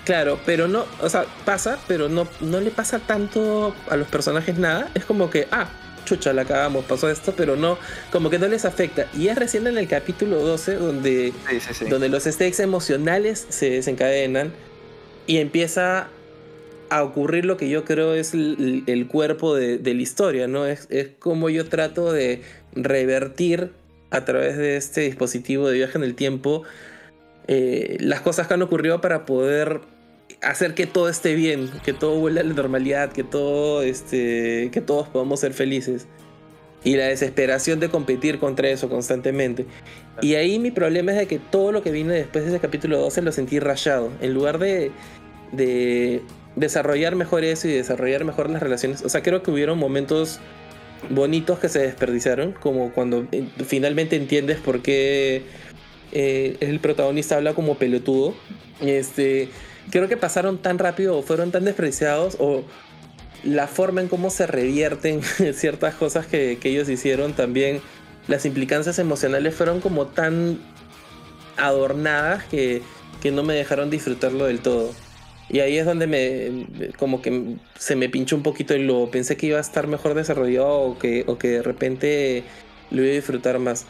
Claro, 0.05 0.39
pero 0.45 0.67
no, 0.67 0.85
o 1.01 1.09
sea, 1.09 1.25
pasa, 1.45 1.79
pero 1.87 2.09
no, 2.09 2.27
no 2.41 2.59
le 2.59 2.71
pasa 2.71 2.99
tanto 2.99 3.73
a 3.89 3.95
los 3.95 4.07
personajes 4.07 4.57
nada. 4.57 4.89
Es 4.95 5.05
como 5.05 5.29
que, 5.29 5.47
ah, 5.51 5.69
chucha, 6.03 6.33
la 6.33 6.41
acabamos, 6.41 6.83
pasó 6.85 7.09
esto, 7.09 7.33
pero 7.37 7.55
no, 7.55 7.77
como 8.11 8.29
que 8.29 8.37
no 8.37 8.47
les 8.47 8.65
afecta. 8.65 9.07
Y 9.13 9.29
es 9.29 9.37
recién 9.37 9.65
en 9.67 9.77
el 9.77 9.87
capítulo 9.87 10.39
12 10.39 10.75
donde, 10.75 11.33
Sí, 11.49 11.59
sí, 11.61 11.73
sí. 11.73 11.85
donde 11.85 12.09
los 12.09 12.23
stakes 12.23 12.61
emocionales 12.61 13.45
se 13.47 13.69
desencadenan 13.69 14.51
y 15.25 15.37
empieza 15.37 16.09
a 16.89 17.03
ocurrir 17.03 17.45
lo 17.45 17.55
que 17.55 17.69
yo 17.69 17.85
creo 17.85 18.13
es 18.13 18.33
el, 18.33 18.83
el 18.85 19.07
cuerpo 19.07 19.55
de, 19.55 19.77
de 19.77 19.93
la 19.93 20.01
historia, 20.01 20.47
¿no? 20.47 20.65
Es, 20.65 20.87
es 20.89 21.09
como 21.17 21.49
yo 21.49 21.65
trato 21.69 22.11
de 22.11 22.41
revertir 22.73 23.71
a 24.11 24.25
través 24.25 24.57
de 24.57 24.75
este 24.75 25.01
dispositivo 25.01 25.69
de 25.69 25.75
viaje 25.75 25.97
en 25.97 26.03
el 26.03 26.13
tiempo 26.13 26.63
eh, 27.47 27.97
las 27.99 28.21
cosas 28.21 28.47
que 28.47 28.53
han 28.53 28.61
ocurrido 28.61 29.01
para 29.01 29.25
poder 29.25 29.81
hacer 30.43 30.73
que 30.73 30.85
todo 30.85 31.09
esté 31.09 31.35
bien, 31.35 31.69
que 31.83 31.93
todo 31.93 32.19
vuelva 32.19 32.41
a 32.41 32.43
la 32.43 32.53
normalidad, 32.53 33.11
que 33.11 33.23
todo 33.23 33.81
este, 33.81 34.69
que 34.71 34.81
todos 34.81 35.07
podamos 35.07 35.39
ser 35.39 35.53
felices. 35.53 36.07
Y 36.83 36.97
la 36.97 37.05
desesperación 37.05 37.79
de 37.79 37.89
competir 37.89 38.39
contra 38.39 38.69
eso 38.69 38.89
constantemente. 38.89 39.65
Y 40.21 40.35
ahí 40.35 40.59
mi 40.59 40.69
problema 40.69 41.13
es 41.13 41.17
de 41.17 41.27
que 41.27 41.39
todo 41.39 41.71
lo 41.71 41.81
que 41.81 41.91
vino 41.91 42.11
después 42.11 42.43
de 42.43 42.51
ese 42.51 42.59
capítulo 42.59 42.99
12 42.99 43.21
lo 43.21 43.31
sentí 43.31 43.59
rayado. 43.59 44.11
En 44.19 44.33
lugar 44.33 44.59
de, 44.59 44.91
de 45.53 46.21
desarrollar 46.57 47.15
mejor 47.15 47.45
eso 47.45 47.69
y 47.69 47.71
desarrollar 47.71 48.25
mejor 48.25 48.49
las 48.49 48.61
relaciones. 48.61 49.01
O 49.03 49.09
sea, 49.09 49.23
creo 49.23 49.43
que 49.43 49.51
hubieron 49.51 49.77
momentos 49.77 50.41
bonitos 51.09 51.59
que 51.59 51.69
se 51.69 51.79
desperdiciaron, 51.79 52.53
como 52.53 52.91
cuando 52.91 53.27
eh, 53.31 53.45
finalmente 53.65 54.15
entiendes 54.15 54.59
por 54.59 54.81
qué 54.81 55.43
eh, 56.11 56.57
el 56.59 56.79
protagonista 56.79 57.37
habla 57.37 57.53
como 57.53 57.77
pelotudo. 57.77 58.35
Este, 58.81 59.49
creo 59.89 60.07
que 60.07 60.17
pasaron 60.17 60.57
tan 60.57 60.79
rápido 60.79 61.17
o 61.17 61.21
fueron 61.21 61.51
tan 61.51 61.65
desperdiciados 61.65 62.37
o 62.39 62.63
la 63.43 63.67
forma 63.67 64.01
en 64.01 64.07
cómo 64.07 64.29
se 64.29 64.47
revierten 64.47 65.21
ciertas 65.53 65.95
cosas 65.95 66.25
que, 66.25 66.57
que 66.59 66.69
ellos 66.69 66.89
hicieron 66.89 67.33
también, 67.33 67.81
las 68.27 68.45
implicancias 68.45 68.99
emocionales 68.99 69.53
fueron 69.55 69.81
como 69.81 70.07
tan 70.07 70.59
adornadas 71.57 72.43
que, 72.45 72.81
que 73.21 73.31
no 73.31 73.43
me 73.43 73.53
dejaron 73.53 73.89
disfrutarlo 73.89 74.45
del 74.45 74.59
todo. 74.59 74.91
Y 75.49 75.59
ahí 75.59 75.77
es 75.77 75.85
donde 75.85 76.07
me 76.07 76.91
como 76.97 77.21
que 77.21 77.57
se 77.77 77.95
me 77.95 78.09
pinchó 78.09 78.35
un 78.35 78.43
poquito 78.43 78.73
el 78.73 78.83
globo. 78.83 79.11
Pensé 79.11 79.37
que 79.37 79.47
iba 79.47 79.57
a 79.57 79.61
estar 79.61 79.87
mejor 79.87 80.13
desarrollado 80.13 80.79
o 80.79 80.97
que, 80.97 81.25
o 81.27 81.37
que 81.37 81.49
de 81.49 81.63
repente 81.63 82.43
lo 82.91 83.03
iba 83.03 83.11
a 83.11 83.15
disfrutar 83.15 83.59
más. 83.59 83.85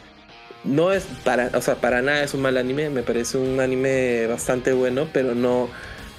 No 0.64 0.92
es 0.92 1.04
para, 1.24 1.50
o 1.54 1.60
sea, 1.60 1.76
para 1.76 2.00
nada 2.00 2.22
es 2.22 2.32
un 2.32 2.40
mal 2.42 2.56
anime, 2.56 2.88
me 2.88 3.02
parece 3.02 3.36
un 3.36 3.60
anime 3.60 4.26
bastante 4.26 4.72
bueno, 4.72 5.08
pero 5.12 5.34
no, 5.34 5.68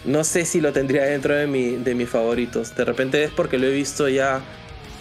no 0.05 0.23
sé 0.23 0.45
si 0.45 0.61
lo 0.61 0.71
tendría 0.71 1.03
dentro 1.03 1.33
de, 1.33 1.47
mi, 1.47 1.77
de 1.77 1.95
mis 1.95 2.09
favoritos. 2.09 2.75
De 2.75 2.85
repente 2.85 3.23
es 3.23 3.31
porque 3.31 3.57
lo 3.57 3.65
he 3.67 3.71
visto 3.71 4.07
ya 4.07 4.41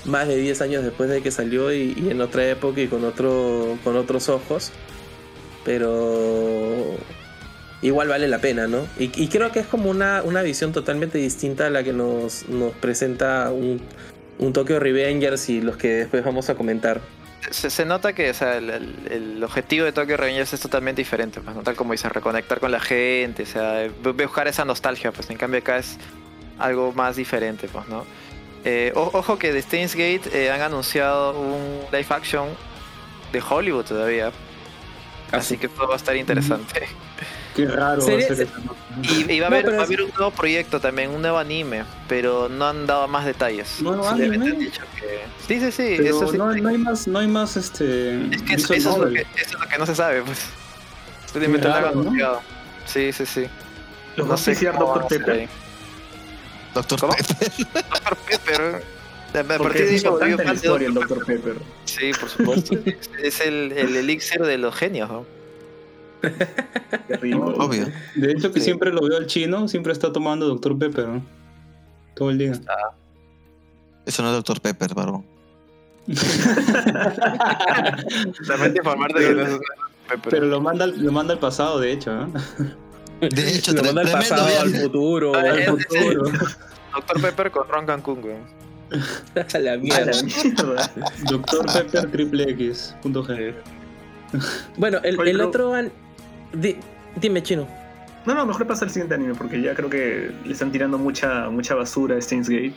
más 0.07 0.29
de 0.29 0.37
10 0.37 0.61
años 0.63 0.85
después 0.85 1.11
de 1.11 1.23
que 1.23 1.31
salió 1.31 1.73
y, 1.73 1.95
en 2.09 2.21
otra 2.21 2.49
época 2.49 2.81
y 2.81 2.89
con, 2.89 3.05
otro, 3.05 3.79
con 3.85 3.97
otros 3.97 4.29
ojos. 4.29 4.73
Pero 5.65 6.97
igual 7.83 8.09
vale 8.09 8.29
la 8.29 8.39
pena, 8.39 8.67
¿no? 8.67 8.87
Y, 8.99 9.11
y 9.23 9.29
creo 9.29 9.53
que 9.53 9.61
es 9.61 9.67
como 9.67 9.91
una, 9.91 10.23
una 10.23 10.43
visión 10.43 10.73
totalmente 10.73 11.19
distinta 11.19 11.67
a 11.67 11.71
la 11.71 11.83
que 11.85 11.93
nos, 11.93 12.49
nos 12.49 12.73
presenta 12.73 13.51
un, 13.51 13.81
un 14.39 14.53
Tokyo 14.53 14.81
Revengers 14.81 15.49
y 15.49 15.61
los 15.61 15.77
que 15.77 15.89
después 15.89 16.25
vamos 16.25 16.49
a 16.51 16.55
comentar. 16.55 17.01
Se, 17.51 17.69
se 17.71 17.85
nota 17.85 18.13
que 18.13 18.31
o 18.31 18.35
sea, 18.35 18.57
el, 18.57 18.71
el- 18.71 19.09
el 19.11 19.45
objetivo 19.45 19.85
de 19.85 19.93
Tokyo 19.93 20.17
Revengers 20.17 20.53
es 20.53 20.61
totalmente 20.61 21.01
diferente, 21.03 21.41
pues, 21.41 21.55
¿no? 21.55 21.63
Tal 21.63 21.77
como 21.77 21.93
dice, 21.93 22.09
reconectar 22.09 22.59
con 22.61 22.71
la 22.73 22.81
gente, 22.81 23.43
o 23.43 23.47
sea, 23.47 23.87
bu- 23.87 24.15
buscar 24.23 24.49
esa 24.49 24.65
nostalgia, 24.65 25.13
pues 25.13 25.29
en 25.31 25.37
cambio 25.37 25.61
acá 25.61 25.77
es 25.79 25.99
algo 26.59 26.93
más 26.93 27.17
diferente, 27.17 27.69
pues, 27.69 27.87
¿no? 27.89 28.05
Eh, 28.65 28.93
o- 28.95 29.11
ojo 29.13 29.39
que 29.39 29.53
de 29.53 29.61
Steins 29.61 29.95
Gate 29.95 30.23
eh, 30.33 30.51
han 30.51 30.63
anunciado 30.63 31.39
un 31.39 31.81
live 31.93 32.07
action 32.09 32.49
de 33.33 33.43
Hollywood 33.47 33.85
todavía, 33.85 34.33
así 35.33 35.59
que 35.59 35.69
todo 35.69 35.89
va 35.89 35.95
a 35.95 35.97
estar 35.97 36.17
interesante. 36.17 36.87
Qué 37.55 37.67
raro. 37.67 37.99
va 38.01 38.03
a 38.03 38.07
Sería- 38.07 38.27
ser 38.29 38.41
eso, 38.43 38.53
¿no? 38.65 38.75
Y, 39.03 39.33
y 39.33 39.41
va, 39.41 39.47
a 39.47 39.51
No, 39.51 39.57
haber, 39.57 39.65
pero 39.67 39.77
va 39.77 39.83
a 39.83 39.85
es- 39.85 39.89
haber 39.89 40.03
un 40.03 40.11
nuevo 40.11 40.31
proyecto 40.31 40.81
también, 40.81 41.11
un 41.11 41.23
nuevo 41.23 41.39
anime, 41.39 41.85
pero 42.09 42.49
no 42.49 42.67
han 42.67 42.87
dado 42.87 43.07
más 43.09 43.25
detalles. 43.25 43.81
¿Nuevo 43.81 44.03
Simplemente 44.09 44.47
anime? 44.49 44.57
han 44.67 44.71
dicho 44.73 44.83
que- 44.99 45.25
Sí, 45.47 45.61
sí, 45.61 45.73
sí, 45.73 45.95
Pero 45.99 46.17
eso 46.17 46.31
sí. 46.33 46.39
no, 46.39 46.53
no 46.55 46.69
hay 46.69 46.79
más, 46.79 47.07
no 47.07 47.19
hay 47.19 47.29
más 47.29 47.57
este. 47.57 48.27
Es 48.35 48.43
que 48.43 48.55
eso, 48.55 48.75
eso 48.75 48.91
es 48.91 48.99
lo 48.99 49.11
que, 49.13 49.21
eso 49.21 49.29
es 49.57 49.61
lo 49.61 49.69
que 49.69 49.79
no 49.79 49.87
se 49.87 49.95
sabe, 49.95 50.23
pues. 50.23 50.39
Lo 51.35 51.41
han 51.41 51.63
raro, 51.63 51.95
¿no? 52.03 52.13
Sí, 52.87 53.13
sí, 53.13 53.27
sí. 53.27 53.47
Los 54.17 54.27
No 54.29 54.37
sé 54.37 54.55
a 55.03 55.07
hacer 55.07 55.19
Pepper. 55.25 55.41
ahí. 55.41 55.49
Doctor 56.75 57.01
¿Cómo? 57.01 57.15
Pepper. 57.15 57.53
Dr. 57.75 58.19
Pepper. 58.29 58.83
A 59.55 59.59
Porque 59.59 59.65
partir 59.65 59.81
de 59.81 59.85
es 59.87 59.91
ahí 59.91 59.99
se 59.99 60.09
volvió 60.09 60.29
importante 60.29 60.31
en 60.31 60.37
la 60.39 60.45
fan 60.45 60.47
de 60.47 60.55
historia 60.67 60.89
el 60.89 60.95
Dr. 60.95 61.09
Dr. 61.09 61.27
Pepper. 61.27 61.57
Sí, 61.85 62.11
por 62.19 62.29
supuesto. 62.29 62.75
Es- 62.85 63.11
es 63.21 63.41
el, 63.41 63.73
el 63.73 63.97
elixir 63.97 64.41
de 64.43 64.59
los 64.59 64.75
genios, 64.77 65.09
¿no? 65.11 65.27
Qué 67.09 67.17
rico. 67.17 67.55
Obvio. 67.59 67.87
De 68.15 68.33
hecho, 68.33 68.53
que 68.53 68.61
Sí. 68.61 68.67
siempre 68.67 68.93
lo 68.93 69.03
veo 69.07 69.17
al 69.19 69.27
chino, 69.27 69.67
siempre 69.69 69.93
está 69.93 70.13
tomando 70.13 70.47
Dr. 70.49 70.79
Pepper, 70.79 71.09
¿no? 71.09 71.23
Todo 72.15 72.31
el 72.31 72.39
día. 72.39 72.53
Eso 74.07 74.23
no 74.23 74.29
es 74.29 74.35
Doctor 74.35 74.61
Pepper, 74.61 74.95
barbón. 74.95 75.25
Solamente 78.43 78.79
informarte 78.79 79.21
de 79.21 79.29
que 79.29 79.35
no 79.35 79.43
es 79.43 79.59
Pepper. 80.09 80.31
Pero 80.31 80.47
lo 80.47 80.61
manda, 80.61 80.85
al- 80.85 81.03
lo 81.03 81.13
manda 81.13 81.33
al 81.35 81.41
pasado, 81.41 81.81
de 81.81 81.93
hecho, 81.93 82.13
¿no? 82.15 82.33
De 83.21 83.55
hecho, 83.57 83.73
Lo 83.73 83.83
manda 83.85 84.03
al 84.03 84.11
pasado, 84.13 84.45
al 84.61 84.69
viaje. 84.69 84.85
futuro, 84.85 85.35
Ah, 85.35 85.41
al 85.41 85.59
es- 85.59 85.71
futuro. 85.71 86.25
Dr. 86.95 87.21
Pepper 87.23 87.51
con 87.51 87.69
Ron 87.69 87.87
Cancún, 87.87 88.21
güey. 88.21 88.37
A 89.55 89.59
la 89.59 89.73
A 89.73 89.77
mierda. 89.79 90.13
la 90.13 90.23
mierda. 90.23 90.91
Dr. 91.31 91.67
Pepper 91.73 92.11
triple 92.11 92.51
X. 92.51 92.95
Punto 93.03 93.25
G. 93.25 93.55
Bueno, 94.77 94.99
el, 95.03 95.19
Oye, 95.19 95.31
el 95.31 95.41
otro 95.41 95.75
an- 95.75 95.91
di- 96.55 96.77
dime, 97.21 97.43
chino. 97.43 97.67
No, 98.27 98.35
no, 98.35 98.47
mejor 98.47 98.67
pasa 98.67 98.85
al 98.87 98.91
siguiente 98.91 99.15
anime 99.15 99.35
porque 99.35 99.61
ya 99.61 99.75
creo 99.75 99.91
que 99.91 100.31
le 100.45 100.53
están 100.53 100.73
tirando 100.73 100.97
mucha, 100.99 101.51
mucha 101.51 101.75
basura 101.75 102.17
a 102.17 102.21
Steins 102.21 102.49
Gate. 102.49 102.73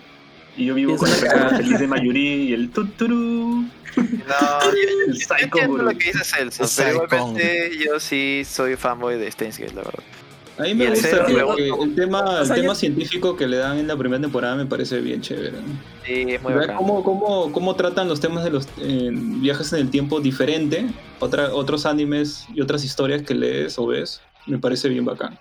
Y 0.58 0.66
yo 0.66 0.74
vivo 0.74 0.98
con 0.98 1.08
recuerdo 1.10 1.36
cagada. 1.36 1.58
feliz 1.58 1.80
de 1.80 1.88
Mayuri 1.88 2.28
y 2.50 2.54
el 2.54 2.70
tuturu. 2.72 3.64
No, 3.96 4.04
yo, 4.04 4.72
yo- 4.72 5.06
El 5.08 5.14
yo 5.14 5.20
Psycho 5.20 5.36
entiendo 5.44 5.72
Guru. 5.74 5.84
lo 5.86 5.98
que 5.98 6.12
dice 6.12 6.24
Celso, 6.24 6.64
El 6.64 6.70
pero 6.76 7.06
igualmente 7.06 7.72
yo 7.86 8.00
sí 8.00 8.44
soy 8.46 8.76
fanboy 8.76 9.18
de 9.18 9.32
Steins 9.32 9.58
Gate, 9.58 9.74
la 9.74 9.84
verdad. 9.84 10.04
A 10.58 10.64
mí 10.64 10.74
me 10.74 10.86
el 10.86 10.92
gusta 10.92 11.10
el 11.10 11.96
tema, 11.96 12.22
O 12.22 12.42
el 12.42 12.52
tema 12.54 12.74
científico 12.76 13.36
que 13.36 13.48
le 13.48 13.58
dan 13.58 13.78
en 13.78 13.88
la 13.88 13.96
primera 13.96 14.20
temporada 14.22 14.56
me 14.56 14.66
parece 14.66 15.00
bien 15.02 15.22
chévere. 15.22 15.52
¿no? 15.52 15.80
Sí, 16.06 16.26
es 16.30 16.42
muy 16.42 16.54
bacán. 16.54 16.78
cómo, 16.78 17.04
cómo, 17.04 17.52
cómo 17.52 17.76
tratan 17.76 18.08
los 18.08 18.20
temas 18.20 18.44
de 18.44 18.50
los 18.50 18.68
eh, 18.80 19.10
viajes 19.12 19.72
en 19.74 19.80
el 19.82 19.90
tiempo 19.92 20.20
diferente, 20.20 20.88
otra, 21.20 21.54
otros 21.54 21.86
animes 21.86 22.46
y 22.56 22.62
otras 22.62 22.84
historias 22.84 23.22
que 23.22 23.36
lees 23.36 23.78
o 23.78 23.86
ves, 23.86 24.20
me 24.48 24.58
parece 24.58 24.90
bien 24.90 25.06
bacán. 25.06 25.38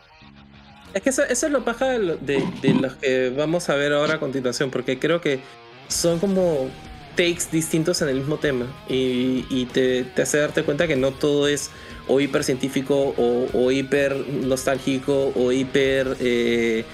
Es 0.93 1.03
que 1.03 1.11
eso, 1.11 1.23
eso 1.25 1.47
es 1.47 1.53
lo 1.53 1.65
paja 1.65 1.87
de, 1.91 1.99
lo- 1.99 2.17
de- 2.17 2.45
de 2.63 2.75
los 2.75 2.95
que 2.97 3.31
vamos 3.37 3.69
a 3.71 3.75
ver 3.75 3.93
ahora 3.93 4.15
a 4.15 4.21
continuación, 4.21 4.71
porque 4.71 4.99
creo 4.99 5.21
que 5.21 5.41
son 5.89 6.19
como 6.19 6.69
takes 7.17 7.45
distintos 7.51 8.03
en 8.03 8.09
el 8.11 8.17
mismo 8.17 8.37
tema 8.37 8.67
y, 8.89 9.47
y 9.49 9.67
te, 9.73 10.05
te 10.05 10.23
hace 10.23 10.39
darte 10.39 10.63
cuenta 10.65 10.87
que 10.87 10.97
no 10.97 11.13
todo 11.13 11.49
es 11.49 11.71
o 12.09 12.21
hiper 12.21 12.45
científico 12.45 13.15
o, 13.17 13.49
o 13.53 13.71
hiper 13.71 14.17
nostálgico 14.29 15.33
o 15.35 15.53
hiper 15.53 16.17
eh, 16.21 16.85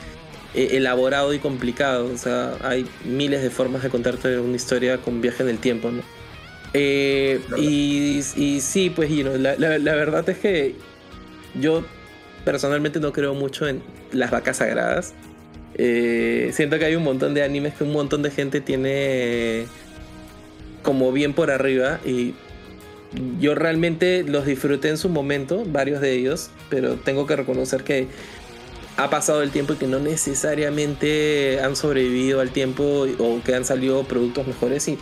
eh, 0.55 0.69
elaborado 0.73 1.35
y 1.35 1.39
complicado. 1.39 2.11
O 2.13 2.17
sea, 2.19 2.55
hay 2.63 2.87
miles 3.05 3.43
de 3.43 3.51
formas 3.51 3.83
de 3.83 3.89
contarte 3.91 4.39
una 4.39 4.57
historia 4.57 4.99
con 4.99 5.21
viaje 5.21 5.43
en 5.43 5.49
el 5.51 5.59
tiempo, 5.59 5.91
¿no? 5.91 6.03
Eh, 6.75 7.41
y, 7.59 8.21
y 8.37 8.61
sí, 8.63 8.89
pues 8.91 9.11
you 9.11 9.23
know, 9.23 9.37
la, 9.37 9.57
la- 9.57 9.79
la 9.79 9.95
verdad 9.95 10.27
es 10.31 10.39
que 10.39 10.75
yo 11.61 11.85
personalmente 12.47 12.99
no 12.99 13.13
creo 13.13 13.35
mucho 13.35 13.69
en 13.69 13.83
las 14.13 14.31
vacas 14.31 14.57
sagradas. 14.57 15.13
Eh, 15.75 16.51
siento 16.55 16.79
que 16.79 16.87
hay 16.87 16.97
un 16.97 17.03
montón 17.05 17.35
de 17.35 17.43
animes 17.43 17.75
que 17.75 17.85
un 17.85 17.93
montón 17.93 18.23
de 18.23 18.31
gente 18.31 18.61
tiene 18.61 19.67
como 20.83 21.13
bien 21.13 21.33
por 21.35 21.51
arriba 21.51 22.01
y 22.05 22.35
yo 23.41 23.55
realmente 23.55 24.25
los 24.25 24.47
disfruté 24.47 24.89
en 24.89 24.99
su 24.99 25.09
momento, 25.09 25.65
varios 25.67 26.01
de 26.01 26.13
ellos, 26.13 26.51
pero 26.69 26.97
tengo 26.97 27.27
que 27.27 27.37
reconocer 27.37 27.85
que 27.85 28.09
ha 28.97 29.11
pasado 29.11 29.43
el 29.43 29.51
tiempo 29.51 29.73
y 29.73 29.77
que 29.77 29.87
no 29.87 29.99
necesariamente 29.99 31.61
han 31.63 31.77
sobrevivido 31.77 32.41
al 32.41 32.51
tiempo 32.51 33.07
o 33.19 33.41
que 33.43 33.55
han 33.55 33.65
salido 33.65 34.05
productos 34.05 34.47
mejores 34.47 34.87
y, 34.89 34.99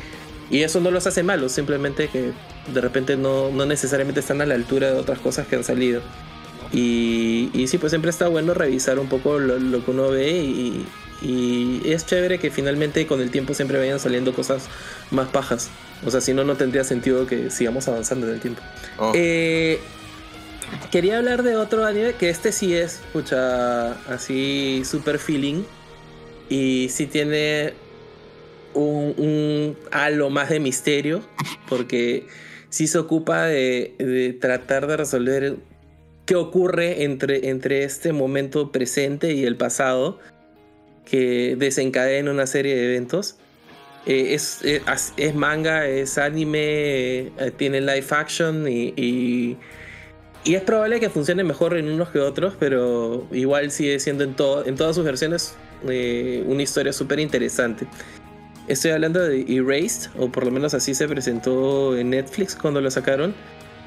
y 0.51 0.63
eso 0.63 0.81
no 0.81 0.91
los 0.91 1.07
hace 1.07 1.23
malos, 1.23 1.53
simplemente 1.53 2.09
que 2.09 2.33
de 2.73 2.81
repente 2.81 3.17
no, 3.17 3.51
no 3.51 3.67
necesariamente 3.67 4.21
están 4.21 4.41
a 4.41 4.47
la 4.47 4.55
altura 4.55 4.91
de 4.91 4.99
otras 4.99 5.19
cosas 5.19 5.47
que 5.47 5.57
han 5.57 5.65
salido. 5.65 6.03
Y, 6.73 7.51
y 7.53 7.67
sí, 7.67 7.79
pues 7.79 7.91
siempre 7.91 8.11
está 8.11 8.29
bueno 8.29 8.55
revisar 8.55 8.99
un 8.99 9.09
poco 9.09 9.39
lo, 9.39 9.59
lo 9.59 9.85
que 9.85 9.91
uno 9.91 10.09
ve 10.11 10.31
y, 10.31 10.87
y 11.23 11.83
es 11.85 12.07
chévere 12.07 12.39
que 12.39 12.51
finalmente 12.51 13.07
con 13.07 13.21
el 13.21 13.31
tiempo 13.31 13.55
siempre 13.55 13.79
vayan 13.79 14.01
saliendo 14.01 14.33
cosas 14.33 14.69
más 15.11 15.29
pajas. 15.29 15.71
O 16.05 16.11
sea, 16.11 16.21
si 16.21 16.33
no, 16.33 16.45
no 16.45 16.57
tendría 16.57 16.85
sentido 16.85 17.27
que 17.27 17.51
sigamos 17.51 17.87
avanzando 17.89 18.27
en 18.27 18.35
el 18.35 18.41
tiempo. 18.41 18.63
Oh, 18.99 19.13
Eh, 19.15 19.79
quería 20.91 21.19
hablar 21.19 21.43
de 21.43 21.57
otro 21.57 21.85
anime 21.85 22.15
que 22.15 22.31
este 22.31 22.53
sí 22.53 22.75
es, 22.75 23.01
pucha, 23.13 23.93
así 24.13 24.83
super 24.85 25.19
feeling. 25.19 25.63
Y 26.49 26.89
sí 26.89 27.07
tiene 27.07 27.75
un, 28.75 29.15
un 29.19 29.77
halo 29.93 30.31
más 30.31 30.49
de 30.49 30.59
misterio. 30.59 31.23
Porque 31.69 32.27
sí 32.71 32.87
se 32.87 32.99
ocupa 32.99 33.45
de, 33.45 33.95
de 33.99 34.33
tratar 34.33 34.87
de 34.87 34.97
resolver 34.97 35.57
qué 36.25 36.37
ocurre 36.37 37.03
entre, 37.05 37.51
entre 37.51 37.85
este 37.85 38.13
momento 38.13 38.73
presente 38.73 39.33
y 39.35 39.45
el 39.45 39.57
pasado. 39.57 40.19
Que 41.05 41.57
desencadena 41.59 42.31
una 42.31 42.47
serie 42.47 42.77
de 42.77 42.85
eventos. 42.85 43.37
Eh, 44.07 44.35
es, 44.35 44.63
es, 45.17 45.35
manga, 45.35 45.87
es 45.87 46.17
anime, 46.17 46.61
eh, 46.61 47.53
tiene 47.57 47.81
live 47.81 48.07
action 48.11 48.67
y, 48.67 49.59
es 50.45 50.63
probable 50.63 51.01
que 51.01 51.11
funcione 51.11 51.45
mejor 51.45 51.77
en 51.77 51.91
unos 51.91 52.09
que 52.09 52.19
otros, 52.19 52.55
pero 52.59 53.27
igual 53.31 53.71
sigue 53.71 54.01
siendo 54.01 54.25
en, 54.25 54.35
todas 54.35 54.97
sus 54.97 55.05
versiones 55.05 55.55
eh, 55.87 56.43
una 56.47 56.63
historia 56.63 56.95
súper 56.95 57.21
interesante. 57.21 57.87
Estoy 58.67 58.93
hablando 58.93 59.21
de 59.21 59.43
Erased, 59.49 60.11
o 60.19 60.31
por 60.31 60.45
lo 60.45 60.51
menos 60.51 60.75
así 60.75 60.95
se 60.95 61.09
presentó 61.09 61.97
en 61.97 62.11
Netflix 62.11 62.55
cuando 62.55 62.81
lo 62.81 62.91
sacaron. 62.91 63.35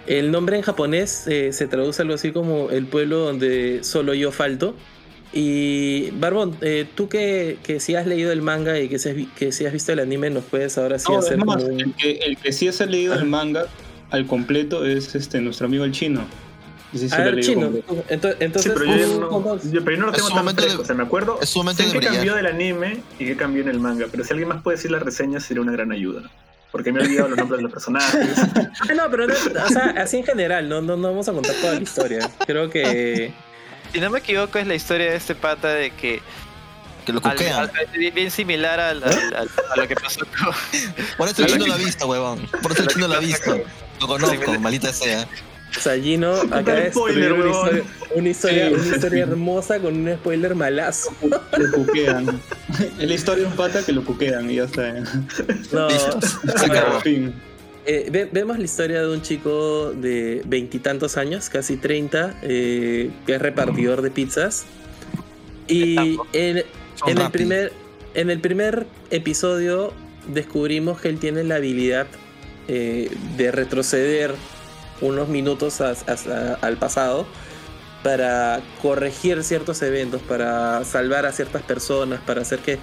El 0.06 0.32
nombre 0.32 0.58
en 0.58 0.62
japonés 0.62 1.26
eh, 1.28 1.54
se 1.54 1.68
traduce 1.68 2.02
algo 2.02 2.16
así 2.16 2.32
como 2.32 2.70
el 2.70 2.88
pueblo 2.88 3.20
donde 3.20 3.84
solo 3.84 4.14
yo 4.14 4.32
falto. 4.32 4.76
Y 5.36 6.12
Barbón, 6.12 6.56
eh, 6.62 6.86
tú 6.94 7.10
que, 7.10 7.58
que 7.64 7.80
sí 7.80 7.96
has 7.96 8.06
leído 8.06 8.32
el 8.32 8.42
manga 8.44 8.80
y 8.80 8.88
que 8.88 9.00
sí 9.00 9.10
has, 9.10 9.16
que 9.38 9.52
sí 9.52 9.66
has 9.66 9.74
visto 9.74 9.92
el 9.92 10.00
anime, 10.00 10.30
nos 10.30 10.44
puedes 10.44 10.78
ahora 10.78 11.00
sí 11.00 11.12
No, 11.12 11.20
hacer 11.20 11.40
es 11.40 11.46
más, 11.46 11.64
como 11.64 11.80
el, 11.80 11.94
que, 11.96 12.12
el 12.20 12.38
que 12.38 12.52
sí 12.54 12.72
se 12.72 12.84
ha 12.84 12.86
leído 12.88 13.16
el 13.16 13.26
manga 13.26 13.66
al 14.12 14.28
completo 14.28 14.86
es 14.86 15.16
este 15.16 15.42
nuestro 15.42 15.66
amigo 15.66 15.86
el 15.86 15.92
chino. 15.92 16.24
Ese 16.94 17.10
sí 17.10 17.16
A 17.16 17.24
ver, 17.24 17.40
chino. 17.40 17.72
Entonces, 18.10 18.38
Sí, 18.38 18.44
entonces 18.46 18.72
pero 18.76 18.86
yo, 18.86 19.20
no, 19.20 19.60
yo- 19.72 19.84
pero 19.84 19.92
yo 19.96 19.98
no 20.02 20.06
lo 20.06 20.12
tengo 20.12 20.30
tan 20.30 20.48
fresco. 20.56 20.78
de- 20.78 20.84
O 20.84 20.86
sea, 20.86 20.96
me 20.96 21.02
acuerdo 21.04 21.40
es 21.42 21.50
sé 21.50 21.60
que 21.76 21.90
brillar. 21.98 22.14
cambió 22.14 22.36
del 22.36 22.46
anime 22.46 23.02
y 23.18 23.26
que 23.26 23.36
cambió 23.36 23.64
en 23.64 23.70
el 23.70 23.80
manga, 23.80 24.06
pero 24.12 24.24
si 24.24 24.30
alguien 24.32 24.50
más 24.50 24.62
puede 24.62 24.78
decir 24.78 24.92
la 24.92 25.00
reseña 25.00 25.40
sería 25.40 25.62
una 25.64 25.72
gran 25.72 25.92
ayuda. 25.92 26.30
Porque 26.72 26.92
me 26.92 27.00
he 27.02 27.04
olvidado 27.06 27.30
los 27.30 27.38
nombres 27.40 27.58
de 27.58 27.64
los 27.64 27.72
personajes. 27.72 28.28
Ah, 28.90 28.94
no, 28.96 29.10
pero 29.10 29.26
no, 29.28 29.34
o 29.34 29.70
sea, 29.70 29.94
así 29.98 30.18
en 30.18 30.24
general, 30.26 30.70
no, 30.70 30.82
no, 30.82 30.96
no 30.96 31.08
vamos 31.10 31.28
a 31.28 31.34
contar 31.34 31.56
toda 31.60 31.74
la 31.74 31.82
historia. 31.82 32.30
Creo 32.46 32.70
que. 32.70 33.34
Si 33.94 34.00
no 34.00 34.10
me 34.10 34.20
equivoco, 34.20 34.58
es 34.60 34.68
la 34.68 34.76
historia 34.76 35.12
de 35.12 35.16
este 35.18 35.36
pata 35.36 35.70
de 35.70 35.92
que. 35.92 36.22
que 37.06 37.14
lo 37.14 37.22
cuquean. 37.22 37.60
al- 37.60 37.72
bien, 37.98 38.14
bien 38.16 38.32
similar 38.32 38.80
al- 38.80 39.04
al- 39.04 39.36
al- 39.36 39.50
a 39.72 39.76
lo 39.78 39.88
que 39.88 39.96
pasó 39.96 40.20
con. 40.26 40.54
Por 41.18 41.28
eso 41.30 41.42
el 41.46 41.52
chino 41.52 41.68
lo 41.68 41.74
ha 41.74 41.78
visto, 41.78 42.08
huevón. 42.08 42.48
Por 42.62 42.72
eso 42.72 42.82
el 42.84 42.88
chino 42.90 43.08
lo 43.08 43.16
ha 43.16 43.20
visto. 43.20 43.60
Lo 44.02 44.08
conozco, 44.08 44.60
maldita 44.60 44.92
sea. 44.92 45.28
O 45.76 45.80
sea, 45.80 45.96
Gino 46.00 46.34
acaba 46.36 46.74
de 46.74 46.92
spoiler, 46.92 47.34
una 47.34 47.50
historia, 47.50 47.84
una 48.14 48.30
historia, 48.30 48.70
una 48.70 49.32
hermosa 49.34 49.80
con 49.80 49.96
un 50.08 50.16
spoiler 50.18 50.54
malazo. 50.54 51.12
Lo 51.22 51.72
cuquean. 51.72 52.42
es 53.00 53.08
la 53.08 53.14
historia 53.14 53.44
de 53.46 53.50
un 53.50 53.56
pata 53.56 53.84
que 53.84 53.92
lo 53.92 54.04
cuquean 54.06 54.52
y 54.52 54.56
ya 54.58 54.66
está. 54.66 54.94
No, 55.72 55.90
Listo. 55.90 56.20
Se 56.58 56.66
acabó. 56.66 57.02
Eh, 57.86 58.08
ve- 58.12 58.30
vemos 58.32 58.58
la 58.58 58.64
historia 58.64 59.02
de 59.02 59.10
un 59.12 59.22
chico 59.22 59.92
de 59.92 60.42
veintitantos 60.46 61.18
años, 61.18 61.50
casi 61.50 61.76
30, 61.78 62.36
eh, 62.42 63.12
que 63.26 63.36
es 63.36 63.42
repartidor 63.42 64.02
de 64.02 64.10
pizzas. 64.12 64.66
Y 65.68 66.18
en, 66.34 66.58
el, 67.18 67.32
primer, 67.32 67.74
en 68.14 68.30
el 68.30 68.40
primer 68.40 68.86
episodio 69.12 69.94
descubrimos 70.28 71.02
que 71.02 71.10
él 71.10 71.20
tiene 71.20 71.44
la 71.44 71.56
habilidad 71.56 72.08
eh, 72.70 73.10
de 73.38 73.52
retroceder 73.52 74.34
unos 75.02 75.28
minutos 75.28 75.82
a- 75.82 75.92
a- 75.92 76.58
al 76.62 76.78
pasado 76.78 77.26
para 78.04 78.62
corregir 78.82 79.44
ciertos 79.44 79.82
eventos, 79.82 80.22
para 80.22 80.84
salvar 80.86 81.26
a 81.26 81.32
ciertas 81.34 81.62
personas, 81.64 82.22
para 82.22 82.42
hacer 82.42 82.60
que 82.60 82.78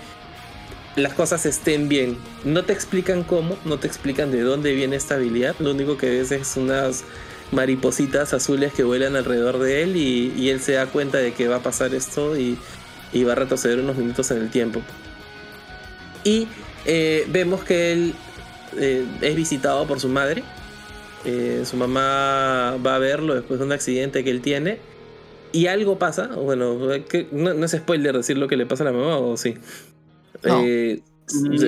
las 0.97 1.15
cosas 1.15 1.47
estén 1.47 1.89
bien. 1.89 2.17
No 2.45 2.65
te 2.65 2.73
explican 2.73 3.23
cómo, 3.23 3.57
no 3.65 3.79
te 3.79 3.87
explican 3.87 4.31
de 4.31 4.43
dónde 4.43 4.75
viene 4.75 4.97
esta 4.97 5.15
habilidad. 5.15 5.55
Lo 5.59 5.71
único 5.71 5.97
que 5.97 6.11
ves 6.11 6.33
es 6.33 6.57
unas 6.57 7.05
maripositas 7.53 8.33
azules 8.33 8.73
que 8.73 8.85
vuelan 8.85 9.17
alrededor 9.17 9.59
de 9.59 9.83
él 9.83 9.97
y, 9.97 10.51
él 10.51 10.61
se 10.61 10.73
da 10.73 10.87
cuenta 10.87 11.19
de 11.19 11.33
que 11.33 11.49
va 11.49 11.57
a 11.57 11.63
pasar 11.63 11.95
esto 11.95 12.37
y, 12.37 12.59
va 13.25 13.33
a 13.33 13.35
retroceder 13.35 13.81
unos 13.81 13.97
minutos 13.97 14.31
en 14.31 14.39
el 14.39 14.51
tiempo. 14.51 14.83
Y 16.25 16.49
eh, 16.87 17.27
vemos 17.29 17.65
que 17.65 17.93
él 17.93 18.15
eh, 18.77 19.05
es 19.21 19.37
visitado 19.37 19.87
por 19.87 20.01
su 20.01 20.09
madre. 20.09 20.43
Eh, 21.25 21.65
su 21.65 21.77
mamá 21.77 22.77
va 22.85 22.95
a 22.95 22.99
verlo 22.99 23.35
después 23.35 23.61
de 23.61 23.67
un 23.67 23.73
accidente 23.73 24.25
que 24.25 24.31
él 24.31 24.41
tiene. 24.41 24.79
Y 25.53 25.67
algo 25.67 25.99
pasa. 25.99 26.29
Bueno, 26.29 26.79
no, 27.33 27.55
no 27.55 27.67
es 27.67 27.73
spoiler 27.73 28.17
decir 28.17 28.39
lo 28.39 28.47
que 28.47 28.57
le 28.57 28.67
pasa 28.67 28.85
a 28.85 28.87
la 28.87 28.93
mamá, 28.93 29.19
o 29.19 29.37
sí. 29.37 29.57
No. 30.45 30.63
Eh, 30.65 31.03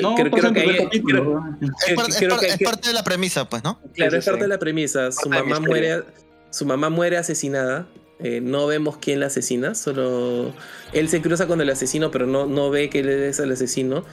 No, 0.02 0.14
creo, 0.16 0.30
creo 0.32 0.52
que 0.52 0.76
capítulo, 0.76 1.22
creo- 1.22 1.40
¿no? 1.60 2.06
Es, 2.08 2.16
creo- 2.16 2.36
parte 2.64 2.88
de 2.88 2.94
la 2.94 3.04
premisa, 3.04 3.48
pues, 3.48 3.62
¿no? 3.62 3.78
Claro, 3.94 4.16
es 4.18 4.24
parte 4.24 4.42
de 4.42 4.48
la 4.48 4.58
premisa. 4.58 5.12
Su 5.12 5.28
mamá 5.28 5.60
muere, 5.60 6.02
su 6.50 6.66
mamá 6.66 6.90
muere 6.90 7.16
asesinada. 7.16 7.86
Eh, 8.24 8.40
no 8.40 8.66
vemos 8.68 8.98
quién 8.98 9.18
la 9.20 9.26
asesina, 9.26 9.74
solo 9.74 10.52
él 10.92 11.08
se 11.08 11.20
cruza 11.20 11.48
con 11.48 11.60
el 11.60 11.68
asesino, 11.70 12.10
pero 12.12 12.26
no, 12.26 12.46
no 12.46 12.70
ve 12.70 12.88
que 12.88 13.00
él 13.00 13.08
es 13.08 13.40
el 13.40 13.50
asesino. 13.52 14.04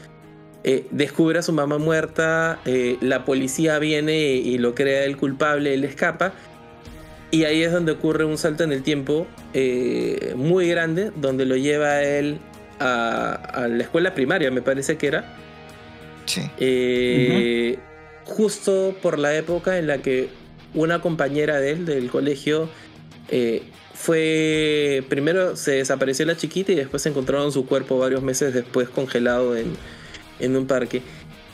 Eh, 0.64 0.86
descubre 0.91 1.40
a 1.40 1.41
su 1.44 1.53
mamá 1.53 1.77
muerta, 1.77 2.60
eh, 2.65 2.98
la 3.02 3.23
policía 3.23 3.77
viene 3.80 4.18
y 4.34 4.57
lo 4.57 4.73
crea 4.76 5.03
el 5.06 5.15
culpable, 5.15 5.73
él 5.76 5.84
escapa. 5.84 6.34
Y 7.31 7.44
ahí 7.44 7.61
es 7.61 7.72
donde 7.72 7.91
ocurre 7.91 8.26
un 8.26 8.38
salto 8.40 8.64
en 8.64 8.72
el 8.72 8.81
tiempo 8.81 9.27
eh, 9.53 10.34
muy 10.36 10.68
grande, 10.68 11.11
donde 11.15 11.45
lo 11.45 11.56
lleva 11.56 11.88
a 11.90 12.03
él 12.03 12.40
a, 12.80 13.34
a 13.34 13.68
la 13.68 13.84
escuela 13.84 14.14
primaria, 14.14 14.52
me 14.52 14.62
parece 14.62 14.98
que 14.98 15.08
era. 15.08 15.36
Sí. 16.26 16.42
Eh, 16.60 17.80
Justo 18.26 18.96
por 19.02 19.18
la 19.18 19.36
época 19.36 19.80
en 19.80 19.88
la 19.88 19.98
que 20.04 20.30
una 20.76 21.02
compañera 21.02 21.60
de 21.60 21.72
él, 21.72 21.86
del 21.86 22.12
colegio, 22.12 22.70
eh, 23.30 23.64
fue. 23.96 25.04
Primero 25.10 25.56
se 25.56 25.72
desapareció 25.72 26.28
la 26.28 26.38
chiquita 26.38 26.72
y 26.72 26.76
después 26.76 27.04
encontraron 27.08 27.52
su 27.52 27.66
cuerpo 27.66 27.98
varios 27.98 28.22
meses 28.22 28.54
después 28.54 28.88
congelado 28.88 29.58
en, 29.58 29.74
en 30.40 30.56
un 30.56 30.68
parque. 30.68 31.02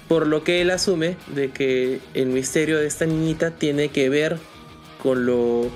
Por 0.09 0.27
lo 0.27 0.43
que 0.43 0.61
él 0.61 0.69
asume 0.69 1.15
de 1.33 1.49
que 1.51 2.01
el 2.13 2.27
misterio 2.27 2.77
de 2.77 2.87
esta 2.87 3.05
niñita 3.05 3.51
tiene 3.51 3.87
que 3.87 4.09
ver 4.09 4.37
con 5.01 5.25
lo, 5.25 5.71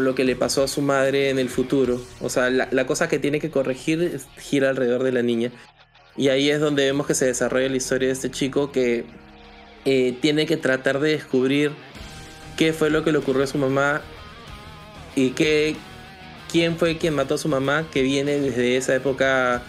lo 0.00 0.14
que 0.14 0.24
le 0.24 0.36
pasó 0.36 0.62
a 0.62 0.68
su 0.68 0.82
madre 0.82 1.30
en 1.30 1.38
el 1.38 1.48
futuro. 1.48 2.00
O 2.20 2.28
sea, 2.28 2.50
la, 2.50 2.86
cosa 2.86 3.08
que 3.08 3.18
tiene 3.18 3.40
que 3.40 3.50
corregir 3.50 4.20
gira 4.38 4.70
alrededor 4.70 5.02
de 5.02 5.12
la 5.12 5.22
niña. 5.22 5.50
Y 6.16 6.28
ahí 6.28 6.50
es 6.50 6.60
donde 6.60 6.84
vemos 6.84 7.06
que 7.06 7.14
se 7.14 7.26
desarrolla 7.26 7.68
la 7.68 7.76
historia 7.76 8.08
de 8.08 8.14
este 8.14 8.30
chico 8.30 8.70
que 8.70 9.04
eh, 9.84 10.16
tiene 10.20 10.46
que 10.46 10.56
tratar 10.56 11.00
de 11.00 11.10
descubrir 11.10 11.72
qué 12.56 12.72
fue 12.72 12.90
lo 12.90 13.04
que 13.04 13.12
le 13.12 13.18
ocurrió 13.18 13.44
a 13.44 13.46
su 13.46 13.58
mamá 13.58 14.00
y 15.16 15.30
qué, 15.30 15.74
quién 16.50 16.76
fue 16.76 16.98
quien 16.98 17.14
mató 17.14 17.34
a 17.34 17.38
su 17.38 17.48
mamá 17.48 17.86
que 17.92 18.02
viene 18.02 18.38
desde 18.38 18.76
esa 18.76 18.94
época 18.94 19.62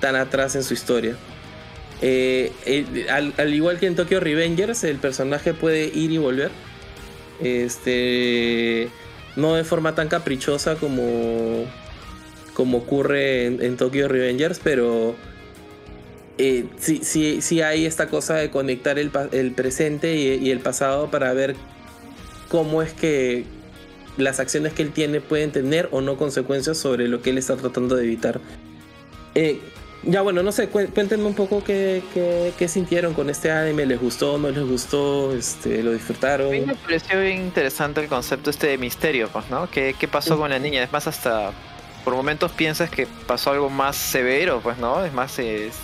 tan 0.00 0.16
atrás 0.16 0.56
en 0.56 0.64
su 0.64 0.74
historia. 0.74 1.16
Eh, 2.02 2.52
al, 3.10 3.34
al 3.36 3.52
igual 3.52 3.78
que 3.78 3.86
en 3.86 3.94
Tokyo 3.94 4.20
Revengers, 4.20 4.84
el 4.84 4.96
personaje 4.96 5.52
puede 5.52 5.84
ir 5.84 6.10
y 6.10 6.18
volver. 6.18 6.50
Este. 7.42 8.88
No 9.40 9.54
de 9.54 9.64
forma 9.64 9.94
tan 9.94 10.08
caprichosa 10.08 10.76
como. 10.76 11.64
como 12.54 12.78
ocurre 12.78 13.46
en, 13.46 13.76
Tokyo 13.76 14.08
Revengers, 14.08 14.60
pero. 14.62 15.14
eh, 16.38 16.66
sí, 16.78 17.00
sí, 17.02 17.40
sí 17.40 17.62
hay 17.62 17.86
esta 17.86 18.08
cosa 18.08 18.34
de 18.36 18.50
conectar 18.50 18.98
el, 18.98 19.10
el 19.32 19.52
presente 19.52 20.16
y, 20.16 20.46
y 20.46 20.50
el 20.50 20.60
pasado 20.60 21.10
para 21.10 21.32
ver 21.32 21.56
cómo 22.48 22.82
es 22.82 22.92
que 22.92 23.44
las 24.16 24.40
acciones 24.40 24.72
que 24.72 24.82
él 24.82 24.92
tiene 24.92 25.20
pueden 25.20 25.52
tener 25.52 25.88
o 25.92 26.00
no 26.00 26.16
consecuencias 26.16 26.78
sobre 26.78 27.08
lo 27.08 27.22
que 27.22 27.30
él 27.30 27.38
está 27.38 27.56
tratando 27.56 27.96
de 27.96 28.04
evitar. 28.04 28.40
Eh, 29.34 29.60
ya 30.02 30.22
bueno, 30.22 30.42
no 30.42 30.52
sé, 30.52 30.70
cué- 30.70 30.88
cuéntenme 30.88 31.24
un 31.26 31.34
poco 31.34 31.62
qué, 31.62 32.02
qué- 32.14 32.52
qué 32.58 32.68
sintieron 32.68 33.12
con 33.14 33.28
este 33.30 33.50
anime, 33.50 33.84
¿les 33.86 34.00
gustó, 34.00 34.38
no 34.38 34.48
les 34.50 34.64
gustó? 34.64 35.34
Este, 35.34 35.82
¿Lo 35.82 35.90
A 35.90 35.92
mí 35.92 35.98
disfrutaron? 35.98 36.66
me 36.66 36.74
pareció 36.74 37.20
bien 37.20 37.38
interesante 37.42 38.00
el 38.00 38.08
concepto 38.08 38.50
este 38.50 38.68
de 38.68 38.78
misterio, 38.78 39.28
pues, 39.28 39.48
¿no? 39.50 39.68
¿Qué, 39.70 39.94
qué 39.98 40.08
pasó 40.08 40.38
con 40.38 40.50
la 40.50 40.58
niña? 40.58 40.82
Es 40.82 40.92
más, 40.92 41.06
hasta 41.06 41.52
por 42.04 42.14
momentos 42.14 42.50
piensas 42.52 42.88
que 42.90 43.06
pasó 43.26 43.50
algo 43.52 43.68
más 43.68 43.94
severo, 43.96 44.60
pues, 44.62 44.78
¿no? 44.78 45.04
Es 45.04 45.12
más, 45.12 45.38
es 45.38 45.74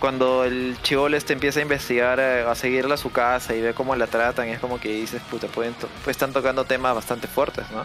cuando 0.00 0.44
el 0.44 0.76
chivolo 0.82 1.16
este 1.16 1.32
empieza 1.34 1.60
a 1.60 1.62
investigar, 1.62 2.18
eh, 2.20 2.42
a 2.48 2.54
seguirla 2.54 2.94
a 2.94 2.98
su 2.98 3.10
casa 3.10 3.54
y 3.54 3.60
ve 3.62 3.72
cómo 3.74 3.94
la 3.96 4.06
tratan, 4.06 4.48
es 4.48 4.58
como 4.58 4.78
que 4.80 4.88
dices, 4.88 5.22
puta, 5.30 5.46
pueden 5.48 5.74
pues 6.04 6.14
están 6.16 6.32
tocando 6.32 6.64
temas 6.64 6.94
bastante 6.94 7.26
fuertes, 7.26 7.64
¿no? 7.70 7.84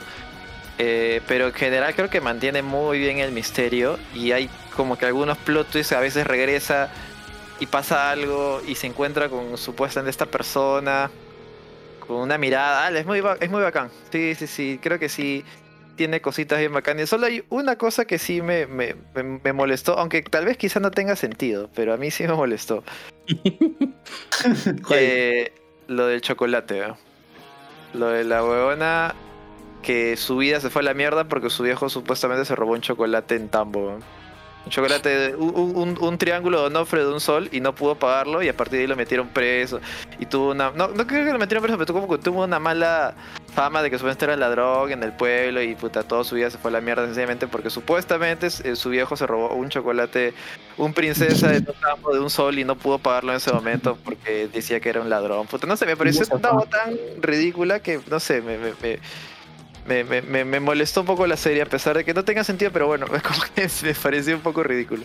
Eh, 0.81 1.21
pero 1.27 1.47
en 1.47 1.53
general 1.53 1.93
creo 1.93 2.09
que 2.09 2.21
mantiene 2.21 2.61
muy 2.61 2.99
bien 2.99 3.19
el 3.19 3.33
misterio 3.33 3.99
y 4.15 4.31
hay 4.31 4.49
como 4.75 4.97
que 4.97 5.05
algunos 5.05 5.37
plot 5.39 5.69
twists 5.69 5.93
a 5.93 5.99
veces 5.99 6.25
regresa 6.27 6.91
y 7.59 7.65
pasa 7.65 8.09
algo 8.11 8.61
y 8.67 8.75
se 8.75 8.87
encuentra 8.87 9.27
con 9.29 9.57
supuestamente 9.57 10.11
esta 10.11 10.25
persona 10.25 11.11
con 12.07 12.17
una 12.17 12.37
mirada, 12.37 12.85
ah, 12.87 12.91
es 12.97 13.05
muy 13.05 13.21
es 13.39 13.49
muy 13.51 13.61
bacán. 13.61 13.89
Sí, 14.11 14.33
sí, 14.35 14.47
sí, 14.47 14.79
creo 14.81 14.97
que 14.97 15.09
sí 15.09 15.43
tiene 15.95 16.21
cositas 16.21 16.57
bien 16.59 16.73
bacanas. 16.73 17.09
Solo 17.09 17.25
hay 17.27 17.43
una 17.49 17.75
cosa 17.75 18.05
que 18.05 18.17
sí 18.17 18.41
me, 18.41 18.65
me, 18.67 18.95
me- 19.13 19.39
me 19.43 19.53
molestó, 19.53 19.99
aunque 19.99 20.21
tal 20.23 20.45
vez 20.45 20.55
quizá 20.57 20.79
no 20.79 20.91
tenga 20.91 21.15
sentido, 21.17 21.69
pero 21.75 21.93
a 21.93 21.97
mí 21.97 22.09
sí 22.09 22.23
me 22.25 22.33
molestó. 22.33 22.83
Eh, 24.91 25.51
lo 25.87 26.07
del 26.07 26.21
chocolate, 26.21 26.79
¿eh? 26.79 26.93
Lo 27.93 28.07
de 28.07 28.23
la 28.23 28.43
huevona 28.43 29.15
que 29.81 30.15
su 30.17 30.37
vida 30.37 30.59
se 30.59 30.69
fue 30.69 30.81
a 30.81 30.85
la 30.85 30.93
mierda 30.93 31.25
porque 31.27 31.49
su 31.49 31.63
viejo 31.63 31.89
supuestamente 31.89 32.45
se 32.45 32.55
robó 32.55 32.73
un 32.73 32.81
chocolate 32.81 33.35
en 33.35 33.49
Tambo. 33.49 33.91
¿eh? 33.91 33.99
Un 34.65 34.71
chocolate, 34.71 35.35
un, 35.35 35.71
un- 35.75 35.97
un 35.99 36.17
triángulo 36.17 36.59
de 36.61 36.67
Onofre 36.67 36.99
de 37.01 37.07
un 37.11 37.19
sol 37.19 37.49
y 37.51 37.59
no 37.59 37.73
pudo 37.73 37.95
pagarlo 37.95 38.43
y 38.43 38.49
a 38.49 38.55
partir 38.55 38.77
de 38.77 38.81
ahí 38.83 38.87
lo 38.87 38.95
metieron 38.95 39.27
preso. 39.29 39.79
Y 40.19 40.25
tuvo 40.25 40.51
una... 40.51 40.71
No, 40.71 40.89
no 40.89 41.07
creo 41.07 41.25
que 41.25 41.31
lo 41.31 41.39
metieron 41.39 41.63
preso, 41.63 41.77
pero 41.77 41.85
tuvo 41.87 42.01
como 42.01 42.17
que 42.17 42.23
tuvo 42.23 42.43
una 42.43 42.59
mala 42.59 43.15
fama 43.55 43.81
de 43.81 43.89
que 43.89 43.97
supuestamente 43.97 44.25
era 44.25 44.35
ladrón 44.37 44.91
en 44.91 45.01
el 45.01 45.11
pueblo 45.13 45.61
y 45.63 45.73
puta, 45.75 46.03
toda 46.03 46.23
su 46.23 46.35
vida 46.35 46.51
se 46.51 46.57
fue 46.59 46.69
a 46.69 46.73
la 46.73 46.81
mierda 46.81 47.05
sencillamente 47.05 47.47
porque 47.47 47.69
supuestamente 47.71 48.47
eh, 48.63 48.75
su 48.75 48.89
viejo 48.89 49.17
se 49.17 49.25
robó 49.25 49.55
un 49.55 49.69
chocolate, 49.69 50.33
un 50.77 50.93
princesa 50.93 51.47
de 51.47 51.57
un 51.59 51.65
campo 51.81 52.13
de 52.13 52.19
un 52.19 52.29
sol 52.29 52.59
y 52.59 52.63
no 52.63 52.75
pudo 52.75 52.99
pagarlo 52.99 53.31
en 53.31 53.37
ese 53.37 53.51
momento 53.51 53.97
porque 54.03 54.49
decía 54.53 54.79
que 54.79 54.89
era 54.89 55.01
un 55.01 55.09
ladrón. 55.09 55.47
Puta, 55.47 55.65
no 55.65 55.77
sé, 55.77 55.85
me 55.87 55.97
pareció 55.97 56.25
una 56.35 56.61
tan 56.69 56.95
ridícula 57.21 57.79
que, 57.79 57.99
no 58.07 58.19
sé, 58.19 58.41
me, 58.41 58.57
me, 58.59 58.73
me, 58.81 58.99
me, 59.89 60.03
me- 60.03 60.21
me- 60.21 60.45
me 60.45 60.59
molestó 60.59 61.01
un 61.01 61.07
poco 61.07 61.27
la 61.27 61.35
serie 61.35 61.61
a 61.63 61.65
pesar 61.65 61.97
de 61.97 62.05
que 62.05 62.13
no 62.13 62.23
tenga 62.23 62.43
sentido, 62.43 62.71
pero 62.71 62.87
bueno, 62.87 63.07
es 63.15 63.21
como 63.21 63.39
que 63.55 63.67
me 63.83 63.93
pareció 63.93 64.35
un 64.35 64.41
poco 64.41 64.63
ridículo. 64.63 65.03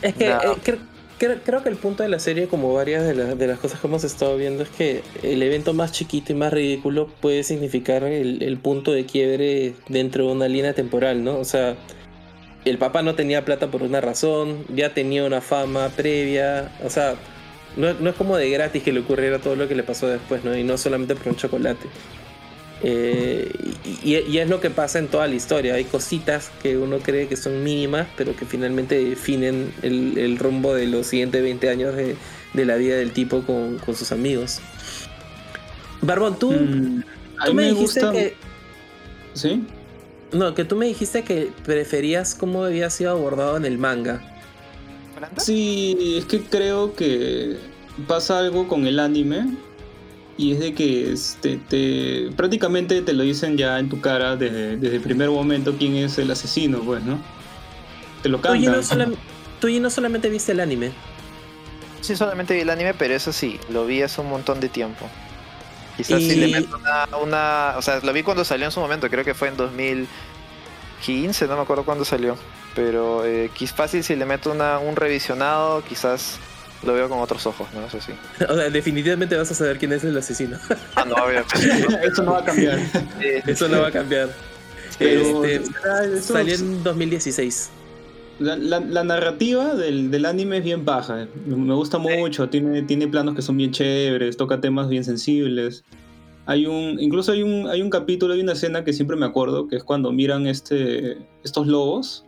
Es 0.00 0.14
que 0.14 0.28
No. 0.28 0.40
eh, 0.40 0.56
cre- 0.64 0.78
cre- 1.18 1.40
creo 1.44 1.62
que 1.62 1.68
el 1.68 1.76
punto 1.76 2.02
de 2.02 2.08
la 2.08 2.18
serie, 2.18 2.46
como 2.48 2.72
varias 2.72 3.04
de, 3.04 3.14
la- 3.14 3.34
de 3.34 3.46
las 3.46 3.58
cosas 3.58 3.80
que 3.80 3.86
hemos 3.86 4.04
estado 4.04 4.36
viendo, 4.36 4.62
es 4.62 4.68
que 4.70 5.02
el 5.22 5.42
evento 5.42 5.74
más 5.74 5.92
chiquito 5.92 6.32
y 6.32 6.36
más 6.36 6.52
ridículo 6.52 7.08
puede 7.20 7.42
significar 7.42 8.04
el, 8.04 8.42
el 8.42 8.56
punto 8.58 8.92
de 8.92 9.04
quiebre 9.06 9.74
dentro 9.88 10.26
de 10.26 10.32
una 10.32 10.48
línea 10.48 10.72
temporal, 10.74 11.22
¿no? 11.24 11.38
O 11.38 11.44
sea, 11.44 11.76
el 12.64 12.78
papá 12.78 13.02
no 13.02 13.14
tenía 13.14 13.44
plata 13.44 13.70
por 13.70 13.82
una 13.82 14.00
razón, 14.00 14.64
ya 14.74 14.94
tenía 14.94 15.24
una 15.24 15.40
fama 15.40 15.90
previa, 15.90 16.72
o 16.82 16.88
sea, 16.90 17.14
no, 17.76 17.92
no 17.94 18.10
es 18.10 18.16
como 18.16 18.36
de 18.36 18.48
gratis 18.50 18.82
que 18.82 18.92
le 18.92 19.00
ocurriera 19.00 19.38
todo 19.38 19.56
lo 19.56 19.66
que 19.68 19.74
le 19.74 19.82
pasó 19.82 20.06
después, 20.06 20.44
¿no? 20.44 20.56
Y 20.56 20.62
no 20.64 20.78
solamente 20.78 21.14
por 21.14 21.28
un 21.28 21.36
chocolate. 21.36 21.86
Eh, 22.86 23.50
y, 24.04 24.36
es 24.36 24.48
lo 24.48 24.60
que 24.60 24.68
pasa 24.70 24.98
en 24.98 25.08
toda 25.08 25.26
la 25.26 25.34
historia. 25.34 25.74
Hay 25.74 25.84
cositas 25.84 26.50
que 26.62 26.76
uno 26.76 26.98
cree 26.98 27.28
que 27.28 27.36
son 27.36 27.64
mínimas, 27.64 28.06
pero 28.16 28.36
que 28.36 28.44
finalmente 28.44 29.02
definen 29.02 29.72
el, 29.82 30.18
el 30.18 30.38
rumbo 30.38 30.74
de 30.74 30.86
los 30.86 31.06
siguientes 31.06 31.42
20 31.42 31.68
años 31.70 31.96
de, 31.96 32.16
de 32.52 32.64
la 32.66 32.76
vida 32.76 32.96
del 32.96 33.12
tipo 33.12 33.42
con, 33.42 33.78
con 33.78 33.94
sus 33.96 34.12
amigos. 34.12 34.60
Barbón, 36.02 36.38
tú, 36.38 36.52
Mm, 36.52 37.02
a 37.38 37.44
tú 37.46 37.54
mí 37.54 37.56
me, 37.56 37.62
me 37.62 37.68
dijiste 37.70 38.00
gusta. 38.00 38.12
que. 38.12 38.34
¿Sí? 39.32 39.64
No, 40.32 40.54
que 40.54 40.64
tú 40.64 40.76
me 40.76 40.86
dijiste 40.86 41.22
que 41.22 41.50
preferías 41.64 42.34
cómo 42.34 42.64
había 42.64 42.90
sido 42.90 43.12
abordado 43.12 43.56
en 43.56 43.64
el 43.64 43.78
manga. 43.78 44.20
Sí, 45.38 46.16
es 46.18 46.26
que 46.26 46.40
creo 46.42 46.94
que 46.94 47.56
pasa 48.06 48.38
algo 48.40 48.68
con 48.68 48.86
el 48.86 48.98
anime 48.98 49.46
y 50.36 50.52
es 50.52 50.58
de 50.60 50.74
que 50.74 51.12
este, 51.12 51.58
te, 51.68 52.30
prácticamente 52.36 53.02
te 53.02 53.12
lo 53.12 53.22
dicen 53.22 53.56
ya 53.56 53.78
en 53.78 53.88
tu 53.88 54.00
cara 54.00 54.36
desde, 54.36 54.76
desde 54.76 54.96
el 54.96 55.02
primer 55.02 55.30
momento 55.30 55.74
quién 55.78 55.96
es 55.96 56.18
el 56.18 56.30
asesino, 56.30 56.80
pues, 56.80 57.02
¿no? 57.04 57.18
Te 58.22 58.28
lo 58.28 58.38
Tú 58.38 58.54
y, 58.54 58.66
no 58.66 58.78
solam- 58.82 59.16
tú 59.60 59.68
y 59.68 59.80
no 59.80 59.90
solamente 59.90 60.28
viste 60.30 60.52
el 60.52 60.60
anime. 60.60 60.92
Sí, 62.00 62.16
solamente 62.16 62.54
vi 62.54 62.60
el 62.60 62.70
anime, 62.70 62.94
pero 62.94 63.14
eso 63.14 63.32
sí, 63.32 63.58
lo 63.70 63.86
vi 63.86 64.02
hace 64.02 64.20
un 64.20 64.28
montón 64.28 64.60
de 64.60 64.68
tiempo. 64.68 65.08
Quizás 65.96 66.20
Y- 66.20 66.30
sí 66.30 66.36
le 66.36 66.48
meto 66.48 66.76
una, 66.76 67.08
una- 67.18 67.74
O 67.78 67.82
sea, 67.82 68.00
lo 68.00 68.12
vi 68.12 68.22
cuando 68.22 68.44
salió 68.44 68.66
en 68.66 68.72
su 68.72 68.80
momento, 68.80 69.08
creo 69.08 69.24
que 69.24 69.34
fue 69.34 69.48
en 69.48 69.56
2015, 69.56 71.46
no 71.46 71.56
me 71.56 71.62
acuerdo 71.62 71.84
cuándo 71.84 72.04
salió. 72.04 72.36
Pero 72.74 73.24
eh, 73.24 73.50
fácil 73.74 74.02
si 74.02 74.16
le 74.16 74.24
meto 74.26 74.50
una, 74.50 74.78
un 74.80 74.96
revisionado, 74.96 75.82
quizás 75.84 76.38
lo 76.86 76.94
veo 76.94 77.08
con 77.08 77.18
otros 77.18 77.46
ojos, 77.46 77.68
¿no? 77.74 77.86
Eso 77.86 78.00
sí. 78.00 78.12
O 78.48 78.54
sea, 78.54 78.70
definitivamente 78.70 79.36
vas 79.36 79.50
a 79.50 79.54
saber 79.54 79.78
quién 79.78 79.92
es 79.92 80.04
el 80.04 80.16
asesino. 80.16 80.58
Ah, 80.94 81.04
no, 81.04 81.14
obviamente. 81.14 81.54
Eso 82.06 82.22
no 82.22 82.32
va 82.32 82.38
a 82.40 82.44
cambiar. 82.44 82.78
Eso 83.46 83.68
no 83.68 83.80
va 83.80 83.88
a 83.88 83.92
cambiar. 83.92 84.28
Pero, 84.98 85.44
Este, 85.44 85.70
eso- 86.16 86.34
salió 86.34 86.54
en 86.54 86.82
2016. 86.84 87.70
La, 88.38 88.56
la- 88.56 88.80
la 88.80 89.04
narrativa 89.04 89.74
del, 89.74 90.10
del 90.10 90.24
anime 90.26 90.58
es 90.58 90.64
bien 90.64 90.84
baja. 90.84 91.26
Me, 91.46 91.56
me 91.56 91.74
gusta 91.74 91.98
mucho. 91.98 92.48
Tiene, 92.48 92.82
tiene 92.82 93.06
planos 93.08 93.34
que 93.34 93.42
son 93.42 93.56
bien 93.56 93.70
chéveres, 93.72 94.36
toca 94.36 94.60
temas 94.60 94.88
bien 94.88 95.04
sensibles. 95.04 95.84
Hay 96.46 96.66
un, 96.66 97.00
incluso 97.00 97.32
hay 97.32 97.42
un, 97.42 97.68
hay 97.68 97.80
un 97.80 97.90
capítulo, 97.90 98.34
hay 98.34 98.40
una 98.40 98.52
escena 98.52 98.84
que 98.84 98.92
siempre 98.92 99.16
me 99.16 99.24
acuerdo, 99.24 99.66
que 99.66 99.76
es 99.76 99.84
cuando 99.84 100.12
miran 100.12 100.46
este, 100.46 101.16
estos 101.42 101.66
lobos 101.66 102.24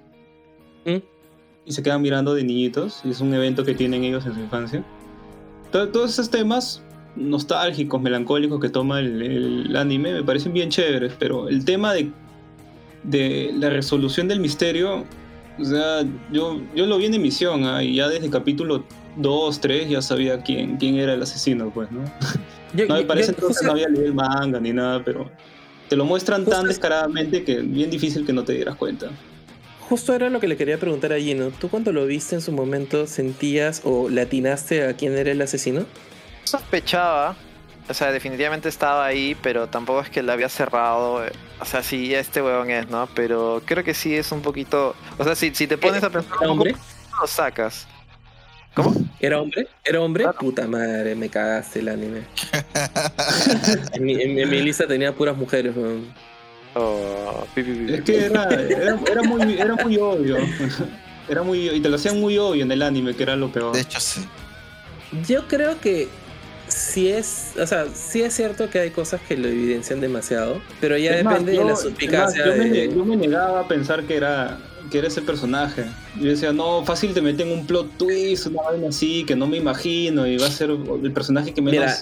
¿Mm? 0.86 0.96
Y 1.66 1.72
se 1.72 1.82
quedan 1.82 2.00
mirando 2.00 2.32
de 2.34 2.44
niñitos. 2.44 3.00
Y 3.04 3.10
es 3.10 3.20
un 3.20 3.34
evento 3.34 3.64
que 3.64 3.74
tienen 3.74 4.04
ellos 4.04 4.24
en 4.24 4.34
su 4.34 4.40
infancia. 4.40 4.82
To- 5.72 5.88
todos 5.90 6.12
esos 6.12 6.30
temas 6.30 6.82
nostálgicos, 7.16 8.00
melancólicos 8.00 8.60
que 8.60 8.68
toma 8.70 9.00
el, 9.00 9.20
el 9.22 9.76
anime 9.76 10.12
me 10.14 10.22
parecen 10.22 10.52
bien 10.52 10.70
chéveres, 10.70 11.12
pero 11.18 11.48
el 11.48 11.64
tema 11.64 11.92
de, 11.92 12.10
de 13.02 13.50
la 13.54 13.70
resolución 13.70 14.28
del 14.28 14.40
misterio 14.40 15.04
o 15.58 15.64
sea, 15.64 16.04
yo, 16.30 16.60
yo 16.74 16.84
lo 16.84 16.98
vi 16.98 17.06
en 17.06 17.14
emisión 17.14 17.64
ah, 17.64 17.82
y 17.82 17.94
ya 17.94 18.08
desde 18.10 18.28
capítulo 18.28 18.84
2, 19.16 19.58
3 19.60 19.88
ya 19.88 20.02
sabía 20.02 20.42
quién, 20.42 20.76
quién 20.76 20.96
era 20.96 21.14
el 21.14 21.22
asesino, 21.22 21.70
pues, 21.70 21.90
¿no? 21.90 22.00
Yo- 22.74 22.86
No 22.86 22.96
me 22.96 23.04
parece 23.04 23.28
yo 23.32 23.36
entonces 23.38 23.62
no 23.64 23.72
había 23.72 23.88
leído 23.88 24.04
el 24.04 24.12
manga 24.14 24.60
ni 24.60 24.74
nada, 24.74 25.02
pero 25.02 25.30
te 25.88 25.96
lo 25.96 26.04
muestran 26.04 26.44
tan 26.44 26.64
es- 26.64 26.68
descaradamente 26.68 27.42
que 27.42 27.54
es 27.60 27.72
bien 27.72 27.88
difícil 27.90 28.26
que 28.26 28.34
no 28.34 28.44
te 28.44 28.52
dieras 28.52 28.76
cuenta. 28.76 29.08
Justo 29.88 30.14
era 30.14 30.28
lo 30.30 30.40
que 30.40 30.48
le 30.48 30.56
quería 30.56 30.78
preguntar 30.78 31.12
a 31.12 31.18
Gino. 31.18 31.50
¿Tú 31.50 31.68
cuando 31.70 31.92
lo 31.92 32.06
viste 32.06 32.34
en 32.34 32.40
su 32.40 32.50
momento 32.52 33.06
sentías 33.06 33.82
o 33.84 34.08
latinaste 34.08 34.84
a 34.86 34.94
quién 34.96 35.16
era 35.16 35.30
el 35.30 35.40
asesino? 35.42 35.86
sospechaba, 36.44 37.34
o 37.88 37.94
sea, 37.94 38.12
definitivamente 38.12 38.68
estaba 38.68 39.04
ahí, 39.04 39.36
pero 39.42 39.68
tampoco 39.68 40.00
es 40.00 40.08
que 40.10 40.22
la 40.22 40.32
había 40.34 40.48
cerrado. 40.48 41.24
O 41.60 41.64
sea, 41.64 41.82
sí, 41.82 42.14
este 42.14 42.40
huevón 42.40 42.70
es, 42.70 42.88
¿no? 42.88 43.08
Pero 43.16 43.60
creo 43.64 43.82
que 43.82 43.94
sí 43.94 44.14
es 44.14 44.30
un 44.30 44.42
poquito. 44.42 44.94
O 45.18 45.24
sea, 45.24 45.34
si, 45.34 45.52
si 45.54 45.66
te 45.66 45.76
pones 45.76 46.04
a 46.04 46.10
pensar 46.10 46.30
¿Era 46.30 46.38
poco, 46.40 46.52
hombre? 46.52 46.76
lo 47.20 47.26
sacas. 47.26 47.88
¿Cómo? 48.74 48.94
¿Era 49.18 49.40
hombre? 49.40 49.66
¿Era 49.84 50.00
hombre? 50.00 50.22
Claro. 50.24 50.38
Puta 50.38 50.68
madre, 50.68 51.14
me 51.16 51.28
cagaste 51.30 51.80
el 51.80 51.88
anime. 51.88 52.22
en, 53.94 54.04
mi, 54.04 54.20
en 54.22 54.34
mi- 54.34 54.42
en 54.42 54.50
mi 54.50 54.60
lista 54.62 54.86
tenía 54.86 55.12
puras 55.12 55.36
mujeres, 55.36 55.74
weón. 55.76 56.06
Oh, 56.78 57.46
pi, 57.54 57.62
pi, 57.62 57.72
pi, 57.72 57.94
Es 57.94 58.00
que 58.02 58.26
era, 58.26 58.44
era, 58.62 58.98
era 59.10 59.22
muy, 59.22 59.58
era 59.58 59.74
muy 59.76 59.96
obvio. 59.96 60.36
Era 61.28 61.42
muy, 61.42 61.68
y 61.70 61.80
te 61.80 61.88
lo 61.88 61.96
hacían 61.96 62.20
muy 62.20 62.38
obvio 62.38 62.62
en 62.62 62.70
el 62.70 62.82
anime, 62.82 63.12
que 63.16 63.24
era 63.24 63.34
lo 63.34 63.50
peor. 63.50 63.72
De 63.74 63.80
hecho, 63.80 63.98
sí. 63.98 64.20
Yo 65.26 65.48
creo 65.48 65.80
que 65.80 66.06
sí 66.68 67.08
es, 67.08 67.54
o 67.60 67.66
sea, 67.66 67.86
sí 67.92 68.22
es 68.22 68.32
cierto 68.32 68.70
que 68.70 68.78
hay 68.78 68.90
cosas 68.90 69.20
que 69.26 69.36
lo 69.36 69.48
evidencian 69.48 70.00
demasiado, 70.00 70.62
pero 70.80 70.96
ya 70.96 71.16
Es 71.16 71.24
más, 71.24 71.32
depende 71.44 71.54
yo- 71.54 71.60
de 71.62 71.64
la 71.66 71.72
más, 71.72 71.82
suspicacia 71.82 72.46
yo, 72.46 72.54
me, 72.54 72.70
de... 72.70 72.94
yo 72.94 73.04
me 73.04 73.16
negaba 73.16 73.58
a 73.62 73.66
pensar 73.66 74.04
que 74.04 74.16
era 74.16 74.58
que 74.88 74.98
era 74.98 75.08
ese 75.08 75.20
personaje. 75.20 75.86
Yo 76.20 76.28
decía, 76.30 76.52
no, 76.52 76.84
fácil 76.84 77.12
te 77.12 77.20
meten 77.20 77.50
un 77.50 77.66
plot 77.66 77.96
twist, 77.98 78.46
una 78.46 78.62
vaina 78.62 78.88
así, 78.90 79.24
que 79.24 79.34
no 79.34 79.48
me 79.48 79.56
imagino, 79.56 80.28
y 80.28 80.36
va 80.38 80.46
a 80.46 80.50
ser 80.52 80.70
el 80.70 81.10
personaje 81.12 81.52
que 81.52 81.60
menos, 81.60 81.80
Mira, 81.80 81.96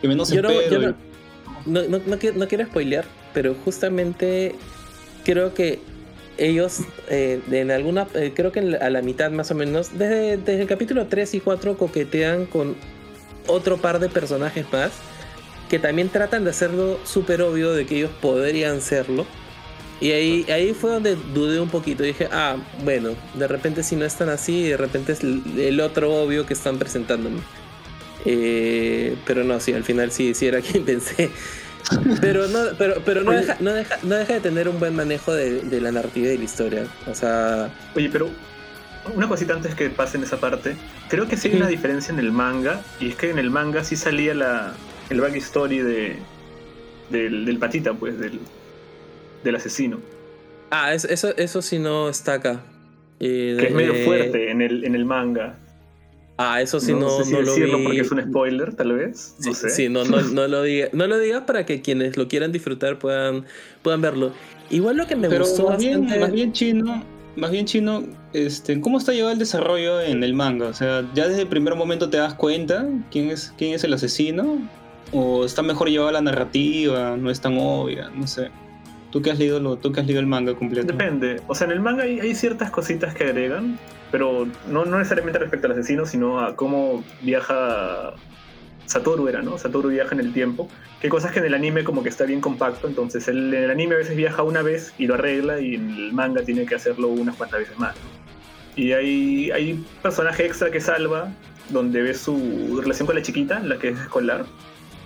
que 0.00 0.06
menos 0.06 0.30
yo 0.30 0.42
no, 0.42 0.62
yo 0.62 0.78
no- 0.78 0.94
no, 1.66 1.82
no- 1.88 2.00
no 2.06 2.18
quiero, 2.20 2.36
no 2.38 2.46
quiero 2.46 2.66
spoilear, 2.66 3.04
pero 3.32 3.54
justamente 3.64 4.54
creo 5.24 5.54
que 5.54 5.78
ellos 6.38 6.78
eh, 7.08 7.40
en 7.50 7.70
alguna, 7.70 8.06
eh, 8.14 8.32
creo 8.34 8.50
que 8.52 8.60
en 8.60 8.72
la- 8.72 8.78
a 8.78 8.90
la 8.90 9.02
mitad 9.02 9.30
más 9.30 9.50
o 9.50 9.54
menos, 9.54 9.98
desde, 9.98 10.36
desde 10.38 10.62
el 10.62 10.66
capítulo 10.68 11.06
3 11.06 11.34
y 11.34 11.40
4 11.40 11.76
coquetean 11.76 12.46
con 12.46 12.76
otro 13.46 13.76
par 13.78 13.98
de 13.98 14.08
personajes 14.08 14.64
más 14.72 14.92
que 15.68 15.78
también 15.78 16.08
tratan 16.08 16.44
de 16.44 16.50
hacerlo 16.50 16.98
súper 17.04 17.42
obvio 17.42 17.72
de 17.72 17.86
que 17.86 17.96
ellos 17.98 18.10
podrían 18.20 18.80
serlo. 18.80 19.24
Y 20.00 20.10
ahí, 20.12 20.46
ahí 20.50 20.72
fue 20.74 20.90
donde 20.90 21.14
dudé 21.34 21.60
un 21.60 21.68
poquito. 21.68 22.02
Dije, 22.02 22.26
ah, 22.32 22.56
bueno, 22.82 23.10
de 23.34 23.46
repente 23.46 23.82
si 23.84 23.94
no 23.96 24.04
están 24.04 24.30
así, 24.30 24.68
de 24.68 24.76
repente 24.76 25.12
es 25.12 25.22
el 25.22 25.42
el 25.58 25.78
otro 25.80 26.12
obvio 26.22 26.44
que 26.46 26.54
están 26.54 26.78
presentándome. 26.78 27.40
Eh, 28.24 29.16
pero 29.26 29.44
no, 29.44 29.60
sí, 29.60 29.72
al 29.72 29.84
final 29.84 30.10
sí, 30.10 30.34
sí 30.34 30.46
era 30.46 30.60
quien 30.62 30.84
pensé. 30.84 31.30
Pero 32.20 32.46
no, 32.48 32.60
pero, 32.78 33.02
pero 33.04 33.22
no, 33.22 33.30
Oye. 33.30 33.40
deja, 33.40 33.56
no, 33.60 33.72
deja, 33.72 33.96
no 34.02 34.14
deja 34.16 34.34
de 34.34 34.40
tener 34.40 34.68
un 34.68 34.78
buen 34.78 34.94
manejo 34.94 35.32
de, 35.34 35.60
de 35.62 35.80
la 35.80 35.90
narrativa 35.92 36.26
y 36.28 36.30
de 36.32 36.38
la 36.38 36.44
historia. 36.44 36.86
O 37.10 37.14
sea, 37.14 37.70
Oye, 37.94 38.08
pero 38.12 38.28
una 39.14 39.28
cosita 39.28 39.54
antes 39.54 39.74
que 39.74 39.88
pase 39.90 40.16
en 40.18 40.24
esa 40.24 40.38
parte. 40.38 40.76
Creo 41.08 41.26
que 41.26 41.36
sí 41.36 41.48
hay 41.48 41.56
una 41.56 41.68
diferencia 41.68 42.12
en 42.12 42.18
el 42.18 42.32
manga. 42.32 42.80
Y 43.00 43.08
es 43.08 43.16
que 43.16 43.30
en 43.30 43.38
el 43.38 43.50
manga 43.50 43.82
sí 43.84 43.96
salía 43.96 44.34
la, 44.34 44.72
el 45.08 45.20
backstory 45.20 45.78
de, 45.78 46.16
del, 47.10 47.44
del 47.46 47.58
patita, 47.58 47.94
pues, 47.94 48.18
del, 48.18 48.38
del 49.42 49.56
asesino. 49.56 49.98
ah, 50.70 50.92
es- 50.94 51.04
eso, 51.06 51.34
eso 51.36 51.62
sí 51.62 51.78
no 51.78 52.08
está 52.08 52.34
acá. 52.34 52.60
Eh, 53.18 53.56
Que 53.58 53.66
es 53.66 53.74
medio 53.74 53.92
eh, 53.94 54.04
fuerte 54.04 54.50
en 54.50 54.62
el, 54.62 54.84
en 54.84 54.94
el 54.94 55.04
manga. 55.04 55.56
Ah, 56.42 56.62
eso 56.62 56.80
sí 56.80 56.94
no, 56.94 57.18
sé 57.18 57.24
si 57.26 57.32
no 57.32 57.42
lo 57.42 57.54
vi. 57.54 57.84
porque 57.84 58.00
es 58.00 58.10
un 58.10 58.22
spoiler, 58.22 58.74
tal 58.74 58.94
vez. 58.94 59.34
Sí, 59.38 59.48
no 59.50 59.54
sé. 59.54 59.68
sí, 59.68 59.88
no, 59.90 60.04
no, 60.04 60.22
no 60.22 60.48
lo 60.48 60.62
digas. 60.62 60.88
No 60.94 61.06
lo 61.06 61.18
digas 61.18 61.42
para 61.42 61.66
que 61.66 61.82
quienes 61.82 62.16
lo 62.16 62.28
quieran 62.28 62.50
disfrutar 62.50 62.98
puedan, 62.98 63.44
puedan 63.82 64.00
verlo. 64.00 64.32
Igual 64.70 64.96
lo 64.96 65.06
que 65.06 65.16
me 65.16 65.28
Pero 65.28 65.44
gustó 65.44 65.68
más 65.68 65.78
bien, 65.78 66.00
bastante. 66.00 66.20
más 66.20 66.32
bien 66.32 66.52
chino, 66.54 67.04
más 67.36 67.50
bien 67.50 67.66
chino, 67.66 68.04
este, 68.32 68.80
¿cómo 68.80 68.96
está 68.96 69.12
llevado 69.12 69.34
el 69.34 69.38
desarrollo 69.38 70.00
en 70.00 70.24
el 70.24 70.32
manga? 70.32 70.68
O 70.68 70.72
sea, 70.72 71.06
ya 71.14 71.28
desde 71.28 71.42
el 71.42 71.48
primer 71.48 71.74
momento 71.74 72.08
te 72.08 72.16
das 72.16 72.32
cuenta 72.32 72.88
quién 73.10 73.28
es, 73.28 73.52
quién 73.58 73.74
es 73.74 73.84
el 73.84 73.92
asesino, 73.92 74.66
o 75.12 75.44
está 75.44 75.60
mejor 75.60 75.90
llevada 75.90 76.12
la 76.12 76.22
narrativa, 76.22 77.18
no 77.18 77.30
es 77.30 77.42
tan 77.42 77.58
obvia, 77.58 78.08
no 78.14 78.26
sé. 78.26 78.48
Tú 79.10 79.20
que 79.20 79.30
has 79.30 79.38
leído 79.38 79.60
lo, 79.60 79.76
tú 79.76 79.92
que 79.92 80.00
has 80.00 80.06
leído 80.06 80.20
el 80.20 80.26
manga 80.26 80.54
completo. 80.54 80.86
Depende. 80.86 81.42
O 81.48 81.54
sea, 81.54 81.66
en 81.66 81.72
el 81.74 81.80
manga 81.80 82.04
hay, 82.04 82.18
hay 82.20 82.34
ciertas 82.34 82.70
cositas 82.70 83.14
que 83.14 83.24
agregan, 83.24 83.78
pero 84.10 84.46
no, 84.68 84.84
no 84.84 84.98
necesariamente 84.98 85.38
respecto 85.38 85.66
al 85.66 85.72
asesino, 85.72 86.06
sino 86.06 86.40
a 86.40 86.56
cómo 86.56 87.04
viaja 87.22 88.14
Satoru 88.86 89.28
era, 89.28 89.40
¿no? 89.40 89.56
Satoru 89.56 89.88
viaja 89.88 90.14
en 90.14 90.20
el 90.20 90.32
tiempo. 90.32 90.68
Hay 91.02 91.08
cosas 91.08 91.32
que 91.32 91.38
en 91.38 91.44
el 91.46 91.54
anime 91.54 91.84
como 91.84 92.02
que 92.02 92.08
está 92.08 92.24
bien 92.24 92.40
compacto, 92.40 92.88
entonces 92.88 93.28
él 93.28 93.54
en 93.54 93.64
el 93.64 93.70
anime 93.70 93.94
a 93.94 93.98
veces 93.98 94.16
viaja 94.16 94.42
una 94.42 94.62
vez 94.62 94.92
y 94.98 95.06
lo 95.06 95.14
arregla 95.14 95.60
y 95.60 95.76
en 95.76 95.90
el 95.90 96.12
manga 96.12 96.42
tiene 96.42 96.66
que 96.66 96.74
hacerlo 96.74 97.08
unas 97.08 97.36
cuantas 97.36 97.60
veces 97.60 97.78
más. 97.78 97.94
¿no? 97.94 98.20
Y 98.76 98.92
hay, 98.92 99.50
hay 99.52 99.84
personaje 100.02 100.44
extra 100.44 100.70
que 100.70 100.80
salva, 100.80 101.32
donde 101.68 102.02
ves 102.02 102.20
su 102.20 102.80
relación 102.80 103.06
con 103.06 103.14
la 103.14 103.22
chiquita, 103.22 103.60
la 103.60 103.78
que 103.78 103.90
es 103.90 104.00
escolar, 104.00 104.44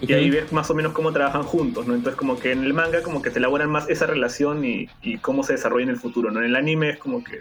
y 0.00 0.12
ahí 0.12 0.30
ves 0.30 0.52
más 0.52 0.70
o 0.70 0.74
menos 0.74 0.92
cómo 0.92 1.12
trabajan 1.12 1.44
juntos, 1.44 1.86
¿no? 1.86 1.94
Entonces 1.94 2.18
como 2.18 2.38
que 2.38 2.52
en 2.52 2.64
el 2.64 2.74
manga 2.74 3.02
como 3.02 3.22
que 3.22 3.30
te 3.30 3.38
elaboran 3.38 3.70
más 3.70 3.88
esa 3.88 4.06
relación 4.06 4.64
y, 4.64 4.88
y 5.02 5.18
cómo 5.18 5.42
se 5.44 5.54
desarrolla 5.54 5.84
en 5.84 5.90
el 5.90 5.96
futuro, 5.96 6.30
¿no? 6.30 6.40
En 6.40 6.46
el 6.46 6.56
anime 6.56 6.90
es 6.90 6.98
como 6.98 7.22
que 7.24 7.40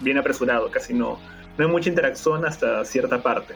bien 0.00 0.18
apresurado, 0.18 0.70
casi 0.70 0.94
no, 0.94 1.18
no 1.58 1.64
hay 1.66 1.70
mucha 1.70 1.88
interacción 1.88 2.44
hasta 2.46 2.84
cierta 2.84 3.22
parte. 3.22 3.54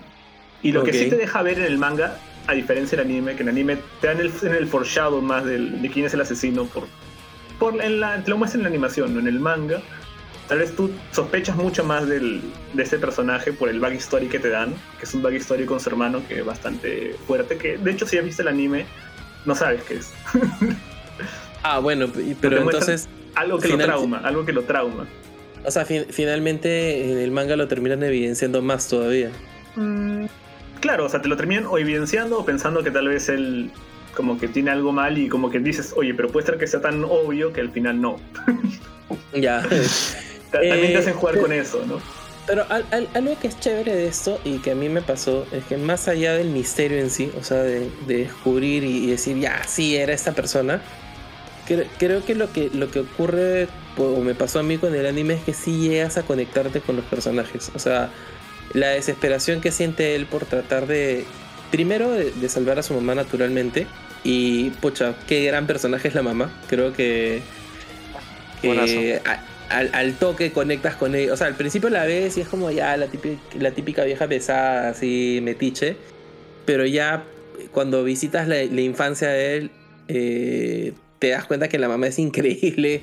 Y 0.62 0.73
lo 0.73 0.82
que 0.85 0.93
sí 0.93 1.09
te 1.09 1.16
deja 1.16 1.43
ver 1.43 1.59
en 1.59 1.65
el 1.66 1.78
manga, 1.78 2.16
a 2.47 2.52
diferencia 2.52 2.97
del 2.98 3.06
anime, 3.06 3.35
que 3.36 3.43
en 3.43 3.48
el 3.48 3.55
anime 3.55 3.78
te 4.01 4.06
dan 4.09 4.19
el, 4.20 4.32
en 4.43 4.55
el 4.55 4.66
foreshadow 4.66 5.20
más 5.23 5.44
del- 5.44 5.81
de 5.82 5.90
quién 5.90 6.06
es 6.06 6.15
el 6.15 6.20
asesino, 6.20 6.65
por, 6.66 6.85
por 7.59 7.81
en 7.82 8.01
la, 8.01 8.23
te 8.24 8.31
lo 8.31 8.39
muestran 8.39 8.60
en 8.60 8.65
la 8.65 8.69
animación, 8.70 9.15
¿no? 9.15 9.20
En 9.20 9.28
el 9.28 9.39
manga, 9.39 9.81
tal 10.48 10.59
vez 10.59 10.74
tú 10.74 10.90
sospechas 11.12 11.55
mucho 11.56 11.85
más 11.85 12.09
del, 12.09 12.40
de 12.73 12.82
este 12.82 12.98
personaje 12.98 13.52
por 13.52 13.69
el 13.69 13.78
backstory 13.81 14.27
que 14.28 14.39
te 14.40 14.48
dan, 14.48 14.74
que 14.98 15.05
es 15.05 15.15
un 15.15 15.23
backstory 15.23 15.65
con 15.66 15.78
su 15.78 15.90
hermano 15.90 16.23
que 16.27 16.40
es 16.40 16.44
bastante 16.44 17.15
fuerte, 17.27 17.56
que 17.59 17.77
de 17.78 17.90
hecho 17.93 18.06
si 18.06 18.16
has 18.19 18.24
visto 18.24 18.43
el 18.43 18.48
anime, 18.48 18.86
no 19.44 19.55
sabes 19.55 19.82
qué 19.85 19.94
es. 19.97 20.12
Ah, 21.62 21.81
bueno, 21.81 22.06
pero 22.40 22.59
entonces, 22.62 23.09
Algo 23.35 23.59
que 23.59 23.66
Final- 23.69 23.89
lo 23.89 23.94
trauma, 23.97 24.19
algo 24.19 24.44
que 24.47 24.52
lo 24.52 24.62
trauma. 24.62 25.06
O 25.64 25.70
sea, 25.70 25.85
fin- 25.85 26.06
finalmente 26.10 27.10
en 27.12 27.18
el 27.18 27.30
manga 27.30 27.56
lo 27.56 27.68
terminan 27.68 28.02
evidenciando 28.02 28.62
más 28.62 28.89
todavía. 28.89 29.30
Mm, 29.76 30.26
claro, 30.80 31.06
o 31.06 31.09
sea, 31.09 31.20
te 31.22 31.28
lo 31.28 31.36
terminan 31.36 31.66
o 31.66 31.78
evidenciando 31.78 32.39
o 32.39 32.44
pensando 32.44 32.82
que 32.82 32.90
tal 32.90 33.09
vez 33.09 33.28
él 33.28 33.70
como 34.14 34.39
que 34.39 34.48
tiene 34.48 34.70
algo 34.70 34.90
mal 34.93 35.16
y 35.18 35.28
como 35.28 35.51
que 35.51 35.60
dices, 35.60 35.93
oye, 35.97 36.12
pero 36.14 36.28
puede 36.28 36.47
ser 36.47 36.59
que 36.59 36.66
sea 36.66 36.80
tan 36.80 37.05
obvio 37.05 37.52
que 37.52 37.60
al 37.60 37.70
final 37.70 38.01
no. 38.01 38.16
Ya. 39.35 39.62
Ta- 40.51 40.60
También 40.60 40.85
Eh, 40.85 40.89
te 40.93 40.97
hacen 40.98 41.14
jugar 41.14 41.35
pero- 41.35 41.47
con 41.47 41.52
eso, 41.56 41.85
¿no? 41.86 42.01
Pero 42.47 42.64
al- 42.70 42.86
al- 42.93 43.09
algo 43.14 43.39
que 43.39 43.48
es 43.48 43.60
chévere 43.60 43.94
de 43.94 44.06
esto 44.06 44.40
y 44.43 44.56
que 44.59 44.70
a 44.70 44.74
mí 44.74 44.89
me 44.89 45.02
pasó 45.02 45.47
es 45.52 45.64
que 45.64 45.76
más 45.76 46.09
allá 46.09 46.32
del 46.32 46.48
misterio 46.48 46.98
en 46.98 47.10
sí, 47.10 47.30
o 47.39 47.44
sea, 47.44 47.59
de, 47.62 47.90
de 48.06 48.16
descubrir 48.18 48.85
y, 48.85 49.05
y 49.05 49.06
decir, 49.10 49.39
ya, 49.39 49.62
sí, 49.68 49.97
era 49.97 50.14
esta 50.14 50.32
persona, 50.32 50.80
cre- 51.68 51.86
creo 51.98 52.24
que 52.24 52.35
lo 52.35 52.51
que, 52.51 52.70
lo 52.72 52.90
que 52.90 53.01
ocurre 53.01 53.68
o 53.99 54.20
me 54.23 54.35
pasó 54.35 54.59
a 54.61 54.62
mí 54.62 54.79
con 54.79 54.95
el 54.95 55.07
anime 55.07 55.35
es 55.35 55.43
que 55.43 55.55
sí 55.55 55.89
llegas 55.89 56.16
a 56.16 56.23
conectarte 56.23 56.81
con 56.81 56.97
los 56.97 57.05
personajes. 57.05 57.70
O 57.75 57.79
sea, 57.79 58.11
la 58.75 58.89
desesperación 58.89 59.61
que 59.61 59.70
siente 59.73 60.15
él 60.15 60.27
por 60.27 60.45
tratar 60.45 60.87
de, 60.87 61.25
primero, 61.70 62.11
de, 62.12 62.31
de 62.33 62.49
salvar 62.49 62.79
a 62.79 62.83
su 62.83 62.95
mamá 62.95 63.15
naturalmente. 63.15 63.87
Y, 64.25 64.70
pucha, 64.81 65.15
qué 65.27 65.45
gran 65.45 65.66
personaje 65.66 66.09
es 66.09 66.15
la 66.15 66.23
mamá. 66.23 66.51
Creo 66.69 66.93
que... 66.93 67.41
que 68.61 69.20
a- 69.25 69.45
al, 69.70 69.91
al 69.93 70.15
toque 70.15 70.51
conectas 70.51 70.97
con 70.97 71.15
ella. 71.15 71.33
O 71.33 71.37
sea, 71.37 71.47
al 71.47 71.55
principio 71.55 71.91
la 71.91 72.05
ves 72.05 72.39
y 72.39 72.41
es 72.41 72.49
como 72.49 72.70
ya 72.70 72.97
la 72.97 73.07
típica, 73.09 73.39
la 73.59 73.70
típica 73.73 74.05
vieja 74.05 74.27
pesada, 74.27 74.89
así 74.89 75.41
metiche. 75.43 75.97
Pero 76.65 76.87
ya 76.87 77.25
cuando 77.73 78.03
visitas 78.03 78.49
la, 78.49 78.57
la 78.65 78.81
infancia 78.81 79.29
de 79.29 79.57
él, 79.57 79.70
eh, 80.09 80.93
te 81.19 81.29
das 81.29 81.45
cuenta 81.45 81.69
que 81.69 81.79
la 81.79 81.89
mamá 81.89 82.07
es 82.07 82.19
increíble 82.19 83.03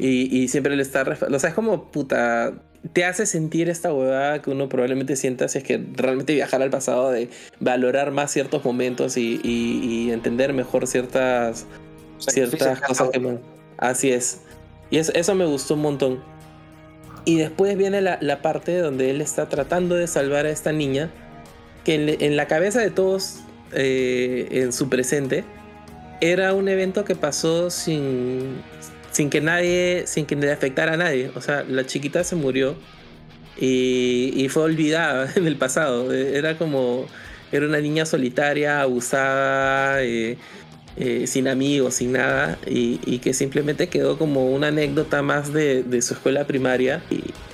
y, 0.00 0.34
y 0.36 0.48
siempre 0.48 0.74
le 0.76 0.82
está... 0.82 1.02
O 1.30 1.38
sea, 1.38 1.50
es 1.50 1.54
como 1.54 1.90
puta... 1.90 2.52
Te 2.94 3.04
hace 3.04 3.26
sentir 3.26 3.68
esta 3.68 3.92
huevada 3.92 4.40
que 4.40 4.50
uno 4.50 4.70
probablemente 4.70 5.14
sienta 5.14 5.48
si 5.48 5.58
es 5.58 5.64
que 5.64 5.84
realmente 5.96 6.32
viajar 6.32 6.62
al 6.62 6.70
pasado 6.70 7.10
de 7.10 7.28
valorar 7.60 8.10
más 8.10 8.30
ciertos 8.32 8.64
momentos 8.64 9.18
y, 9.18 9.38
y- 9.44 9.80
y 9.84 10.10
entender 10.12 10.54
mejor 10.54 10.86
ciertas, 10.86 11.66
ciertas 12.18 12.80
cosas 12.80 13.10
que... 13.10 13.38
Así 13.76 14.10
es. 14.10 14.40
Y 14.90 14.96
eso, 14.96 15.12
eso 15.14 15.34
me 15.34 15.44
gustó 15.44 15.74
un 15.74 15.82
montón. 15.82 16.20
Y 17.26 17.36
después 17.36 17.76
viene 17.76 18.00
la, 18.00 18.16
la 18.22 18.40
parte 18.40 18.78
donde 18.78 19.10
él 19.10 19.20
está 19.20 19.48
tratando 19.50 19.94
de 19.94 20.06
salvar 20.06 20.46
a 20.46 20.50
esta 20.50 20.72
niña, 20.72 21.10
que 21.84 22.16
en 22.18 22.36
la 22.36 22.46
cabeza 22.46 22.80
de 22.80 22.90
todos, 22.90 23.40
eh, 23.72 24.48
en 24.52 24.72
su 24.72 24.88
presente, 24.88 25.44
era 26.22 26.54
un 26.54 26.68
evento 26.70 27.04
que 27.04 27.14
pasó 27.14 27.68
sin, 27.68 28.62
sin 29.10 29.30
que 29.30 29.40
nadie, 29.40 30.04
sin 30.06 30.26
que 30.26 30.36
le 30.36 30.52
afectara 30.52 30.94
a 30.94 30.96
nadie. 30.96 31.30
O 31.34 31.40
sea, 31.40 31.64
la 31.68 31.86
chiquita 31.86 32.24
se 32.24 32.36
murió 32.36 32.76
y, 33.60 34.46
fue 34.50 34.64
olvidada 34.64 35.30
en 35.36 35.46
el 35.46 35.56
pasado. 35.56 36.12
Eh, 36.12 36.36
Era 36.36 36.56
como, 36.56 37.06
era 37.52 37.66
una 37.66 37.80
niña 37.80 38.06
solitaria, 38.06 38.80
abusada, 38.80 40.02
eh, 40.02 40.38
eh, 40.96 41.26
sin 41.26 41.48
amigos, 41.48 41.94
sin 41.94 42.12
nada, 42.12 42.58
y, 42.66 43.18
que 43.18 43.34
simplemente 43.34 43.88
quedó 43.88 44.18
como 44.18 44.50
una 44.50 44.68
anécdota 44.68 45.22
más 45.22 45.52
de, 45.52 45.84
su 46.02 46.14
escuela 46.14 46.46
primaria. 46.46 47.02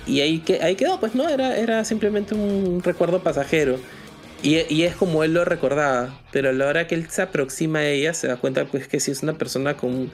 Y, 0.06 0.20
ahí, 0.20 0.38
que, 0.40 0.62
ahí 0.62 0.76
quedó, 0.76 1.00
pues 1.00 1.14
no, 1.14 1.28
era, 1.28 1.56
era 1.56 1.84
simplemente 1.84 2.34
un 2.34 2.82
recuerdo 2.82 3.22
pasajero. 3.22 3.78
Y, 4.42 4.58
y 4.72 4.82
es 4.82 4.94
como 4.94 5.24
él 5.24 5.32
lo 5.34 5.44
recordaba, 5.44 6.20
pero 6.30 6.50
a 6.50 6.52
la 6.52 6.66
hora 6.66 6.86
que 6.86 6.94
él 6.94 7.08
se 7.08 7.22
aproxima 7.22 7.80
a 7.80 7.86
ella 7.88 8.12
se 8.14 8.28
da 8.28 8.36
cuenta 8.36 8.66
pues 8.66 8.86
que 8.86 9.00
sí 9.00 9.10
es 9.10 9.22
una 9.22 9.32
persona 9.32 9.76
con, 9.76 10.10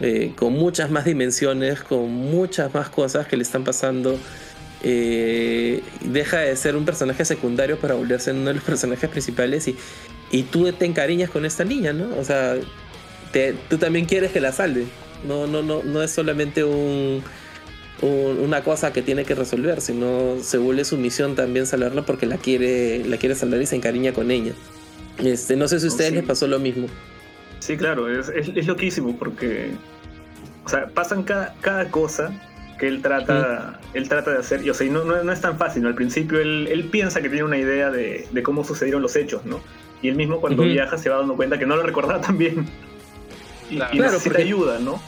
eh, 0.00 0.32
con 0.36 0.52
muchas 0.52 0.90
más 0.90 1.04
dimensiones, 1.04 1.80
con 1.82 2.10
muchas 2.12 2.72
más 2.74 2.88
cosas 2.88 3.26
que 3.26 3.36
le 3.36 3.42
están 3.42 3.64
pasando. 3.64 4.18
Eh, 4.82 5.82
deja 6.02 6.38
de 6.38 6.54
ser 6.56 6.76
un 6.76 6.84
personaje 6.84 7.24
secundario 7.24 7.78
para 7.78 7.94
volverse 7.94 8.30
uno 8.32 8.44
de 8.46 8.54
los 8.54 8.62
personajes 8.64 9.10
principales 9.10 9.66
y, 9.66 9.76
y 10.30 10.44
tú 10.44 10.70
te 10.72 10.84
encariñas 10.84 11.30
con 11.30 11.44
esta 11.44 11.64
niña, 11.64 11.92
¿no? 11.92 12.16
O 12.16 12.24
sea, 12.24 12.54
te- 13.32 13.54
tú 13.68 13.76
también 13.78 14.04
quieres 14.06 14.30
que 14.30 14.40
la 14.40 14.52
salve. 14.52 14.84
No, 15.26 15.48
no, 15.48 15.62
no, 15.62 15.82
no 15.82 16.00
es 16.02 16.12
solamente 16.12 16.62
un, 16.62 17.22
un- 18.02 18.38
una 18.38 18.62
cosa 18.62 18.92
que 18.92 19.02
tiene 19.02 19.24
que 19.24 19.34
resolver, 19.34 19.80
sino 19.80 20.36
se 20.42 20.58
vuelve 20.58 20.84
su 20.84 20.96
misión 20.96 21.34
también 21.34 21.66
salvarla 21.66 22.02
porque 22.06 22.26
la 22.26 22.36
quiere, 22.36 23.04
la 23.04 23.16
quiere 23.16 23.34
salvar 23.34 23.60
y 23.60 23.66
se 23.66 23.74
encariña 23.74 24.12
con 24.12 24.30
ella. 24.30 24.52
Este, 25.18 25.56
no 25.56 25.66
sé 25.66 25.80
si 25.80 25.86
a 25.86 25.88
ustedes 25.88 26.10
Sí. 26.10 26.16
les 26.16 26.24
pasó 26.24 26.46
lo 26.46 26.60
mismo. 26.60 26.86
Sí, 27.60 27.76
claro, 27.76 28.08
es, 28.08 28.28
es, 28.28 28.48
es 28.54 28.66
loquísimo 28.66 29.16
porque, 29.18 29.72
o 30.64 30.68
sea, 30.68 30.86
pasan 30.88 31.22
cada, 31.24 31.54
cada 31.60 31.90
cosa 31.90 32.30
que 32.78 32.86
él 32.86 33.02
trata, 33.02 33.80
él 33.94 34.08
trata 34.08 34.30
de 34.30 34.38
hacer, 34.38 34.64
y, 34.64 34.70
o 34.70 34.74
sea, 34.74 34.86
y 34.86 34.90
no, 34.90 35.02
no, 35.04 35.22
no 35.24 35.32
es 35.32 35.40
tan 35.40 35.58
fácil, 35.58 35.82
¿no? 35.82 35.88
Al 35.88 35.94
principio 35.96 36.38
él, 36.40 36.68
él 36.70 36.84
piensa 36.84 37.20
que 37.20 37.28
tiene 37.28 37.44
una 37.44 37.58
idea 37.58 37.90
de, 37.90 38.28
de 38.30 38.42
cómo 38.42 38.62
sucedieron 38.64 39.02
los 39.02 39.16
hechos, 39.16 39.44
¿no? 39.44 39.60
Y 40.00 40.08
él 40.08 40.14
mismo 40.14 40.40
cuando 40.40 40.62
viaja 40.62 40.96
se 40.96 41.10
va 41.10 41.16
dando 41.18 41.34
cuenta 41.34 41.58
que 41.58 41.66
no 41.66 41.74
lo 41.76 41.82
recordaba 41.82 42.20
tan 42.26 42.38
bien. 42.38 42.66
Y, 43.70 43.76
Claro. 43.76 43.92
y 43.92 43.96
Claro, 43.98 44.12
necesita 44.12 44.30
porque- 44.36 44.42
ayuda, 44.42 44.78
¿no? 44.78 45.00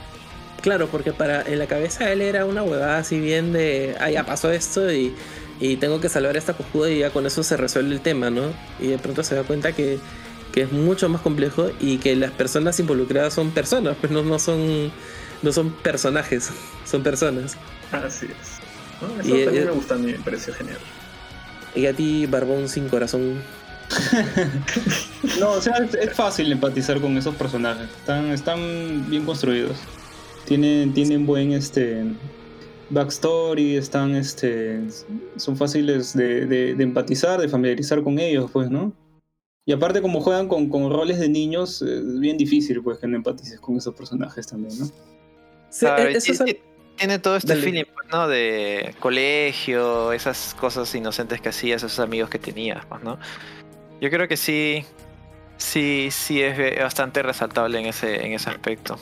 Claro, 0.62 0.88
porque 0.88 1.12
para 1.12 1.40
en 1.42 1.58
la 1.58 1.66
cabeza 1.66 2.04
de 2.04 2.12
él 2.12 2.20
era 2.22 2.44
una 2.44 2.62
huevada 2.62 2.98
así 2.98 3.18
bien 3.18 3.52
de, 3.52 3.94
ah, 4.00 4.10
ya 4.10 4.24
pasó 4.26 4.50
esto 4.50 4.92
y, 4.92 5.14
y 5.60 5.76
tengo 5.76 6.00
que 6.00 6.10
salvar 6.10 6.34
a 6.34 6.38
esta 6.38 6.52
cojuda 6.52 6.90
y 6.90 6.98
ya 6.98 7.10
con 7.10 7.24
eso 7.24 7.42
se 7.42 7.56
resuelve 7.56 7.94
el 7.94 8.00
tema, 8.02 8.28
¿no? 8.28 8.52
Y 8.78 8.88
de 8.88 8.98
pronto 8.98 9.22
se 9.22 9.34
da 9.36 9.44
cuenta 9.44 9.72
que, 9.72 9.98
que 10.52 10.62
es 10.62 10.72
mucho 10.72 11.08
más 11.08 11.20
complejo 11.20 11.70
y 11.80 11.98
que 11.98 12.16
las 12.16 12.30
personas 12.32 12.78
involucradas 12.80 13.34
son 13.34 13.50
personas, 13.50 13.96
pues 14.00 14.12
no, 14.12 14.22
no 14.22 14.38
son 14.38 14.90
no 15.42 15.52
son 15.52 15.70
personajes, 15.70 16.50
son 16.84 17.02
personas. 17.02 17.56
Así 17.92 18.26
es. 18.26 18.60
¿no? 19.00 19.20
Eso 19.20 19.36
Y, 19.36 19.44
también 19.44 19.62
eh, 19.64 19.66
me 19.66 19.72
gustó 19.72 19.94
a 19.94 19.98
mí, 19.98 20.12
me 20.12 20.18
pareció 20.18 20.52
genial. 20.54 20.78
Y 21.74 21.86
a 21.86 21.92
ti, 21.94 22.26
Barbón 22.26 22.68
sin 22.68 22.88
corazón. 22.88 23.42
No, 25.38 25.52
o 25.52 25.60
sea, 25.60 25.74
es, 25.78 25.94
es 25.94 26.12
fácil 26.14 26.50
empatizar 26.52 27.00
con 27.00 27.16
esos 27.16 27.34
personajes. 27.34 27.88
Están, 27.98 28.26
están 28.30 29.08
bien 29.10 29.24
construidos. 29.24 29.76
Tienen, 30.46 30.92
tienen 30.94 31.26
buen 31.26 31.52
este 31.52 32.04
backstory, 32.90 33.76
están 33.76 34.14
este. 34.16 34.80
son 35.36 35.56
fáciles 35.56 36.14
de, 36.14 36.46
de- 36.46 36.74
de 36.74 36.82
empatizar, 36.84 37.40
de 37.40 37.48
familiarizar 37.48 38.02
con 38.02 38.18
ellos, 38.18 38.50
pues, 38.52 38.70
¿no? 38.70 38.92
Y 39.70 39.72
aparte, 39.72 40.02
como 40.02 40.20
juegan 40.20 40.48
con, 40.48 40.68
con 40.68 40.90
roles 40.92 41.20
de 41.20 41.28
niños, 41.28 41.80
eh, 41.80 41.98
es 41.98 42.18
bien 42.18 42.36
difícil 42.36 42.82
pues 42.82 42.98
que 42.98 43.06
no 43.06 43.14
empatices 43.16 43.60
con 43.60 43.76
esos 43.76 43.94
personajes 43.94 44.44
también, 44.48 44.76
¿no? 44.76 44.86
Sí, 45.70 45.86
y 45.86 46.16
eso 46.16 46.32
es 46.32 46.44
ti- 46.44 46.58
tiene 46.96 47.20
todo 47.20 47.36
este 47.36 47.50
Dale. 47.50 47.62
feeling, 47.62 47.84
pues, 47.94 48.08
¿no? 48.10 48.26
De 48.26 48.96
colegio, 48.98 50.12
esas 50.12 50.56
cosas 50.58 50.92
inocentes 50.96 51.40
que 51.40 51.50
hacías, 51.50 51.84
esos 51.84 52.00
amigos 52.00 52.28
que 52.30 52.40
tenías, 52.40 52.84
pues, 52.86 53.00
¿no? 53.04 53.16
Yo 54.00 54.10
creo 54.10 54.26
que 54.26 54.36
sí, 54.36 54.84
sí, 55.56 56.08
sí 56.10 56.42
es 56.42 56.80
bastante 56.80 57.22
resaltable 57.22 57.78
en 57.78 57.86
ese, 57.86 58.26
en 58.26 58.32
ese 58.32 58.50
aspecto. 58.50 58.98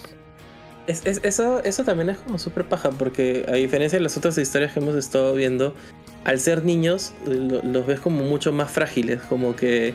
Es- 0.87 1.07
es- 1.07 1.21
eso, 1.25 1.65
eso 1.65 1.83
también 1.83 2.11
es 2.11 2.19
como 2.19 2.39
súper 2.39 2.67
paja, 2.67 2.91
porque 2.91 3.47
a 3.49 3.53
diferencia 3.55 3.99
de 3.99 4.03
las 4.03 4.19
otras 4.19 4.37
historias 4.37 4.75
que 4.75 4.81
hemos 4.81 4.97
estado 4.97 5.33
viendo, 5.35 5.75
al 6.25 6.39
ser 6.39 6.63
niños 6.63 7.15
lo- 7.25 7.63
los 7.63 7.87
ves 7.87 8.01
como 8.01 8.23
mucho 8.23 8.53
más 8.53 8.71
frágiles, 8.71 9.23
como 9.31 9.57
que... 9.57 9.95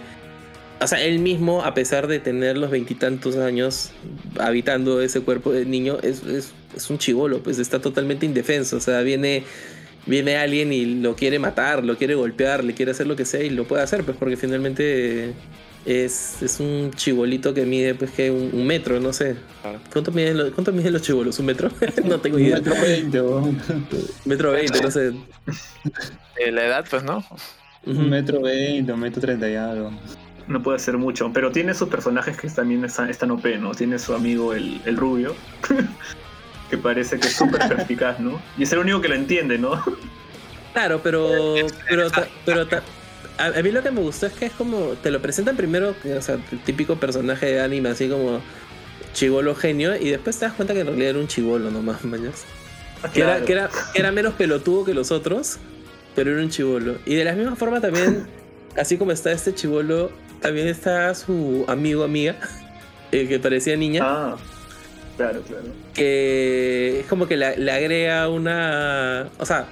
O 0.81 0.87
sea, 0.87 1.01
él 1.01 1.19
mismo, 1.19 1.63
a 1.63 1.73
pesar 1.73 2.07
de 2.07 2.19
tener 2.19 2.57
los 2.57 2.69
veintitantos 2.69 3.37
años 3.37 3.91
habitando 4.37 5.01
ese 5.01 5.21
cuerpo 5.21 5.51
de 5.51 5.65
niño, 5.65 5.97
es, 6.03 6.23
es, 6.23 6.51
es 6.75 6.89
un 6.89 6.97
chivolo, 6.97 7.41
pues 7.41 7.59
está 7.59 7.79
totalmente 7.79 8.25
indefenso. 8.25 8.77
O 8.77 8.81
sea, 8.81 9.01
viene, 9.01 9.43
viene 10.05 10.35
alguien 10.35 10.73
y 10.73 10.85
lo 11.01 11.15
quiere 11.15 11.39
matar, 11.39 11.83
lo 11.85 11.97
quiere 11.97 12.15
golpear, 12.15 12.63
le 12.63 12.73
quiere 12.73 12.91
hacer 12.91 13.07
lo 13.07 13.15
que 13.15 13.23
sea 13.23 13.41
y 13.43 13.49
lo 13.49 13.65
puede 13.65 13.81
hacer, 13.83 14.03
pues 14.03 14.17
porque 14.17 14.35
finalmente 14.35 15.33
es, 15.85 16.41
es 16.41 16.59
un 16.59 16.91
chibolito 16.95 17.53
que 17.53 17.65
mide 17.65 17.95
pues 17.95 18.11
que 18.11 18.31
un, 18.31 18.49
un 18.53 18.65
metro, 18.65 18.99
no 18.99 19.13
sé. 19.13 19.35
¿Cuánto 19.91 20.11
miden 20.11 20.37
los, 20.37 20.51
cuánto 20.51 20.71
miden 20.73 20.93
los 20.93 21.01
chibolos? 21.01 21.39
¿Un 21.39 21.45
metro? 21.45 21.69
no 22.05 22.19
tengo 22.19 22.39
idea. 22.39 22.57
Metro 22.57 22.81
veinte. 22.81 23.21
Metro 24.25 24.51
veinte, 24.51 24.81
no 24.81 24.91
sé. 24.91 25.13
Eh, 26.37 26.51
la 26.51 26.65
edad, 26.65 26.85
pues, 26.89 27.03
¿no? 27.03 27.23
Un 27.85 28.09
metro 28.09 28.41
veinte, 28.41 28.91
un 28.91 28.99
metro 28.99 29.21
treinta 29.21 29.49
y 29.49 29.55
algo. 29.55 29.91
No 30.47 30.61
puede 30.61 30.79
ser 30.79 30.97
mucho, 30.97 31.31
pero 31.33 31.51
tiene 31.51 31.73
sus 31.73 31.87
personajes 31.89 32.35
que 32.37 32.49
también 32.49 32.83
están, 32.83 33.09
están 33.09 33.31
OP, 33.31 33.45
¿no? 33.59 33.71
Tiene 33.71 33.97
su 33.97 34.13
amigo 34.13 34.53
el, 34.53 34.81
el 34.85 34.97
rubio, 34.97 35.35
que 36.69 36.77
parece 36.77 37.19
que 37.19 37.27
es 37.27 37.35
súper 37.35 37.67
perspicaz, 37.67 38.19
¿no? 38.19 38.41
Y 38.57 38.63
es 38.63 38.71
el 38.73 38.79
único 38.79 38.99
que 39.01 39.07
lo 39.09 39.15
entiende, 39.15 39.57
¿no? 39.57 39.81
Claro, 40.73 40.99
pero. 41.03 41.55
Pero, 41.87 42.09
ta- 42.11 42.27
pero 42.45 42.67
ta- 42.67 42.83
a, 43.37 43.45
a 43.57 43.61
mí 43.63 43.71
lo 43.71 43.81
que 43.83 43.91
me 43.91 44.01
gustó 44.01 44.25
es 44.25 44.33
que 44.33 44.47
es 44.47 44.51
como. 44.53 44.93
Te 45.01 45.11
lo 45.11 45.21
presentan 45.21 45.55
primero, 45.55 45.95
o 46.17 46.21
sea, 46.21 46.35
el 46.51 46.59
típico 46.59 46.95
personaje 46.97 47.45
de 47.45 47.61
anime, 47.61 47.89
así 47.89 48.09
como 48.09 48.41
chivolo 49.13 49.55
genio, 49.55 49.95
y 49.95 50.09
después 50.09 50.37
te 50.39 50.45
das 50.45 50.55
cuenta 50.55 50.73
que 50.73 50.79
en 50.81 50.87
realidad 50.87 51.09
era 51.11 51.19
un 51.19 51.27
chivolo 51.27 51.69
nomás, 51.69 52.03
mañas. 52.03 52.43
Que, 53.13 53.21
era, 53.21 53.41
que, 53.45 53.51
era, 53.53 53.69
que 53.93 53.99
era 53.99 54.11
menos 54.11 54.33
pelotudo 54.33 54.83
que 54.85 54.93
los 54.93 55.11
otros, 55.11 55.57
pero 56.15 56.31
era 56.31 56.41
un 56.41 56.49
chivolo. 56.49 56.97
Y 57.05 57.15
de 57.15 57.23
la 57.23 57.33
misma 57.33 57.55
forma 57.55 57.79
también, 57.79 58.25
así 58.77 58.97
como 58.97 59.11
está 59.11 59.31
este 59.31 59.53
chivolo, 59.53 60.09
también 60.43 60.67
está 60.67 61.15
su 61.15 61.65
amigo 61.67 62.03
amiga, 62.03 62.35
eh, 63.11 63.27
que 63.27 63.39
parecía 63.39 63.75
niña, 63.75 64.01
Ah, 64.03 64.35
claro, 65.17 65.41
claro. 65.41 65.63
que 65.95 66.99
es 66.99 67.05
como 67.07 67.27
que 67.27 67.35
le, 67.37 67.57
le 67.57 67.71
agrega 67.71 68.29
una... 68.29 69.29
O 69.39 69.45
sea, 69.45 69.65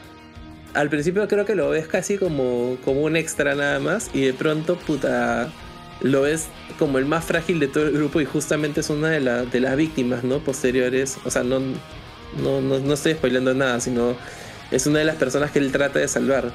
al 0.73 0.89
principio 0.89 1.27
creo 1.27 1.45
que 1.45 1.53
lo 1.53 1.69
ves 1.69 1.87
casi 1.87 2.17
como, 2.17 2.77
como 2.83 3.01
un 3.01 3.15
extra 3.15 3.53
nada 3.55 3.79
más, 3.79 4.09
y 4.13 4.21
de 4.21 4.33
pronto, 4.33 4.77
puta, 4.77 5.49
lo 6.01 6.21
ves 6.21 6.47
como 6.79 6.97
el 6.97 7.05
más 7.05 7.25
frágil 7.25 7.59
de 7.59 7.67
todo 7.67 7.85
el 7.85 7.91
grupo 7.93 8.21
y 8.21 8.25
justamente 8.25 8.79
es 8.79 8.89
una 8.89 9.09
de, 9.09 9.19
la- 9.19 9.43
de 9.45 9.59
las 9.59 9.75
víctimas, 9.75 10.23
¿no? 10.23 10.39
Posteriores. 10.39 11.17
O 11.25 11.29
sea, 11.29 11.43
no, 11.43 11.59
no, 11.59 12.61
no, 12.61 12.79
no 12.79 12.93
estoy 12.93 13.13
spoilando 13.13 13.53
nada, 13.53 13.79
sino 13.81 14.15
es 14.71 14.87
una 14.87 14.99
de 14.99 15.05
las 15.05 15.17
personas 15.17 15.51
que 15.51 15.59
él 15.59 15.71
trata 15.71 15.99
de 15.99 16.07
salvar. 16.07 16.51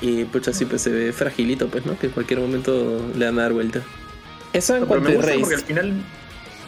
Y 0.00 0.24
pucha, 0.24 0.52
sí, 0.52 0.64
pues 0.66 0.82
se 0.82 0.90
ve 0.90 1.12
fragilito, 1.12 1.68
pues, 1.68 1.86
¿no? 1.86 1.98
Que 1.98 2.06
en 2.06 2.12
cualquier 2.12 2.40
momento 2.40 3.00
le 3.16 3.24
van 3.24 3.38
a 3.38 3.42
dar 3.42 3.52
vuelta. 3.52 3.82
Eso 4.52 4.74
en 4.74 4.80
No, 4.82 4.86
pero 4.88 5.00
cuanto 5.02 5.08
me 5.08 5.32
a 5.32 5.34
gusta 5.36 5.40
porque 5.40 5.54
al 5.54 5.60
final, 5.62 5.92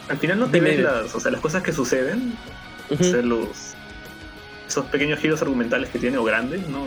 al 0.09 0.17
final 0.17 0.39
no 0.39 0.45
te 0.47 0.51
Dime, 0.53 0.69
ves 0.71 0.79
las, 0.79 1.15
o 1.15 1.19
sea, 1.19 1.31
las 1.31 1.41
cosas 1.41 1.61
que 1.63 1.71
suceden, 1.71 2.33
o 2.89 3.03
sea, 3.03 3.21
los, 3.21 3.75
esos 4.67 4.85
pequeños 4.87 5.19
giros 5.19 5.41
argumentales 5.41 5.89
que 5.89 5.99
tiene 5.99 6.17
o 6.17 6.23
grandes, 6.23 6.67
no. 6.67 6.85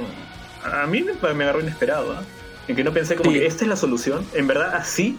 A 0.65 0.87
mí 0.87 1.03
me, 1.03 1.35
me 1.35 1.45
agarró 1.45 1.61
inesperado, 1.61 2.13
¿ah? 2.13 2.23
En 2.69 2.77
que 2.77 2.85
no 2.85 2.93
pensé 2.93 3.17
como 3.17 3.31
Sí. 3.33 3.39
que 3.39 3.47
esta 3.47 3.65
es 3.65 3.69
la 3.69 3.77
solución, 3.77 4.25
en 4.35 4.47
verdad 4.47 4.75
así. 4.75 5.19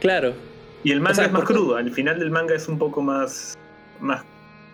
Claro, 0.00 0.34
Y 0.84 0.90
el 0.90 1.00
manga 1.00 1.14
sea, 1.14 1.24
es 1.26 1.32
más 1.32 1.42
porque- 1.42 1.54
crudo, 1.54 1.76
al 1.76 1.90
final 1.92 2.18
del 2.18 2.30
manga 2.30 2.54
es 2.54 2.66
un 2.68 2.78
poco 2.78 3.02
más, 3.02 3.56
más, 4.00 4.24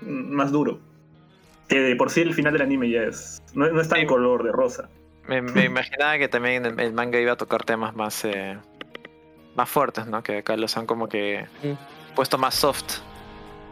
más 0.03 0.51
duro. 0.51 0.81
Que 1.69 1.81
de 1.81 1.97
por 1.97 2.11
sí 2.11 2.23
el 2.23 2.33
final 2.35 2.55
del 2.55 2.63
anime 2.63 2.89
ya 2.91 3.03
es, 3.03 3.43
no, 3.55 3.71
no 3.71 3.81
es 3.81 3.89
tan 3.89 4.01
Sí. 4.01 4.07
color 4.07 4.43
de 4.43 4.53
rosa. 4.53 4.89
Me, 5.29 5.43
me 5.43 5.65
imaginaba 5.65 6.19
que 6.19 6.29
también 6.29 6.65
el, 6.67 6.81
el 6.81 6.93
manga 6.93 7.21
iba 7.21 7.33
a 7.33 7.37
tocar 7.37 7.63
temas 7.65 7.95
más, 7.95 8.25
eh, 8.25 8.57
más 9.55 9.69
fuertes, 9.69 10.07
¿no? 10.07 10.23
Que 10.23 10.39
acá 10.39 10.57
los 10.57 10.77
han 10.77 10.87
como 10.87 11.09
que 11.09 11.47
Mm. 11.63 12.15
puesto 12.15 12.39
más 12.39 12.55
soft. 12.55 12.99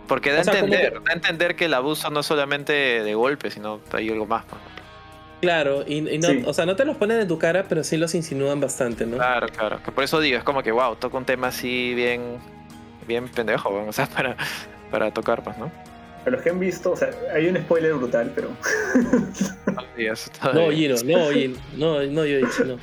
Porque 0.06 0.30
da 0.32 0.42
a 0.42 0.44
sea, 0.44 0.54
entender, 0.54 0.92
que- 0.92 0.98
da 1.00 1.10
a 1.10 1.14
entender 1.14 1.56
que 1.56 1.64
el 1.64 1.74
abuso 1.74 2.10
no 2.10 2.20
es 2.20 2.26
solamente 2.26 2.72
de 2.72 3.14
golpe, 3.14 3.50
sino 3.50 3.80
hay 3.92 4.10
algo 4.10 4.26
más. 4.26 4.44
pues. 4.44 4.60
Claro, 5.40 5.84
y, 5.86 6.08
y 6.08 6.18
no, 6.18 6.28
Sí. 6.28 6.42
o 6.46 6.52
sea, 6.54 6.64
no 6.64 6.76
te 6.76 6.84
los 6.84 6.96
ponen 6.96 7.20
en 7.20 7.28
tu 7.28 7.38
cara, 7.38 7.64
pero 7.68 7.84
sí 7.84 7.96
los 7.98 8.14
insinúan 8.14 8.58
bastante, 8.60 9.04
¿no? 9.06 9.16
Claro, 9.16 9.48
claro. 9.48 9.82
Que 9.82 9.92
por 9.92 10.02
eso 10.04 10.18
digo, 10.20 10.38
es 10.38 10.44
como 10.44 10.62
que, 10.62 10.72
wow, 10.72 10.96
toca 10.96 11.16
un 11.18 11.24
tema 11.26 11.48
así 11.48 11.94
bien, 11.94 12.38
bien 13.06 13.28
pendejo, 13.28 13.68
weón, 13.68 13.88
o 13.88 13.92
sea, 13.92 14.06
para, 14.06 14.34
para 14.90 15.10
tocar, 15.10 15.42
pues, 15.42 15.58
¿no? 15.58 15.70
Para 16.26 16.38
los 16.38 16.42
que 16.42 16.50
han 16.50 16.58
visto, 16.58 16.90
o 16.90 16.96
sea, 16.96 17.10
hay 17.32 17.46
un 17.46 17.56
spoiler 17.56 17.94
brutal, 17.94 18.32
pero 18.34 18.50
No. 20.52 20.70
Gino, 20.72 20.94
no, 21.04 21.30
Gino, 21.30 21.56
no, 21.76 22.02
no, 22.02 22.24
yo 22.24 22.38
he 22.38 22.38
dicho, 22.38 22.64
no. 22.64 22.78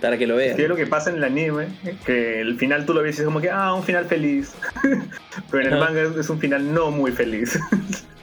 Para 0.00 0.16
que 0.16 0.26
lo 0.26 0.40
es 0.40 0.52
que 0.52 0.62
vean. 0.62 0.68
lo 0.70 0.76
que 0.76 0.86
pasa 0.86 1.10
en 1.10 1.16
el 1.16 1.24
anime, 1.24 1.66
que 2.06 2.40
el 2.40 2.56
final 2.58 2.86
tú 2.86 2.94
lo 2.94 3.02
ves 3.02 3.16
y 3.16 3.20
es 3.20 3.24
como 3.26 3.42
que, 3.42 3.50
ah, 3.50 3.74
un 3.74 3.82
final 3.82 4.06
feliz. 4.06 4.54
pero 5.50 5.66
en 5.66 5.72
el 5.74 5.78
manga 5.78 6.02
es, 6.04 6.16
es 6.16 6.30
un 6.30 6.40
final 6.40 6.72
no 6.72 6.90
muy 6.90 7.12
feliz. 7.12 7.58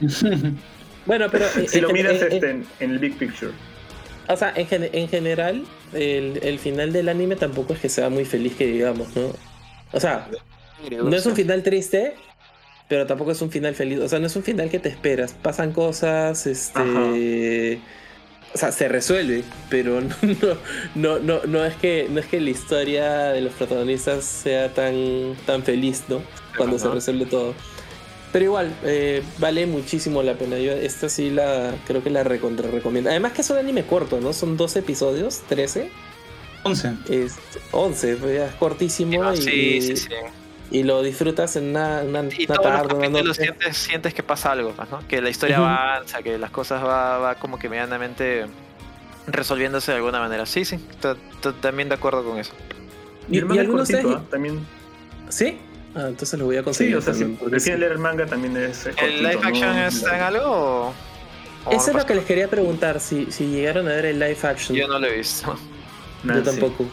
Bueno, 1.06 1.26
pero. 1.30 1.44
eh, 1.56 1.68
si 1.68 1.80
lo 1.80 1.90
miras 1.90 2.20
en- 2.20 2.32
este, 2.32 2.50
en- 2.50 2.56
en, 2.56 2.66
en 2.80 2.90
el 2.90 2.98
big 2.98 3.16
picture. 3.16 3.52
o 4.28 4.36
sea, 4.36 4.52
en, 4.56 4.66
gen- 4.66 4.90
en 4.92 5.08
general, 5.08 5.64
el, 5.92 6.40
el 6.42 6.58
final 6.58 6.92
del 6.92 7.08
anime 7.08 7.36
tampoco 7.36 7.74
es 7.74 7.78
que 7.78 7.88
sea 7.88 8.10
muy 8.10 8.24
feliz, 8.24 8.56
que 8.56 8.66
digamos, 8.66 9.14
¿no? 9.14 9.30
O 9.92 10.00
sea, 10.00 10.26
no 10.90 11.14
es 11.14 11.24
un 11.24 11.36
final 11.36 11.62
triste, 11.62 12.14
pero 12.88 13.06
tampoco 13.06 13.32
es 13.32 13.42
un 13.42 13.50
final 13.50 13.74
feliz. 13.74 13.98
O 14.00 14.08
sea, 14.08 14.18
no 14.18 14.26
es 14.26 14.36
un 14.36 14.42
final 14.42 14.70
que 14.70 14.78
te 14.78 14.88
esperas. 14.88 15.32
Pasan 15.32 15.72
cosas, 15.72 16.46
este. 16.46 17.80
O 18.54 18.58
sea, 18.58 18.72
se 18.72 18.88
resuelve, 18.88 19.42
pero 19.68 20.00
no, 20.22 20.56
no, 20.94 21.18
no, 21.18 21.44
no 21.46 21.64
es 21.64 21.74
que 21.76 22.06
no 22.08 22.20
es 22.20 22.26
que 22.26 22.40
la 22.40 22.50
historia 22.50 23.28
de 23.28 23.42
los 23.42 23.52
protagonistas 23.52 24.24
sea 24.24 24.72
tan, 24.72 25.34
tan 25.44 25.62
feliz, 25.62 26.04
¿no? 26.08 26.22
Cuando 26.56 26.78
se 26.78 26.86
Ajá. 26.86 26.94
resuelve 26.94 27.26
todo. 27.26 27.54
Pero 28.32 28.44
igual, 28.46 28.74
eh, 28.84 29.22
vale 29.38 29.66
muchísimo 29.66 30.22
la 30.22 30.34
pena. 30.34 30.58
Yo 30.58 30.72
esta 30.72 31.08
sí 31.08 31.30
la 31.30 31.74
creo 31.86 32.02
que 32.02 32.10
la 32.10 32.22
recontra 32.24 32.70
recomiendo. 32.70 33.10
Además 33.10 33.32
que 33.32 33.42
es 33.42 33.50
un 33.50 33.58
anime 33.58 33.84
corto, 33.84 34.20
¿no? 34.20 34.32
Son 34.32 34.56
12 34.56 34.78
episodios, 34.80 35.42
13, 35.48 35.90
11. 36.64 36.92
es 37.10 37.34
11, 37.72 38.16
pues 38.16 38.34
ya 38.36 38.46
es 38.46 38.54
cortísimo 38.54 39.22
Ah, 39.22 39.34
y, 39.34 39.42
sí, 39.42 39.82
sí, 39.82 39.96
sí. 39.96 40.08
Y 40.70 40.82
lo 40.82 41.02
disfrutas 41.02 41.54
en 41.56 41.70
una, 41.70 42.02
una, 42.02 42.24
Y 42.36 42.46
una 42.48 42.58
tarde, 42.58 42.94
una 42.94 43.04
capítulos 43.06 43.24
noche. 43.38 43.42
sientes, 43.42 43.76
sientes 43.76 44.14
que 44.14 44.22
pasa 44.22 44.52
algo, 44.52 44.72
pues, 44.72 44.90
¿no? 44.90 45.06
Que 45.06 45.20
la 45.22 45.30
historia 45.30 45.58
avanza, 45.58 46.22
que 46.22 46.38
las 46.38 46.50
cosas 46.50 46.82
va, 46.84 47.18
va 47.18 47.34
como 47.36 47.58
que 47.58 47.68
medianamente 47.68 48.46
resolviéndose 49.26 49.92
de 49.92 49.96
alguna 49.98 50.18
manera. 50.20 50.46
Sí, 50.46 50.64
sí, 50.64 50.78
también 51.60 51.88
de 51.88 51.94
acuerdo 51.94 52.24
con 52.24 52.38
eso. 52.38 52.52
Y 53.28 53.38
el 53.38 53.44
y 53.44 53.46
manga 53.46 53.62
es 53.62 53.66
algunos 53.66 53.88
cortito, 53.88 54.08
ustedes- 54.08 54.24
¿ah? 54.26 54.30
también. 54.30 54.66
¿Sí? 55.28 55.58
Ah, 55.94 56.04
entonces 56.08 56.38
lo 56.38 56.44
voy 56.44 56.56
a 56.56 56.60
Sí, 56.60 56.64
conseguir. 56.64 56.96
o 56.96 57.00
sea, 57.00 57.14
si 57.14 57.20
también, 57.20 57.38
prefieren 57.50 57.76
sí. 57.78 57.80
leer 57.80 57.92
el 57.92 57.98
manga 57.98 58.26
también 58.26 58.56
es. 58.56 58.80
es 58.80 58.86
¿El 58.86 58.94
cortito, 58.96 59.22
live 59.22 59.34
¿no? 59.40 59.48
action 59.48 59.78
está 59.78 60.16
en 60.16 60.22
algo 60.22 60.44
o.? 60.46 60.94
Eso 61.72 61.86
es 61.88 61.92
no 61.94 61.98
lo 62.00 62.06
que 62.06 62.14
les 62.14 62.24
quería 62.24 62.48
preguntar, 62.48 63.00
si, 63.00 63.32
si 63.32 63.46
llegaron 63.46 63.86
a 63.88 63.92
ver 63.92 64.06
el 64.06 64.18
live 64.20 64.38
action. 64.42 64.76
Yo 64.78 64.86
no 64.86 64.98
lo 65.00 65.06
he 65.08 65.16
visto. 65.16 65.56
Yo 66.22 66.32
Nancy. 66.34 66.50
tampoco. 66.50 66.84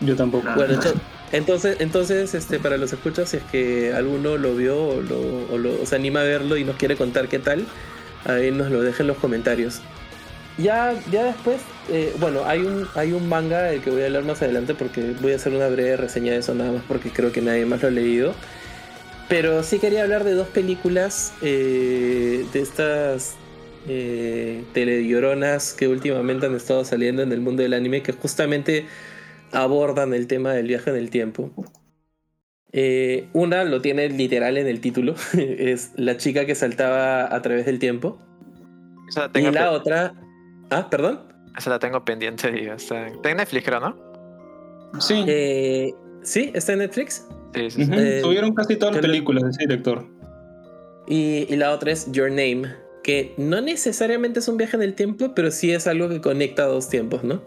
Yo 0.00 0.14
tampoco. 0.16 0.48
Bueno, 0.54 0.74
ento- 0.74 0.94
entonces, 1.32 1.76
entonces 1.80 2.34
este, 2.34 2.58
para 2.58 2.76
los 2.76 2.92
escuchas, 2.92 3.30
si 3.30 3.36
es 3.38 3.42
que 3.44 3.92
alguno 3.92 4.36
lo 4.36 4.54
vio 4.54 4.76
o, 4.76 5.00
lo, 5.00 5.86
se 5.86 5.96
anima 5.96 6.20
a 6.20 6.24
verlo 6.24 6.56
y 6.56 6.64
nos 6.64 6.76
quiere 6.76 6.96
contar 6.96 7.28
qué 7.28 7.38
tal, 7.38 7.66
ahí 8.24 8.50
nos 8.50 8.70
lo 8.70 8.82
dejen 8.82 9.04
en 9.04 9.08
los 9.08 9.16
comentarios. 9.18 9.80
Ya, 10.58 10.94
ya 11.10 11.24
después, 11.24 11.60
eh, 11.90 12.14
bueno, 12.18 12.44
hay 12.44 12.60
un, 12.60 12.86
hay 12.94 13.12
un 13.12 13.28
manga 13.28 13.62
del 13.62 13.80
que 13.80 13.90
voy 13.90 14.02
a 14.02 14.06
hablar 14.06 14.24
más 14.24 14.42
adelante 14.42 14.74
porque 14.74 15.14
voy 15.20 15.32
a 15.32 15.36
hacer 15.36 15.54
una 15.54 15.68
breve 15.68 15.96
reseña 15.96 16.32
de 16.32 16.38
eso 16.38 16.54
nada 16.54 16.72
más 16.72 16.82
porque 16.86 17.10
creo 17.10 17.32
que 17.32 17.40
nadie 17.40 17.64
más 17.64 17.80
lo 17.82 17.88
ha 17.88 17.92
leído. 17.92 18.34
Pero 19.28 19.62
sí 19.62 19.78
quería 19.78 20.02
hablar 20.02 20.24
de 20.24 20.34
dos 20.34 20.48
películas 20.48 21.32
eh, 21.40 22.44
de 22.52 22.60
estas 22.60 23.36
eh, 23.88 24.64
teledioronas 24.74 25.72
que 25.72 25.86
últimamente 25.86 26.46
han 26.46 26.54
estado 26.56 26.84
saliendo 26.84 27.22
en 27.22 27.30
el 27.32 27.40
mundo 27.40 27.62
del 27.62 27.72
anime 27.72 28.02
que 28.02 28.12
justamente 28.12 28.86
abordan 29.52 30.14
el 30.14 30.26
tema 30.26 30.52
del 30.52 30.66
viaje 30.68 30.90
en 30.90 30.96
el 30.96 31.10
tiempo. 31.10 31.50
Eh, 32.72 33.28
una 33.32 33.64
lo 33.64 33.80
tiene 33.80 34.08
literal 34.08 34.56
en 34.56 34.68
el 34.68 34.80
título, 34.80 35.14
es 35.36 35.92
la 35.96 36.16
chica 36.16 36.46
que 36.46 36.54
saltaba 36.54 37.34
a 37.34 37.42
través 37.42 37.66
del 37.66 37.78
tiempo. 37.78 38.18
Esa 39.08 39.22
la 39.22 39.26
Y 39.26 39.30
tengo, 39.32 39.50
la 39.50 39.60
pe- 39.70 39.76
otra... 39.76 40.14
Ah, 40.70 40.88
perdón. 40.88 41.20
esa 41.58 41.70
la 41.70 41.78
tengo 41.80 42.04
pendiente. 42.04 42.50
digo, 42.52 42.74
Está 42.74 43.08
en, 43.08 43.14
está 43.14 43.30
en 43.30 43.36
Netflix, 43.38 43.64
creo, 43.64 43.80
¿no? 43.80 43.96
Sí. 45.00 45.24
Eh, 45.26 45.92
¿Sí? 46.22 46.50
¿Está 46.54 46.74
en 46.74 46.80
Netflix? 46.80 47.26
Sí, 47.54 47.70
sí, 47.70 47.84
sí. 47.86 47.90
Eh, 47.92 48.20
Tuvieron 48.22 48.54
casi 48.54 48.76
todas 48.76 48.94
las 48.94 49.02
películas 49.04 49.42
de 49.42 49.50
ese 49.50 49.60
director. 49.62 50.06
Y, 51.08 51.52
y 51.52 51.56
la 51.56 51.72
otra 51.72 51.90
es 51.90 52.10
Your 52.12 52.28
Name, 52.30 52.72
que 53.02 53.34
no 53.36 53.60
necesariamente 53.60 54.38
es 54.38 54.46
un 54.46 54.56
viaje 54.56 54.76
en 54.76 54.82
el 54.84 54.94
tiempo, 54.94 55.32
pero 55.34 55.50
sí 55.50 55.72
es 55.72 55.88
algo 55.88 56.08
que 56.08 56.20
conecta 56.20 56.66
dos 56.66 56.88
tiempos, 56.88 57.24
¿no? 57.24 57.42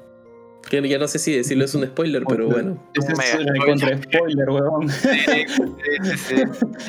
Que 0.70 0.88
ya 0.88 0.98
no 0.98 1.08
sé 1.08 1.20
si 1.20 1.36
decirlo 1.36 1.66
es 1.66 1.76
un 1.76 1.86
spoiler, 1.86 2.24
pero 2.28 2.48
bueno. 2.48 2.82
Ese 2.96 3.12
es 3.14 3.36
el 3.36 3.46
contra 3.66 4.02
spoiler, 4.02 4.50
weón. 4.50 4.90
Sí, 4.90 5.10
sí, 5.48 6.18
sí, 6.18 6.36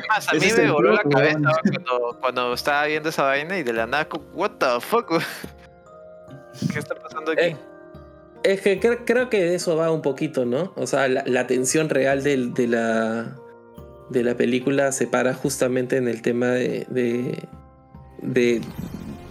Más, 0.09 0.29
a 0.29 0.35
mí 0.35 0.47
me 0.57 0.71
voló 0.71 0.93
la 0.93 1.03
cabeza 1.03 1.39
cuando, 1.63 2.19
cuando 2.21 2.55
estaba 2.55 2.87
viendo 2.87 3.09
esa 3.11 3.25
vaina 3.25 3.59
y 3.59 3.63
de 3.63 3.73
la 3.73 3.87
nada, 3.87 4.09
what 4.33 4.53
the 4.59 4.67
fuck? 4.81 5.11
¿Qué 6.73 6.79
está 6.79 6.95
pasando 6.95 7.33
aquí? 7.33 7.41
Eh, 7.43 7.57
es 8.45 8.61
que 8.61 8.81
cre- 8.81 9.01
creo 9.05 9.29
que 9.29 9.41
de 9.43 9.55
eso 9.57 9.77
va 9.77 9.91
un 9.91 10.03
poquito, 10.03 10.45
¿no? 10.45 10.73
O 10.77 10.87
sea, 10.87 11.09
la, 11.09 11.25
la 11.27 11.47
tensión 11.47 11.89
real 11.89 12.23
de, 12.23 12.37
la, 12.69 13.37
de 14.11 14.23
la 14.23 14.35
película 14.37 14.93
se 14.93 15.07
para 15.07 15.35
justamente 15.35 15.97
en 15.97 16.09
el 16.09 16.23
tema 16.23 16.49
de, 16.49 16.87
de, 16.91 17.43
de 18.23 18.61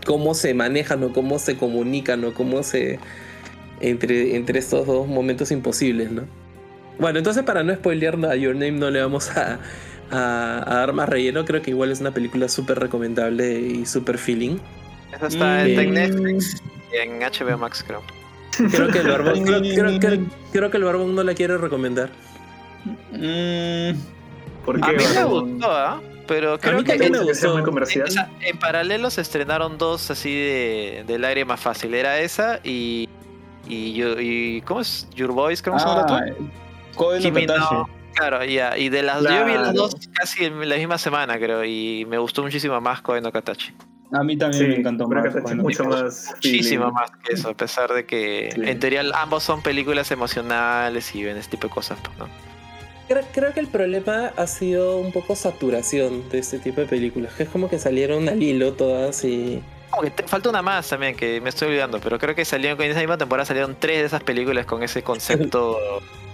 cómo 0.06 0.34
se 0.34 0.54
manejan 0.54 1.04
o 1.04 1.14
cómo 1.14 1.40
se 1.40 1.56
comunican 1.58 2.24
o 2.26 2.34
cómo 2.34 2.62
se... 2.64 3.00
Entre, 3.86 4.36
entre 4.38 4.60
estos 4.60 4.88
dos 4.88 5.08
momentos 5.08 5.52
imposibles, 5.52 6.10
¿no? 6.10 6.24
Bueno, 7.00 7.18
entonces 7.18 7.44
para 7.44 7.64
no 7.64 7.74
spoilear 7.76 8.18
a 8.26 8.36
Your 8.36 8.54
Name 8.56 8.72
no 8.72 8.90
le 8.90 9.02
vamos 9.02 9.30
a, 9.32 9.60
a- 10.10 10.64
a 10.66 10.76
dar 10.76 10.94
más 10.94 11.10
relleno. 11.10 11.44
Creo 11.44 11.62
que 11.62 11.72
igual 11.72 11.92
es 11.92 12.00
una 12.00 12.12
película 12.12 12.48
súper 12.48 12.80
recomendable 12.80 13.60
y 13.60 13.86
súper 13.86 14.18
feeling. 14.18 14.58
Esa 15.14 15.28
está 15.28 15.66
en, 15.66 15.76
Mm. 15.76 15.80
en 15.80 15.94
Netflix 15.94 16.62
y 16.94 16.98
en 16.98 17.20
HBO 17.20 17.58
Max, 17.58 17.84
creo. 17.86 18.02
Creo 18.72 18.88
que 18.90 19.00
el 19.00 19.08
barbón, 19.08 19.44
creo, 19.44 19.60
creo- 19.76 20.00
creo- 20.00 20.26
creo 20.54 20.72
que 20.72 20.78
el 20.78 20.84
barbón 20.86 21.14
no 21.16 21.24
la 21.24 21.34
quiere 21.34 21.58
recomendar. 21.58 22.10
Mm, 23.12 23.98
¿Por 24.66 24.80
qué? 24.80 24.88
A 24.88 24.92
mí 24.94 25.04
me 25.16 25.24
gustó, 25.26 25.72
¿ah? 25.72 26.02
Pero 26.28 26.58
creo 26.58 26.78
mí 26.78 26.84
que 26.86 26.94
me 26.94 27.00
¿Piensas 27.00 27.26
que 27.28 27.36
sea 27.36 27.50
gustó. 27.50 27.58
muy 27.58 27.64
comercial? 27.66 28.08
O 28.08 28.12
sea, 28.12 28.30
en 28.40 28.58
paralelo 28.58 29.10
se 29.10 29.20
estrenaron 29.22 29.78
dos 29.78 30.10
así 30.10 30.34
de, 30.34 31.04
del 31.06 31.26
aire 31.26 31.44
más 31.44 31.60
fácil. 31.60 31.94
Era 31.94 32.20
esa 32.22 32.60
y. 32.64 33.10
Y, 33.68 33.94
yo- 33.94 34.20
y 34.20 34.62
¿Cómo 34.66 34.82
es? 34.82 35.08
Your 35.16 35.32
Boys, 35.32 35.62
¿cómo 35.62 35.80
se 35.80 35.86
llama 35.86 36.06
ah, 36.10 36.26
Kimi 37.20 37.46
no- 37.46 37.54
Katashi. 37.54 37.76
Claro, 38.16 38.44
ya. 38.46 38.78
Y 38.78 38.90
de 38.90 39.02
las. 39.02 39.24
Yo 39.24 39.30
vi 39.46 39.54
las 39.54 39.62
Claro. 39.72 39.74
dos 39.74 39.96
casi 40.14 40.46
en 40.46 40.70
la 40.70 40.76
misma 40.76 40.98
semana, 41.00 41.38
creo. 41.40 41.64
Y 41.66 42.06
me 42.08 42.18
gustó 42.20 42.44
muchísimo 42.44 42.80
más 42.80 43.02
Koe 43.02 43.20
no 43.22 43.32
Katachi. 43.32 43.74
A 44.12 44.22
mí 44.24 44.38
también 44.38 44.62
Sí, 44.64 44.70
me 44.70 44.76
encantó 44.76 45.08
creo 45.10 45.24
que 45.24 45.42
más. 45.42 45.56
no 45.56 45.64
mucho 45.64 45.84
Katachi. 45.86 46.04
más. 46.04 46.32
Muchísimo 46.36 46.92
más 46.92 47.10
que 47.24 47.34
eso, 47.34 47.50
a 47.50 47.54
pesar 47.56 47.92
de 47.92 48.06
que 48.06 48.52
Sí. 48.54 48.62
en 48.64 48.80
teoría 48.80 49.02
ambos 49.16 49.42
son 49.42 49.64
películas 49.64 50.12
emocionales 50.12 51.16
y 51.16 51.24
ven 51.24 51.38
este 51.38 51.52
tipo 51.58 51.68
de 51.68 51.74
cosas, 51.74 51.98
pues, 52.04 52.16
¿no? 52.20 52.28
Creo, 53.08 53.24
creo 53.34 53.54
que 53.54 53.60
el 53.60 53.68
problema 53.68 54.32
ha 54.38 54.46
sido 54.48 54.98
un 54.98 55.12
poco 55.12 55.36
saturación 55.36 56.30
de 56.30 56.38
este 56.40 56.60
tipo 56.60 56.82
de 56.82 56.88
películas. 56.88 57.34
Que 57.34 57.44
es 57.44 57.50
como 57.50 57.68
que 57.70 57.80
salieron 57.80 58.30
al 58.30 58.44
hilo 58.44 58.74
todas 58.74 59.24
y. 59.24 59.64
Como 59.94 60.02
que 60.06 60.10
te- 60.12 60.24
falta 60.28 60.50
una 60.50 60.64
más 60.64 60.90
también 60.90 61.16
que 61.16 61.40
me 61.40 61.50
estoy 61.50 61.68
olvidando, 61.68 62.00
pero 62.00 62.18
creo 62.18 62.34
que 62.34 62.44
salieron 62.46 62.82
en 62.82 62.90
esa 62.92 63.00
misma 63.00 63.16
temporada 63.18 63.46
salieron 63.46 63.76
tres 63.80 64.00
de 64.00 64.06
esas 64.06 64.24
películas 64.24 64.66
con 64.66 64.82
ese 64.82 65.04
concepto 65.04 65.78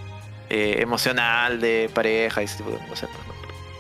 eh, 0.50 0.78
emocional 0.80 1.60
de 1.60 1.90
pareja 1.94 2.42
y 2.42 2.46
ese 2.46 2.58
tipo 2.58 2.70
de 2.72 2.78
cosas. 2.88 3.10
¿no? 3.10 3.34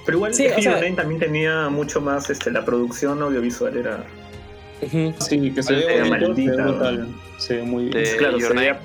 Pero 0.06 0.18
igual, 0.18 0.34
Sí, 0.34 0.48
o 0.48 0.62
sea- 0.62 0.96
también 0.96 1.20
tenía 1.20 1.70
mucho 1.70 2.02
más. 2.02 2.30
Este, 2.30 2.52
la 2.52 2.66
producción 2.66 3.22
audiovisual 3.22 3.78
era. 3.78 4.04
Sí, 5.20 5.52
que 5.52 5.64
se 5.64 5.74
ve 5.76 5.86
Maldita, 5.86 5.96
se 5.96 6.02
ve 6.02 6.10
maldita, 6.10 6.64
brutal. 6.64 7.08
Se 7.38 7.56
ve 7.58 7.64
muy 7.64 7.90
De- 7.90 8.18
claro, 8.18 8.40
se 8.40 8.54
veía- 8.54 8.80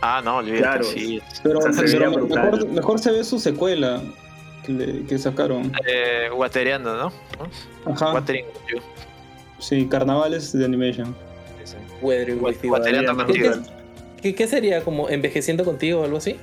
Ah, 0.00 0.20
no, 0.24 0.38
olvídate, 0.38 0.60
Claro. 0.62 0.84
sí. 0.84 1.22
Pero, 1.42 1.58
O 1.58 1.62
sea, 1.62 1.72
se 1.72 1.82
pero 1.84 1.98
veía 1.98 2.10
me- 2.10 2.16
brutal. 2.16 2.44
mejor, 2.50 2.68
mejor 2.68 2.98
se 2.98 3.10
ve 3.12 3.24
su 3.24 3.38
secuela 3.38 4.00
que, 4.64 4.72
le- 4.72 5.04
que 5.06 5.18
sacaron. 5.18 5.72
Eh, 5.86 6.28
Watereando, 6.34 6.96
¿no? 6.96 7.12
Ajá. 7.92 8.12
Watering. 8.12 8.44
Sí, 9.58 9.86
carnavales 9.86 10.52
de 10.52 10.64
animation. 10.64 11.14
Weathering 12.02 12.42
with 12.42 12.56
you. 12.62 12.70
Contigo. 12.70 13.50
¿Qué, 14.20 14.34
qué 14.34 14.46
sería? 14.46 14.82
¿Como 14.82 15.08
envejeciendo 15.08 15.64
contigo 15.64 16.00
o 16.00 16.04
algo 16.04 16.18
así? 16.18 16.36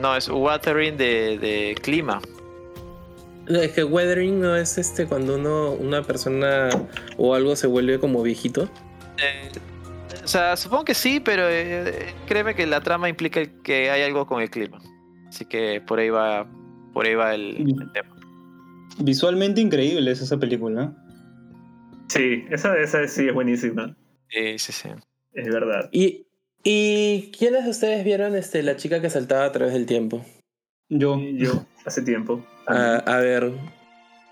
No, 0.00 0.16
es 0.16 0.28
Watering 0.28 0.96
de, 0.96 1.38
de 1.38 1.74
clima. 1.80 2.20
No, 3.48 3.60
Es 3.60 3.72
que 3.72 3.84
weathering 3.84 4.40
no 4.40 4.56
es 4.56 4.78
este 4.78 5.06
cuando 5.06 5.36
uno, 5.36 5.72
una 5.72 6.02
persona 6.02 6.68
o 7.16 7.34
algo 7.34 7.56
se 7.56 7.66
vuelve 7.66 7.98
como 7.98 8.22
viejito. 8.22 8.64
Eh, 9.18 9.50
o 10.24 10.28
sea, 10.28 10.56
supongo 10.56 10.84
que 10.84 10.94
sí, 10.94 11.20
pero 11.20 11.42
eh, 11.48 12.14
créeme 12.26 12.54
que 12.54 12.66
la 12.66 12.80
trama 12.80 13.08
implica 13.08 13.44
que 13.62 13.90
hay 13.90 14.02
algo 14.02 14.26
con 14.26 14.40
el 14.40 14.50
clima. 14.50 14.78
Así 15.28 15.44
que 15.44 15.80
por 15.80 15.98
ahí 15.98 16.10
va, 16.10 16.46
por 16.92 17.06
ahí 17.06 17.14
va 17.14 17.34
el, 17.34 17.56
el 17.56 17.92
tema. 17.92 18.14
Visualmente 18.98 19.60
increíble 19.60 20.10
es 20.10 20.20
esa 20.20 20.38
película. 20.38 20.94
Sí, 22.12 22.44
esa, 22.50 22.76
esa 22.78 23.08
sí 23.08 23.28
es 23.28 23.34
buenísima. 23.34 23.96
Sí, 24.28 24.58
sí, 24.58 24.72
sí. 24.72 24.88
Es 25.32 25.48
verdad. 25.48 25.88
¿Y, 25.92 26.26
y 26.62 27.30
quiénes 27.36 27.64
de 27.64 27.70
ustedes 27.70 28.04
vieron 28.04 28.36
este, 28.36 28.62
la 28.62 28.76
chica 28.76 29.00
que 29.00 29.08
saltaba 29.08 29.46
a 29.46 29.52
través 29.52 29.72
del 29.72 29.86
tiempo? 29.86 30.22
Yo. 30.90 31.18
Yo, 31.18 31.64
hace 31.86 32.02
tiempo. 32.02 32.44
A, 32.66 32.96
a 32.96 33.16
ver, 33.18 33.50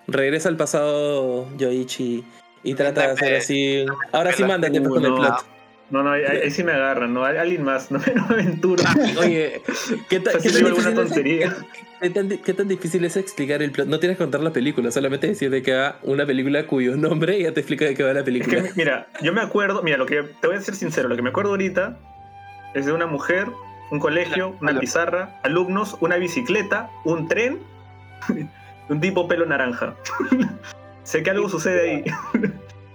regresa 0.07 0.51
al 0.51 0.59
pasado 0.59 1.49
Yoichi 1.57 2.23
y 2.63 2.75
trata 2.75 3.01
de 3.01 3.13
hacer 3.13 3.37
así. 3.37 3.87
Ahora 4.13 4.33
sí, 4.33 4.45
mándate 4.45 4.79
pues, 4.79 4.93
con 4.93 5.05
el 5.07 5.13
Uh, 5.13 5.17
no. 5.17 5.21
plot. 5.23 5.47
No, 5.91 6.03
no, 6.05 6.13
ahí, 6.13 6.23
ahí 6.25 6.51
sí 6.53 6.63
me 6.63 6.73
agarran, 6.73 7.13
¿no? 7.13 7.25
Alguien 7.25 7.65
más, 7.65 7.91
no, 7.91 7.99
no 8.15 8.27
me 8.29 8.35
aventuro. 8.35 8.83
Oye, 9.19 9.61
¿qué, 10.09 10.19
O 10.19 10.23
ta- 10.23 10.31
sea, 10.33 10.41
qué 10.41 10.51
tan 10.51 10.65
difícil 10.65 11.43
es- 11.43 11.53
qué 12.01 12.11
tan, 12.11 12.29
qué 12.29 12.55
tan 12.55 12.69
difícil 12.69 13.05
es 13.05 13.17
explicar 13.17 13.63
el 13.63 13.73
plot? 13.73 13.89
No 13.89 13.99
tienes 13.99 14.17
que 14.17 14.25
contar 14.25 14.41
la 14.41 14.53
película, 14.53 14.91
solamente 14.91 15.27
decir 15.27 15.51
de 15.51 15.63
que 15.63 15.75
va 15.75 15.99
una 16.03 16.25
película 16.27 16.67
cuyo 16.67 16.97
nombre 16.97 17.41
ya 17.43 17.53
te 17.53 17.61
explica 17.61 17.85
de 17.87 17.95
qué 17.95 18.03
va 18.05 18.13
la 18.13 18.21
Es 18.21 18.25
película. 18.25 18.63
que, 18.63 18.71
mira, 18.77 19.09
yo 19.21 19.33
me 19.33 19.41
acuerdo, 19.41 19.83
mira, 19.83 19.97
lo 19.97 20.07
que 20.07 20.23
te 20.41 20.47
voy 20.47 20.57
a 20.57 20.61
ser 20.61 20.75
sincero, 20.77 21.09
lo 21.09 21.17
que 21.17 21.23
me 21.23 21.31
acuerdo 21.31 21.51
ahorita 21.51 21.99
es 22.75 22.87
de 22.87 22.93
una 22.93 23.07
mujer, 23.07 23.49
un 23.91 23.99
colegio, 23.99 24.57
una 24.61 24.79
pizarra, 24.79 25.41
alumnos, 25.43 25.97
una 26.01 26.17
bicicleta, 26.17 26.89
un 27.05 27.27
tren, 27.27 27.59
un 28.89 29.01
tipo 29.01 29.27
pelo 29.27 29.45
naranja. 29.45 29.95
sé 31.03 31.25
que 31.25 31.31
algo 31.31 31.49
sucede 31.49 31.91
ahí. 31.91 32.05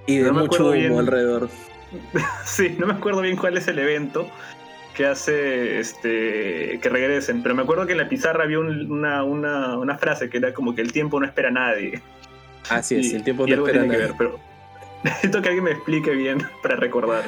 y 0.07 0.17
de 0.19 0.31
no 0.31 0.39
mucho 0.39 0.63
humo 0.63 0.71
bien. 0.71 0.97
alrededor. 0.97 1.49
sí, 2.45 2.75
no 2.79 2.87
me 2.87 2.93
acuerdo 2.93 3.21
bien 3.21 3.35
cuál 3.37 3.57
es 3.57 3.67
el 3.67 3.79
evento 3.79 4.27
que 4.95 5.05
hace 5.05 5.79
este 5.79 6.79
que 6.81 6.89
regresen, 6.89 7.43
pero 7.43 7.53
me 7.55 7.63
acuerdo 7.63 7.85
que 7.85 7.91
en 7.93 7.97
la 7.97 8.07
pizarra 8.09 8.43
había 8.45 8.59
un- 8.59 8.89
una, 8.91 9.23
una, 9.23 9.77
una 9.77 9.97
frase 9.97 10.29
que 10.29 10.37
era 10.37 10.53
como 10.53 10.73
que 10.73 10.81
el 10.81 10.91
tiempo 10.93 11.19
no 11.19 11.25
espera 11.25 11.49
a 11.49 11.51
nadie. 11.51 12.01
Así 12.69 12.95
es, 12.95 13.11
Y- 13.11 13.15
el 13.15 13.23
tiempo 13.23 13.45
no 13.45 13.53
espera 13.53 13.81
tiene 13.81 13.87
que 13.89 13.93
nada. 13.97 14.07
ver, 14.07 14.15
pero 14.17 14.39
necesito 15.03 15.41
que 15.41 15.49
alguien 15.49 15.65
me 15.65 15.71
explique 15.71 16.11
bien 16.11 16.37
para 16.63 16.75
recordar. 16.77 17.25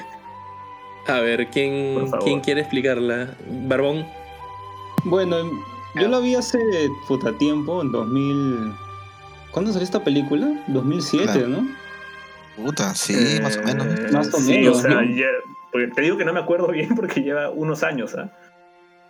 A 1.08 1.20
ver, 1.22 1.48
¿quién. 1.48 2.10
¿quién 2.24 2.40
quiere 2.42 2.62
explicarla? 2.62 3.30
Barbón. 3.50 4.06
Bueno, 5.06 5.38
yo 5.96 6.08
la 6.10 6.20
vi 6.20 6.36
hace 6.36 6.60
puta 7.08 7.32
tiempo, 7.34 7.82
en 7.82 7.92
2000. 7.92 8.74
¿Cuándo 9.52 9.72
salió 9.72 9.86
esta 9.86 10.04
película? 10.04 10.48
2007, 10.68 11.24
Claro. 11.26 11.48
¿no? 11.48 11.68
Puta, 12.58 12.94
sí, 12.96 13.40
más 13.42 13.56
o 13.58 13.62
menos. 13.64 13.88
Eh, 13.88 14.08
Más 14.12 14.34
o 14.34 14.38
sí, 14.40 14.52
menos, 14.52 14.78
o 14.78 14.82
sea, 14.82 15.00
porque 15.72 15.88
te 15.96 16.02
digo 16.02 16.18
que 16.18 16.26
no 16.26 16.34
me 16.34 16.40
acuerdo 16.40 16.68
bien 16.72 16.96
porque 16.96 17.22
lleva 17.22 17.50
unos 17.52 17.84
años, 17.84 18.16
¿ah? 18.16 18.32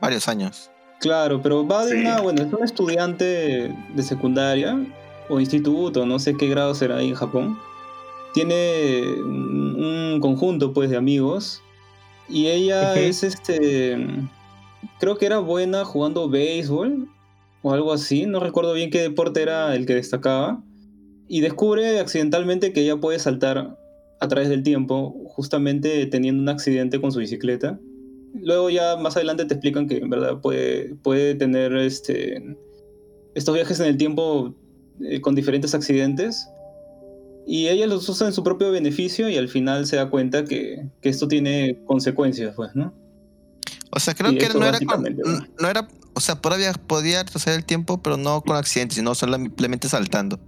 Varios 0.02 0.28
años. 0.28 0.70
Claro, 1.00 1.42
pero 1.42 1.66
va 1.66 1.86
de 1.86 1.92
Sí. 1.94 2.00
una, 2.02 2.20
bueno, 2.22 2.42
es 2.44 2.52
un 2.54 2.64
estudiante 2.64 3.74
de 3.96 4.04
secundaria 4.04 4.78
o 5.30 5.40
instituto, 5.40 6.06
no 6.06 6.20
sé 6.20 6.36
qué 6.36 6.48
grado 6.48 6.76
será 6.76 6.98
ahí 6.98 7.10
en 7.10 7.16
Japón. 7.16 7.58
Tiene 8.34 9.02
un 9.22 10.20
conjunto 10.22 10.74
pues 10.74 10.90
de 10.90 10.98
amigos 10.98 11.62
y 12.28 12.48
ella 12.48 12.96
es 13.00 13.24
este, 13.24 13.98
creo 15.00 15.18
que 15.18 15.26
era 15.26 15.40
buena 15.40 15.86
jugando 15.86 16.30
béisbol 16.30 17.08
o 17.64 17.74
algo 17.74 17.94
así, 17.94 18.26
no 18.26 18.40
recuerdo 18.40 18.74
bien 18.74 18.90
qué 18.90 19.00
deporte 19.02 19.42
era 19.42 19.74
el 19.76 19.86
que 19.86 19.96
destacaba 19.96 20.60
y 21.28 21.42
descubre 21.42 22.00
accidentalmente 22.00 22.74
que 22.74 22.82
ella 22.82 22.98
puede 22.98 23.20
saltar 23.20 23.78
a 24.20 24.28
través 24.28 24.50
del 24.50 24.64
tiempo, 24.64 25.16
justamente 25.28 26.06
teniendo 26.08 26.42
un 26.42 26.50
accidente 26.50 27.00
con 27.02 27.12
su 27.12 27.20
bicicleta. 27.20 27.80
Luego 28.34 28.70
ya 28.70 28.98
más 28.98 29.16
adelante 29.16 29.46
te 29.46 29.54
explican 29.54 29.88
que 29.88 29.98
en 29.98 30.10
verdad 30.10 30.40
puede, 30.42 30.96
puede 30.96 31.36
tener 31.36 31.76
este, 31.78 32.56
estos 33.36 33.54
viajes 33.56 33.80
en 33.80 33.88
el 33.88 33.98
tiempo 33.98 34.56
eh, 35.02 35.22
con 35.22 35.36
diferentes 35.36 35.74
accidentes. 35.76 36.48
Y 37.46 37.68
ella 37.70 37.88
los 37.88 38.08
usa 38.10 38.28
en 38.28 38.34
su 38.34 38.44
propio 38.44 38.72
beneficio 38.72 39.30
y 39.30 39.38
al 39.38 39.48
final 39.48 39.86
se 39.86 39.96
da 39.96 40.10
cuenta 40.10 40.44
que, 40.44 40.90
que 41.02 41.10
esto 41.10 41.28
tiene 41.28 41.80
consecuencias, 41.86 42.54
pues, 42.56 42.76
¿no? 42.76 42.94
O 43.92 44.00
sea, 44.00 44.14
creo 44.14 44.32
Y 44.34 44.38
que 44.38 44.50
no 44.50 44.66
era, 44.66 44.80
con- 44.80 45.04
¿no? 45.04 45.48
no 45.60 45.70
era, 45.70 45.88
o 46.14 46.20
sea, 46.20 46.36
podía, 46.42 46.74
podía 46.74 47.24
retroceder 47.24 47.58
el 47.60 47.66
tiempo, 47.66 48.02
pero 48.04 48.18
no 48.18 48.42
con 48.42 48.58
accidentes, 48.58 48.98
sino 48.98 49.16
simplemente 49.16 49.88
saltando. 49.88 50.40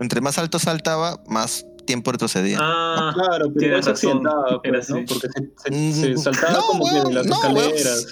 Entre 0.00 0.20
más 0.20 0.38
alto 0.38 0.58
saltaba, 0.58 1.22
más 1.28 1.64
tiempo 1.86 2.10
retrocedía. 2.12 2.58
Ah, 2.60 3.12
Claro, 3.14 3.52
pero 3.54 3.82
se 3.82 3.90
razón, 3.90 4.22
pues, 4.62 4.88
¿no? 4.90 4.96
Porque 5.06 5.28
se, 5.28 5.52
se- 5.62 5.70
Mm, 5.70 5.92
se 5.92 6.16
saltaba 6.18 6.52
no, 6.54 6.60
como 6.66 6.84
que 6.86 6.90
de 6.94 7.00
weón, 7.00 7.14
las 7.14 7.26
no, 7.26 7.40
weón. 7.40 7.56
escaleras. 7.74 8.06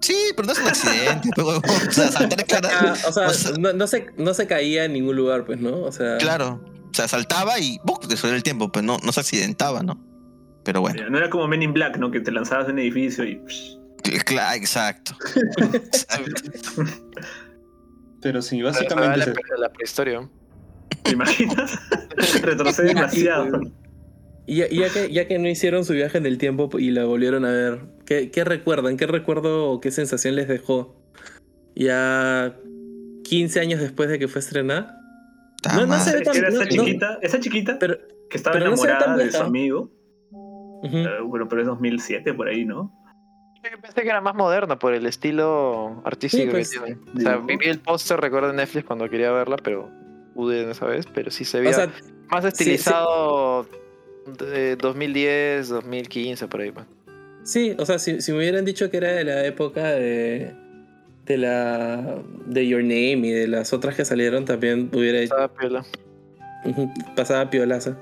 Sí, 0.00 0.14
pero 0.36 0.46
no 0.46 0.52
es 0.52 0.58
un 0.60 0.66
accidente, 0.68 1.30
o 1.42 1.62
sea, 1.90 2.12
saltar 2.12 2.44
claro, 2.44 2.68
Ah, 2.70 2.94
o 3.08 3.12
sea, 3.12 3.26
o 3.28 3.32
sea, 3.32 3.52
no, 3.58 3.72
no 3.72 3.86
se, 3.86 4.06
no 4.18 4.34
se 4.34 4.46
caía 4.46 4.84
en 4.84 4.92
ningún 4.92 5.16
lugar, 5.16 5.44
pues, 5.46 5.58
¿no? 5.60 5.80
O 5.80 5.90
sea, 5.90 6.18
claro. 6.18 6.62
O 6.90 6.94
sea, 6.94 7.08
saltaba 7.08 7.58
y 7.58 7.78
¡bum! 7.84 7.96
retrocedía 8.02 8.36
el 8.36 8.42
tiempo, 8.42 8.70
pues 8.70 8.84
no, 8.84 8.98
no 9.02 9.10
se 9.12 9.20
accidentaba, 9.20 9.82
¿no? 9.82 9.98
Pero 10.64 10.80
bueno, 10.82 11.08
no 11.10 11.16
era 11.18 11.30
como 11.30 11.48
Men 11.48 11.62
in 11.62 11.72
Black, 11.72 11.96
¿no? 11.96 12.10
Que 12.10 12.20
te 12.20 12.30
lanzabas 12.30 12.66
de 12.66 12.72
un 12.74 12.78
edificio 12.78 13.24
y. 13.24 13.40
claro, 14.24 14.56
exacto. 14.56 15.16
Exacto. 15.56 16.42
Pero 18.20 18.42
sí, 18.42 18.60
básicamente 18.62 19.16
la, 19.18 19.24
eso. 19.24 19.32
la 19.58 19.72
prehistoria. 19.72 20.28
¿Te 21.06 21.12
imaginas? 21.12 21.78
Retrocede 22.42 22.88
demasiado. 22.88 23.60
Y 24.46 24.56
ya, 24.56 24.68
ya 24.68 24.88
que, 24.92 25.12
ya 25.12 25.26
que 25.26 25.38
no 25.38 25.48
hicieron 25.48 25.84
su 25.84 25.92
viaje 25.92 26.18
en 26.18 26.26
el 26.26 26.38
tiempo 26.38 26.68
y 26.78 26.90
la 26.90 27.04
volvieron 27.04 27.44
a 27.44 27.50
ver, 27.50 27.80
¿qué, 28.04 28.30
qué 28.30 28.44
recuerdan? 28.44 28.96
¿Qué 28.96 29.06
recuerdo 29.06 29.70
o 29.70 29.80
qué 29.80 29.90
sensación 29.90 30.36
les 30.36 30.46
dejó? 30.46 30.94
Ya 31.74 32.56
15 33.24 33.60
años 33.60 33.80
después 33.80 34.08
de 34.08 34.18
que 34.18 34.28
fue 34.28 34.40
estrenada. 34.40 35.00
No, 35.74 35.86
no 35.86 35.98
se 35.98 36.16
ve 36.16 36.22
que 36.22 36.38
era 36.38 36.48
esa 36.48 36.64
no. 36.64 36.70
chiquita, 36.70 37.18
esa 37.22 37.40
chiquita 37.40 37.78
Pero, 37.80 37.98
que 38.30 38.36
estaba 38.36 38.54
pero 38.54 38.70
tan 38.70 38.78
enamorada 38.78 39.16
de 39.16 39.32
su 39.32 39.42
amigo. 39.42 39.90
eh, 40.84 41.06
bueno, 41.24 41.48
pero 41.48 41.62
es 41.62 41.66
2007 41.66 42.32
por 42.34 42.48
ahí, 42.48 42.64
¿no? 42.64 42.92
Yo 43.68 43.80
pensé 43.80 44.02
que 44.02 44.08
era 44.08 44.20
más 44.20 44.36
moderna 44.36 44.78
por 44.78 44.94
el 44.94 45.06
estilo 45.06 46.00
artístico 46.04 46.44
Sí, 46.44 46.50
pues, 46.50 46.70
que 46.70 46.78
tiene. 46.78 47.00
O 47.16 47.20
sea, 47.20 47.36
vi 47.38 47.56
el 47.68 47.80
póster, 47.80 48.20
recuerdo 48.20 48.50
en 48.50 48.56
Netflix 48.56 48.84
cuando 48.84 49.10
quería 49.10 49.32
verla, 49.32 49.56
pero 49.56 49.90
pude 50.36 50.62
en 50.62 50.70
esa 50.70 50.86
vez, 50.86 51.06
pero 51.12 51.30
sí 51.32 51.44
se 51.44 51.58
veía 51.60 51.70
O 51.70 51.74
sea, 51.74 51.92
más 52.30 52.44
estilizado 52.44 53.66
de 54.38 54.76
2010, 54.76 55.68
2015, 55.68 56.46
por 56.48 56.60
ahí. 56.60 56.70
pues. 56.70 56.86
sí, 57.42 57.74
o 57.78 57.86
sea, 57.86 57.98
si, 57.98 58.20
si 58.20 58.32
me 58.32 58.38
hubieran 58.38 58.64
dicho 58.64 58.90
que 58.90 58.98
era 58.98 59.12
de 59.12 59.24
la 59.24 59.44
época 59.46 59.90
de, 59.92 60.52
de 61.24 61.38
la 61.38 62.18
de 62.46 62.66
Your 62.68 62.82
Name 62.82 63.26
y 63.26 63.30
de 63.30 63.48
las 63.48 63.72
otras 63.72 63.94
que 63.96 64.04
salieron, 64.04 64.44
también 64.44 64.90
hubiera 64.94 65.18
hecho, 65.18 65.34
Estaba 65.34 65.48
piola. 65.54 65.84
pasaba 67.16 67.50
piolaza. 67.50 67.96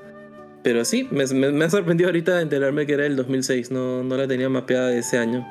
Pero 0.62 0.85
sí, 0.86 1.06
me, 1.11 1.27
me, 1.27 1.51
me 1.52 1.65
ha 1.66 1.70
sorprendido 1.70 2.09
ahorita 2.09 2.40
enterarme 2.40 2.86
que 2.86 2.94
era 2.94 3.05
el 3.05 3.16
2006, 3.16 3.70
no, 3.70 4.02
no 4.02 4.16
la 4.16 4.27
tenía 4.27 4.48
mapeada 4.48 4.89
de 4.89 4.98
ese 5.01 5.19
año. 5.19 5.47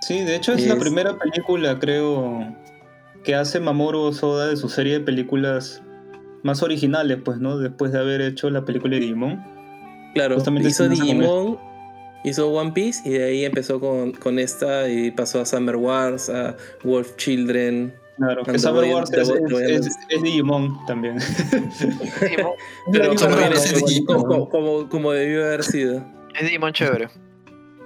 Sí, 0.00 0.24
de 0.24 0.36
hecho 0.36 0.54
es 0.54 0.66
la 0.66 0.74
Es- 0.74 0.80
primera 0.80 1.18
película, 1.18 1.78
creo, 1.78 2.56
que 3.22 3.34
hace 3.34 3.60
Mamoru 3.60 3.98
Osoda 4.00 4.46
de 4.48 4.56
su 4.56 4.70
serie 4.70 4.94
de 4.94 5.00
películas 5.04 5.82
más 6.42 6.62
originales, 6.62 7.18
pues, 7.24 7.38
¿no? 7.38 7.58
Después 7.58 7.92
de 7.92 7.98
haber 7.98 8.20
hecho 8.20 8.50
la 8.50 8.64
película 8.64 8.94
de 8.94 9.00
Digimon. 9.00 9.42
Claro, 10.14 10.34
Justamente 10.36 10.68
hizo 10.68 10.88
Digimon, 10.88 11.58
hizo 12.24 12.48
One 12.50 12.72
Piece 12.72 13.08
y 13.08 13.12
de 13.12 13.24
ahí 13.24 13.44
empezó 13.44 13.78
con, 13.80 14.12
con 14.12 14.38
esta 14.38 14.88
y 14.88 15.10
pasó 15.10 15.40
a 15.40 15.46
Summer 15.46 15.76
Wars, 15.76 16.28
a 16.30 16.56
Wolf 16.84 17.16
Children. 17.16 17.94
Claro, 18.16 18.42
que 18.44 18.58
Summer 18.58 18.92
Wars 18.92 19.10
es, 19.12 19.28
es- 20.10 20.22
Digimon 20.22 20.76
también. 20.86 21.16
Digimon- 22.20 22.54
Pero 22.92 23.14
como- 23.14 23.36
Digimon. 23.86 24.04
como- 24.24 24.48
como- 24.48 24.88
como 24.88 25.12
debió 25.12 25.44
haber 25.46 25.62
sido. 25.62 26.04
Es 26.38 26.42
Digimon 26.46 26.72
chévere. 26.72 27.08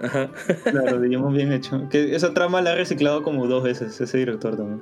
Ajá. 0.02 0.28
claro, 0.64 1.01
Digimon 1.01 1.32
bien 1.35 1.52
hecho. 1.52 1.89
Que 1.89 2.14
esa 2.16 2.35
trama 2.35 2.60
la 2.62 2.72
ha 2.72 2.74
reciclado 2.74 3.22
como 3.22 3.47
dos 3.47 3.62
veces 3.62 4.01
ese 4.01 4.18
director 4.18 4.56
también. 4.56 4.81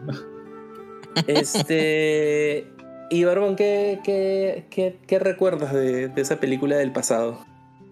Este. 1.26 2.66
Y 3.10 3.24
Barbón, 3.24 3.56
¿qué, 3.56 4.00
qué, 4.04 4.64
qué, 4.70 4.96
qué 5.06 5.18
recuerdas 5.18 5.72
de, 5.74 6.08
de 6.08 6.20
esa 6.22 6.40
película 6.40 6.76
del 6.76 6.92
pasado? 6.92 7.38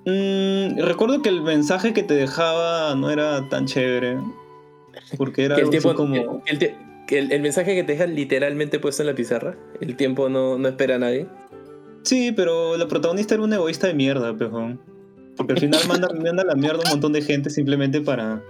Mm, 0.06 0.78
recuerdo 0.80 1.20
que 1.22 1.28
el 1.28 1.42
mensaje 1.42 1.92
que 1.92 2.02
te 2.02 2.14
dejaba 2.14 2.94
no 2.94 3.10
era 3.10 3.48
tan 3.50 3.66
chévere. 3.66 4.16
Porque 5.18 5.44
era 5.44 5.56
Que 5.56 5.62
el, 5.62 5.70
tiempo, 5.70 5.94
como... 5.94 6.42
que 6.44 6.52
el, 6.52 6.58
que 7.06 7.18
el- 7.18 7.32
el 7.32 7.42
mensaje 7.42 7.74
que 7.74 7.82
te 7.84 7.92
dejan 7.92 8.14
literalmente 8.14 8.78
puesto 8.78 9.02
en 9.02 9.08
la 9.08 9.14
pizarra. 9.14 9.56
El 9.80 9.96
tiempo 9.96 10.28
no, 10.28 10.56
no 10.58 10.68
espera 10.68 10.94
a 10.96 10.98
nadie. 10.98 11.26
Sí, 12.02 12.32
pero 12.32 12.78
la 12.78 12.88
protagonista 12.88 13.34
era 13.34 13.42
un 13.44 13.52
egoísta 13.52 13.88
de 13.88 13.94
mierda, 13.94 14.34
pejón. 14.34 14.80
Porque 15.36 15.52
al 15.52 15.58
final 15.60 15.80
manda, 15.86 16.08
manda 16.24 16.44
la 16.44 16.54
mierda 16.54 16.80
un 16.84 16.90
montón 16.90 17.12
de 17.12 17.20
gente 17.20 17.50
simplemente 17.50 18.00
para, 18.00 18.42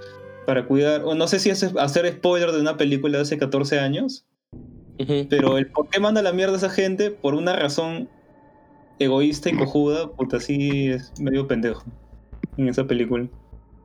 para 0.47 0.67
cuidar. 0.67 1.03
O 1.05 1.15
no 1.17 1.27
sé 1.27 1.41
si 1.41 1.51
es 1.51 1.65
hacer 1.77 2.07
spoiler 2.13 2.53
de 2.53 2.61
una 2.61 2.77
película 2.77 3.17
de 3.19 3.23
hace 3.23 3.39
14 3.39 3.81
años, 3.81 4.25
Pero 5.29 5.59
el 5.59 5.67
por 5.67 5.89
qué 5.89 6.01
manda 6.01 6.23
la 6.23 6.33
mierda 6.33 6.55
a 6.55 6.57
esa 6.59 6.71
gente 6.71 7.11
por 7.11 7.35
una 7.35 7.57
razón 7.57 8.09
egoísta 8.99 9.49
y 9.49 9.57
cojuda, 9.57 10.11
puta, 10.11 10.41
sí 10.41 10.89
es 10.89 11.13
medio 11.21 11.47
pendejo 11.49 11.85
en 12.57 12.69
esa 12.69 12.87
película. 12.87 13.29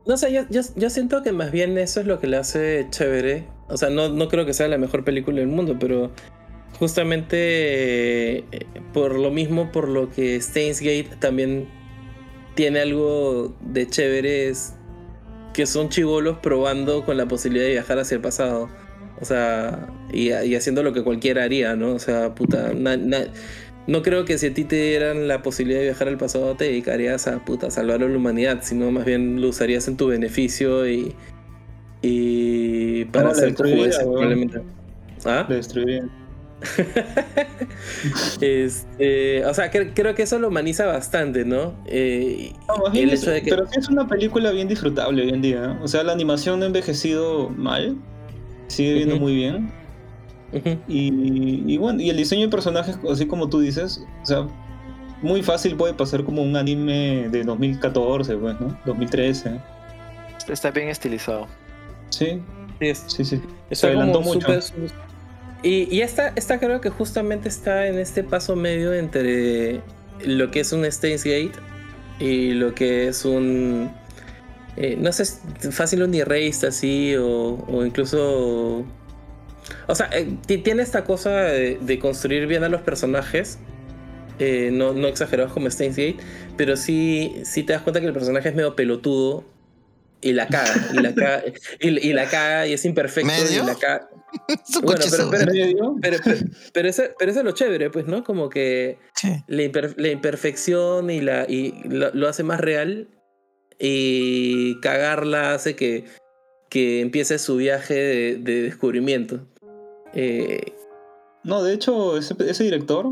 No 0.06 0.16
sé, 0.16 0.32
yo, 0.32 0.42
yo, 0.50 0.60
yo 0.76 0.90
siento 0.90 1.22
que 1.22 1.32
más 1.32 1.50
bien 1.50 1.76
eso 1.78 2.00
es 2.00 2.06
lo 2.06 2.20
que 2.20 2.28
le 2.28 2.36
hace 2.36 2.86
chévere. 2.90 3.48
O 3.68 3.76
sea, 3.76 3.90
no, 3.90 4.08
no 4.08 4.28
creo 4.28 4.46
que 4.46 4.52
sea 4.52 4.68
la 4.68 4.78
mejor 4.78 5.04
película 5.04 5.40
del 5.40 5.48
mundo, 5.48 5.76
pero 5.80 6.12
justamente 6.78 8.38
eh, 8.38 8.66
por 8.92 9.18
lo 9.18 9.30
mismo, 9.30 9.72
por 9.72 9.88
lo 9.88 10.10
que 10.10 10.40
Steins 10.40 10.80
Gate 10.80 11.16
también 11.18 11.66
tiene 12.54 12.80
algo 12.80 13.54
de 13.60 13.88
chévere, 13.88 14.48
es 14.48 14.74
que 15.52 15.66
son 15.66 15.88
chivolos 15.88 16.38
probando 16.38 17.04
con 17.04 17.16
la 17.16 17.26
posibilidad 17.26 17.64
de 17.64 17.72
viajar 17.72 17.98
hacia 17.98 18.16
el 18.16 18.20
pasado. 18.20 18.68
O 19.20 19.24
sea, 19.24 19.88
y, 20.12 20.30
y 20.32 20.54
haciendo 20.54 20.82
lo 20.82 20.92
que 20.92 21.02
cualquiera 21.02 21.44
haría, 21.44 21.74
¿no? 21.76 21.92
O 21.94 21.98
sea, 21.98 22.34
puta, 22.34 22.72
na- 22.74 22.96
na- 22.96 23.26
no 23.86 24.02
creo 24.02 24.24
que 24.24 24.36
si 24.36 24.46
a 24.48 24.54
ti 24.54 24.64
te 24.64 24.76
dieran 24.76 25.28
la 25.28 25.42
posibilidad 25.42 25.78
de 25.80 25.86
viajar 25.86 26.08
al 26.08 26.18
pasado 26.18 26.54
te 26.56 26.64
dedicarías 26.64 27.26
a 27.28 27.44
puta, 27.44 27.70
salvar 27.70 28.02
a 28.02 28.08
la 28.08 28.16
humanidad, 28.16 28.58
sino 28.62 28.90
más 28.90 29.04
bien 29.04 29.40
lo 29.40 29.48
usarías 29.48 29.86
en 29.88 29.96
tu 29.96 30.08
beneficio 30.08 30.88
y, 30.88 31.14
y 32.02 33.04
para 33.06 33.26
No, 33.26 33.30
hacer 33.30 33.54
weón. 33.58 33.90
probablemente. 34.02 34.60
¿Ah? 35.24 35.46
Le 35.48 35.56
destruiría. 35.56 36.02
Este, 38.40 39.44
o 39.44 39.54
sea, 39.54 39.70
cre- 39.70 39.92
creo 39.94 40.14
que 40.14 40.22
eso 40.22 40.38
lo 40.38 40.48
humaniza 40.48 40.86
bastante, 40.86 41.44
¿no? 41.44 41.74
Eh, 41.86 42.52
No, 42.68 42.92
el 42.92 43.10
hecho 43.12 43.30
de 43.30 43.42
que- 43.42 43.50
Pero 43.50 43.64
es 43.76 43.88
una 43.88 44.06
película 44.06 44.50
bien 44.50 44.68
disfrutable 44.68 45.22
hoy 45.22 45.30
en 45.30 45.42
día. 45.42 45.64
¿eh? 45.64 45.78
O 45.82 45.88
sea, 45.88 46.02
la 46.02 46.12
animación 46.12 46.58
no 46.58 46.64
ha 46.64 46.68
envejecido 46.68 47.50
mal. 47.50 47.96
Sigue 48.68 48.94
viendo 48.94 49.16
muy 49.20 49.34
bien. 49.34 49.70
Y, 50.88 51.62
y 51.66 51.76
bueno, 51.78 52.00
y 52.00 52.10
el 52.10 52.16
diseño 52.16 52.42
de 52.42 52.48
personajes, 52.48 52.98
así 53.10 53.26
como 53.26 53.48
tú 53.48 53.60
dices, 53.60 54.02
o 54.22 54.26
sea, 54.26 54.46
muy 55.22 55.42
fácil 55.42 55.76
puede 55.76 55.94
pasar 55.94 56.24
como 56.24 56.42
un 56.42 56.56
anime 56.56 57.28
de 57.30 57.42
2014, 57.44 58.36
pues, 58.36 58.60
¿no? 58.60 58.78
2013. 58.86 59.60
Está 60.48 60.70
bien 60.70 60.88
estilizado. 60.88 61.46
Sí, 62.10 62.40
sí, 62.78 62.86
es- 62.86 63.04
sí, 63.08 63.24
sí. 63.24 63.40
Está 63.70 63.88
adelantó 63.88 64.20
mucho. 64.20 64.46
Y, 65.62 65.88
y 65.94 66.02
esta, 66.02 66.28
esta 66.36 66.58
creo 66.60 66.80
que 66.80 66.90
justamente 66.90 67.48
está 67.48 67.86
en 67.88 67.98
este 67.98 68.22
paso 68.22 68.54
medio 68.54 68.94
entre 68.94 69.80
lo 70.24 70.50
que 70.50 70.60
es 70.60 70.72
un 70.72 70.84
Steins 70.90 71.24
Gate 71.24 71.52
y 72.20 72.52
lo 72.52 72.74
que 72.74 73.08
es 73.08 73.24
un. 73.24 73.90
Eh, 74.76 74.96
no 74.98 75.12
sé, 75.12 75.22
es 75.24 75.40
fácil 75.70 76.02
un 76.02 76.14
Erased 76.14 76.68
así 76.68 77.14
o, 77.16 77.64
o 77.68 77.84
incluso. 77.84 78.84
O 79.88 79.94
sea, 79.94 80.08
eh, 80.12 80.28
ti- 80.46 80.58
tiene 80.58 80.82
esta 80.82 81.04
cosa 81.04 81.30
de, 81.30 81.78
de 81.80 81.98
construir 81.98 82.46
bien 82.46 82.62
a 82.64 82.68
los 82.68 82.82
personajes. 82.82 83.58
eh, 84.38 84.70
no, 84.72 84.92
no 84.92 85.08
exagerados 85.08 85.52
como 85.52 85.70
Steins 85.70 85.96
Gate, 85.96 86.16
pero 86.58 86.76
sí, 86.76 87.36
sí 87.44 87.62
te 87.62 87.72
das 87.72 87.82
cuenta 87.82 88.00
que 88.00 88.06
el 88.06 88.12
personaje 88.12 88.50
es 88.50 88.54
medio 88.54 88.76
pelotudo 88.76 89.44
y 90.20 90.32
la 90.34 90.46
caga, 90.48 90.74
y 90.92 90.96
la 91.02 91.14
caga, 91.14 91.42
y, 91.80 91.88
y 92.08 92.12
la 92.12 92.28
caga, 92.28 92.66
y 92.66 92.72
es 92.74 92.84
imperfecto, 92.84 93.26
¿Medio? 93.32 93.62
y 93.62 93.66
la 93.66 93.74
caga. 93.76 94.08
Es 94.68 94.76
un 94.76 94.82
Bueno, 94.82 95.04
pero- 95.10 95.30
pero-. 95.30 95.96
Pero, 96.02 96.18
pero, 96.22 96.38
pero, 96.74 96.88
eso, 96.88 97.02
pero 97.18 97.30
eso 97.30 97.40
es 97.40 97.44
lo 97.46 97.52
chévere, 97.52 97.88
pues, 97.90 98.06
¿no? 98.06 98.22
Como 98.24 98.50
que 98.50 98.98
Sí. 99.14 99.28
la, 99.46 99.62
imper- 99.62 99.94
la 99.96 100.08
imperfección 100.08 101.08
y, 101.10 101.20
la, 101.22 101.46
y 101.48 101.72
lo, 101.88 102.12
lo 102.12 102.28
hace 102.28 102.42
más 102.42 102.60
real 102.60 103.08
y 103.78 104.80
cagarla 104.80 105.54
hace 105.54 105.76
que, 105.76 106.04
que 106.68 107.00
empiece 107.00 107.38
su 107.38 107.56
viaje 107.56 107.94
de, 107.94 108.36
de 108.36 108.62
descubrimiento. 108.62 109.46
Eh, 110.14 110.72
No, 111.44 111.62
de 111.62 111.74
hecho, 111.74 112.16
ese, 112.16 112.34
ese 112.40 112.64
director, 112.64 113.06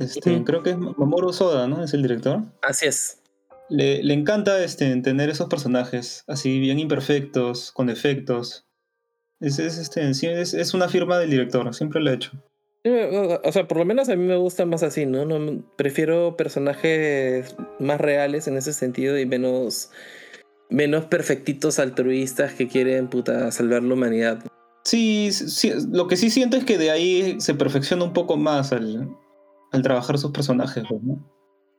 este, 0.00 0.42
creo 0.44 0.62
que 0.62 0.70
es 0.70 0.78
Mamoru 0.78 1.32
Soda, 1.32 1.66
¿no? 1.66 1.82
Es 1.82 1.92
el 1.94 2.02
director. 2.02 2.42
así 2.62 2.86
es. 2.86 3.22
Le, 3.68 4.02
le 4.02 4.14
encanta 4.14 4.62
este, 4.62 4.94
tener 5.02 5.28
esos 5.28 5.48
personajes 5.48 6.22
así 6.28 6.60
bien 6.60 6.78
imperfectos, 6.78 7.72
con 7.72 7.88
defectos. 7.88 8.64
Es, 9.40 9.58
es, 9.58 9.76
este, 9.76 10.08
es, 10.08 10.54
es 10.54 10.72
una 10.72 10.88
firma 10.88 11.18
del 11.18 11.30
director, 11.30 11.74
siempre 11.74 12.00
lo 12.00 12.10
ha 12.10 12.14
hecho. 12.14 12.30
O 13.42 13.52
sea, 13.52 13.66
por 13.66 13.78
lo 13.78 13.84
menos 13.84 14.08
a 14.08 14.16
mí 14.16 14.24
me 14.24 14.36
gusta 14.36 14.64
más 14.66 14.82
así, 14.82 15.06
¿no? 15.06 15.24
no 15.24 15.62
prefiero 15.76 16.36
personajes 16.36 17.56
más 17.80 18.00
reales 18.00 18.46
en 18.46 18.56
ese 18.56 18.72
sentido 18.72 19.18
y 19.18 19.26
menos, 19.26 19.90
menos 20.70 21.06
perfectitos 21.06 21.78
altruistas 21.78 22.54
que 22.54 22.68
quieren 22.68 23.08
puta, 23.08 23.50
salvar 23.50 23.82
la 23.82 23.94
humanidad. 23.94 24.44
Sí, 24.84 25.32
sí, 25.32 25.72
lo 25.90 26.06
que 26.06 26.16
sí 26.16 26.30
siento 26.30 26.56
es 26.56 26.64
que 26.64 26.78
de 26.78 26.90
ahí 26.90 27.36
se 27.40 27.54
perfecciona 27.54 28.04
un 28.04 28.12
poco 28.12 28.36
más 28.36 28.72
al, 28.72 29.08
al 29.72 29.82
trabajar 29.82 30.18
sus 30.18 30.30
personajes, 30.30 30.84
pues, 30.88 31.02
¿no? 31.02 31.18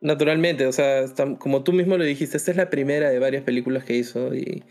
Naturalmente, 0.01 0.67
o 0.67 0.71
sea, 0.71 1.05
como 1.39 1.63
tú 1.63 1.73
mismo 1.73 1.97
lo 1.97 2.03
dijiste, 2.03 2.37
esta 2.37 2.51
es 2.51 2.57
la 2.57 2.69
primera 2.69 3.09
de 3.09 3.17
varias 3.17 3.43
películas 3.43 3.83
que 3.83 3.95
hizo 3.95 4.35
y, 4.35 4.63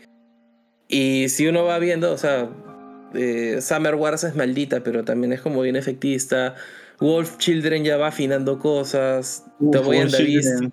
y 0.87 1.27
si 1.29 1.47
uno 1.47 1.65
va 1.65 1.79
viendo, 1.79 2.13
o 2.13 2.17
sea, 2.17 2.49
eh, 3.13 3.59
Summer 3.61 3.95
Wars 3.95 4.23
es 4.23 4.35
maldita, 4.35 4.81
pero 4.81 5.03
también 5.03 5.33
es 5.33 5.41
como 5.41 5.61
bien 5.61 5.75
efectista. 5.75 6.55
Wolf 6.99 7.37
Children 7.37 7.83
ya 7.83 7.97
va 7.97 8.07
afinando 8.07 8.59
cosas. 8.59 9.45
The 9.71 9.79
Uf, 9.79 9.85
Boy 9.85 9.97
and 9.99 10.11
the 10.11 10.23
Beast. 10.23 10.63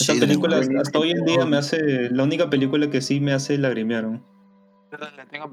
Esa 0.00 0.14
película 0.14 0.60
hasta 0.80 0.98
hoy 0.98 1.12
en 1.12 1.24
día 1.24 1.44
me 1.44 1.56
hace, 1.56 2.10
la 2.10 2.24
única 2.24 2.50
película 2.50 2.90
que 2.90 3.00
sí 3.00 3.20
me 3.20 3.32
hace 3.32 3.58
lagrimear. 3.58 4.04
¿no? 4.04 4.24
Tengo 5.30 5.52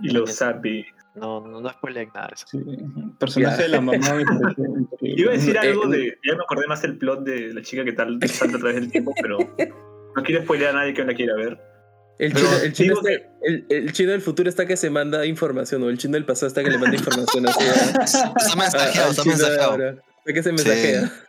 Y 0.00 0.10
los 0.10 0.36
Zappi. 0.36 0.84
No, 1.14 1.46
no, 1.46 1.60
no 1.60 1.68
spoileen 1.70 2.10
nada 2.14 2.28
de 2.28 2.34
eso. 2.34 2.46
Sí, 2.48 2.58
el 2.58 3.12
personaje 3.18 3.62
de 3.62 3.68
la 3.68 3.80
mamá. 3.80 3.98
Iba 5.00 5.32
a 5.32 5.34
decir 5.34 5.56
Eh, 5.56 5.58
algo 5.58 5.92
eh, 5.92 5.96
de. 5.96 6.18
Ya 6.24 6.36
me 6.36 6.42
acordé 6.42 6.66
más 6.68 6.82
del 6.82 6.98
plot 6.98 7.24
de 7.24 7.52
la 7.52 7.62
chica 7.62 7.84
que 7.84 7.92
tal 7.92 8.18
salta 8.28 8.56
a 8.56 8.60
través 8.60 8.76
del 8.76 8.90
tiempo, 8.90 9.12
pero. 9.20 9.38
No 10.16 10.22
quiero 10.22 10.42
spoilear 10.42 10.70
a 10.70 10.78
nadie 10.80 10.94
que 10.94 11.02
no 11.02 11.08
la 11.08 11.14
quiera 11.14 11.34
ver. 11.34 11.60
El 12.20 12.34
chino, 12.34 12.48
el, 12.62 12.72
chino 12.72 12.94
digo 12.96 13.08
está- 13.08 13.28
el- 13.42 13.66
el 13.70 13.92
chino 13.92 14.10
del 14.12 14.20
futuro 14.20 14.48
está 14.48 14.66
que 14.66 14.76
se 14.76 14.90
manda 14.90 15.24
información, 15.26 15.82
o 15.82 15.88
el 15.88 15.98
chino 15.98 16.14
del 16.14 16.24
pasado 16.26 16.48
está 16.48 16.62
que 16.62 16.70
le 16.70 16.78
manda 16.78 16.96
información 16.96 17.46
así 17.48 17.64
a- 17.64 18.02
Está 18.04 18.56
mensajeado, 18.56 19.06
al 19.06 19.10
está 19.12 19.24
mensajeado. 19.24 19.76
Está 19.88 20.32
que 20.34 20.42
se 20.42 20.52
mensajea. 20.52 21.12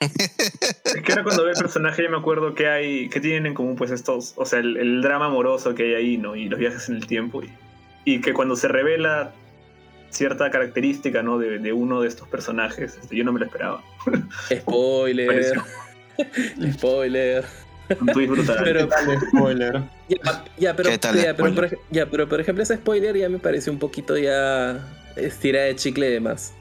Es 0.00 1.02
que 1.02 1.10
ahora 1.12 1.24
cuando 1.24 1.42
veo 1.42 1.52
el 1.52 1.58
personaje 1.60 2.04
ya 2.04 2.08
me 2.08 2.18
acuerdo 2.18 2.54
que 2.54 2.68
hay. 2.68 3.08
que 3.08 3.18
tienen 3.20 3.46
en 3.46 3.54
común, 3.54 3.74
pues 3.74 3.90
estos. 3.90 4.32
O 4.36 4.46
sea, 4.46 4.60
el, 4.60 4.76
el 4.76 5.02
drama 5.02 5.26
amoroso 5.26 5.74
que 5.74 5.82
hay 5.82 5.94
ahí, 5.94 6.16
¿no? 6.18 6.36
Y 6.36 6.48
los 6.48 6.56
viajes 6.60 6.88
en 6.88 6.94
el 6.94 7.06
tiempo. 7.08 7.42
Y, 7.42 7.50
y 8.04 8.20
que 8.20 8.32
cuando 8.32 8.54
se 8.54 8.68
revela 8.68 9.32
cierta 10.10 10.52
característica, 10.52 11.24
¿no? 11.24 11.38
De, 11.38 11.58
de 11.58 11.72
uno 11.72 12.00
de 12.00 12.06
estos 12.06 12.28
personajes, 12.28 12.96
este, 13.02 13.16
yo 13.16 13.24
no 13.24 13.32
me 13.32 13.40
lo 13.40 13.46
esperaba. 13.46 13.82
Spoiler. 14.56 15.60
Spoiler. 16.72 17.44
Un 18.00 18.06
twist 18.08 18.30
brutal. 18.30 18.56
Pero- 18.64 18.86
Dale, 18.86 19.18
spoiler. 19.20 19.82
Ya, 20.08 20.44
ya, 20.58 20.76
pero, 20.76 20.90
¿Qué 20.90 20.98
tal 20.98 21.16
ya, 21.16 21.34
pero, 21.36 21.48
spoiler? 21.50 21.70
por, 21.70 21.78
ya, 21.90 22.06
pero 22.06 22.28
por 22.28 22.40
ejemplo 22.40 22.62
ese 22.62 22.76
spoiler 22.76 23.16
ya 23.16 23.28
me 23.28 23.38
pareció 23.38 23.72
un 23.72 23.78
poquito 23.78 24.16
ya 24.16 24.86
estira 25.16 25.62
de 25.62 25.76
chicle 25.76 26.08
de 26.10 26.20
más. 26.20 26.52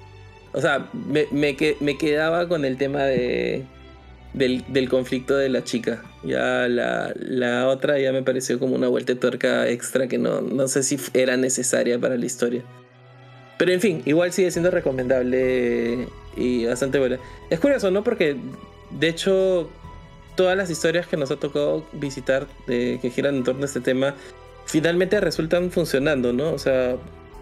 O 0.54 0.62
sea, 0.62 0.88
me, 0.94 1.28
me, 1.32 1.56
que- 1.56 1.78
me 1.80 1.98
quedaba 1.98 2.48
con 2.48 2.66
el 2.66 2.78
tema 2.78 3.04
de 3.04 3.64
del, 4.34 4.64
del 4.68 4.88
conflicto 4.90 5.36
de 5.36 5.50
la 5.50 5.64
chica. 5.64 6.04
Ya 6.24 6.68
la, 6.68 7.14
la 7.18 7.68
otra 7.68 7.98
ya 8.00 8.12
me 8.12 8.22
pareció 8.24 8.60
como 8.60 8.76
una 8.76 8.88
vuelta 8.88 9.14
de 9.14 9.20
tuerca 9.20 9.68
extra 9.68 10.08
que 10.08 10.18
no, 10.18 10.42
no 10.42 10.68
sé 10.68 10.84
si 10.84 11.00
era 11.14 11.38
necesaria 11.38 11.98
para 12.00 12.18
la 12.18 12.26
historia. 12.26 12.62
Pero 13.58 13.72
en 13.72 13.82
fin, 13.82 14.02
igual 14.06 14.32
sigue 14.34 14.52
siendo 14.52 14.70
recomendable 14.70 16.08
y 16.36 16.66
bastante 16.66 17.00
buena. 17.00 17.18
Es 17.50 17.60
curioso, 17.60 17.90
¿no? 17.90 18.04
Porque 18.04 18.36
de 18.92 19.08
hecho 19.08 19.70
todas 20.38 20.56
las 20.56 20.70
historias 20.70 21.06
que 21.08 21.18
nos 21.18 21.30
ha 21.32 21.36
tocado 21.36 21.86
visitar 21.92 22.48
que 22.68 23.12
giran 23.14 23.36
en 23.36 23.44
torno 23.44 23.64
a 23.64 23.66
este 23.66 23.82
tema 23.82 24.16
finalmente 24.68 25.20
resultan 25.20 25.72
funcionando, 25.72 26.34
¿no? 26.34 26.52
O 26.52 26.60
sea, 26.60 26.98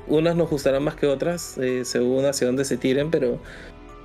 unas 0.07 0.35
nos 0.35 0.49
gustarán 0.49 0.83
más 0.83 0.95
que 0.95 1.07
otras 1.07 1.57
eh, 1.57 1.83
según 1.83 2.25
hacia 2.25 2.47
dónde 2.47 2.63
se 2.65 2.77
tiren, 2.77 3.11
pero 3.11 3.39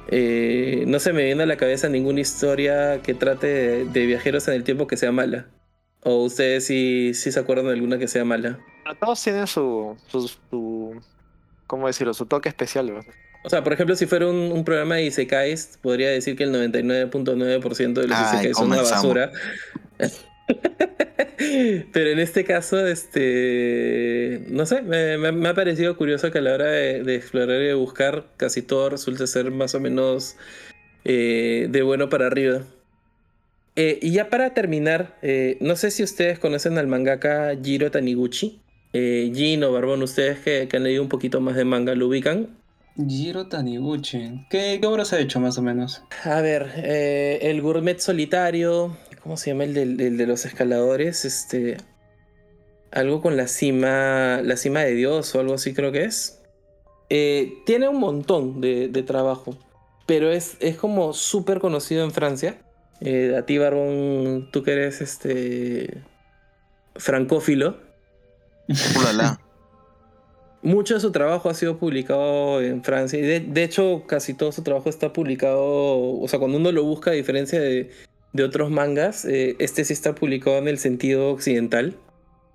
eh, 0.09 0.85
no 0.87 0.99
se 0.99 1.13
me 1.13 1.25
viene 1.25 1.45
a 1.45 1.47
la 1.47 1.57
cabeza 1.57 1.89
ninguna 1.89 2.21
historia 2.21 3.01
que 3.03 3.15
trate 3.15 3.85
de, 3.85 4.07
viajeros 4.07 4.49
en 4.49 4.55
el 4.55 4.65
tiempo 4.65 4.87
que 4.87 4.97
sea 4.97 5.13
mala. 5.13 5.47
O 6.03 6.25
ustedes 6.25 6.67
sí, 6.67 7.13
sí 7.15 7.31
se 7.31 7.39
acuerdan 7.39 7.67
de 7.67 7.73
alguna 7.73 7.99
que 7.99 8.09
sea 8.09 8.25
mala. 8.25 8.59
Todos 8.99 9.23
tienen 9.23 9.47
su, 9.47 9.97
su, 10.09 10.29
su- 10.29 11.01
¿cómo 11.67 11.87
decirlo? 11.87 12.15
Su 12.15 12.25
toque 12.27 12.49
especial, 12.49 12.91
¿verdad? 12.91 13.13
O 13.43 13.49
sea, 13.51 13.65
por 13.65 13.73
ejemplo, 13.73 13.97
si 13.97 14.07
fuera 14.07 14.27
un, 14.27 14.37
un 14.53 14.65
programa 14.65 14.97
de 14.97 15.05
Isekais, 15.05 15.79
podría 15.81 16.11
decir 16.11 16.37
que 16.37 16.45
el 16.45 16.53
99.9% 16.53 17.93
de 17.95 18.09
los 18.09 18.19
Ay, 18.19 18.25
Isekais 18.37 18.57
son 18.57 18.67
una 18.69 18.83
basura. 18.83 19.33
Pero 21.93 22.11
en 22.11 22.19
este 22.19 22.45
caso, 22.45 22.87
este. 22.87 24.43
No 24.49 24.67
sé, 24.67 24.83
me, 24.83 25.17
me- 25.19 25.33
me 25.33 25.49
ha 25.49 25.55
parecido 25.55 25.97
curioso 25.97 26.31
que 26.31 26.39
a 26.39 26.43
la 26.43 26.55
hora 26.55 26.67
de, 26.67 27.03
de 27.03 27.15
explorar 27.15 27.61
y 27.63 27.67
de 27.67 27.75
buscar, 27.75 28.27
casi 28.37 28.61
todo 28.63 28.91
resulta 28.91 29.27
ser 29.27 29.51
más 29.51 29.75
o 29.75 29.81
menos 29.81 30.37
eh, 31.05 31.67
de 31.71 31.83
bueno 31.83 32.09
para 32.09 32.27
arriba. 32.27 32.63
Eh, 33.77 33.99
y 34.03 34.13
ya 34.13 34.29
para 34.29 34.53
terminar, 34.53 35.17
eh, 35.23 35.57
no 35.61 35.77
sé 35.77 35.91
si 35.91 36.03
ustedes 36.03 36.39
conocen 36.39 36.77
al 36.77 36.87
mangaka 36.89 37.57
Jiro 37.63 37.91
Taniguchi. 37.91 38.61
Jin 38.93 39.63
o 39.63 39.73
Barbón, 39.73 40.03
ustedes 40.03 40.41
que, 40.41 40.67
que 40.69 40.77
han 40.77 40.83
leído 40.83 41.01
un 41.03 41.09
poquito 41.09 41.41
más 41.41 41.55
de 41.55 41.65
manga, 41.65 41.95
¿lo 41.95 42.09
ubican? 42.09 42.49
Jiro 43.09 43.47
Taniguchi. 43.49 44.47
¿Qué, 44.51 44.79
¿Qué 44.81 44.87
obras 44.87 45.13
ha 45.13 45.19
hecho 45.21 45.41
más 45.41 45.59
o 45.59 45.63
menos? 45.63 46.03
A 46.25 46.41
ver, 46.41 46.71
eh, 46.77 47.39
el 47.43 47.61
gourmet 47.63 47.99
solitario. 48.01 48.97
¿Cómo 49.23 49.37
se 49.37 49.51
llama 49.51 49.65
el 49.65 49.75
del- 49.75 50.01
el 50.01 50.17
de, 50.17 50.27
los 50.27 50.45
escaladores? 50.47 51.25
Este. 51.25 51.77
Algo 52.91 53.21
con 53.21 53.37
la 53.37 53.47
cima. 53.49 54.41
La 54.43 54.57
cima 54.57 54.81
de 54.81 54.95
Dios 54.95 55.35
o 55.35 55.41
algo 55.41 55.55
así 55.55 55.75
creo 55.75 55.93
que 55.93 56.05
es. 56.05 56.41
Eh, 57.11 57.55
tiene 57.67 57.89
un 57.89 57.99
montón 58.01 58.61
de, 58.61 58.89
de 58.89 59.03
trabajo. 59.03 59.57
Pero 60.07 60.31
es, 60.33 60.57
es 60.61 60.77
como 60.77 61.13
súper 61.13 61.61
conocido 61.61 62.03
en 62.05 62.11
Francia. 62.13 62.57
Eh, 63.01 63.35
a 63.39 63.47
ti, 63.47 63.59
Barbón, 63.59 64.49
tú 64.53 64.63
que 64.63 64.73
eres 64.73 65.01
este. 65.01 66.03
francófilo. 66.97 67.79
Ulala. 68.99 69.41
Mucho 70.63 70.95
de 70.95 71.01
su 71.01 71.11
trabajo 71.11 71.49
ha 71.49 71.55
sido 71.55 71.79
publicado 71.79 72.61
en 72.61 72.83
Francia. 72.85 73.19
Y 73.19 73.23
de, 73.23 73.41
de 73.41 73.63
hecho, 73.65 74.05
casi 74.07 74.35
todo 74.35 74.53
su 74.53 74.63
trabajo 74.63 74.91
está 74.91 75.13
publicado. 75.13 75.61
O 76.21 76.27
sea, 76.29 76.39
cuando 76.39 76.59
uno 76.59 76.71
lo 76.71 76.85
busca, 76.85 77.11
a 77.13 77.15
diferencia 77.15 77.59
de, 77.61 77.91
de 78.35 78.45
otros 78.45 78.71
mangas, 78.71 79.25
eh, 79.25 79.57
este 79.59 79.85
sí 79.85 79.93
está 79.95 80.15
publicado 80.15 80.59
en 80.59 80.69
el 80.69 80.77
sentido 80.79 81.31
occidental. 81.31 81.97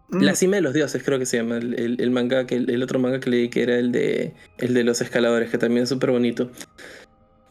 Mm, 0.10 0.22
La 0.22 0.36
cima 0.36 0.58
de 0.58 0.62
los 0.62 0.74
dioses, 0.76 1.02
creo 1.04 1.18
que 1.18 1.26
se 1.26 1.38
llama. 1.38 1.58
El, 1.58 1.80
el- 1.80 2.00
el 2.00 2.12
manga 2.12 2.46
que 2.46 2.56
el, 2.58 2.84
otro 2.84 3.00
manga 3.00 3.20
que 3.20 3.30
leí 3.32 3.50
que 3.50 3.64
era 3.64 3.76
el 3.80 3.92
de 3.92 4.34
el 4.60 4.76
de 4.76 4.84
los 4.84 5.02
escaladores, 5.02 5.50
que 5.50 5.58
también 5.58 5.84
es 5.84 5.90
súper 5.90 6.12
bonito. 6.12 6.52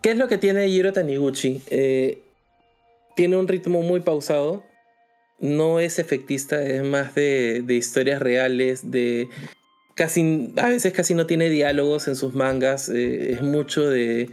¿Qué 0.03 0.13
es 0.13 0.19
lo 0.19 0.29
que 0.29 0.39
tiene 0.39 0.69
Jiro 0.69 0.93
Taniguchi? 0.93 1.63
Eh, 1.71 2.23
tiene 3.17 3.37
un 3.37 3.49
ritmo 3.49 3.83
muy 3.83 4.01
pausado. 4.01 4.63
No 5.41 5.81
es 5.81 5.99
efectista, 5.99 6.63
es 6.65 6.85
más 6.85 7.15
de, 7.17 7.63
de 7.67 7.75
historias 7.75 8.23
reales, 8.23 8.93
de 8.93 9.29
casi 9.95 10.53
a 10.57 10.69
veces 10.69 10.93
casi 10.93 11.15
no 11.15 11.27
tiene 11.27 11.49
diálogos 11.49 12.09
en 12.09 12.17
sus 12.17 12.35
mangas. 12.35 12.89
eh, 12.89 13.33
es 13.33 13.43
mucho 13.43 13.89
de, 13.89 14.31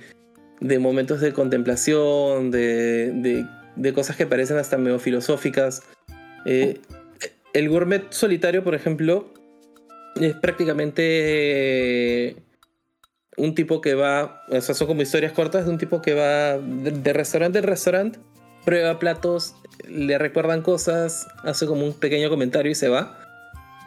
de 0.60 0.80
momentos 0.80 1.22
de 1.22 1.34
contemplación, 1.34 2.52
de, 2.52 3.12
de- 3.76 3.94
cosas 3.94 4.16
que 4.16 4.28
parecen 4.28 4.58
hasta 4.58 4.78
medio 4.78 5.00
filosóficas. 5.00 5.84
Eh, 6.46 6.80
el 7.54 7.70
gourmet 7.70 8.12
solitario, 8.12 8.64
por 8.64 8.76
ejemplo, 8.76 9.34
es 10.20 10.34
prácticamente 10.36 12.36
un 13.38 13.56
tipo 13.56 13.82
que 13.82 13.96
va, 13.96 14.44
o 14.50 14.62
sea, 14.62 14.76
son 14.76 14.88
como 14.88 15.02
historias 15.02 15.32
cortas 15.32 15.66
de 15.66 15.72
un 15.72 15.78
tipo 15.78 16.02
que 16.02 16.14
va 16.14 16.58
de, 16.58 16.92
de 16.92 17.14
restaurante 17.14 17.60
en 17.60 17.66
restaurante, 17.66 18.20
prueba 18.66 19.00
platos, 19.00 19.56
le 19.88 20.18
recuerdan 20.18 20.62
cosas, 20.62 21.28
hace 21.44 21.66
como 21.66 21.86
un 21.86 21.94
pequeño 21.94 22.30
comentario 22.30 22.72
y 22.72 22.76
se 22.76 22.90
va. 22.90 23.18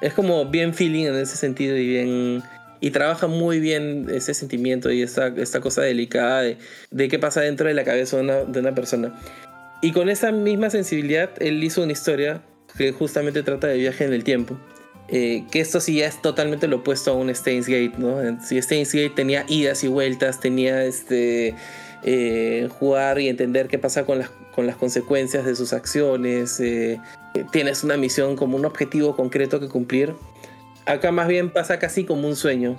Es 0.01 0.15
como 0.15 0.47
bien 0.47 0.75
feeling 0.75 1.07
en 1.07 1.17
ese 1.17 1.37
sentido 1.37 1.77
y 1.77 1.87
bien... 1.87 2.43
Y 2.81 2.91
trabaja 2.91 3.29
muy 3.29 3.61
bien 3.61 4.09
ese 4.13 4.35
sentimiento 4.35 4.91
y 4.91 5.01
esta, 5.01 5.29
esta 5.29 5.61
cosa 5.61 5.81
delicada 5.81 6.43
de, 6.43 7.09
qué 7.09 7.19
pasa 7.19 7.41
dentro 7.41 7.67
de 7.67 7.73
la 7.73 7.83
cabeza 7.83 8.19
de 8.19 8.25
una, 8.25 8.45
de 8.45 8.61
una 8.61 8.75
persona. 8.75 9.15
Y 9.81 9.93
con 9.93 10.11
esa 10.11 10.33
misma 10.33 10.69
sensibilidad, 10.69 11.31
él 11.41 11.65
hizo 11.65 11.83
una 11.83 11.93
historia 11.93 12.43
que 12.77 12.93
justamente 12.93 13.43
trata 13.43 13.69
de 13.69 13.79
viaje 13.79 14.05
en 14.05 14.13
el 14.13 14.23
tiempo. 14.23 14.59
Eh, 15.09 15.45
que 15.51 15.61
esto 15.61 15.81
sí 15.81 15.97
ya 15.97 16.07
es 16.07 16.21
totalmente 16.23 16.67
lo 16.67 16.79
opuesto 16.79 17.11
a 17.11 17.15
un 17.15 17.35
Steins 17.35 17.67
Gate, 17.67 17.93
¿no? 17.99 18.19
Si 18.43 18.61
Steins 18.61 18.93
Gate 18.93 19.13
tenía 19.15 19.45
idas 19.49 19.85
y 19.85 19.89
vueltas, 19.89 20.41
tenía 20.41 20.85
este 20.85 21.55
eh, 22.05 22.69
jugar 22.79 23.21
y 23.21 23.29
entender 23.29 23.69
qué 23.69 23.79
pasa 23.79 24.05
con 24.07 24.19
las, 24.19 24.31
con 24.55 24.67
las 24.67 24.77
consecuencias 24.77 25.45
de 25.45 25.55
sus 25.57 25.73
acciones, 25.73 26.61
eh, 26.61 27.01
tienes 27.51 27.85
una 27.85 27.97
misión 27.97 28.37
como 28.37 28.57
un 28.57 28.65
objetivo 28.65 29.17
concreto 29.17 29.61
que 29.61 29.69
cumplir. 29.69 30.15
Acá 30.87 31.13
más 31.13 31.29
bien 31.29 31.51
pasa 31.51 31.79
casi 31.79 32.05
como 32.05 32.29
un 32.29 32.37
sueño. 32.37 32.79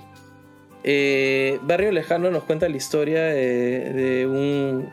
Barrio 1.62 1.90
Lejano 1.90 2.30
nos 2.30 2.44
cuenta 2.44 2.68
la 2.68 2.76
historia 2.76 3.20
de, 3.22 4.26
un 4.30 4.88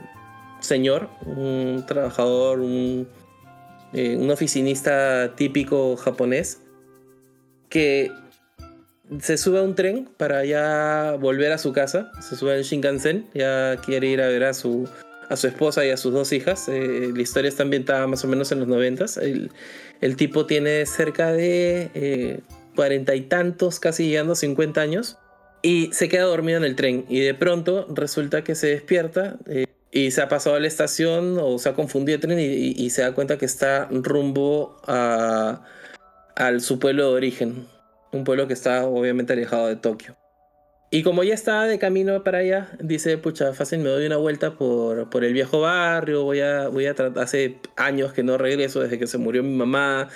señor, 0.59 1.07
un 1.25 1.83
trabajador, 1.87 2.59
un, 2.61 3.07
un 3.93 4.31
oficinista 4.31 5.35
típico 5.35 5.95
japonés, 5.97 6.61
que 7.69 8.11
se 9.19 9.37
sube 9.37 9.59
a 9.59 9.63
un 9.63 9.75
tren 9.75 10.09
para 10.17 10.45
ya 10.45 11.15
volver 11.19 11.51
a 11.51 11.57
su 11.57 11.73
casa, 11.73 12.11
se 12.21 12.35
sube 12.35 12.53
al 12.53 12.63
Shinkansen, 12.63 13.27
ya 13.33 13.77
quiere 13.83 14.07
ir 14.07 14.21
a 14.21 14.27
ver 14.27 14.43
a 14.45 14.53
su, 14.53 14.87
a 15.33 15.37
su 15.37 15.47
esposa 15.47 15.85
y 15.85 15.89
a 15.89 15.97
sus 15.97 16.13
dos 16.13 16.31
hijas. 16.31 16.69
Eh, 16.69 17.11
la 17.13 17.21
historia 17.21 17.49
está 17.49 17.63
ambientada 17.63 18.07
más 18.07 18.23
o 18.23 18.27
menos 18.27 18.51
en 18.51 18.59
los 18.59 18.67
noventas. 18.67 19.17
El, 19.17 19.49
tipo 20.15 20.45
tiene 20.45 20.85
cerca 20.85 21.31
de 21.31 21.89
eh, 21.93 22.39
cuarenta 22.75 23.15
y 23.15 23.21
tantos, 23.21 23.79
casi 23.79 24.07
llegando 24.07 24.33
a 24.33 24.35
50 24.35 24.79
años, 24.79 25.17
y 25.61 25.89
se 25.93 26.09
queda 26.09 26.23
dormido 26.23 26.57
en 26.57 26.65
el 26.65 26.75
tren. 26.75 27.05
Y 27.09 27.19
de 27.21 27.33
pronto 27.33 27.87
resulta 27.93 28.43
que 28.43 28.55
se 28.55 28.67
despierta. 28.67 29.37
Eh, 29.47 29.65
y 29.91 30.09
se 30.09 30.21
ha 30.23 30.27
pasado 30.27 30.55
a 30.55 30.59
la 30.59 30.67
estación 30.67 31.37
o 31.39 31.59
se 31.59 31.69
ha 31.69 31.73
confundido 31.73 32.15
el 32.15 32.21
tren 32.21 32.39
y 32.39 32.89
se 32.89 33.03
da 33.03 33.13
cuenta 33.13 33.37
que 33.37 33.45
está 33.45 33.87
rumbo 33.91 34.81
a, 34.87 35.63
al 36.35 36.61
su 36.61 36.79
pueblo 36.79 37.09
de 37.09 37.15
origen, 37.15 37.67
un 38.11 38.23
pueblo 38.23 38.47
que 38.47 38.53
está 38.53 38.85
obviamente 38.85 39.33
alejado 39.33 39.67
de 39.67 39.75
Tokio. 39.75 40.15
Y 40.93 41.01
como 41.01 41.23
ya 41.23 41.33
está 41.33 41.63
de 41.63 41.79
camino 41.79 42.23
para 42.23 42.37
allá, 42.37 42.69
dice, 42.79 43.17
pucha, 43.17 43.51
fácil, 43.55 43.79
me 43.79 43.89
doy 43.89 44.05
una 44.05 44.17
vuelta 44.17 44.55
por, 44.55 45.09
por 45.09 45.23
el 45.23 45.33
viejo 45.33 45.59
barrio, 45.59 46.21
voy 46.21 46.41
a, 46.41 46.67
voy 46.67 46.85
a 46.85 46.91
hace 47.15 47.57
años 47.75 48.13
que 48.13 48.21
no 48.21 48.37
regreso, 48.37 48.79
desde 48.79 48.99
que 48.99 49.07
se 49.07 49.17
murió 49.17 49.41
mi 49.41 49.55
mamá, 49.55 50.09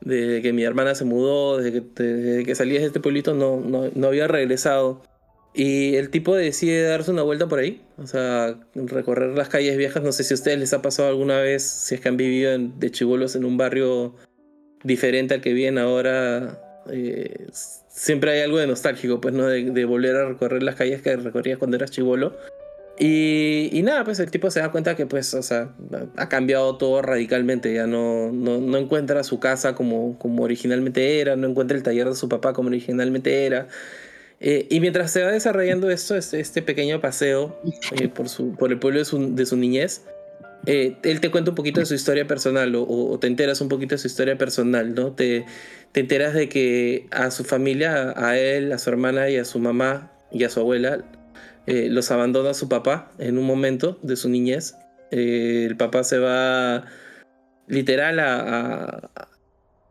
desde 0.00 0.42
que 0.42 0.52
mi 0.52 0.64
hermana 0.64 0.96
se 0.96 1.04
mudó, 1.04 1.58
desde 1.58 1.84
que, 1.84 2.42
que 2.44 2.54
salí 2.56 2.76
de 2.76 2.84
este 2.84 2.98
pueblito 2.98 3.32
no, 3.32 3.60
no, 3.60 3.92
no 3.94 4.06
había 4.08 4.26
regresado. 4.26 5.02
Y 5.54 5.94
el 5.94 6.10
tipo 6.10 6.34
decide 6.34 6.82
darse 6.82 7.12
una 7.12 7.22
vuelta 7.22 7.46
por 7.46 7.60
ahí, 7.60 7.82
o 7.96 8.08
sea, 8.08 8.58
recorrer 8.74 9.38
las 9.38 9.48
calles 9.48 9.76
viejas. 9.76 10.02
No 10.02 10.10
sé 10.10 10.24
si 10.24 10.34
a 10.34 10.38
ustedes 10.38 10.58
les 10.58 10.72
ha 10.72 10.82
pasado 10.82 11.10
alguna 11.10 11.38
vez, 11.38 11.62
si 11.62 11.94
es 11.94 12.00
que 12.00 12.08
han 12.08 12.16
vivido 12.16 12.58
de 12.58 12.90
chivolos 12.90 13.36
en 13.36 13.44
un 13.44 13.56
barrio 13.56 14.16
diferente 14.82 15.32
al 15.32 15.40
que 15.40 15.52
viene 15.52 15.80
ahora, 15.80 16.60
eh, 16.90 17.46
siempre 17.94 18.32
hay 18.32 18.40
algo 18.40 18.58
de 18.58 18.66
nostálgico, 18.66 19.20
pues, 19.20 19.32
¿no? 19.32 19.46
De, 19.46 19.84
volver 19.84 20.16
a 20.16 20.28
recorrer 20.28 20.62
las 20.62 20.74
calles 20.74 21.00
que 21.00 21.16
recorrías 21.16 21.58
cuando 21.58 21.76
eras 21.76 21.90
chivolo. 21.90 22.36
Y, 22.98 23.70
y, 23.72 23.82
nada, 23.82 24.04
pues 24.04 24.20
el 24.20 24.30
tipo 24.30 24.50
se 24.50 24.60
da 24.60 24.70
cuenta 24.70 24.94
que, 24.94 25.06
pues, 25.06 25.34
o 25.34 25.42
sea, 25.42 25.70
ha 26.16 26.28
cambiado 26.28 26.76
todo 26.76 27.02
radicalmente. 27.02 27.72
Ya 27.72 27.86
no, 27.86 28.30
no, 28.32 28.76
encuentra 28.76 29.22
su 29.24 29.40
casa 29.40 29.74
como, 29.74 30.18
como 30.18 30.42
originalmente 30.42 31.20
era, 31.20 31.36
no 31.36 31.48
encuentra 31.48 31.76
el 31.76 31.82
taller 31.82 32.08
de 32.08 32.14
su 32.14 32.28
papá 32.28 32.52
como 32.52 32.68
originalmente 32.68 33.46
era. 33.46 33.68
Eh, 34.40 34.66
y 34.70 34.80
mientras 34.80 35.10
se 35.10 35.22
va 35.22 35.30
desarrollando 35.30 35.90
esto, 35.90 36.16
este, 36.16 36.40
este 36.40 36.62
pequeño 36.62 37.00
paseo 37.00 37.60
eh, 37.98 38.08
por, 38.08 38.28
su, 38.28 38.54
por 38.56 38.70
el 38.72 38.78
pueblo 38.78 38.98
de 38.98 39.04
su, 39.04 39.34
de 39.34 39.46
su 39.46 39.56
niñez, 39.56 40.02
eh, 40.66 40.96
él 41.02 41.20
te 41.20 41.30
cuenta 41.30 41.50
un 41.50 41.54
poquito 41.54 41.80
de 41.80 41.86
su 41.86 41.94
historia 41.94 42.26
personal 42.26 42.74
o, 42.76 43.18
te 43.18 43.26
enteras 43.26 43.60
un 43.60 43.68
poquito 43.68 43.94
de 43.94 43.98
su 43.98 44.06
historia 44.06 44.38
personal, 44.38 44.94
¿no? 44.94 45.12
Te, 45.12 45.44
te 45.92 46.00
enteras 46.00 46.34
de 46.34 46.48
que 46.48 47.06
a 47.10 47.30
su 47.30 47.44
familia, 47.44 48.14
a 48.16 48.38
él, 48.38 48.72
a 48.72 48.78
su 48.78 48.90
hermana 48.90 49.28
y 49.30 49.36
a 49.36 49.44
su 49.44 49.58
mamá 49.58 50.12
y 50.32 50.44
a 50.44 50.50
su 50.50 50.60
abuela, 50.60 51.04
eh, 51.66 51.88
los 51.90 52.10
abandona 52.10 52.54
su 52.54 52.68
papá 52.68 53.12
en 53.18 53.38
un 53.38 53.44
momento 53.44 53.98
de 54.02 54.16
su 54.16 54.28
niñez. 54.28 54.74
Eh, 55.10 55.66
el 55.66 55.76
papá 55.76 56.04
se 56.04 56.18
va 56.18 56.84
literal 57.66 58.18
a, 58.20 59.10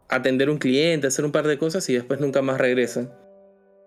atender 0.10 0.50
un 0.50 0.58
cliente, 0.58 1.08
a 1.08 1.10
hacer 1.10 1.26
un 1.26 1.32
par 1.32 1.48
de 1.48 1.58
cosas 1.58 1.90
y 1.90 1.94
después 1.94 2.20
nunca 2.20 2.42
más 2.42 2.60
regresa. 2.60 3.10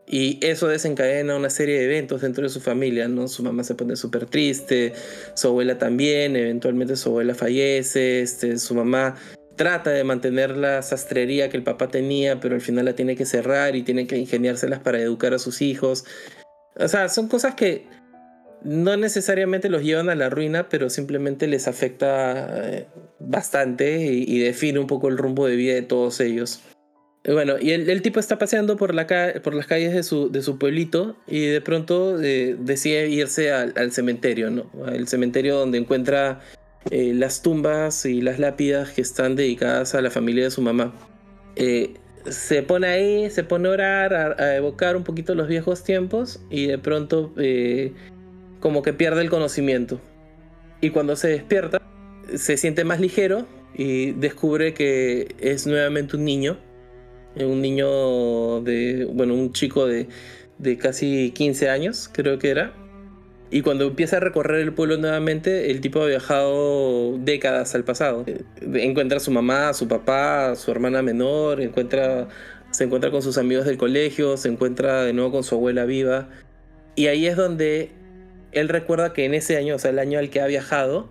Y 0.07 0.39
eso 0.41 0.69
desencadena 0.69 1.37
una 1.37 1.51
serie 1.51 1.79
de 1.79 1.87
eventos 1.87 2.23
dentro 2.23 2.45
de 2.45 2.49
su 2.49 2.61
familia, 2.61 3.09
¿no? 3.09 3.27
Su 3.27 3.43
mamá 3.43 3.65
se 3.65 3.75
pone 3.75 3.97
súper 3.97 4.27
triste, 4.27 4.93
su 5.35 5.49
abuela 5.49 5.79
también, 5.79 6.37
eventualmente 6.37 6.95
su 6.95 7.09
abuela 7.09 7.35
fallece, 7.35 8.21
este, 8.21 8.59
su 8.59 8.75
mamá 8.75 9.17
trata 9.57 9.91
de 9.91 10.05
mantener 10.05 10.57
la 10.57 10.83
sastrería 10.83 11.49
que 11.49 11.57
el 11.57 11.65
papá 11.65 11.89
tenía, 11.89 12.39
pero 12.41 12.55
al 12.55 12.61
final 12.61 12.85
la 12.85 12.95
tiene 12.95 13.17
que 13.17 13.27
cerrar 13.27 13.75
y 13.75 13.83
tiene 13.83 14.07
que 14.07 14.17
ingeniárselas 14.17 14.81
para 14.81 15.01
educar 15.01 15.35
a 15.35 15.39
sus 15.41 15.61
hijos. 15.61 16.05
O 16.79 16.87
sea, 16.87 17.09
son 17.09 17.27
cosas 17.27 17.55
que 17.55 17.87
no 18.63 18.97
necesariamente 18.97 19.69
los 19.69 19.83
llevan 19.83 20.09
a 20.09 20.15
la 20.15 20.31
ruina, 20.31 20.69
pero 20.69 20.89
simplemente 20.89 21.47
les 21.49 21.67
afecta 21.67 22.69
eh, 22.69 22.87
bastante 23.19 24.07
y, 24.07 24.25
y 24.29 24.39
define 24.39 24.79
un 24.79 24.87
poco 24.87 25.09
el 25.09 25.19
rumbo 25.19 25.47
de 25.47 25.57
vida 25.57 25.75
de 25.75 25.83
todos 25.83 26.21
ellos. 26.21 26.61
Bueno, 27.33 27.57
y 27.61 27.73
el, 27.73 28.03
tipo 28.03 28.21
está 28.21 28.39
paseando 28.39 28.77
por, 28.77 28.95
la 28.95 29.07
por 29.43 29.55
las 29.55 29.67
calles 29.67 29.93
de 29.93 30.05
su, 30.05 30.31
de 30.31 30.43
su 30.43 30.59
pueblito 30.59 31.17
y 31.27 31.47
de 31.47 31.61
pronto 31.61 32.23
eh, 32.23 32.55
decide 32.57 33.09
irse 33.09 33.51
al, 33.51 33.91
cementerio, 33.91 34.51
¿no? 34.51 34.67
El 34.87 35.09
cementerio 35.09 35.57
donde 35.57 35.79
encuentra 35.79 36.41
eh, 36.91 37.13
las 37.15 37.43
tumbas 37.43 38.07
y 38.07 38.21
las 38.21 38.39
lápidas 38.39 38.91
que 38.91 39.01
están 39.01 39.35
dedicadas 39.35 39.97
a 39.97 40.03
la 40.03 40.11
familia 40.11 40.45
de 40.45 40.53
su 40.53 40.63
mamá. 40.63 40.95
Eh, 41.57 41.95
se 42.29 42.63
pone 42.63 42.87
ahí, 42.87 43.31
se 43.31 43.43
pone 43.43 43.69
a 43.69 43.73
orar, 43.73 44.41
a, 44.41 44.57
evocar 44.57 44.97
un 44.97 45.03
poquito 45.03 45.35
los 45.35 45.49
viejos 45.49 45.83
tiempos 45.83 46.41
y 46.49 46.67
de 46.67 46.79
pronto 46.79 47.35
como 48.61 48.83
que 48.83 48.93
pierde 48.93 49.23
el 49.23 49.31
conocimiento. 49.31 50.01
Y 50.81 50.91
cuando 50.91 51.17
se 51.17 51.29
despierta, 51.29 51.83
se 52.37 52.57
siente 52.57 52.85
más 52.85 53.01
ligero 53.01 53.47
y 53.75 54.13
descubre 54.13 54.75
que 54.75 55.35
es 55.41 55.67
nuevamente 55.67 56.17
un 56.17 56.25
niño 56.25 56.59
un 57.45 57.61
niño 57.61 58.61
de, 58.63 59.07
bueno, 59.13 59.35
un 59.35 59.53
chico 59.53 59.87
de, 59.87 60.09
de 60.59 60.79
casi 60.79 61.33
15 61.33 61.69
años, 61.69 62.11
creo 62.13 62.39
que 62.39 62.51
era. 62.51 62.73
Y 63.51 63.63
cuando 63.63 63.87
empieza 63.87 64.17
a 64.17 64.21
recorrer 64.21 64.61
el 64.61 64.73
pueblo 64.73 64.97
nuevamente, 64.97 65.71
el 65.71 65.81
tipo 65.81 66.03
ha 66.03 66.07
viajado 66.07 67.17
décadas 67.19 67.75
al 67.75 67.85
pasado. 67.85 68.25
Encuentra 68.75 69.19
a 69.19 69.21
su 69.21 69.31
mamá, 69.31 69.69
a 69.69 69.75
su 69.75 69.87
papá, 69.87 70.51
a 70.51 70.57
su 70.57 70.71
hermana 70.71 71.03
menor, 71.03 71.61
encuentra, 71.61 72.29
se 72.73 72.85
encuentra 72.85 73.11
con 73.11 73.23
sus 73.23 73.39
amigos 73.39 73.65
del 73.67 73.77
colegio, 73.77 74.37
se 74.37 74.49
encuentra 74.49 75.05
de 75.05 75.13
nuevo 75.13 75.31
con 75.31 75.45
su 75.45 75.55
abuela 75.55 75.85
viva. 75.85 76.29
Y 76.97 77.07
ahí 77.07 77.27
es 77.27 77.37
donde 77.37 77.93
él 78.51 78.69
recuerda 78.69 79.13
que 79.13 79.25
en 79.25 79.35
ese 79.35 79.57
año, 79.57 79.77
o 79.77 79.79
sea, 79.79 79.93
el 79.93 80.01
año 80.01 80.19
al 80.19 80.31
que 80.31 80.41
ha 80.41 80.47
viajado, 80.47 81.09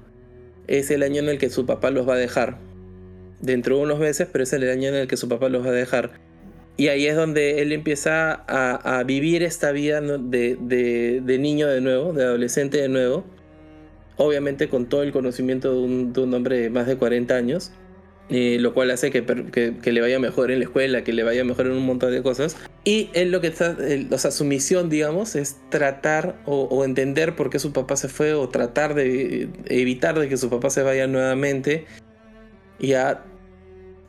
es 0.67 0.91
el 0.91 1.03
año 1.03 1.21
en 1.21 1.29
el 1.29 1.37
que 1.37 1.49
su 1.49 1.65
papá 1.65 1.89
los 1.91 2.07
va 2.09 2.15
a 2.15 2.17
dejar 2.17 2.57
dentro 3.41 3.77
de 3.77 3.83
unos 3.83 3.99
meses, 3.99 4.27
pero 4.31 4.43
es 4.43 4.53
el 4.53 4.69
año 4.69 4.89
en 4.89 4.95
el 4.95 5.07
que 5.07 5.17
su 5.17 5.27
papá 5.29 5.49
los 5.49 5.65
va 5.65 5.69
a 5.69 5.73
dejar. 5.73 6.11
Y 6.77 6.89
ahí 6.89 7.07
es 7.07 7.15
donde 7.15 7.61
él 7.61 7.71
empieza 7.71 8.43
a, 8.47 9.03
vivir 9.03 9.43
esta 9.43 9.71
vida 9.71 10.01
de, 10.01 11.37
niño 11.39 11.67
de 11.67 11.79
nuevo, 11.79 12.11
de 12.11 12.23
adolescente 12.23 12.81
de 12.81 12.89
nuevo. 12.89 13.23
Obviamente 14.17 14.69
con 14.69 14.87
todo 14.87 15.03
el 15.03 15.11
conocimiento 15.11 15.73
de 15.73 15.79
un, 16.21 16.33
hombre 16.33 16.59
de 16.59 16.69
más 16.69 16.87
de 16.87 16.97
40 16.97 17.35
años. 17.35 17.71
Eh, 18.27 18.57
lo 18.59 18.73
cual 18.73 18.89
hace 18.89 19.11
que, 19.11 19.23
que, 19.23 19.91
le 19.91 20.01
vaya 20.01 20.17
mejor 20.17 20.49
en 20.49 20.57
la 20.57 20.65
escuela, 20.65 21.03
que 21.03 21.13
le 21.13 21.21
vaya 21.21 21.43
mejor 21.43 21.67
en 21.67 21.73
un 21.73 21.85
montón 21.85 22.11
de 22.11 22.23
cosas. 22.23 22.57
Y 22.83 23.11
él 23.13 23.31
lo 23.31 23.39
que 23.39 23.47
está, 23.47 23.77
o 24.09 24.17
sea, 24.17 24.31
su 24.31 24.45
misión, 24.45 24.89
digamos, 24.89 25.35
es 25.35 25.57
tratar 25.69 26.41
o, 26.45 26.63
o, 26.63 26.83
entender 26.83 27.35
por 27.35 27.51
qué 27.51 27.59
su 27.59 27.71
papá 27.71 27.95
se 27.97 28.07
fue 28.07 28.33
o 28.33 28.49
tratar 28.49 28.95
de 28.95 29.49
evitar 29.67 30.17
de 30.19 30.27
que 30.27 30.37
su 30.37 30.49
papá 30.49 30.71
se 30.71 30.81
vaya 30.81 31.05
nuevamente 31.05 31.85
y 32.79 32.93
a 32.93 33.23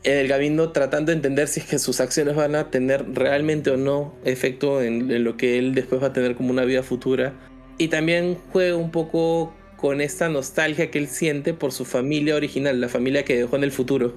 el 0.07 0.29
Gabindo 0.29 0.71
tratando 0.71 1.11
de 1.11 1.17
entender 1.17 1.49
si 1.49 1.61
es 1.61 1.67
que 1.67 1.79
sus 1.79 2.01
acciones 2.01 2.37
van 2.37 2.55
a 2.55 2.71
tener 2.71 3.05
realmente 3.13 3.71
o 3.71 3.77
no 3.77 4.15
efecto 4.25 4.81
en, 4.81 5.25
lo 5.25 5.37
que 5.37 5.59
él 5.59 5.75
después 5.75 6.03
va 6.03 6.09
a 6.09 6.13
tener 6.13 6.37
como 6.37 6.51
una 6.51 6.65
vida 6.65 6.83
futura. 6.83 7.35
Y 7.79 7.89
también 7.89 8.39
juega 8.53 8.77
un 8.77 8.91
poco 8.91 9.53
con 9.77 10.01
esta 10.01 10.29
nostalgia 10.29 10.91
que 10.91 10.99
él 10.99 11.09
siente 11.09 11.55
por 11.55 11.73
su 11.73 11.85
familia 11.85 12.37
original, 12.37 12.81
la 12.81 12.89
familia 12.89 13.25
que 13.25 13.37
dejó 13.37 13.57
en 13.57 13.65
el 13.65 13.73
futuro. 13.73 14.15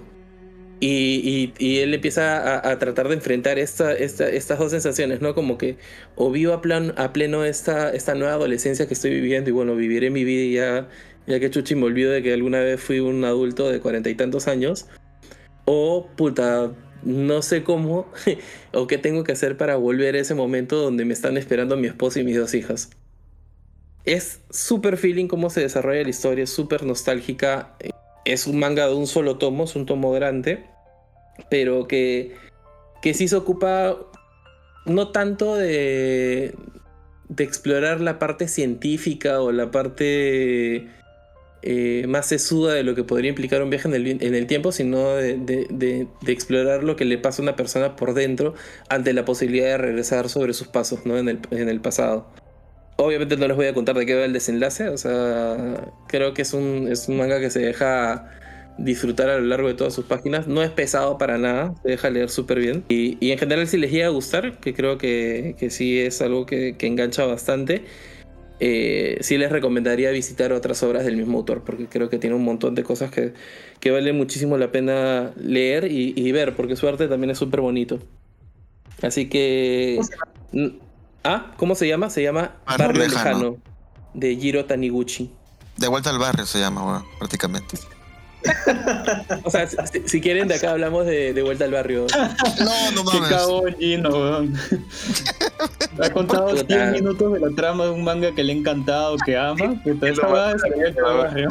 Y, 0.82 1.52
él 1.60 1.94
empieza 1.94 2.70
a, 2.70 2.80
tratar 2.80 3.10
de 3.10 3.16
enfrentar 3.16 3.60
esta, 3.60 3.92
estas 3.94 4.60
dos 4.60 4.72
sensaciones, 4.72 5.20
¿no? 5.20 5.36
Como 5.36 5.58
que 5.58 5.76
o 6.16 6.32
vivo 6.32 6.54
a, 6.54 6.62
plan, 6.62 6.94
a 6.96 7.12
pleno 7.12 7.44
esta, 7.44 7.92
esta 7.92 8.16
nueva 8.16 8.36
adolescencia 8.36 8.88
que 8.88 8.94
estoy 8.94 9.12
viviendo 9.12 9.50
y 9.50 9.54
bueno, 9.54 9.76
viviré 9.76 10.10
mi 10.10 10.24
vida 10.24 10.54
ya 10.54 10.90
ya 11.28 11.40
que 11.40 11.50
Chuchi 11.50 11.76
me 11.76 11.86
olvido 11.86 12.12
de 12.12 12.24
que 12.24 12.34
alguna 12.34 12.60
vez 12.60 12.82
fui 12.82 13.00
un 13.00 13.24
adulto 13.24 13.70
de 13.70 13.80
cuarenta 13.80 14.10
y 14.10 14.16
tantos 14.16 14.48
años. 14.48 14.88
O 15.66 16.08
puta, 16.16 16.72
no 17.04 17.42
sé 17.42 17.64
cómo 17.64 18.08
o 18.74 18.88
qué 18.88 18.98
tengo 18.98 19.24
que 19.24 19.32
hacer 19.32 19.58
para 19.58 19.76
volver 19.76 20.16
a 20.16 20.20
ese 20.20 20.36
momento 20.36 20.78
donde 20.78 21.06
me 21.06 21.14
están 21.14 21.38
esperando 21.38 21.78
mi 21.78 21.88
esposo 21.88 22.20
y 22.20 22.24
mis 22.24 22.38
dos 22.38 22.54
hijas. 22.54 22.90
Es 24.06 24.42
súper 24.50 24.98
feeling 24.98 25.28
cómo 25.28 25.50
se 25.50 25.62
desarrolla 25.62 26.04
la 26.04 26.10
historia, 26.10 26.44
es 26.44 26.50
súper 26.50 26.84
nostálgica. 26.84 27.76
Es 28.26 28.48
un 28.48 28.60
manga 28.60 28.88
de 28.88 28.96
un 28.96 29.08
solo 29.08 29.38
tomo, 29.38 29.66
es 29.66 29.76
un 29.76 29.86
tomo 29.86 30.12
grande. 30.12 30.66
pero 31.50 31.88
que, 31.88 32.36
que 33.02 33.14
sí 33.14 33.28
se 33.28 33.36
ocupa 33.36 33.98
no 34.86 35.10
tanto 35.12 35.56
de, 35.56 36.56
de 37.30 37.44
explorar 37.44 38.02
la 38.02 38.20
parte 38.20 38.48
científica 38.48 39.42
o 39.42 39.52
la 39.52 39.72
parte 39.72 40.90
eh, 41.62 42.06
más 42.08 42.26
sesuda 42.28 42.74
de 42.74 42.84
lo 42.84 42.96
que 42.96 43.04
podría 43.04 43.30
implicar 43.30 43.62
un 43.62 43.70
viaje 43.70 43.90
en 43.90 44.36
el, 44.36 44.48
tiempo, 44.48 44.72
sino 44.72 45.16
de, 45.16 46.08
explorar 46.26 46.86
lo 46.86 46.96
que 46.96 47.04
le 47.04 47.18
pasa 47.18 47.42
a 47.42 47.44
una 47.44 47.58
persona 47.58 47.98
por 47.98 48.14
dentro 48.14 48.54
ante 48.88 49.12
la 49.12 49.26
posibilidad 49.26 49.68
de 49.68 49.78
regresar 49.78 50.30
sobre 50.30 50.54
sus 50.54 50.68
pasos 50.68 51.06
¿no? 51.06 51.18
en, 51.18 51.28
el, 51.28 51.82
pasado. 51.82 52.28
Obviamente 52.96 53.36
no 53.36 53.48
les 53.48 53.58
voy 53.58 53.68
a 53.68 53.74
contar 53.74 53.98
de 53.98 54.06
qué 54.06 54.16
va 54.16 54.24
el 54.24 54.32
desenlace, 54.32 54.88
o 54.88 54.98
sea, 54.98 55.92
creo 56.08 56.34
que 56.34 56.44
es 56.44 56.54
un, 56.54 56.88
es 56.90 57.10
un 57.10 57.18
manga 57.18 57.40
que 57.42 57.50
se 57.50 57.60
deja 57.60 58.32
disfrutar 58.78 59.30
a 59.30 59.38
lo 59.38 59.46
largo 59.46 59.68
de 59.68 59.74
todas 59.74 59.94
sus 59.94 60.06
páginas. 60.06 60.48
No 60.48 60.64
es 60.64 60.70
pesado 60.70 61.18
para 61.18 61.38
nada, 61.38 61.76
se 61.84 61.90
deja 61.90 62.10
leer 62.10 62.30
súper 62.30 62.60
bien. 62.60 62.86
Y, 62.88 63.18
en 63.32 63.38
general 63.38 63.68
si 63.68 63.78
les 63.78 63.92
llega 63.92 64.08
a 64.08 64.12
gustar, 64.12 64.60
que 64.62 64.74
creo 64.74 64.98
que, 64.98 65.56
que 65.60 65.70
sí 65.70 66.00
es 66.00 66.22
algo 66.22 66.46
que 66.46 66.76
engancha 66.80 67.26
bastante, 67.26 67.84
eh, 68.60 69.18
sí 69.22 69.38
les 69.38 69.52
recomendaría 69.52 70.12
visitar 70.12 70.54
otras 70.54 70.82
obras 70.84 71.06
del 71.06 71.18
mismo 71.18 71.38
autor, 71.38 71.64
porque 71.64 71.88
creo 71.88 72.10
que 72.10 72.18
tiene 72.18 72.36
un 72.36 72.44
montón 72.44 72.76
de 72.76 72.84
cosas 72.84 73.12
que, 73.12 73.34
que 73.80 73.92
vale 73.92 74.14
muchísimo 74.14 74.58
la 74.58 74.72
pena 74.72 75.32
leer 75.38 75.92
y, 75.92 76.14
y 76.16 76.32
ver, 76.32 76.56
porque 76.56 76.76
su 76.76 76.88
arte 76.88 77.08
también 77.08 77.32
es 77.32 77.38
súper 77.38 77.62
bonito. 77.62 78.00
Así 79.02 79.30
que... 79.30 80.00
¿Cómo 80.52 80.90
Ah, 81.24 81.52
¿cómo 81.58 81.76
se 81.76 81.88
llama? 81.88 82.10
Se 82.10 82.24
llama 82.24 82.56
Barrio 82.66 82.88
Barrio 82.88 83.04
Lejano. 83.08 83.30
Lejano, 83.30 83.58
de 84.14 84.36
Jiro 84.38 84.66
Taniguchi. 84.66 85.32
De 85.78 85.88
vuelta 85.88 86.10
al 86.10 86.18
barrio 86.18 86.46
se 86.46 86.60
llama, 86.60 86.86
weón, 86.86 87.06
prácticamente. 87.18 87.78
O 89.44 89.50
sea, 89.52 89.68
si, 89.68 89.76
si 90.06 90.22
quieren, 90.22 90.48
de 90.48 90.56
acá 90.56 90.72
hablamos 90.72 91.06
de, 91.06 91.34
de 91.34 91.42
Vuelta 91.42 91.66
al 91.66 91.72
Barrio. 91.72 92.08
No, 92.60 92.92
no 92.92 93.12
Qué 93.12 93.18
mames. 93.20 93.30
cagón, 93.38 93.76
Gino, 93.80 94.10
weón. 94.10 94.54
Ha 96.02 96.10
contado 96.12 96.50
Puta. 96.50 96.64
10 96.64 96.92
minutos 97.02 97.34
de 97.34 97.40
la 97.40 97.50
trama 97.56 97.86
de 97.86 97.90
un 97.92 98.04
manga 98.04 98.34
que 98.34 98.44
le 98.44 98.54
ha 98.54 98.56
encantado, 98.56 99.18
que 99.26 99.36
ama. 99.38 99.82
Puta, 99.84 100.06
que 100.06 100.12
esa 100.14 100.28
va 100.28 100.34
va- 100.34 100.50
a 100.50 100.54
desarrollar 100.54 100.94
que 100.94 101.02
lo 101.02 101.08
va- 101.08 101.14
barrio. 101.24 101.50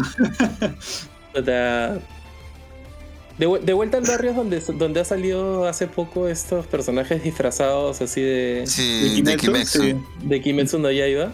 Puta. 1.35 1.98
De, 3.39 3.47
de 3.62 3.73
vuelta 3.73 3.98
al 3.98 4.05
barrio 4.05 4.31
es 4.31 4.36
donde, 4.36 4.60
donde 4.74 4.98
ha 5.01 5.05
salido 5.05 5.69
hace 5.69 5.86
poco 5.86 6.27
estos 6.27 6.66
personajes 6.66 7.23
disfrazados 7.23 8.01
así 8.01 8.20
de, 8.20 8.65
Sí, 8.66 9.23
de 9.23 9.36
Kimetsu. 9.36 9.81
sí. 9.82 9.97
de 10.24 10.40
Kimetsu 10.43 10.78
no 10.81 10.90
Yaiba. 10.90 11.31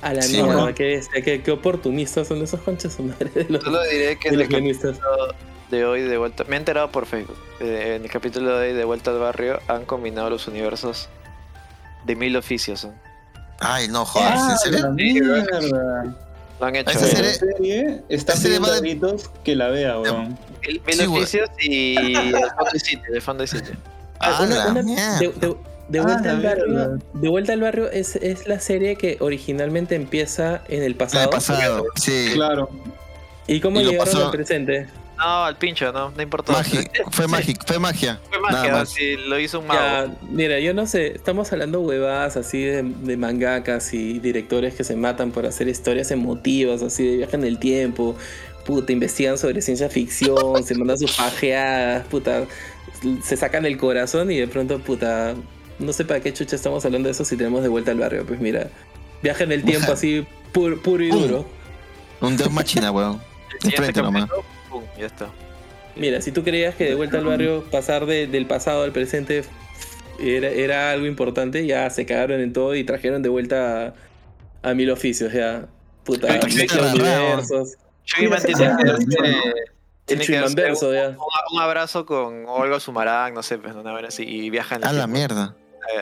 A 0.00 0.12
la 0.14 0.22
Sí, 0.22 0.40
mierda, 0.42 0.72
qué, 0.74 1.00
qué, 1.24 1.42
qué 1.42 1.50
oportunistas 1.50 2.28
son 2.28 2.40
esos 2.42 2.60
conchas 2.60 2.94
su 2.94 3.02
madre 3.02 3.30
de 3.34 3.44
los, 3.48 3.62
Solo 3.64 3.82
diré 3.84 4.16
que 4.18 4.30
de 4.30 4.34
en 4.34 4.40
los 4.40 4.48
el 4.48 4.54
capítulo 4.78 5.34
de 5.70 5.84
hoy 5.84 6.02
de 6.02 6.16
vuelta, 6.18 6.44
me 6.44 6.54
he 6.56 6.58
enterado 6.58 6.90
por 6.90 7.04
Facebook, 7.06 7.36
eh, 7.60 7.94
en 7.96 8.04
el 8.04 8.10
capítulo 8.10 8.56
de 8.58 8.68
hoy 8.70 8.74
de 8.74 8.84
vuelta 8.84 9.10
al 9.10 9.18
barrio 9.18 9.58
han 9.68 9.84
combinado 9.84 10.30
los 10.30 10.46
universos 10.46 11.08
de 12.06 12.14
mil 12.16 12.36
oficios. 12.36 12.84
¿no? 12.84 12.94
Ay, 13.60 13.88
no, 13.88 14.04
joder, 14.04 14.32
Ah, 14.34 14.48
¿en 14.52 14.58
serio? 14.58 14.78
la 14.86 14.90
mierda. 14.90 16.16
Lo 16.60 16.66
han 16.66 16.76
hecho. 16.76 16.90
Esa 16.90 17.06
¿eh? 17.06 17.08
serie- 17.10 17.30
La 17.30 17.34
serie 17.56 18.02
está 18.08 18.32
esa 18.34 18.42
serie 18.42 18.58
pidiendo 18.58 18.74
de- 18.74 18.80
gritos 18.80 19.30
que 19.44 19.56
la 19.56 19.68
vea, 19.68 19.98
weón. 19.98 20.38
Mil, 20.66 20.82
mil 20.86 20.94
Sí, 20.96 21.06
oficios 21.06 21.50
y 21.60 21.96
el 21.96 22.32
fondo 22.32 22.70
y 22.74 22.78
sitio, 22.80 23.14
el 23.14 23.22
fondo 23.22 23.44
y 23.44 23.46
sitio. 23.48 23.74
Ah, 24.20 24.40
Una- 24.42 24.66
una- 24.72 24.82
mierda. 24.82 25.18
de, 25.20 25.28
de- 25.28 25.56
de 25.88 25.98
Ah, 26.00 26.02
vuelta 26.02 26.22
la 26.24 26.30
al 26.32 26.42
barrio, 26.42 26.98
de 27.14 27.28
vuelta 27.28 27.52
al 27.52 27.60
barrio 27.60 27.90
es, 27.90 28.16
es 28.16 28.46
la 28.46 28.60
serie 28.60 28.96
que 28.96 29.16
originalmente 29.20 29.94
empieza 29.94 30.62
en 30.68 30.82
el 30.82 30.92
En 30.92 30.98
pasado. 30.98 31.24
el 31.24 31.30
pasado, 31.30 31.86
sí. 31.96 32.30
Claro. 32.34 32.68
¿Y 33.46 33.60
cómo 33.60 33.80
Y 33.80 33.84
llegaron 33.84 34.04
pasó- 34.06 34.24
al 34.26 34.30
presente? 34.30 34.86
No, 35.16 35.44
al 35.46 35.56
pincho, 35.56 35.90
no, 35.92 36.10
no 36.12 36.22
importó. 36.22 36.52
Magi- 36.52 36.88
fue 37.10 37.26
mágico, 37.26 37.64
fue 37.66 37.78
magia. 37.80 38.20
Fue 38.30 38.38
Nada 38.40 38.52
magia, 38.52 38.72
más. 38.72 38.88
sí, 38.90 39.16
lo 39.16 39.36
hizo 39.40 39.58
un 39.58 39.66
mago. 39.66 39.80
Ya, 39.80 40.14
mira, 40.30 40.60
yo 40.60 40.74
no 40.74 40.86
sé, 40.86 41.08
estamos 41.08 41.52
hablando 41.52 41.80
huevadas 41.80 42.36
así 42.36 42.62
de, 42.62 42.82
de 42.84 43.16
mangakas 43.16 43.92
y 43.94 44.20
directores 44.20 44.74
que 44.76 44.84
se 44.84 44.94
matan 44.94 45.32
por 45.32 45.44
hacer 45.46 45.66
historias 45.66 46.12
emotivas, 46.12 46.82
así 46.82 47.04
de 47.04 47.16
viaje 47.16 47.34
en 47.34 47.42
el 47.44 47.58
tiempo, 47.58 48.14
puta, 48.64 48.92
investigan 48.92 49.38
sobre 49.38 49.60
ciencia 49.60 49.88
ficción, 49.88 50.62
se 50.62 50.74
mandan 50.76 50.98
sus 50.98 51.16
pajeadas, 51.16 52.06
puta, 52.06 52.44
se 53.24 53.36
sacan 53.36 53.64
el 53.66 53.76
corazón 53.76 54.30
y 54.30 54.36
de 54.38 54.46
pronto, 54.46 54.78
puta, 54.78 55.34
no 55.78 55.92
sé 55.92 56.04
para 56.04 56.20
qué 56.20 56.32
chucha 56.32 56.56
estamos 56.56 56.84
hablando 56.84 57.06
de 57.08 57.12
eso 57.12 57.24
si 57.24 57.36
tenemos 57.36 57.62
de 57.62 57.68
vuelta 57.68 57.90
al 57.90 57.98
barrio, 57.98 58.24
pues 58.26 58.40
mira, 58.40 58.68
viaje 59.22 59.44
en 59.44 59.52
el 59.52 59.64
tiempo 59.64 59.92
así 59.92 60.26
puro, 60.52 60.80
puro 60.82 61.02
y 61.04 61.08
duro. 61.10 61.46
Un 62.20 62.36
dios 62.36 62.50
machina, 62.50 62.90
weón. 62.90 63.14
El 63.14 63.20
de 63.20 63.58
siguiente 63.60 63.76
frente 63.76 64.02
nomás. 64.02 64.28
pum, 64.70 64.82
ya 64.98 65.06
está. 65.06 65.28
Mira, 65.96 66.20
si 66.20 66.30
tú 66.32 66.42
creías 66.44 66.74
que 66.74 66.84
de 66.84 66.94
vuelta 66.94 67.18
al 67.18 67.24
barrio 67.24 67.64
pasar 67.70 68.06
de- 68.06 68.26
del 68.26 68.46
pasado 68.46 68.82
al 68.82 68.92
presente 68.92 69.42
era, 70.20 70.48
era 70.48 70.90
algo 70.92 71.06
importante, 71.06 71.64
ya 71.66 71.88
se 71.90 72.06
cagaron 72.06 72.40
en 72.40 72.52
todo 72.52 72.74
y 72.74 72.84
trajeron 72.84 73.22
de 73.22 73.28
vuelta 73.28 73.94
a, 74.62 74.70
a 74.70 74.74
mil 74.74 74.90
oficios, 74.90 75.32
ya. 75.32 75.66
Puta, 76.04 76.28
Ay, 76.32 76.40
universos. 76.94 77.76
Tiene 80.06 80.24
que 80.24 80.32
ya. 80.32 81.16
un 81.52 81.60
abrazo 81.60 82.06
con 82.06 82.46
Olga 82.46 82.80
Sumarán, 82.80 83.34
no 83.34 83.42
sé, 83.42 83.58
pues 83.58 83.74
una 83.74 83.92
vez 83.92 84.06
así, 84.06 84.22
y 84.24 84.48
viajan 84.48 84.82
A 84.84 84.92
la 84.92 85.06
mierda. 85.06 85.54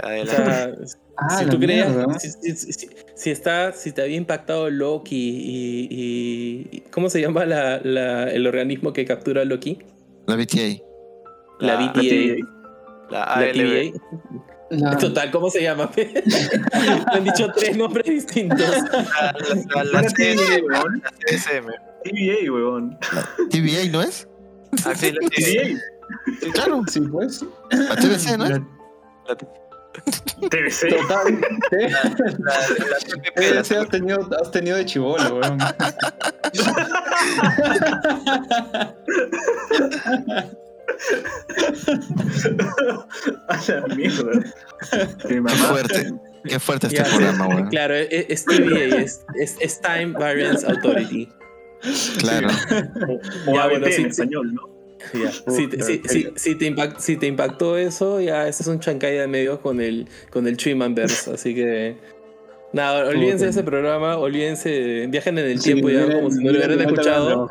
O 0.03 0.07
Adelante. 0.07 0.87
sea, 0.87 0.99
Ah, 1.19 1.39
si 1.39 1.47
tú 1.47 1.59
creías, 1.59 1.89
si, 2.21 2.31
si- 2.55 2.73
si- 2.73 2.89
si 3.15 3.31
está, 3.31 3.73
si 3.73 3.91
te 3.93 4.03
había 4.03 4.17
impactado 4.17 4.69
Loki 4.69 5.17
y, 5.17 5.89
y- 5.91 6.69
y- 6.71 6.81
¿cómo 6.91 7.09
se 7.09 7.23
llama 7.23 7.47
la, 7.47 7.81
la- 7.83 8.31
el 8.31 8.47
organismo 8.47 8.93
que 8.93 9.07
captura 9.07 9.41
a 9.43 9.45
Loki? 9.47 9.79
La 10.27 10.37
BTA. 10.37 10.83
La, 11.61 11.81
La- 11.81 11.93
BTA. 11.93 12.47
La 13.11 13.51
La. 13.51 13.93
La- 14.69 14.99
Total, 14.99 15.31
¿cómo 15.31 15.49
se 15.49 15.63
llama? 15.63 15.91
Me 15.97 16.13
han 17.13 17.25
dicho 17.25 17.51
tres 17.57 17.77
nombres 17.79 18.05
distintos. 18.07 18.61
La, 18.61 19.85
la, 19.85 19.85
la, 19.85 20.03
TVA, 20.03 20.61
weón. 20.69 21.03
la 21.03 21.11
CSM. 21.25 21.67
TVA, 22.05 22.53
weón. 22.53 22.99
TVA, 23.49 23.89
¿no 23.91 24.03
es? 24.03 24.29
Ah, 24.85 24.93
sí, 24.95 25.13
la 25.13 25.21
TVA. 25.31 25.79
TVA. 26.41 26.53
Claro, 26.53 26.83
Sí, 26.89 27.01
pues. 27.01 27.43
la 27.71 27.97
TVC, 27.97 28.37
¿no 28.37 28.45
es? 28.47 28.61
La, 29.29 29.37
TVC. 30.51 30.89
Total. 30.89 31.41
la, 31.71 32.05
la 32.05 32.99
CPP, 32.99 33.39
la 33.55 33.61
Ese 33.61 33.77
has 33.77 33.89
tenido, 33.89 34.29
has 34.41 34.51
tenido 34.51 34.77
de 34.77 34.85
chivolo, 34.85 35.37
weón. 35.37 35.59
A 43.49 43.61
la 43.69 43.95
mierda. 43.95 44.33
Mi 45.29 45.41
mamá. 45.41 45.51
fuerte. 45.51 46.13
Qué 46.45 46.61
fuerte 46.61 46.87
este 46.87 46.99
Ya, 46.99 47.05
programa, 47.05 47.49
weón. 47.49 47.69
Claro, 47.69 47.95
es, 47.95 48.27
es 48.29 48.45
TVA, 48.45 48.97
es, 48.97 49.25
es, 49.41 49.57
es 49.61 49.81
Time 49.81 50.13
Variance 50.13 50.67
Authority. 50.67 51.29
Claro. 52.19 52.49
O 53.47 53.55
Ya, 53.55 53.63
ABT 53.65 53.71
bueno, 53.71 53.87
sí, 53.91 54.03
en 54.03 54.07
español, 54.09 54.55
¿no? 54.55 54.76
Si, 55.49 55.67
te- 55.69 55.83
si, 55.83 56.01
si- 56.05 56.29
si 56.35 56.55
te 56.57 56.67
impact- 56.71 56.99
si 56.99 57.17
te 57.17 57.27
impactó 57.27 57.77
eso, 57.77 58.21
ya 58.21 58.49
ese 58.49 58.63
es 58.63 58.67
un 58.69 58.81
chancay 58.81 59.17
de 59.19 59.27
medio 59.27 59.61
con 59.61 59.81
el, 59.81 60.09
con 60.31 60.47
el 60.47 60.57
Verse. 60.95 61.33
Así 61.33 61.55
que. 61.55 61.97
Nada, 62.73 63.07
olvídense 63.09 63.45
de 63.45 63.51
ese 63.53 63.63
programa, 63.63 64.19
olvídense, 64.19 65.07
viajen 65.09 65.39
en 65.39 65.47
el 65.47 65.61
Sí, 65.61 65.73
tiempo 65.73 65.89
ya 65.89 66.05
como 66.13 66.31
si 66.31 66.43
no 66.45 66.53
lo 66.53 66.59
hubieran 66.59 66.81
escuchado 66.81 67.49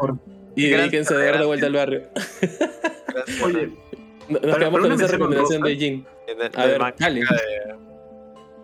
y 0.56 0.68
dedíquense 0.70 1.14
a 1.14 1.18
dar 1.18 1.40
de 1.40 1.46
vuelta 1.46 1.66
al 1.68 1.74
barrio. 1.74 2.02
Oye, 3.44 3.70
Nos 4.30 4.58
quedamos 4.58 4.82
con 4.82 4.92
esa 4.92 5.08
recomendación 5.08 5.62
de 5.64 5.76
Jin. 5.78 6.06
A 6.56 6.66
ver, 6.66 6.82
dale. 7.00 7.20
de- 7.22 7.26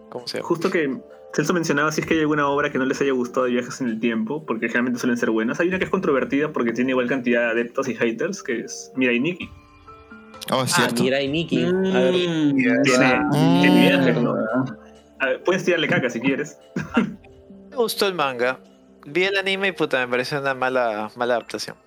¿Cómo 0.10 0.28
se 0.28 0.38
llama? 0.38 0.48
justo 0.48 0.70
que 0.70 0.98
Celso 1.34 1.54
mencionaba 1.54 1.92
si 1.92 2.02
es 2.02 2.08
que 2.08 2.16
hay 2.16 2.20
alguna 2.22 2.48
obra 2.48 2.72
que 2.72 2.78
no 2.78 2.86
les 2.86 3.00
haya 3.02 3.14
gustado 3.14 3.46
de 3.46 3.54
viajes 3.54 3.80
en 3.80 3.88
el 3.88 4.00
tiempo, 4.00 4.46
porque 4.46 4.68
generalmente 4.68 5.00
suelen 5.00 5.18
ser 5.18 5.30
buenas. 5.32 5.60
Hay 5.62 5.70
una 5.70 5.78
que 5.80 5.86
es 5.86 5.90
controvertida 5.90 6.52
porque 6.52 6.74
tiene 6.74 6.92
igual 6.92 7.08
cantidad 7.08 7.42
de 7.46 7.52
adeptos 7.52 7.88
y 7.88 7.96
haters, 7.96 8.44
que 8.44 8.60
es 8.62 8.92
Mirai 8.96 9.20
Nikki. 9.20 9.50
Oh, 10.52 10.64
es 10.64 10.74
Ah, 10.74 10.76
cierto. 10.82 11.04
mira 11.04 11.22
y 11.22 11.28
Nikki. 11.30 11.64
A 11.64 11.70
ver, 12.00 12.14
Mm, 12.14 12.56
Tiene, 12.84 12.84
ya. 12.86 13.30
tiene 13.62 13.80
viajes. 13.80 14.22
¿no? 14.22 14.36
A 15.20 15.26
ver, 15.28 15.44
puedes 15.44 15.64
tirarle 15.64 15.88
caca 15.88 16.10
si 16.10 16.20
quieres. 16.20 16.58
Me 17.70 17.78
gustó 17.78 18.08
el 18.08 18.14
manga. 18.14 18.60
Vi 19.06 19.24
el 19.24 19.38
anime 19.38 19.70
y 19.70 19.72
puta, 19.72 20.00
me 20.06 20.08
pareció 20.12 20.40
una 20.42 20.54
mala, 20.54 21.10
mala 21.16 21.36
adaptación. 21.36 21.78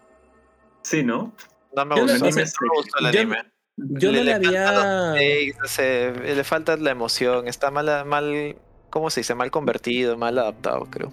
Sí, 0.82 1.02
¿no? 1.04 1.34
No 1.76 1.84
me 1.84 1.94
gustó, 2.00 2.18
no- 2.18 2.24
no 2.24 2.28
o 2.28 2.32
sea, 2.32 2.44
me 2.60 2.68
gustó 2.76 2.98
el 3.00 3.06
anime. 3.06 3.36
yo 3.76 4.10
le, 4.10 4.18
no 4.20 4.24
la 4.24 4.38
le 4.38 4.46
los 4.46 4.56
había. 4.56 5.54
takes, 5.76 6.34
le 6.34 6.44
falta 6.44 6.76
la 6.78 6.90
emoción, 6.90 7.46
está 7.46 7.70
mal, 7.70 8.04
mal, 8.06 8.56
¿cómo 8.94 9.10
se 9.10 9.20
dice? 9.20 9.34
Mal 9.34 9.50
convertido, 9.50 10.16
mal 10.16 10.38
adaptado, 10.38 10.86
creo. 10.88 11.10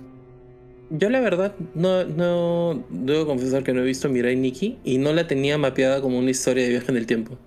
Yo 0.91 1.09
la 1.09 1.19
verdad 1.19 1.55
no, 1.73 2.05
no 2.05 2.83
debo 2.91 3.25
confesar 3.25 3.63
que 3.63 3.73
no 3.73 3.81
he 3.81 3.85
visto 3.85 4.07
Mirai 4.07 4.35
Nikki 4.35 4.77
y 4.83 4.99
no 4.99 5.11
la 5.13 5.25
tenía 5.25 5.57
mapeada 5.57 5.99
como 5.99 6.19
una 6.19 6.29
historia 6.29 6.63
de 6.63 6.69
viaje 6.69 6.91
en 6.91 6.97
el 6.97 7.07
tiempo. 7.07 7.39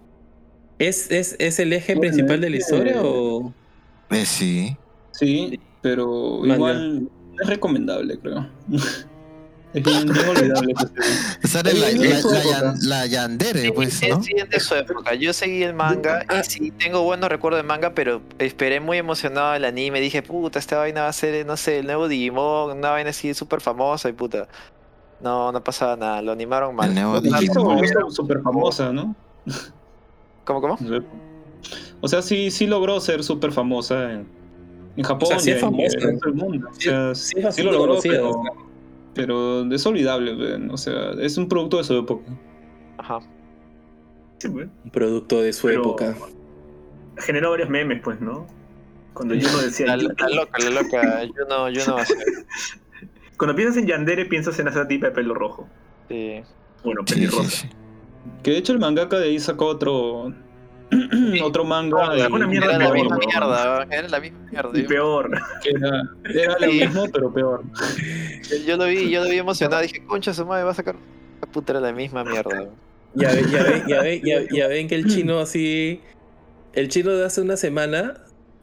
¿Es, 0.80 1.08
es, 1.12 1.36
es 1.38 1.60
el 1.60 1.72
eje 1.72 1.94
Bueno, 1.94 2.12
principal 2.12 2.40
de 2.40 2.50
la 2.50 2.56
historia 2.56 3.00
o...? 3.04 3.54
Eh, 4.10 4.26
sí. 4.26 4.76
Sí, 5.12 5.60
pero 5.80 6.44
igual 6.44 7.08
es 7.40 7.48
recomendable, 7.48 8.18
creo. 8.18 8.44
Es 9.74 9.82
bien, 9.82 10.06
bien 10.06 10.28
olvidable. 10.28 10.72
esa. 11.42 11.62
Sale 11.62 11.74
la, 11.74 12.74
la, 12.80 13.06
Yandere, 13.06 13.72
pues, 13.72 14.00
¿no? 14.08 14.22
sí, 14.22 14.32
es 14.36 14.48
de 14.48 14.60
su 14.60 14.74
época. 14.76 15.14
Yo 15.14 15.32
seguí 15.32 15.62
el 15.64 15.74
manga 15.74 16.24
y 16.30 16.44
sí 16.48 16.70
tengo 16.70 17.02
buenos 17.02 17.28
recuerdos 17.28 17.58
de 17.60 17.66
manga, 17.66 17.92
pero 17.92 18.22
esperé 18.38 18.78
muy 18.80 18.98
emocionado 18.98 19.54
el 19.54 19.64
anime. 19.64 20.00
Dije, 20.00 20.22
puta, 20.22 20.58
esta 20.60 20.78
vaina 20.78 21.02
va 21.02 21.08
a 21.08 21.12
ser, 21.12 21.44
no 21.44 21.56
sé, 21.56 21.80
el 21.80 21.86
nuevo 21.86 22.06
Digimon, 22.08 22.78
una 22.78 22.90
vaina 22.90 23.10
así 23.10 23.34
súper 23.34 23.60
famosa 23.60 24.08
y 24.08 24.12
puta. 24.12 24.46
No, 25.20 25.50
no 25.52 25.62
pasaba 25.64 25.96
nada, 25.96 26.22
lo 26.22 26.32
animaron 26.32 26.74
mal. 26.76 26.90
El 26.90 26.94
nuevo 26.94 27.20
Digimon. 27.20 27.80
súper 28.12 28.40
famosa, 28.42 28.92
¿no? 28.92 29.14
¿Cómo, 30.44 30.60
cómo? 30.60 30.78
O 32.00 32.08
sea, 32.08 32.20
sí, 32.20 32.50
sí 32.50 32.66
logró 32.66 33.00
ser 33.00 33.24
súper 33.24 33.50
famosa 33.50 34.12
en, 34.12 34.26
en 34.96 35.02
Japón 35.04 35.22
O 35.22 35.26
sea, 35.26 35.38
sí 35.38 35.48
y 35.48 35.52
es 35.54 35.56
en 35.56 35.60
famosa. 35.62 35.96
el 35.96 36.02
resto 36.02 36.26
del 36.28 36.34
mundo. 36.34 36.68
O 36.70 36.74
Sí, 36.74 36.82
sea, 36.90 37.14
sí 37.14 37.34
sí, 37.50 37.62
lo 37.62 37.72
logró, 37.72 37.88
conocida, 37.88 38.12
pero, 38.16 38.30
o 38.30 38.42
sea. 38.44 38.52
Pero 39.14 39.62
es 39.72 39.86
olvidable. 39.86 40.34
ven, 40.34 40.70
O 40.70 40.76
sea, 40.76 41.12
es 41.20 41.36
un 41.36 41.48
producto 41.48 41.78
de 41.78 41.84
su 41.84 41.94
época. 41.98 42.24
Ajá. 42.98 43.20
Sí. 44.38 44.48
Un 44.48 44.70
producto 44.92 45.40
de 45.42 45.52
su 45.52 45.66
Pero- 45.68 45.80
época. 45.82 46.14
Generó 47.18 47.50
varios 47.50 47.70
memes, 47.70 48.00
pues, 48.02 48.20
¿no? 48.20 48.46
Cuando 49.12 49.34
yo 49.34 49.48
no 49.52 49.58
decía. 49.58 49.86
La, 49.86 49.96
la 49.96 50.02
loca, 50.28 50.58
la 50.58 50.70
loca, 50.82 51.24
yo 51.24 51.44
no, 51.48 51.70
yo 51.70 51.86
no 51.86 51.94
va 51.94 52.02
a 52.02 52.06
ser. 52.06 52.16
Cuando 53.38 53.54
piensas 53.54 53.76
en 53.78 53.86
Yandere, 53.86 54.24
piensas 54.26 54.58
en 54.58 54.68
esa 54.68 54.86
tipa 54.88 55.06
de 55.06 55.12
pelo 55.12 55.34
rojo. 55.34 55.68
Sí. 56.08 56.42
Bueno, 56.82 57.02
Sí, 57.06 57.14
pelirroja. 57.14 57.44
sí, 57.48 57.68
sí. 57.68 57.68
Que 58.42 58.50
de 58.52 58.58
hecho 58.58 58.72
el 58.72 58.78
mangaka 58.80 59.18
de 59.18 59.26
ahí 59.26 59.38
sacó 59.38 59.66
otro 59.66 60.32
otro 61.42 61.64
manga 61.64 62.14
No, 62.28 62.34
una 62.36 62.46
mierda 62.46 62.66
Era 62.74 62.78
la 62.78 62.84
peor, 62.84 62.94
misma 62.94 63.16
weón. 63.16 63.28
mierda, 63.28 63.86
era 63.90 64.08
la 64.08 64.20
misma 64.20 64.38
mierda. 64.50 64.70
Y 64.78 64.82
Yo, 64.82 64.88
peor. 64.88 65.30
era, 65.64 66.02
era 66.34 66.58
lo 66.58 66.66
mismo 66.72 67.04
pero 67.12 67.32
peor. 67.32 67.62
yo 68.66 68.76
lo 68.76 68.84
vi, 68.86 69.10
yo 69.10 69.24
lo 69.24 69.30
vi 69.30 69.38
emocionado, 69.38 69.82
dije, 69.82 70.04
concha 70.06 70.32
su 70.34 70.44
madre 70.46 70.64
va 70.64 70.70
a 70.70 70.74
sacar. 70.74 70.96
La 71.40 71.48
puta 71.50 71.72
era 71.72 71.80
la 71.80 71.92
misma 71.92 72.24
mierda. 72.24 72.68
Ya, 73.14 73.28
ve- 73.30 73.44
ya, 73.50 73.62
ve- 73.62 73.82
ya, 73.88 74.02
ve- 74.02 74.22
ya- 74.24 74.42
ya 74.50 74.68
ven 74.68 74.88
que 74.88 74.94
el 74.96 75.06
chino 75.06 75.38
así. 75.40 76.00
El 76.72 76.88
chino 76.88 77.10
de 77.12 77.24
hace 77.24 77.40
una 77.40 77.56
semana 77.56 78.14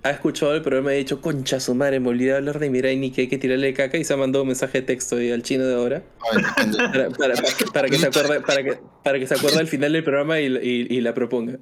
ha 0.03 0.09
escuchado 0.09 0.53
el 0.55 0.61
programa 0.61 0.91
y 0.91 0.95
ha 0.95 0.97
dicho, 0.97 1.21
concha 1.21 1.59
su 1.59 1.75
madre, 1.75 1.99
me 1.99 2.09
olvidé 2.09 2.31
de 2.31 2.37
hablar 2.37 2.59
de 2.59 2.69
Mirai 2.69 2.97
ni 2.97 3.11
que 3.11 3.21
hay 3.21 3.27
que 3.27 3.37
tirarle 3.37 3.71
caca 3.73 3.97
y 3.97 4.03
se 4.03 4.13
ha 4.13 4.17
mandado 4.17 4.41
un 4.43 4.47
mensaje 4.47 4.79
de 4.81 4.87
texto 4.87 5.15
al 5.15 5.43
chino 5.43 5.63
de 5.65 5.75
ahora. 5.75 6.01
Ay, 6.33 6.41
depende. 6.41 6.77
Para, 6.77 7.09
para- 7.11 7.33
para- 7.35 7.71
para 7.73 7.87
que 7.89 7.97
se 7.97 8.07
acuerde, 8.07 8.41
para 8.41 8.63
que, 8.63 8.77
para 9.03 9.19
que 9.19 9.27
se 9.27 9.35
acuerde 9.35 9.59
al 9.59 9.67
final 9.67 9.93
del 9.93 10.03
programa 10.03 10.39
y, 10.39 10.47
y- 10.47 10.87
y 10.89 11.01
la 11.01 11.13
proponga. 11.13 11.59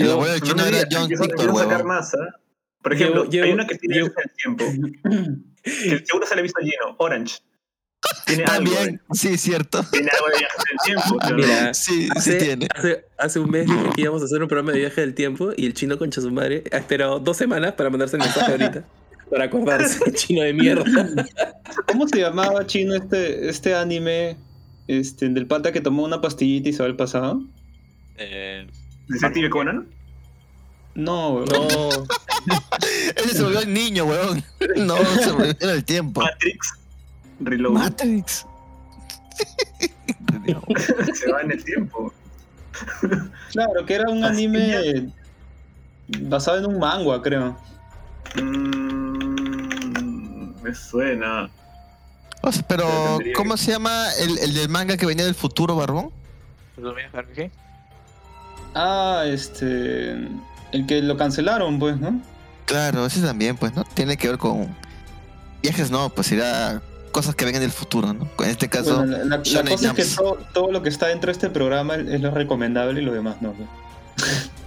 El 0.00 0.06
Yo- 0.06 0.12
abuelo 0.14 0.32
del 0.32 0.40
No 0.40 0.46
chino 0.46 0.64
era 0.66 0.88
John 0.90 1.08
Victor. 1.08 1.52
Por 2.82 2.92
ejemplo, 2.94 3.28
hay 3.30 3.52
una 3.52 3.66
que 3.66 3.74
tiene 3.76 3.98
el 3.98 4.12
tiempo. 4.36 4.64
Que 5.62 5.98
seguro 6.06 6.26
se 6.26 6.34
le 6.34 6.40
ha 6.40 6.42
visto 6.42 6.58
a 6.60 6.64
Gino. 6.64 6.94
Orange. 6.98 7.38
Tiene 8.24 8.44
algo, 8.44 8.70
También, 8.72 8.96
de- 9.10 9.14
sí, 9.18 9.36
cierto. 9.36 9.84
tiene 9.92 10.08
algo 10.16 10.26
de 10.32 10.38
viaje 10.38 10.54
en 10.56 10.72
el 10.72 10.78
tiempo. 10.86 11.02
¿sí 11.20 11.28
no? 11.30 11.36
Mira, 11.36 11.74
Sí, 11.74 12.04
sí 12.04 12.08
hace, 12.16 12.34
tiene. 12.36 12.68
hace, 12.74 13.04
hace 13.18 13.40
un 13.40 13.50
mes 13.50 13.66
dije 13.66 13.90
que 13.94 14.00
íbamos 14.00 14.22
a 14.22 14.24
hacer 14.24 14.40
un 14.42 14.48
programa 14.48 14.72
de 14.72 14.78
viaje 14.78 15.02
del 15.02 15.14
tiempo 15.14 15.50
y 15.54 15.66
el 15.66 15.74
chino 15.74 15.98
concha 15.98 16.22
su 16.22 16.30
madre 16.30 16.64
ha 16.72 16.78
esperado 16.78 17.18
dos 17.20 17.36
semanas 17.36 17.74
para 17.74 17.90
mandarse 17.90 18.16
el 18.16 18.22
mensaje 18.22 18.52
ahorita. 18.52 18.84
Para 19.30 19.44
acordarse, 19.44 20.00
chino 20.14 20.42
de 20.42 20.52
mierda. 20.52 20.84
¿Cómo 21.86 22.08
se 22.08 22.18
llamaba 22.18 22.66
chino 22.66 22.94
este 22.96 23.48
este 23.48 23.74
anime 23.76 24.36
este 24.88 25.28
del 25.28 25.46
pata 25.46 25.70
que 25.70 25.80
tomó 25.80 26.02
una 26.02 26.20
pastillita 26.20 26.68
y 26.70 26.72
se 26.72 26.82
va 26.82 26.86
al 26.88 26.96
pasado? 26.96 27.40
Eh, 28.16 28.66
¿Detective 29.10 29.50
Conan? 29.50 29.86
No, 30.94 31.30
weón. 31.30 31.48
No, 31.48 31.68
Ese 33.16 33.34
se 33.34 33.42
volvió 33.42 33.60
el 33.60 33.74
niño, 33.74 34.04
weón. 34.04 34.44
No, 34.76 34.96
se 34.96 35.32
volvió 35.32 35.56
en 35.58 35.70
el 35.70 35.84
tiempo. 35.84 36.20
Matrix. 36.20 36.74
Reload. 37.40 37.72
Matrix. 37.72 38.46
se 41.14 41.32
va 41.32 41.42
en 41.42 41.50
el 41.50 41.64
tiempo. 41.64 42.12
claro, 43.50 43.84
que 43.84 43.94
era 43.94 44.08
un 44.10 44.24
anime 44.24 45.10
basado 46.20 46.58
en 46.58 46.66
un 46.66 46.78
manga, 46.78 47.20
creo. 47.20 47.58
Mm, 48.40 49.42
me 50.62 50.72
suena. 50.74 51.50
O 52.42 52.52
sea, 52.52 52.62
pero, 52.68 53.18
¿cómo 53.34 53.56
se 53.56 53.72
llama 53.72 54.06
el, 54.20 54.38
el 54.38 54.54
del 54.54 54.68
manga 54.68 54.96
que 54.96 55.06
venía 55.06 55.24
del 55.24 55.34
futuro, 55.34 55.74
Barbón? 55.74 56.10
¿lo 56.76 56.94
mío, 56.94 57.06
Harvey? 57.12 57.50
Ah, 58.74 59.24
este 59.26 60.12
el 60.72 60.86
que 60.86 61.02
lo 61.02 61.16
cancelaron, 61.16 61.78
pues, 61.78 61.98
¿no? 61.98 62.20
Claro, 62.66 63.04
ese 63.06 63.20
también, 63.20 63.56
pues, 63.56 63.74
¿no? 63.74 63.82
Tiene 63.84 64.16
que 64.16 64.28
ver 64.28 64.38
con 64.38 64.68
viajes, 65.62 65.90
no, 65.90 66.08
pues 66.10 66.30
irá 66.30 66.80
cosas 67.10 67.34
que 67.34 67.44
vengan 67.44 67.60
del 67.62 67.72
futuro, 67.72 68.12
¿no? 68.12 68.28
En 68.38 68.50
este 68.50 68.68
caso, 68.68 68.98
Bueno, 68.98 69.16
la, 69.16 69.18
la- 69.24 69.36
la 69.38 69.38
cosa 69.64 69.90
es 69.90 69.92
que 69.94 70.04
todo, 70.16 70.38
todo 70.54 70.70
lo 70.70 70.80
que 70.82 70.88
está 70.88 71.08
dentro 71.08 71.26
de 71.26 71.32
este 71.32 71.50
programa 71.50 71.96
es 71.96 72.20
lo 72.20 72.30
recomendable 72.30 73.02
y 73.02 73.04
lo 73.04 73.12
demás 73.12 73.36
no. 73.40 73.52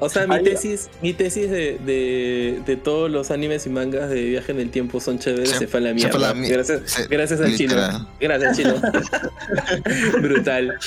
o 0.00 0.08
sea, 0.08 0.26
mi 0.26 0.42
tesis, 0.42 0.88
mi 1.00 1.12
tesis 1.12 1.50
de, 1.50 1.78
de, 1.84 2.62
de 2.64 2.76
todos 2.76 3.10
los 3.10 3.30
animes 3.30 3.66
y 3.66 3.70
mangas 3.70 4.10
de 4.10 4.22
viaje 4.22 4.52
en 4.52 4.60
el 4.60 4.70
tiempo 4.70 5.00
son 5.00 5.18
chéveres, 5.18 5.50
Se- 5.50 5.58
se, 5.60 5.66
fue 5.66 5.80
a 5.80 5.82
la 5.84 5.94
mierda. 5.94 6.18
la 6.18 6.32
gracias, 6.32 6.80
se- 6.90 7.06
gracias 7.06 7.40
al 7.40 7.56
chino. 7.56 7.74
Gracias, 8.20 8.56
chino. 8.56 8.74
Brutal. 10.20 10.78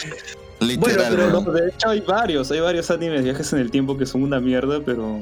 Bueno, 0.59 0.73
Literal, 0.87 1.07
pero 1.15 1.27
weón. 1.27 1.45
no, 1.45 1.51
de 1.51 1.69
hecho 1.69 1.89
hay 1.89 1.99
varios, 2.01 2.51
hay 2.51 2.59
varios 2.61 2.89
animes 2.89 3.19
de 3.19 3.23
viajes 3.25 3.51
en 3.53 3.59
el 3.59 3.69
tiempo 3.71 3.97
que 3.97 4.05
son 4.05 4.23
una 4.23 4.39
mierda, 4.39 4.79
pero 4.85 5.19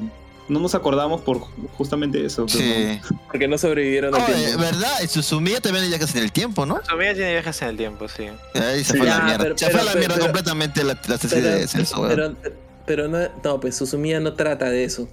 no 0.48 0.60
nos 0.60 0.74
acordamos 0.74 1.22
por 1.22 1.40
justamente 1.76 2.24
eso. 2.24 2.46
pero 2.46 2.58
Sí. 2.58 3.00
Porque 3.26 3.48
no 3.48 3.56
sobrevivieron 3.58 4.14
al 4.14 4.26
tiempo. 4.26 4.58
¿verdad? 4.60 5.00
Y 5.02 5.08
Suzumiya 5.08 5.60
también 5.60 5.88
viajes 5.88 6.14
en 6.14 6.22
el 6.22 6.32
tiempo, 6.32 6.66
¿no? 6.66 6.80
Su 6.86 6.94
amiga 6.94 7.14
tiene 7.14 7.32
viajes 7.32 7.62
en 7.62 7.68
el 7.68 7.76
tiempo, 7.76 8.08
sí. 8.08 8.24
Ahí 8.54 8.84
se 8.84 8.92
Sí. 8.92 8.98
fue 8.98 9.08
a 9.08 9.10
la 9.10 9.18
Ya, 9.18 9.24
mierda. 9.24 9.42
pero- 9.44 9.58
se 9.58 9.70
fue 9.70 9.80
a 9.80 9.84
la 9.84 9.90
pero- 9.92 9.98
mierda 10.00 10.14
pero- 10.16 10.26
completamente 10.26 10.84
la, 10.84 10.94
la 11.08 11.18
tesis 11.18 11.32
Pero, 11.34 11.48
de 11.48 11.66
Celso, 11.68 12.00
weón. 12.00 12.36
pero, 12.42 12.56
pero 12.86 13.08
no, 13.08 13.18
no, 13.42 13.60
pues 13.60 13.76
Susumiya 13.76 14.20
no 14.20 14.34
trata 14.34 14.68
de 14.70 14.84
eso. 14.84 15.08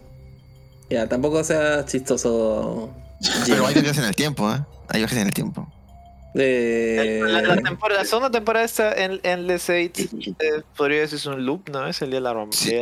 Ya, 0.90 1.08
tampoco 1.08 1.44
sea 1.44 1.86
chistoso. 1.86 2.94
Pero 3.48 3.66
hay 3.68 3.74
viajes 3.76 3.98
en 4.00 4.04
el 4.06 4.16
tiempo, 4.16 4.52
¿eh? 4.52 4.60
Hay 4.90 5.00
viajes 5.00 5.18
en 5.18 5.28
el 5.28 5.34
tiempo. 5.34 5.72
Eh, 6.36 7.22
La, 7.24 7.42
la 7.42 7.58
temporada, 7.58 8.02
la 8.02 8.06
segunda 8.08 8.32
temporada 8.32 8.66
está 8.66 8.94
en 8.94 9.20
Endless 9.24 9.70
Eight. 9.70 10.00
eh, 10.00 10.08
podría 10.78 11.02
decir 11.02 11.18
es 11.18 11.26
un 11.26 11.46
loop, 11.46 11.70
¿no? 11.70 11.88
Es 11.88 12.02
el 12.02 12.10
día 12.10 12.20
de 12.20 12.24
la 12.24 12.34
rom- 12.34 12.52
Sí, 12.54 12.80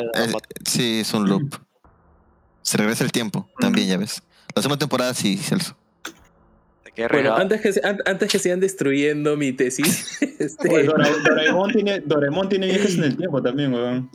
sí, 0.65 0.99
es 1.01 1.13
un 1.13 1.27
loop. 1.27 1.55
Se 2.61 2.77
regresa 2.77 3.03
el 3.03 3.11
tiempo, 3.11 3.49
también, 3.60 3.88
ya 3.88 3.98
ves. 3.98 4.22
La 4.56 4.61
segunda 4.61 4.80
temporada 4.80 5.14
sí, 5.14 5.38
Celso. 5.38 5.76
Qué 6.95 7.07
bueno, 7.07 7.34
antes 7.36 7.61
que, 7.61 7.72
antes 8.06 8.30
que 8.30 8.40
sigan 8.40 8.60
destruyendo 8.60 9.38
mi 9.38 9.53
tesis, 9.53 10.18
este, 10.40 10.69
Oye, 10.69 10.84
Dora- 10.86 11.10
Doraemon, 11.23 11.72
tiene, 11.72 11.99
Doraemon 12.02 12.49
tiene 12.49 12.68
viajes 12.68 12.95
en 12.95 13.03
el 13.06 13.15
tiempo 13.18 13.41
también, 13.41 13.73
weón. 13.73 14.10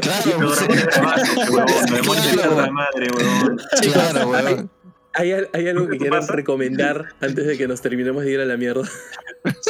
Claro. 0.00 0.38
Doraemon 0.40 2.18
es 2.18 2.36
la 2.56 2.70
madre, 2.70 3.08
huevón. 3.16 3.60
claro, 3.92 4.28
weón. 4.30 4.70
¿Hay, 5.14 5.32
al- 5.32 5.48
hay 5.52 5.68
algo 5.68 5.86
que 5.86 5.92
¿Qué 5.92 5.98
quieran 5.98 6.20
pasa? 6.20 6.32
recomendar 6.32 7.14
antes 7.20 7.46
de 7.46 7.56
que 7.58 7.68
nos 7.68 7.80
terminemos 7.80 8.24
de 8.24 8.32
ir 8.32 8.40
a 8.40 8.44
la 8.44 8.56
mierda? 8.56 8.88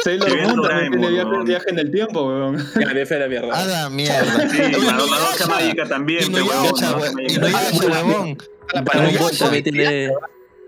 Sailor 0.03 0.29
Moon 0.41 0.61
también 0.67 0.91
tiene 0.91 1.09
viaje, 1.09 1.43
viaje 1.45 1.69
en 1.69 1.79
el 1.79 1.91
tiempo, 1.91 2.27
weón. 2.27 2.55
Me 2.93 3.05
fue 3.05 3.17
a 3.17 3.19
la 3.21 3.27
mierda. 3.27 3.53
A 3.61 3.65
la 3.65 3.89
mierda. 3.89 4.49
Sí, 4.49 4.61
Madoka 4.61 5.05
Inuyasha. 5.05 5.47
Mágica 5.47 5.85
también, 5.87 6.33
weón. 6.33 6.47
Inuyasha, 6.47 6.97
huevón. 6.97 8.37
Dragon 8.85 9.15
Ball 9.19 9.37
también 9.37 9.63
tiene. 9.63 10.09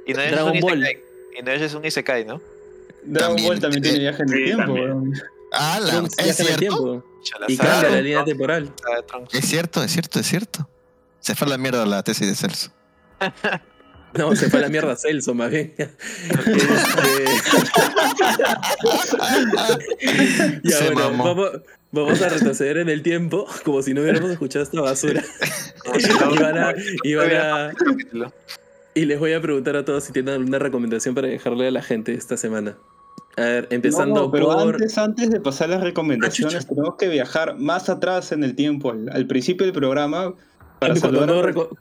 Y 0.08 0.14
no 0.14 0.22
es 0.22 0.32
Dragon 0.32 0.52
un 0.54 0.60
Ball. 0.60 0.84
Y 1.38 1.42
no 1.44 1.52
es 1.52 1.74
un 1.74 1.86
Isekai, 1.86 2.26
¿no? 2.26 2.42
Dragon 3.04 3.38
Ball 3.44 3.60
también 3.60 3.84
tiene 3.84 4.00
viaje 4.00 4.24
en 4.24 4.34
el 4.34 4.44
tiempo, 4.46 4.74
weón. 4.74 5.14
Trunks 5.90 6.18
¿es 6.20 6.36
cierto? 6.38 6.58
tiempo. 6.58 7.04
Y 7.48 7.58
cambia 7.58 7.90
la 7.90 7.96
¿no? 7.96 8.02
línea 8.02 8.24
temporal. 8.26 8.72
Ah. 8.88 9.20
Es 9.32 9.46
cierto, 9.46 9.84
es 9.84 9.92
cierto, 9.92 10.20
es 10.20 10.28
cierto. 10.28 10.68
Se 11.20 11.34
fue 11.36 11.48
a 11.48 11.52
la 11.52 11.58
mierda 11.58 11.86
la 11.86 12.04
tesis 12.04 12.28
de 12.28 12.36
Celso. 12.36 12.72
No, 14.18 14.36
se 14.36 14.50
fue 14.50 14.60
a 14.60 14.64
la 14.64 14.70
mierda 14.70 14.96
Celso, 14.96 15.34
más 15.34 15.50
bien. 15.52 15.74
Este, 15.78 15.90
ya, 20.64 20.78
Se 20.78 20.90
bueno, 20.92 21.24
vamos, 21.24 21.52
vamos 21.92 22.22
a 22.22 22.30
retroceder 22.30 22.78
en 22.78 22.90
el 22.90 23.02
tiempo, 23.02 23.46
como 23.64 23.82
si 23.82 23.94
no 23.94 24.02
hubiéramos 24.02 24.30
escuchado 24.32 24.64
esta 24.64 24.82
basura. 24.82 25.24
Y, 25.98 26.04
no- 26.08 26.36
van 26.42 26.58
a- 26.58 26.74
y 27.04 27.14
van 27.16 27.32
a- 27.36 27.72
capítulo. 27.74 28.34
y 28.94 29.06
les 29.06 29.20
voy 29.20 29.34
a 29.34 29.42
preguntar 29.42 29.76
a 29.76 29.86
todos 29.86 30.04
si 30.06 30.14
tienen 30.14 30.34
alguna 30.36 30.60
recomendación 30.60 31.16
para 31.16 31.28
dejarle 31.28 31.68
a 31.68 31.72
la 31.72 31.82
gente 31.82 32.14
esta 32.14 32.38
semana. 32.38 32.78
A 33.38 33.42
ver, 33.42 33.68
empezando 33.70 34.22
No, 34.22 34.32
pero 34.32 34.46
por. 34.46 34.76
antes, 34.76 34.98
antes 34.98 35.30
de 35.30 35.42
pasar 35.42 35.68
las 35.70 35.82
recomendaciones, 35.82 36.64
Ah, 36.66 36.68
tenemos 36.70 36.96
que 36.98 37.10
viajar 37.10 37.58
más 37.58 37.90
atrás 37.90 38.32
en 38.32 38.44
el 38.46 38.56
tiempo, 38.56 38.92
al, 38.92 39.10
al 39.12 39.28
principio 39.28 39.66
del 39.66 39.74
programa, 39.74 40.34
para 40.80 40.94
cuando, 40.94 41.20
saludar, 41.20 41.28
no 41.30 41.40
a, 41.40 41.44
reco- 41.44 41.78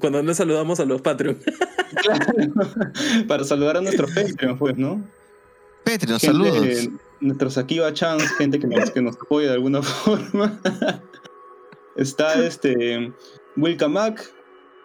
cuando 0.00 0.22
no 0.22 0.34
saludamos 0.34 0.80
a 0.80 0.84
los 0.84 1.00
Patreon. 1.00 1.38
para 3.28 3.44
saludar 3.44 3.76
a 3.76 3.80
nuestros 3.80 4.10
Patreon, 4.12 4.58
pues, 4.58 4.76
¿no? 4.76 5.02
Patreon, 5.84 6.18
Gente, 6.20 6.26
saludos. 6.26 6.66
eh, 6.66 6.90
nuestros 7.20 7.58
Akiba 7.58 7.92
Chans, 7.92 8.22
gente 8.36 8.58
que 8.58 8.66
nos, 8.66 8.90
que 8.90 9.00
nos 9.00 9.16
apoya 9.16 9.48
de 9.48 9.54
alguna 9.54 9.82
forma. 9.82 10.60
Está 11.96 12.34
este 12.44 13.12
Wilka 13.56 13.88
Mac, 13.88 14.32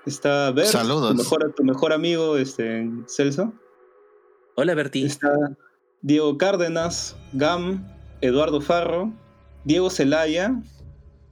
Está 0.06 0.52
Bert, 0.52 0.68
Saludos. 0.68 1.12
Tu, 1.12 1.18
mejor, 1.18 1.54
tu 1.56 1.64
mejor 1.64 1.94
amigo, 1.94 2.38
este, 2.38 2.90
Celso. 3.08 3.54
Hola, 4.56 4.74
Berti. 4.76 5.06
Está 5.06 5.32
Diego 6.02 6.38
Cárdenas, 6.38 7.16
Gam, 7.34 7.88
Eduardo 8.22 8.60
Farro, 8.60 9.14
Diego 9.64 9.90
Celaya 9.90 10.62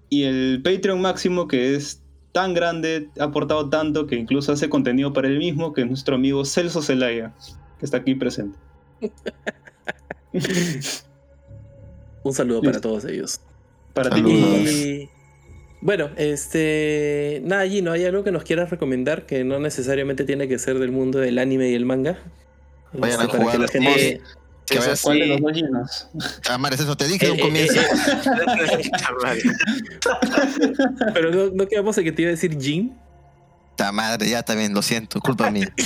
y 0.10 0.24
el 0.24 0.62
Patreon 0.64 1.02
máximo 1.02 1.48
que 1.48 1.76
es 1.76 2.01
tan 2.32 2.54
grande, 2.54 3.10
ha 3.20 3.26
aportado 3.26 3.70
tanto 3.70 4.08
que 4.08 4.16
incluso 4.16 4.52
hace 4.52 4.70
contenido 4.70 5.12
para 5.14 5.28
él 5.28 5.38
mismo, 5.38 5.74
que 5.74 5.82
es 5.82 5.88
nuestro 5.88 6.16
amigo 6.16 6.46
Celso 6.46 6.82
Celaya, 6.82 7.34
que 7.80 7.86
está 7.86 7.98
aquí 7.98 8.16
presente. 8.16 8.58
Un 12.24 12.34
saludo 12.34 12.62
para 12.62 12.80
todos 12.80 13.06
ellos. 13.06 13.42
Para 13.94 14.10
ti. 14.12 14.22
Y 14.22 15.10
bueno, 15.82 16.10
este. 16.18 17.42
Nada, 17.44 17.68
Gino, 17.68 17.92
¿hay 17.92 18.06
algo 18.06 18.24
que 18.24 18.32
nos 18.32 18.44
quieras 18.44 18.70
recomendar 18.70 19.26
que 19.26 19.44
no 19.44 19.60
necesariamente 19.60 20.24
tiene 20.24 20.48
que 20.48 20.60
ser 20.60 20.78
del 20.80 20.92
mundo 20.92 21.20
del 21.20 21.40
anime 21.40 21.70
y 21.70 21.74
el 21.74 21.86
manga? 21.86 22.20
Vayan 22.94 23.22
Este, 23.22 23.38
a 23.38 23.40
jugar 23.40 23.70
gente- 23.70 24.22
Sí, 24.66 24.78
Que 24.78 24.80
¿Cuál 25.02 25.20
de 25.20 25.26
los 25.28 25.42
dos 25.42 25.52
llenos? 25.54 26.08
Ah, 26.50 26.58
eso 26.72 26.96
te 26.96 27.08
dije 27.08 27.26
Eh, 27.26 27.30
en 27.30 27.34
un 27.34 27.40
eh, 27.40 27.42
comienzo. 27.42 27.82
eh. 27.82 29.42
Pero 31.14 31.32
no, 31.32 31.52
no 31.54 31.68
quedamos 31.68 31.98
en 31.98 32.04
que 32.06 32.12
te 32.12 32.22
iba 32.22 32.30
a 32.30 32.32
decir 32.32 32.58
Jin. 32.60 32.96
Ta 33.76 33.92
madre, 33.92 34.30
ya 34.30 34.44
también, 34.44 34.74
lo 34.74 34.82
siento, 34.82 35.20
culpa 35.20 35.50
mía. 35.50 35.74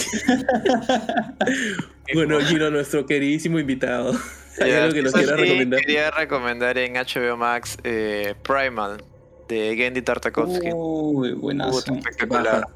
Bueno, 2.13 2.39
Gino, 2.41 2.69
nuestro 2.69 3.05
queridísimo 3.05 3.57
invitado. 3.57 4.13
¿Hay 4.61 4.69
Ya, 4.71 4.83
algo 4.83 4.93
que 4.93 5.01
nos 5.01 5.09
eso 5.09 5.17
quieras 5.17 5.39
sí, 5.39 5.41
recomendar? 5.45 5.79
Quería 5.81 6.11
recomendar 6.11 6.77
en 6.77 6.93
HBO 6.93 7.35
Max 7.35 7.77
eh, 7.83 8.35
Primal 8.43 9.03
de 9.49 9.75
Gendy 9.75 10.01
Tartakovsky. 10.03 10.69
Uy, 10.73 11.31
buenazo. 11.33 11.71
Puta, 11.83 11.93
espectacular. 11.97 12.61
Baja. 12.61 12.74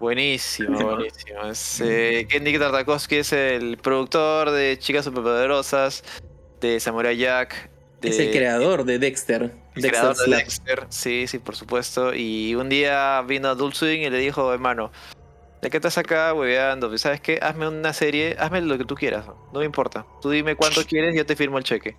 Buenísimo, 0.00 0.78
buenísimo. 0.80 1.44
Es, 1.44 1.80
eh, 1.82 2.26
Tartakovsky 2.58 3.16
es 3.16 3.34
el 3.34 3.76
productor 3.76 4.50
de 4.50 4.78
Chicas 4.78 5.04
Superpoderosas, 5.04 6.02
de 6.58 6.80
Samurai 6.80 7.14
Jack. 7.18 7.68
De, 8.00 8.08
Es 8.08 8.18
el 8.18 8.30
creador 8.30 8.84
de 8.84 8.98
Dexter. 8.98 9.42
el 9.42 9.82
Dexter 9.82 9.90
creador 9.90 10.16
de 10.16 10.24
Slap. 10.24 10.38
Dexter. 10.38 10.86
Sí, 10.88 11.26
sí, 11.26 11.38
por 11.38 11.54
supuesto. 11.54 12.14
Y 12.14 12.54
un 12.54 12.70
día 12.70 13.20
vino 13.28 13.48
Adult 13.48 13.74
Swing 13.74 14.00
y 14.00 14.08
le 14.08 14.18
dijo, 14.18 14.50
hermano, 14.54 14.90
¿de 15.60 15.68
qué 15.68 15.76
estás 15.76 15.98
acá 15.98 16.32
hueveando? 16.32 16.96
¿Sabes 16.96 17.20
qué? 17.20 17.38
Hazme 17.42 17.68
una 17.68 17.92
serie, 17.92 18.36
hazme 18.38 18.62
lo 18.62 18.78
que 18.78 18.86
tú 18.86 18.94
quieras, 18.94 19.26
no 19.52 19.58
me 19.58 19.66
importa. 19.66 20.06
Tú 20.22 20.30
dime 20.30 20.56
cuánto 20.56 20.82
quieres 20.86 21.14
y 21.14 21.18
yo 21.18 21.26
te 21.26 21.36
firmo 21.36 21.58
el 21.58 21.64
cheque. 21.64 21.96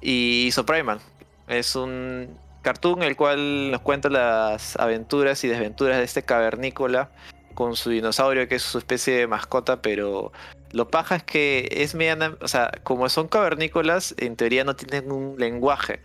Y 0.00 0.44
hizo 0.46 0.64
Primal. 0.64 1.00
Es 1.48 1.74
un 1.74 2.38
cartoon 2.64 3.04
el 3.04 3.14
cual 3.14 3.70
nos 3.70 3.80
cuenta 3.82 4.08
las 4.08 4.76
aventuras 4.76 5.44
y 5.44 5.48
desventuras 5.48 5.98
de 5.98 6.04
este 6.04 6.24
cavernícola 6.24 7.10
con 7.54 7.76
su 7.76 7.90
dinosaurio 7.90 8.48
que 8.48 8.56
es 8.56 8.62
su 8.62 8.78
especie 8.78 9.14
de 9.14 9.26
mascota, 9.28 9.80
pero 9.80 10.32
lo 10.72 10.88
paja 10.88 11.14
es 11.14 11.22
que 11.22 11.68
es 11.70 11.94
mediana, 11.94 12.36
o 12.40 12.48
sea, 12.48 12.72
como 12.82 13.08
son 13.08 13.28
cavernícolas, 13.28 14.16
en 14.18 14.34
teoría 14.34 14.64
no 14.64 14.74
tienen 14.74 15.12
un 15.12 15.36
lenguaje. 15.38 16.00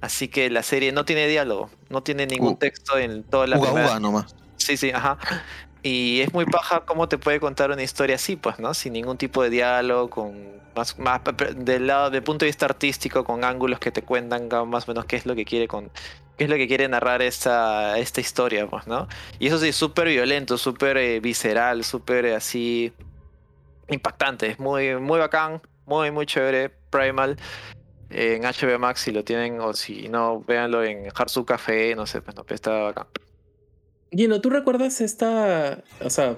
Así 0.00 0.28
que 0.28 0.50
la 0.50 0.62
serie 0.62 0.92
no 0.92 1.04
tiene 1.04 1.26
diálogo, 1.26 1.70
no 1.88 2.02
tiene 2.02 2.26
ningún 2.26 2.54
Uh, 2.54 2.56
texto 2.56 2.98
en 2.98 3.24
toda 3.24 3.48
la 3.48 3.58
Uga 3.58 3.66
primera 3.68 3.86
uga 3.88 4.00
nomás. 4.00 4.36
Sí, 4.56 4.76
sí, 4.76 4.90
ajá. 4.90 5.18
Y 5.82 6.20
es 6.20 6.32
muy 6.32 6.46
paja 6.46 6.84
cómo 6.84 7.08
te 7.08 7.18
puede 7.18 7.40
contar 7.40 7.70
una 7.72 7.82
historia 7.82 8.16
así, 8.16 8.36
pues, 8.36 8.58
¿no? 8.60 8.72
Sin 8.74 8.92
ningún 8.92 9.18
tipo 9.18 9.42
de 9.42 9.50
diálogo, 9.50 10.10
con 10.10 10.62
más, 10.76 10.96
más 10.98 11.20
del 11.56 11.86
lado, 11.88 12.10
del 12.10 12.22
punto 12.22 12.44
de 12.44 12.48
vista 12.50 12.66
artístico, 12.66 13.24
con 13.24 13.44
ángulos 13.44 13.80
que 13.80 13.90
te 13.90 14.02
cuentan 14.04 14.48
más 14.68 14.88
o 14.88 14.92
menos 14.92 15.06
qué 15.06 15.16
es 15.16 15.26
lo 15.26 15.34
que 15.34 15.44
quiere 15.44 15.66
con, 15.68 15.90
qué 16.36 16.44
es 16.44 16.50
lo 16.50 16.56
que 16.56 16.68
quiere 16.68 16.88
narrar 16.88 17.20
esta, 17.22 17.98
esta 17.98 18.20
historia, 18.20 18.68
pues, 18.68 18.86
¿no? 18.86 19.08
Y 19.40 19.48
eso 19.48 19.58
sí, 19.58 19.72
súper 19.72 20.08
violento, 20.08 20.56
súper 20.56 20.96
eh, 20.98 21.20
visceral, 21.20 21.82
súper 21.84 22.26
eh, 22.26 22.34
así 22.36 22.92
impactante, 23.88 24.48
es 24.50 24.58
muy, 24.58 24.96
muy 24.96 25.18
bacán, 25.18 25.60
muy, 25.86 26.10
muy 26.10 26.26
chévere, 26.26 26.70
Primal. 26.90 27.36
eh, 28.10 28.36
En 28.36 28.44
HBO 28.44 28.78
Max 28.78 29.00
si 29.02 29.12
lo 29.12 29.24
tienen 29.24 29.60
o 29.60 29.72
si 29.74 30.08
no, 30.08 30.40
véanlo 30.42 30.84
en 30.84 31.08
Harsu 31.14 31.44
Café, 31.44 31.94
no 31.96 32.06
sé, 32.06 32.22
pues 32.22 32.36
no, 32.36 32.44
está 32.48 32.70
bacán. 32.84 33.06
Gino, 34.14 34.40
¿tú 34.40 34.50
recuerdas 34.50 35.00
esta. 35.00 35.82
O 36.04 36.10
sea, 36.10 36.36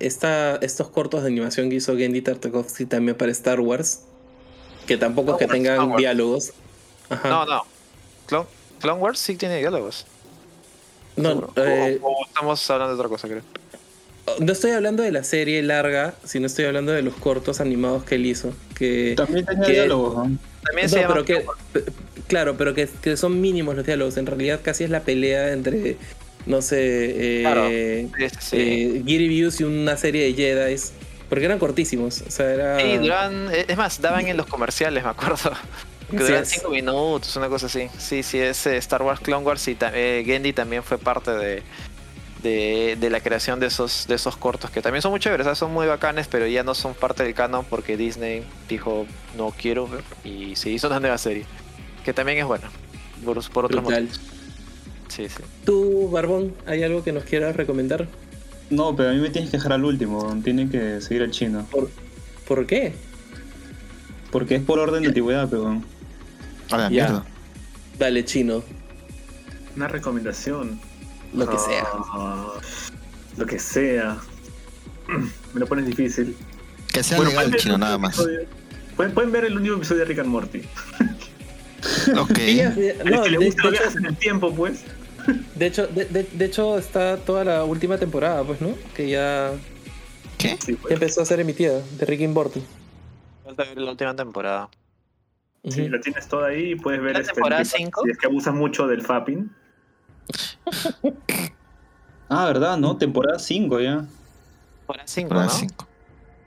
esta, 0.00 0.56
estos 0.56 0.88
cortos 0.88 1.22
de 1.22 1.28
animación 1.28 1.70
que 1.70 1.76
hizo 1.76 1.96
Gendy 1.96 2.20
Tartakovsky 2.22 2.86
también 2.86 3.16
para 3.16 3.30
Star 3.32 3.60
Wars? 3.60 4.00
Que 4.86 4.96
tampoco 4.96 5.32
es 5.32 5.38
que 5.38 5.44
Wars, 5.44 5.52
tengan 5.52 5.88
Wars. 5.90 5.98
diálogos. 5.98 6.52
Ajá. 7.08 7.28
No, 7.28 7.46
no. 7.46 7.62
Clone, 8.26 8.46
Clone 8.80 9.00
Wars 9.00 9.18
sí 9.20 9.36
tiene 9.36 9.58
diálogos. 9.58 10.06
No, 11.16 11.52
eh, 11.56 11.98
O- 12.02 12.08
o 12.08 12.26
estamos 12.26 12.70
hablando 12.70 12.94
de 12.94 12.98
otra 13.00 13.08
cosa, 13.08 13.28
creo. 13.28 13.42
no 14.40 14.52
estoy 14.52 14.70
hablando 14.72 15.02
de 15.02 15.10
la 15.10 15.24
serie 15.24 15.62
larga, 15.62 16.14
sino 16.24 16.46
estoy 16.46 16.64
hablando 16.66 16.92
de 16.92 17.02
los 17.02 17.14
cortos 17.14 17.60
animados 17.60 18.04
que 18.04 18.16
él 18.16 18.26
hizo. 18.26 18.52
Que, 18.76 19.14
También 19.16 19.44
tenía 19.46 19.66
que- 19.66 19.72
diálogos, 19.72 20.14
¿no? 20.28 20.38
También 20.64 20.86
No, 20.86 20.88
se 20.88 21.04
pero 21.06 21.24
que, 21.24 21.44
claro, 22.26 22.56
pero 22.58 22.74
que, 22.74 22.88
que 23.02 23.16
son 23.16 23.40
mínimos 23.40 23.74
los 23.76 23.86
diálogos. 23.86 24.16
En 24.16 24.26
realidad 24.26 24.60
casi 24.62 24.84
es 24.84 24.90
la 24.90 25.00
pelea 25.00 25.52
entre, 25.52 25.96
no 26.48 26.62
sé, 26.62 26.78
eh, 26.80 27.42
Claro. 27.42 27.68
Sí, 28.40 28.56
eh, 28.56 29.02
Views 29.04 29.60
y 29.60 29.64
una 29.64 29.96
serie 29.96 30.24
de 30.24 30.34
Jedi. 30.34 30.76
Porque 31.28 31.44
eran 31.44 31.58
cortísimos. 31.58 32.22
O 32.26 32.30
sea, 32.30 32.50
era... 32.50 32.80
Sí, 32.80 32.86
duraban- 32.96 33.50
es 33.52 33.76
más, 33.76 34.00
daban 34.00 34.26
en 34.26 34.36
los 34.36 34.46
comerciales, 34.46 35.04
me 35.04 35.10
acuerdo. 35.10 35.36
Que 36.10 36.16
duran 36.16 36.42
es. 36.42 36.48
5 36.48 36.70
minutos, 36.70 37.36
una 37.36 37.50
cosa 37.50 37.66
así. 37.66 37.86
Sí, 37.98 38.22
sí, 38.22 38.38
es 38.38 38.66
eh, 38.66 38.78
Star 38.78 39.02
Wars 39.02 39.20
Clone 39.20 39.44
Wars 39.44 39.68
y 39.68 39.76
eh, 39.92 40.22
Gendy 40.24 40.54
también 40.54 40.82
fue 40.82 40.96
parte 40.96 41.32
de, 41.32 41.62
de, 42.42 42.96
de 42.98 43.10
la 43.10 43.20
creación 43.20 43.60
de 43.60 43.66
esos, 43.66 44.06
de 44.08 44.14
esos 44.14 44.34
cortos, 44.38 44.70
que 44.70 44.80
también 44.80 45.02
son 45.02 45.10
muy 45.10 45.20
chéveres, 45.20 45.44
¿sabes? 45.44 45.58
son 45.58 45.70
muy 45.70 45.86
bacanes, 45.86 46.26
pero 46.26 46.46
ya 46.46 46.62
no 46.62 46.74
son 46.74 46.94
parte 46.94 47.24
del 47.24 47.34
canon 47.34 47.66
porque 47.68 47.98
Disney 47.98 48.42
dijo 48.70 49.06
no 49.36 49.50
quiero 49.50 49.86
ver", 49.86 50.02
y 50.24 50.56
se 50.56 50.70
hizo 50.70 50.86
una 50.86 50.98
nueva 50.98 51.18
serie, 51.18 51.44
que 52.06 52.14
también 52.14 52.38
es 52.38 52.46
buena, 52.46 52.70
por, 53.22 53.46
por 53.50 53.66
otros 53.66 53.82
motivos. 53.82 54.18
Sí, 55.08 55.28
sí. 55.28 55.42
¿Tú, 55.64 56.08
Barbón, 56.10 56.54
hay 56.66 56.82
algo 56.82 57.02
que 57.02 57.12
nos 57.12 57.24
quieras 57.24 57.56
recomendar? 57.56 58.06
No, 58.70 58.94
pero 58.94 59.10
a 59.10 59.12
mí 59.12 59.20
me 59.20 59.30
tienes 59.30 59.50
que 59.50 59.56
dejar 59.56 59.72
al 59.72 59.84
último. 59.84 60.38
Tiene 60.44 60.68
que 60.68 61.00
seguir 61.00 61.22
al 61.22 61.30
chino. 61.30 61.66
¿Por 62.46 62.66
qué? 62.66 62.92
Porque 64.30 64.56
es 64.56 64.62
por 64.62 64.78
orden 64.78 65.02
de 65.02 65.08
antigüedad, 65.08 65.48
pero. 65.48 65.80
A 66.70 66.76
la 66.76 66.82
Ya. 66.84 66.90
mierda. 66.90 67.24
Dale, 67.98 68.24
chino. 68.24 68.62
Una 69.76 69.88
recomendación. 69.88 70.78
Lo 71.34 71.48
que 71.48 71.58
sea. 71.58 71.86
Ah, 71.94 72.52
lo 73.36 73.46
que 73.46 73.58
sea. 73.58 74.18
Me 75.54 75.60
lo 75.60 75.66
pones 75.66 75.86
difícil. 75.86 76.36
Que 76.92 77.02
sea 77.02 77.16
Bueno, 77.16 77.30
legal, 77.30 77.56
chino, 77.56 77.78
nada 77.78 77.96
más. 77.98 78.16
Pueden, 78.96 79.12
pueden 79.14 79.32
ver 79.32 79.44
el 79.44 79.56
último 79.56 79.76
episodio 79.76 80.00
de 80.00 80.04
Rick 80.06 80.18
and 80.20 80.28
Morty. 80.28 80.62
Ok. 82.18 82.38
Al 83.00 83.10
no, 83.10 83.22
que 83.22 83.30
le 83.30 83.38
de, 83.38 83.44
gusta 83.46 83.70
de 83.70 83.76
hecho, 83.76 83.98
en 83.98 84.06
el 84.06 84.16
tiempo, 84.16 84.54
pues. 84.54 84.84
De, 85.54 85.66
hecho, 85.66 85.86
de, 85.86 86.04
de- 86.06 86.22
de 86.24 86.44
hecho 86.44 86.78
está 86.78 87.16
toda 87.18 87.44
la 87.44 87.64
última 87.64 87.98
temporada, 87.98 88.42
pues, 88.44 88.60
¿no? 88.60 88.74
Que 88.94 89.08
ya, 89.08 89.52
¿Qué? 90.38 90.56
Sí, 90.60 90.72
ya 90.74 90.78
pues. 90.82 90.94
empezó 90.94 91.22
a 91.22 91.24
ser 91.24 91.40
emitida, 91.40 91.80
de 91.80 92.06
Rick 92.06 92.22
and 92.22 92.34
Morty. 92.34 92.62
Falta 93.44 93.64
ver 93.64 93.78
la 93.78 93.90
última 93.90 94.14
temporada. 94.16 94.68
Sí, 95.68 95.82
Ujú. 95.82 95.90
la 95.90 96.00
tienes 96.00 96.28
toda 96.28 96.48
ahí 96.48 96.72
y 96.72 96.74
puedes 96.76 97.00
ver 97.02 97.14
¿La 97.14 97.20
este, 97.20 97.32
temporada 97.34 97.64
si- 97.64 97.76
cinco? 97.78 98.02
Si 98.04 98.10
es 98.10 98.18
que 98.18 98.26
abusas 98.26 98.54
mucho 98.54 98.86
del 98.86 99.02
fapping. 99.02 99.50
Ah, 102.30 102.44
¿verdad? 102.46 102.76
¿No? 102.76 102.94
Temporada 102.98 103.38
5 103.38 103.80
ya. 103.80 104.04
Ahora 104.86 105.02
5, 105.06 105.28
Para 105.30 105.44
¿no? 105.44 105.48
cinco. 105.50 105.88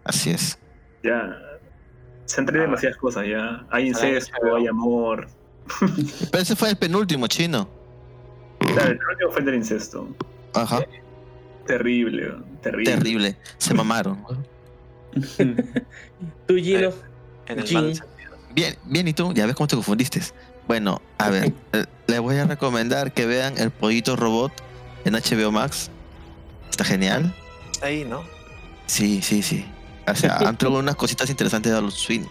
Así 0.03 0.29
es. 0.29 0.59
Ya. 1.03 1.35
Se 2.25 2.39
entre 2.39 2.59
Ah. 2.59 2.61
demasiadas 2.61 2.97
cosas 2.99 3.25
ya. 3.27 3.65
Hay 3.71 3.87
incesto, 3.87 4.55
hay 4.55 4.67
amor. 4.67 5.27
Pero 6.31 6.43
ese 6.43 6.55
fue 6.55 6.69
el 6.69 6.75
penúltimo, 6.77 7.25
chino. 7.25 7.67
Claro, 8.73 8.91
el 8.91 8.99
último 9.11 9.31
fue 9.31 9.39
el 9.39 9.45
del 9.45 9.55
incesto. 9.55 10.07
Ajá. 10.53 10.81
Terrible, 11.65 12.33
terrible. 12.61 12.91
Terrible. 12.91 13.37
Se 13.57 13.73
mamaron. 13.73 14.25
Tú, 16.47 16.55
Gino. 16.55 16.91
En 17.47 17.59
el 17.59 17.65
Jin. 17.65 17.77
mal 17.77 17.95
sentido. 17.95 18.31
Bien, 18.53 18.75
bien, 18.85 19.07
¿y 19.07 19.13
tú? 19.13 19.33
Ya 19.33 19.45
ves 19.45 19.55
cómo 19.55 19.67
te 19.67 19.75
confundiste. 19.75 20.21
Bueno, 20.67 21.01
a 21.17 21.29
ver, 21.29 21.53
eh, 21.73 21.85
les 22.07 22.19
voy 22.19 22.37
a 22.37 22.45
recomendar 22.45 23.13
que 23.13 23.25
vean 23.25 23.57
El 23.57 23.71
Pollito 23.71 24.15
Robot 24.15 24.51
en 25.05 25.13
HBO 25.13 25.51
Max. 25.51 25.89
Está 26.69 26.83
genial. 26.83 27.33
Está 27.71 27.87
ahí, 27.87 28.05
¿no? 28.05 28.23
Sí, 28.85 29.21
sí, 29.21 29.41
sí. 29.41 29.65
O 30.07 30.15
sea, 30.15 30.37
han 30.37 30.57
traído 30.57 30.79
unas 30.79 30.95
cositas 30.95 31.29
interesantes 31.29 31.71
de 31.71 31.77
Adult 31.77 31.93
Swim. 31.93 32.25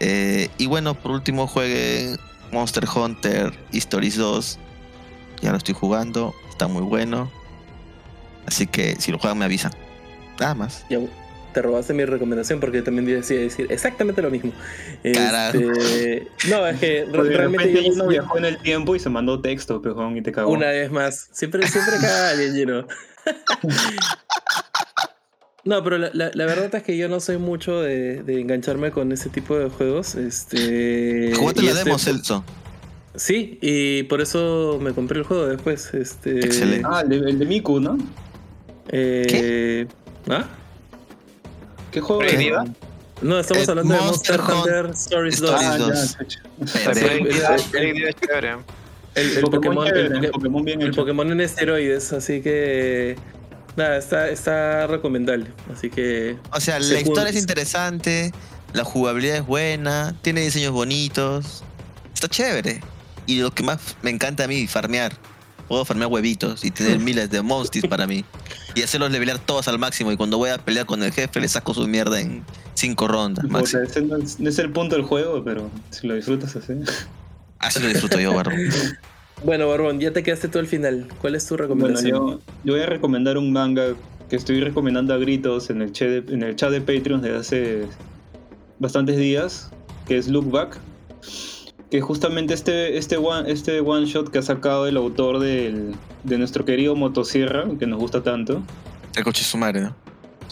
Eh, 0.00 0.48
y 0.58 0.66
bueno, 0.66 0.94
por 0.94 1.12
último 1.12 1.46
jueguen 1.46 2.18
Monster 2.50 2.84
Hunter 2.94 3.52
Stories 3.72 4.16
2. 4.16 4.58
Ya 5.42 5.50
lo 5.50 5.56
estoy 5.58 5.74
jugando, 5.74 6.34
está 6.48 6.68
muy 6.68 6.82
bueno. 6.82 7.30
Así 8.46 8.66
que 8.66 8.96
si 9.00 9.12
lo 9.12 9.18
juegan 9.18 9.38
me 9.38 9.44
avisan. 9.44 9.72
Nada 10.40 10.54
más. 10.54 10.84
Ya, 10.88 10.98
te 11.52 11.60
robaste 11.62 11.92
mi 11.94 12.04
recomendación 12.04 12.60
porque 12.60 12.80
también 12.80 13.04
decía 13.06 13.38
decir 13.38 13.66
exactamente 13.70 14.22
lo 14.22 14.30
mismo. 14.30 14.52
Carajo. 15.12 15.58
Este, 15.58 16.28
no, 16.48 16.66
es 16.66 16.80
que 16.80 17.04
de 17.06 17.22
realmente 17.22 17.84
yo- 17.84 17.92
uno 17.92 18.06
viajó 18.08 18.38
en 18.38 18.44
el 18.46 18.58
tiempo 18.58 18.96
y 18.96 19.00
se 19.00 19.10
mandó 19.10 19.40
texto, 19.40 19.82
pejón, 19.82 20.16
y 20.16 20.22
te 20.22 20.32
cagó. 20.32 20.50
una 20.50 20.68
vez 20.68 20.90
más. 20.90 21.28
Siempre, 21.32 21.66
siempre 21.68 21.94
caga 22.00 22.30
alguien, 22.30 22.54
Gino. 22.54 22.86
No, 25.64 25.84
pero 25.84 25.98
la, 25.98 26.10
la- 26.12 26.30
la 26.34 26.46
verdad 26.46 26.74
es 26.74 26.82
que 26.82 26.96
yo 26.96 27.08
no 27.08 27.20
soy 27.20 27.38
mucho 27.38 27.80
de, 27.82 28.22
de 28.24 28.40
engancharme 28.40 28.90
con 28.90 29.12
ese 29.12 29.28
tipo 29.28 29.56
de 29.56 29.68
juegos. 29.70 30.14
Este. 30.16 31.32
Jugate 31.36 31.62
la 31.62 31.70
este- 31.70 31.84
demo, 31.84 31.98
Celso. 31.98 32.44
Sí, 33.14 33.58
y 33.60 34.04
por 34.04 34.20
eso 34.22 34.78
me 34.80 34.92
compré 34.92 35.18
el 35.18 35.24
juego 35.24 35.46
después. 35.46 35.92
Este, 35.92 36.38
Excelente. 36.40 36.86
Ah, 36.90 37.02
el 37.02 37.08
de, 37.08 37.16
el 37.30 37.38
de 37.38 37.44
Miku, 37.46 37.78
¿no? 37.80 37.98
eh, 38.88 39.86
¿Ah? 40.28 40.46
¿Qué 41.90 42.00
juego. 42.00 42.22
No, 43.20 43.38
estamos 43.38 43.68
Eh, 43.68 43.70
hablando 43.70 43.94
de 43.94 44.00
Monster 44.00 44.40
Hunter 44.40 44.56
Hunter 44.56 44.90
Stories 44.94 45.40
2. 45.40 45.50
Stories 45.50 45.68
Ah, 45.70 45.78
ya, 45.78 45.86
2. 45.86 46.16
chucha. 46.18 46.40
Pendejo. 47.70 48.64
el- 49.14 49.40
Pokémon, 49.42 49.50
Pokémon, 49.50 49.86
chévere, 49.86 50.06
el, 50.06 50.12
Poké- 50.14 50.30
Pokémon 50.32 50.64
bien 50.64 50.80
el 50.82 50.88
hecho. 50.88 50.96
Pokémon 51.02 51.30
en 51.32 51.40
esteroides, 51.40 52.12
así 52.12 52.40
que. 52.40 53.16
Nada, 53.76 53.96
está, 53.98 54.28
está 54.30 54.86
recomendable. 54.86 55.46
Así 55.72 55.90
que. 55.90 56.36
O 56.52 56.60
sea, 56.60 56.78
la 56.80 56.84
Según- 56.86 57.02
historia 57.12 57.30
es 57.30 57.36
interesante, 57.36 58.32
la 58.72 58.84
jugabilidad 58.84 59.36
es 59.36 59.46
buena, 59.46 60.14
tiene 60.22 60.40
diseños 60.40 60.72
bonitos. 60.72 61.62
Está 62.14 62.28
chévere. 62.28 62.80
Y 63.26 63.40
lo 63.40 63.50
que 63.52 63.62
más 63.62 63.96
me 64.02 64.10
encanta 64.10 64.44
a 64.44 64.48
mí, 64.48 64.66
farmear. 64.66 65.12
Puedo 65.68 65.84
farmear 65.84 66.10
huevitos 66.10 66.64
y 66.64 66.70
tener 66.70 66.98
miles 66.98 67.30
de 67.30 67.40
monsters 67.40 67.86
para 67.88 68.06
mí. 68.06 68.24
Y 68.74 68.82
hacerlos 68.82 69.10
levelear 69.10 69.38
todos 69.38 69.68
al 69.68 69.78
máximo. 69.78 70.12
Y 70.12 70.16
cuando 70.16 70.36
voy 70.36 70.50
a 70.50 70.58
pelear 70.58 70.84
con 70.86 71.02
el 71.02 71.12
jefe, 71.12 71.40
le 71.40 71.48
saco 71.48 71.72
su 71.72 71.86
mierda 71.86 72.20
en 72.20 72.42
cinco 72.74 73.08
rondas 73.08 73.44
Puta, 73.44 73.58
máximo. 73.58 73.82
ese 73.82 74.02
no 74.02 74.16
es, 74.16 74.38
no 74.40 74.48
es 74.50 74.58
el 74.58 74.70
punto 74.70 74.96
del 74.96 75.04
juego, 75.04 75.42
pero 75.44 75.70
si 75.90 76.06
lo 76.06 76.14
disfrutas 76.14 76.56
así. 76.56 76.74
Así 77.58 77.80
lo 77.80 77.88
disfruto 77.88 78.18
yo, 78.20 78.34
barro. 78.34 78.52
Bueno, 79.44 79.66
Barbón, 79.68 79.98
ya 79.98 80.12
te 80.12 80.22
quedaste 80.22 80.46
tú 80.46 80.60
al 80.60 80.68
final. 80.68 81.08
¿Cuál 81.20 81.34
es 81.34 81.44
tu 81.46 81.56
Bueno, 81.56 81.64
recomendación? 81.64 82.12
yo, 82.12 82.40
yo 82.62 82.72
voy 82.74 82.82
a 82.82 82.86
recomendar 82.86 83.36
un 83.38 83.52
manga 83.52 83.94
que 84.30 84.36
estoy 84.36 84.60
recomendando 84.60 85.14
a 85.14 85.16
gritos 85.16 85.68
en 85.68 85.82
el 85.82 85.90
chat 85.90 86.08
de, 86.08 86.32
en 86.32 86.44
el 86.44 86.54
chat 86.54 86.70
de 86.70 86.80
Patreon 86.80 87.20
desde 87.22 87.36
hace 87.38 87.88
bastantes 88.78 89.16
días, 89.16 89.70
que 90.06 90.16
es 90.16 90.28
Look 90.28 90.48
Back. 90.48 90.78
Que 91.92 92.00
justamente 92.00 92.54
este, 92.54 92.96
este, 92.96 93.18
one, 93.18 93.52
este 93.52 93.80
one 93.82 94.06
shot 94.06 94.30
que 94.30 94.38
ha 94.38 94.42
sacado 94.42 94.86
el 94.86 94.96
autor 94.96 95.38
del, 95.40 95.94
de 96.24 96.38
nuestro 96.38 96.64
querido 96.64 96.96
Motosierra, 96.96 97.66
que 97.78 97.86
nos 97.86 97.98
gusta 98.00 98.22
tanto. 98.22 98.62
El 99.14 99.24
coche 99.24 99.44
su 99.44 99.58
madre, 99.58 99.82
¿no? 99.82 99.94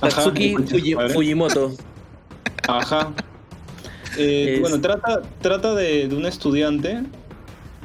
Ajá, 0.03 0.17
Tatsuki 0.17 0.55
Fuji-. 0.55 0.95
Fujimoto. 1.15 1.73
Ajá. 2.69 3.15
Eh, 4.19 4.57
Es- 4.57 4.61
Bueno, 4.61 4.83
trata, 4.83 5.23
trata 5.41 5.75
de, 5.75 6.09
de 6.09 6.15
un 6.15 6.27
estudiante 6.27 7.05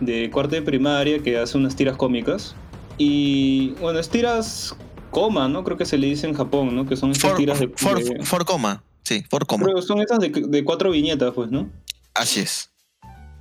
de 0.02 0.30
cuarto 0.32 0.56
de 0.56 0.62
primaria 0.62 1.20
que 1.20 1.38
hace 1.38 1.58
unas 1.58 1.78
tiras 1.78 1.96
cómicas. 1.96 2.56
Y 2.98 3.70
bueno, 3.80 4.00
es 4.00 4.10
tiras 4.10 4.76
coma, 5.12 5.48
¿no? 5.48 5.64
Creo 5.64 5.78
que 5.78 5.86
se 5.86 5.98
le 5.98 6.08
dice 6.08 6.28
en 6.28 6.34
Japón, 6.34 6.76
¿no? 6.76 6.86
Que 6.86 6.98
son 6.98 7.12
esas 7.12 7.22
For, 7.32 7.38
tiras 7.38 7.58
de, 7.62 7.70
for, 7.70 8.04
de- 8.04 8.22
for 8.26 8.44
coma. 8.44 8.84
Sí, 9.04 9.24
for 9.30 9.46
coma. 9.48 9.66
que 9.74 9.82
son 9.82 10.02
esas 10.02 10.20
de, 10.20 10.28
de 10.30 10.64
cuatro 10.66 10.92
viñetas, 10.92 11.32
pues, 11.34 11.50
¿no? 11.52 11.70
Así 12.14 12.42
es. 12.42 12.70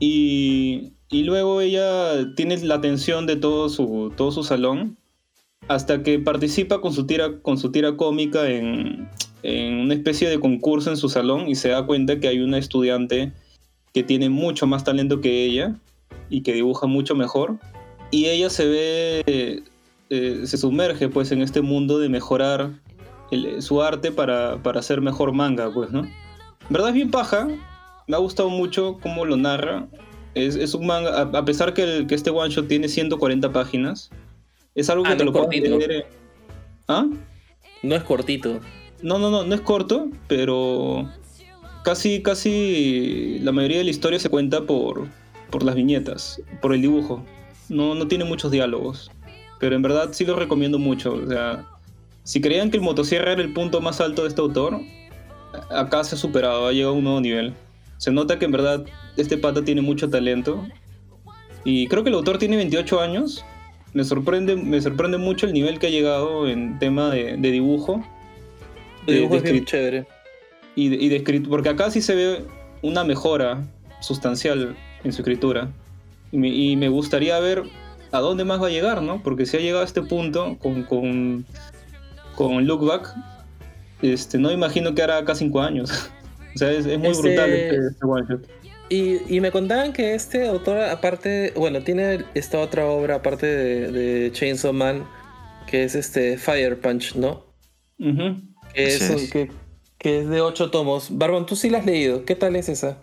Y, 0.07 0.93
luego 1.11 1.61
ella 1.61 2.35
tiene 2.35 2.59
la 2.59 2.75
atención 2.75 3.27
de 3.27 3.37
todo 3.37 3.69
su, 3.71 4.13
todo 4.17 4.33
su 4.33 4.43
salón 4.43 4.99
hasta 5.69 6.03
que 6.03 6.19
participa 6.19 6.83
con 6.83 6.93
su 6.93 7.07
tira, 7.07 7.39
con 7.41 7.57
su 7.57 7.71
tira 7.73 7.97
cómica 7.97 8.51
en, 8.51 9.09
en 9.43 9.75
una 9.77 9.95
especie 9.95 10.29
de 10.29 10.39
concurso 10.39 10.91
en 10.91 10.99
su 10.99 11.09
salón 11.09 11.49
y 11.49 11.55
se 11.55 11.71
da 11.71 11.87
cuenta 11.87 12.21
que 12.21 12.29
hay 12.29 12.41
una 12.41 12.59
estudiante 12.59 13.33
que 13.95 14.03
tiene 14.03 14.29
mucho 14.29 14.67
más 14.67 14.85
talento 14.85 15.23
que 15.23 15.45
ella 15.45 15.75
y 16.29 16.43
que 16.43 16.53
dibuja 16.53 16.87
mucho 16.87 17.15
mejor. 17.15 17.59
Y 18.11 18.27
ella 18.27 18.51
se 18.51 18.67
ve, 18.67 19.63
eh, 20.11 20.43
se 20.45 20.57
sumerge 20.59 21.09
pues 21.09 21.33
en 21.33 21.41
este 21.41 21.63
mundo 21.63 21.99
de 21.99 22.11
mejorar 22.11 22.73
su 23.61 23.83
arte 23.83 24.13
para, 24.13 24.63
para 24.63 24.81
hacer 24.81 25.01
mejor 25.01 25.33
manga, 25.33 25.73
pues, 25.73 25.91
¿no? 25.93 26.03
Verdad 26.69 26.91
es 26.91 26.95
bien 26.95 27.11
paja, 27.11 27.49
me 28.07 28.17
ha 28.17 28.19
gustado 28.19 28.51
mucho 28.51 28.99
cómo 29.03 29.25
lo 29.25 29.37
narra. 29.37 29.87
Es, 30.35 30.57
es 30.57 30.75
un 30.75 30.87
manga, 30.87 31.11
a, 31.17 31.23
a 31.23 31.45
pesar 31.45 31.75
que, 31.75 31.83
el- 31.83 32.07
que 32.07 32.15
este 32.15 32.31
one 32.31 32.51
shot 32.53 32.67
tiene 32.69 32.89
140 32.89 33.53
páginas, 33.53 34.11
es 34.75 34.91
algo 34.91 35.05
que 35.05 35.11
Ah, 35.11 35.17
te 35.17 35.25
no 35.25 35.31
lo 35.31 35.39
es 35.41 35.47
puedes 35.47 35.63
leer. 35.71 36.07
¿Ah? 36.89 37.07
No 37.83 37.95
es 37.95 38.03
cortito. 38.03 38.61
No, 39.03 39.19
no, 39.19 39.31
no, 39.31 39.45
no 39.45 39.55
es 39.55 39.61
corto, 39.61 40.09
pero 40.29 41.09
casi, 41.85 42.23
casi 42.23 43.39
la 43.43 43.53
mayoría 43.53 43.79
de 43.79 43.85
la 43.85 43.91
historia 43.91 44.19
se 44.19 44.29
cuenta 44.31 44.63
por, 44.63 45.07
por 45.51 45.63
las 45.63 45.75
viñetas, 45.75 46.41
por 46.61 46.75
el 46.75 46.81
dibujo. 46.83 47.25
No, 47.69 47.95
no 47.95 48.09
tiene 48.09 48.25
muchos 48.25 48.51
diálogos, 48.51 49.11
pero 49.61 49.77
en 49.77 49.83
verdad 49.83 50.09
sí 50.13 50.25
lo 50.25 50.37
recomiendo 50.37 50.79
mucho. 50.79 51.15
O 51.15 51.27
sea, 51.29 51.67
si 52.25 52.41
creían 52.41 52.71
que 52.71 52.79
el 52.79 52.83
motosierra 52.83 53.33
era 53.33 53.43
el 53.43 53.53
punto 53.53 53.81
más 53.81 54.01
alto 54.01 54.23
de 54.23 54.29
este 54.29 54.41
autor, 54.41 54.81
acá 55.71 56.03
se 56.05 56.15
ha 56.17 56.19
superado, 56.19 56.67
ha 56.67 56.73
llegado 56.73 56.95
a 56.95 56.97
un 56.99 57.05
nuevo 57.05 57.21
nivel. 57.21 57.55
Se 57.99 58.11
nota 58.11 58.39
que 58.39 58.45
en 58.45 58.53
verdad 58.53 58.85
este 59.17 59.37
pata 59.39 59.65
tiene 59.65 59.81
mucho 59.81 60.09
talento. 60.11 60.67
Y 61.65 61.87
creo 61.89 62.03
que 62.03 62.11
el 62.11 62.15
autor 62.17 62.39
tiene 62.39 62.57
28 62.57 63.01
años. 63.01 63.45
Me 63.95 64.05
sorprende, 64.05 64.57
me 64.57 64.81
sorprende 64.81 65.19
mucho 65.19 65.47
el 65.47 65.53
nivel 65.53 65.79
que 65.79 65.87
ha 65.87 65.91
llegado 65.91 66.49
en 66.49 66.79
tema 66.79 67.11
de, 67.11 67.37
de 67.37 67.51
dibujo. 67.51 68.05
De- 69.07 69.15
dibujo 69.15 69.35
de 69.35 69.39
es 69.47 69.53
bien 69.53 69.65
chévere. 69.65 70.07
y 70.77 70.89
de, 70.89 70.97
y 70.97 71.09
de 71.09 71.25
escrit- 71.25 71.49
porque 71.49 71.69
acá 71.69 71.91
sí 71.91 72.03
se 72.03 72.15
ve 72.15 72.45
una 72.83 73.05
mejora 73.05 73.63
sustancial 74.01 74.77
en 75.05 75.13
su 75.13 75.23
escritura. 75.23 75.71
Y 76.33 76.39
me, 76.39 76.49
y 76.49 76.77
me 76.77 76.89
gustaría 76.89 77.39
ver 77.39 77.63
a 78.11 78.19
dónde 78.21 78.45
más 78.45 78.61
va 78.61 78.67
a 78.67 78.71
llegar, 78.71 79.01
¿no? 79.03 79.23
Porque 79.23 79.47
si 79.47 79.57
ha 79.57 79.61
llegado 79.61 79.83
a 79.83 79.85
este 79.87 80.03
punto 80.03 80.57
con, 80.59 80.83
con, 80.83 81.47
con 82.35 82.67
Look 82.67 82.85
Back, 82.85 83.15
este, 84.03 84.39
no 84.39 84.51
imagino 84.51 84.95
que 84.95 85.03
hará 85.03 85.19
acá 85.19 85.35
cinco 85.35 85.61
años. 85.63 86.11
o 86.55 86.59
sea, 86.59 86.71
es, 86.73 86.87
es 86.87 86.99
muy 86.99 87.09
Este- 87.09 87.23
brutal 87.29 87.51
este, 87.53 87.77
este 87.89 88.07
one 88.07 88.27
shot. 88.29 88.47
Y, 88.91 89.37
y 89.37 89.41
me 89.41 89.51
contaban 89.51 89.93
que 89.93 90.15
este 90.15 90.47
autor, 90.47 90.79
aparte, 90.83 91.53
bueno, 91.57 91.83
tiene 91.83 92.25
esta 92.35 92.61
otra 92.61 92.87
obra, 92.87 93.17
aparte 93.17 93.47
de, 93.47 93.91
de 93.91 94.33
Chainsaw 94.33 94.73
Man, 94.75 95.07
que 95.67 95.85
es 95.85 95.95
este 95.95 96.37
Fire 96.37 96.79
Punch, 96.79 97.15
¿no? 97.17 97.47
Ujú. 97.99 98.37
Que 98.75 98.85
es, 98.87 99.31
que, 99.33 99.51
que 99.99 100.25
de 100.27 100.41
ocho 100.43 100.71
tomos. 100.71 101.09
Barbón, 101.17 101.47
tú 101.47 101.57
sí 101.57 101.71
la 101.71 101.79
has 101.79 101.87
leído. 101.87 102.25
¿Qué 102.27 102.35
tal 102.35 102.57
es 102.57 102.69
esa? 102.69 102.99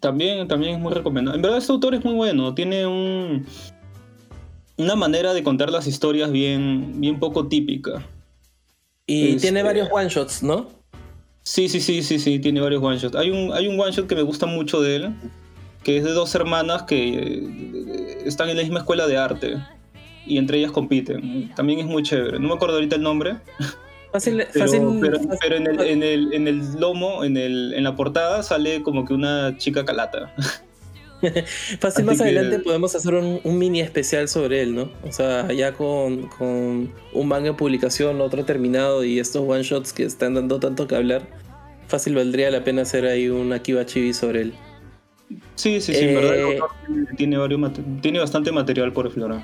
También, 0.00 0.46
también 0.48 0.74
es 0.74 0.80
muy 0.80 0.92
recomendable. 0.92 1.36
En 1.36 1.42
verdad, 1.42 1.58
este 1.58 1.72
autor 1.72 1.94
es 1.94 2.04
muy 2.04 2.14
bueno. 2.14 2.54
Tiene 2.54 2.86
un, 2.86 3.46
una 4.78 4.96
manera 4.96 5.32
de 5.32 5.42
contar 5.44 5.70
las 5.70 5.86
historias 5.86 6.32
bien, 6.32 7.00
bien 7.00 7.18
poco 7.20 7.46
típica. 7.48 8.04
Y 9.06 9.28
Este- 9.30 9.42
tiene 9.42 9.62
varios 9.62 9.88
one 9.92 10.08
shots, 10.08 10.42
¿no? 10.42 10.68
Sí, 11.48 11.68
sí, 11.68 11.80
sí, 11.80 12.02
sí, 12.02 12.18
sí, 12.18 12.40
tiene 12.40 12.60
varios 12.60 12.82
one 12.82 12.98
shots. 12.98 13.14
Hay 13.14 13.30
un, 13.30 13.52
hay 13.52 13.68
un 13.68 13.78
one 13.78 13.92
shot 13.92 14.08
que 14.08 14.16
me 14.16 14.22
gusta 14.22 14.46
mucho 14.46 14.80
de 14.80 14.96
él, 14.96 15.14
que 15.84 15.96
es 15.96 16.02
de 16.02 16.10
dos 16.10 16.34
hermanas 16.34 16.82
que 16.82 17.18
eh, 17.18 18.18
están 18.26 18.48
en 18.48 18.56
la 18.56 18.64
misma 18.64 18.80
escuela 18.80 19.06
de 19.06 19.16
arte 19.16 19.56
y 20.26 20.38
entre 20.38 20.58
ellas 20.58 20.72
compiten. 20.72 21.52
También 21.54 21.78
es 21.78 21.86
muy 21.86 22.02
chévere. 22.02 22.40
No 22.40 22.48
me 22.48 22.54
acuerdo 22.54 22.74
ahorita 22.74 22.96
el 22.96 23.02
nombre, 23.02 23.36
Fácil, 24.10 24.38
pero, 24.52 24.64
fácil, 24.66 24.82
pero, 25.00 25.18
fácil- 25.20 25.38
pero 25.40 25.56
en, 25.56 25.66
el, 25.68 25.80
en, 25.82 26.02
el, 26.02 26.32
en 26.34 26.48
el 26.48 26.80
lomo, 26.80 27.22
en, 27.22 27.36
el, 27.36 27.74
en 27.74 27.84
la 27.84 27.94
portada, 27.94 28.42
sale 28.42 28.82
como 28.82 29.04
que 29.04 29.14
una 29.14 29.56
chica 29.56 29.84
calata. 29.84 30.34
Fácil 31.80 31.80
Así 31.80 32.02
más 32.04 32.16
que- 32.18 32.24
adelante 32.24 32.58
podemos 32.60 32.94
hacer 32.94 33.14
un, 33.14 33.40
un 33.42 33.58
mini 33.58 33.80
especial 33.80 34.28
sobre 34.28 34.62
él, 34.62 34.74
¿no? 34.74 34.90
O 35.02 35.12
sea, 35.12 35.50
ya 35.52 35.72
con, 35.72 36.28
con 36.28 36.92
un 37.12 37.28
manga 37.28 37.48
en 37.48 37.56
publicación, 37.56 38.20
otro 38.20 38.44
terminado 38.44 39.02
y 39.04 39.18
estos 39.18 39.42
one 39.48 39.62
shots 39.62 39.92
que 39.92 40.04
están 40.04 40.34
dando 40.34 40.60
tanto 40.60 40.86
que 40.86 40.94
hablar, 40.94 41.26
fácil 41.88 42.14
valdría 42.14 42.50
la 42.50 42.64
pena 42.64 42.82
hacer 42.82 43.06
ahí 43.06 43.28
un 43.28 43.52
Akiba 43.52 43.86
Chibi 43.86 44.12
sobre 44.12 44.42
él. 44.42 44.54
Sí, 45.54 45.80
sí, 45.80 45.94
sí, 45.94 46.04
en 46.04 46.14
verdad 46.16 46.34
el 46.34 46.40
Eh, 46.40 46.58
autor 46.60 46.70
tiene, 47.16 47.36
varios 47.38 47.70
tiene 48.02 48.18
bastante 48.20 48.52
material 48.52 48.92
por 48.92 49.06
explorar. 49.06 49.42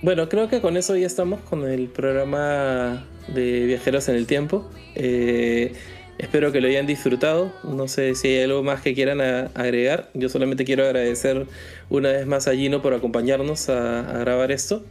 Bueno, 0.00 0.28
creo 0.28 0.48
que 0.48 0.60
con 0.60 0.76
eso 0.76 0.96
ya 0.96 1.06
estamos 1.06 1.40
con 1.40 1.66
el 1.68 1.88
programa 1.88 3.04
de 3.28 3.66
Viajeros 3.66 4.08
en 4.08 4.16
el 4.16 4.26
Tiempo. 4.26 4.70
Eh, 4.94 5.72
espero 6.18 6.52
que 6.52 6.60
lo 6.60 6.68
hayan 6.68 6.86
disfrutado. 6.86 7.52
No 7.64 7.88
sé 7.88 8.14
si 8.14 8.28
hay 8.28 8.44
algo 8.44 8.62
más 8.62 8.80
que 8.82 8.94
quieran 8.94 9.20
agregar. 9.20 10.10
Yo 10.14 10.28
solamente 10.28 10.64
quiero 10.64 10.84
agradecer 10.84 11.46
una 11.90 12.10
vez 12.12 12.26
más 12.26 12.46
a 12.48 12.52
Gino 12.54 12.82
por 12.82 12.94
acompañarnos 12.94 13.68
a, 13.68 14.00
a 14.00 14.18
grabar 14.18 14.52
esto. 14.52 14.84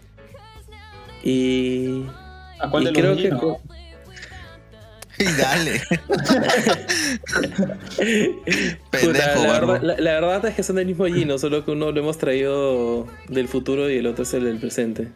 Y, 1.24 2.04
¿A 2.60 2.70
cuál 2.70 2.84
y 2.84 2.86
de 2.88 2.92
los 2.92 3.18
creo 3.18 3.18
que... 3.18 3.74
Y 5.20 5.26
dale. 5.38 5.82
Puta, 7.32 8.90
Pendejo, 8.92 9.44
la, 9.44 9.60
verdad, 9.60 9.82
la- 9.82 9.96
la 10.00 10.14
verdad 10.20 10.46
es 10.46 10.56
que 10.56 10.64
son 10.64 10.80
el 10.80 10.86
mismo 10.86 11.06
Gino, 11.06 11.38
solo 11.38 11.64
que 11.64 11.72
uno 11.72 11.92
lo 11.92 12.00
hemos 12.00 12.18
traído 12.18 13.08
del 13.30 13.48
futuro 13.48 13.90
y 13.90 13.98
el 13.98 14.08
otro 14.08 14.24
es 14.24 14.34
el 14.34 14.46
del 14.46 14.58
presente. 14.58 15.10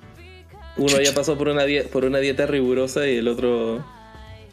Uno 0.78 1.02
ya 1.02 1.12
pasó 1.14 1.38
por 1.38 1.48
una, 1.50 1.64
por 1.92 2.06
una 2.06 2.20
dieta 2.20 2.46
rigurosa 2.46 3.08
y 3.08 3.18
el 3.18 3.28
otro 3.28 3.84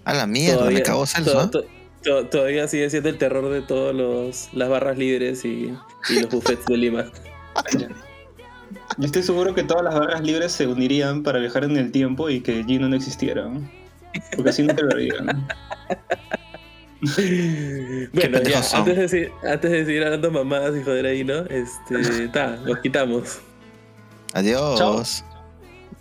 A 0.04 0.12
la 0.14 0.26
mierda, 0.26 0.58
todavía, 0.58 0.78
me 0.78 0.82
cagó 0.84 1.06
Celso. 1.06 1.50
to- 1.50 1.62
to- 1.62 1.68
to- 2.02 2.26
todavía 2.28 2.68
sigue 2.68 2.90
siendo 2.90 3.08
el 3.08 3.18
terror 3.18 3.48
de 3.50 3.62
todas 3.62 4.48
las 4.52 4.68
barras 4.68 4.98
libres 4.98 5.44
y, 5.44 5.74
y 6.10 6.20
los 6.20 6.30
buffets 6.30 6.66
de 6.66 6.76
Lima. 6.76 7.04
Yo 8.98 9.06
estoy 9.06 9.22
seguro 9.22 9.54
que 9.54 9.62
todas 9.62 9.84
las 9.84 9.94
barras 9.94 10.20
libres 10.22 10.52
se 10.52 10.66
unirían 10.66 11.22
para 11.22 11.38
viajar 11.38 11.64
en 11.64 11.76
el 11.76 11.90
tiempo 11.92 12.28
y 12.28 12.40
que 12.40 12.64
Gino 12.64 12.88
no 12.88 12.96
existiera. 12.96 13.48
Porque 14.36 14.50
así 14.50 14.62
no 14.62 14.74
te 14.74 14.82
lo 14.82 14.90
harían. 14.90 15.46
Bueno, 18.14 18.40
ya, 18.42 18.62
antes 18.72 18.96
de, 18.96 19.08
seguir, 19.08 19.32
antes 19.46 19.70
de 19.70 19.84
seguir 19.84 20.04
hablando 20.04 20.30
mamadas 20.30 20.74
y 20.74 20.82
joder 20.82 21.04
ahí, 21.04 21.22
¿no? 21.22 21.40
Este, 21.50 22.28
ta, 22.28 22.56
los 22.64 22.78
quitamos. 22.78 23.40
Adiós. 24.32 25.22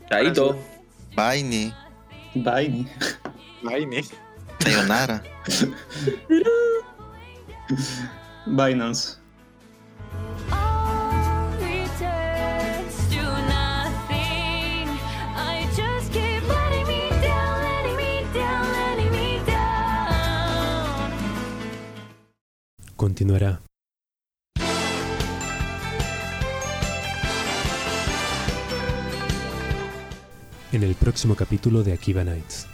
Chaito. 0.10 0.58
Bye, 1.16 1.44
ni. 1.44 1.74
Bye. 2.36 2.88
Ni. 3.64 4.04
Sayonara. 4.60 5.24
Binance. 8.46 9.18
Continuará. 22.96 23.62
En 30.72 30.84
el 30.84 30.96
próximo 30.96 31.36
capítulo 31.36 31.84
de 31.84 31.94
Akiba 31.94 32.24
Nights. 32.24 32.73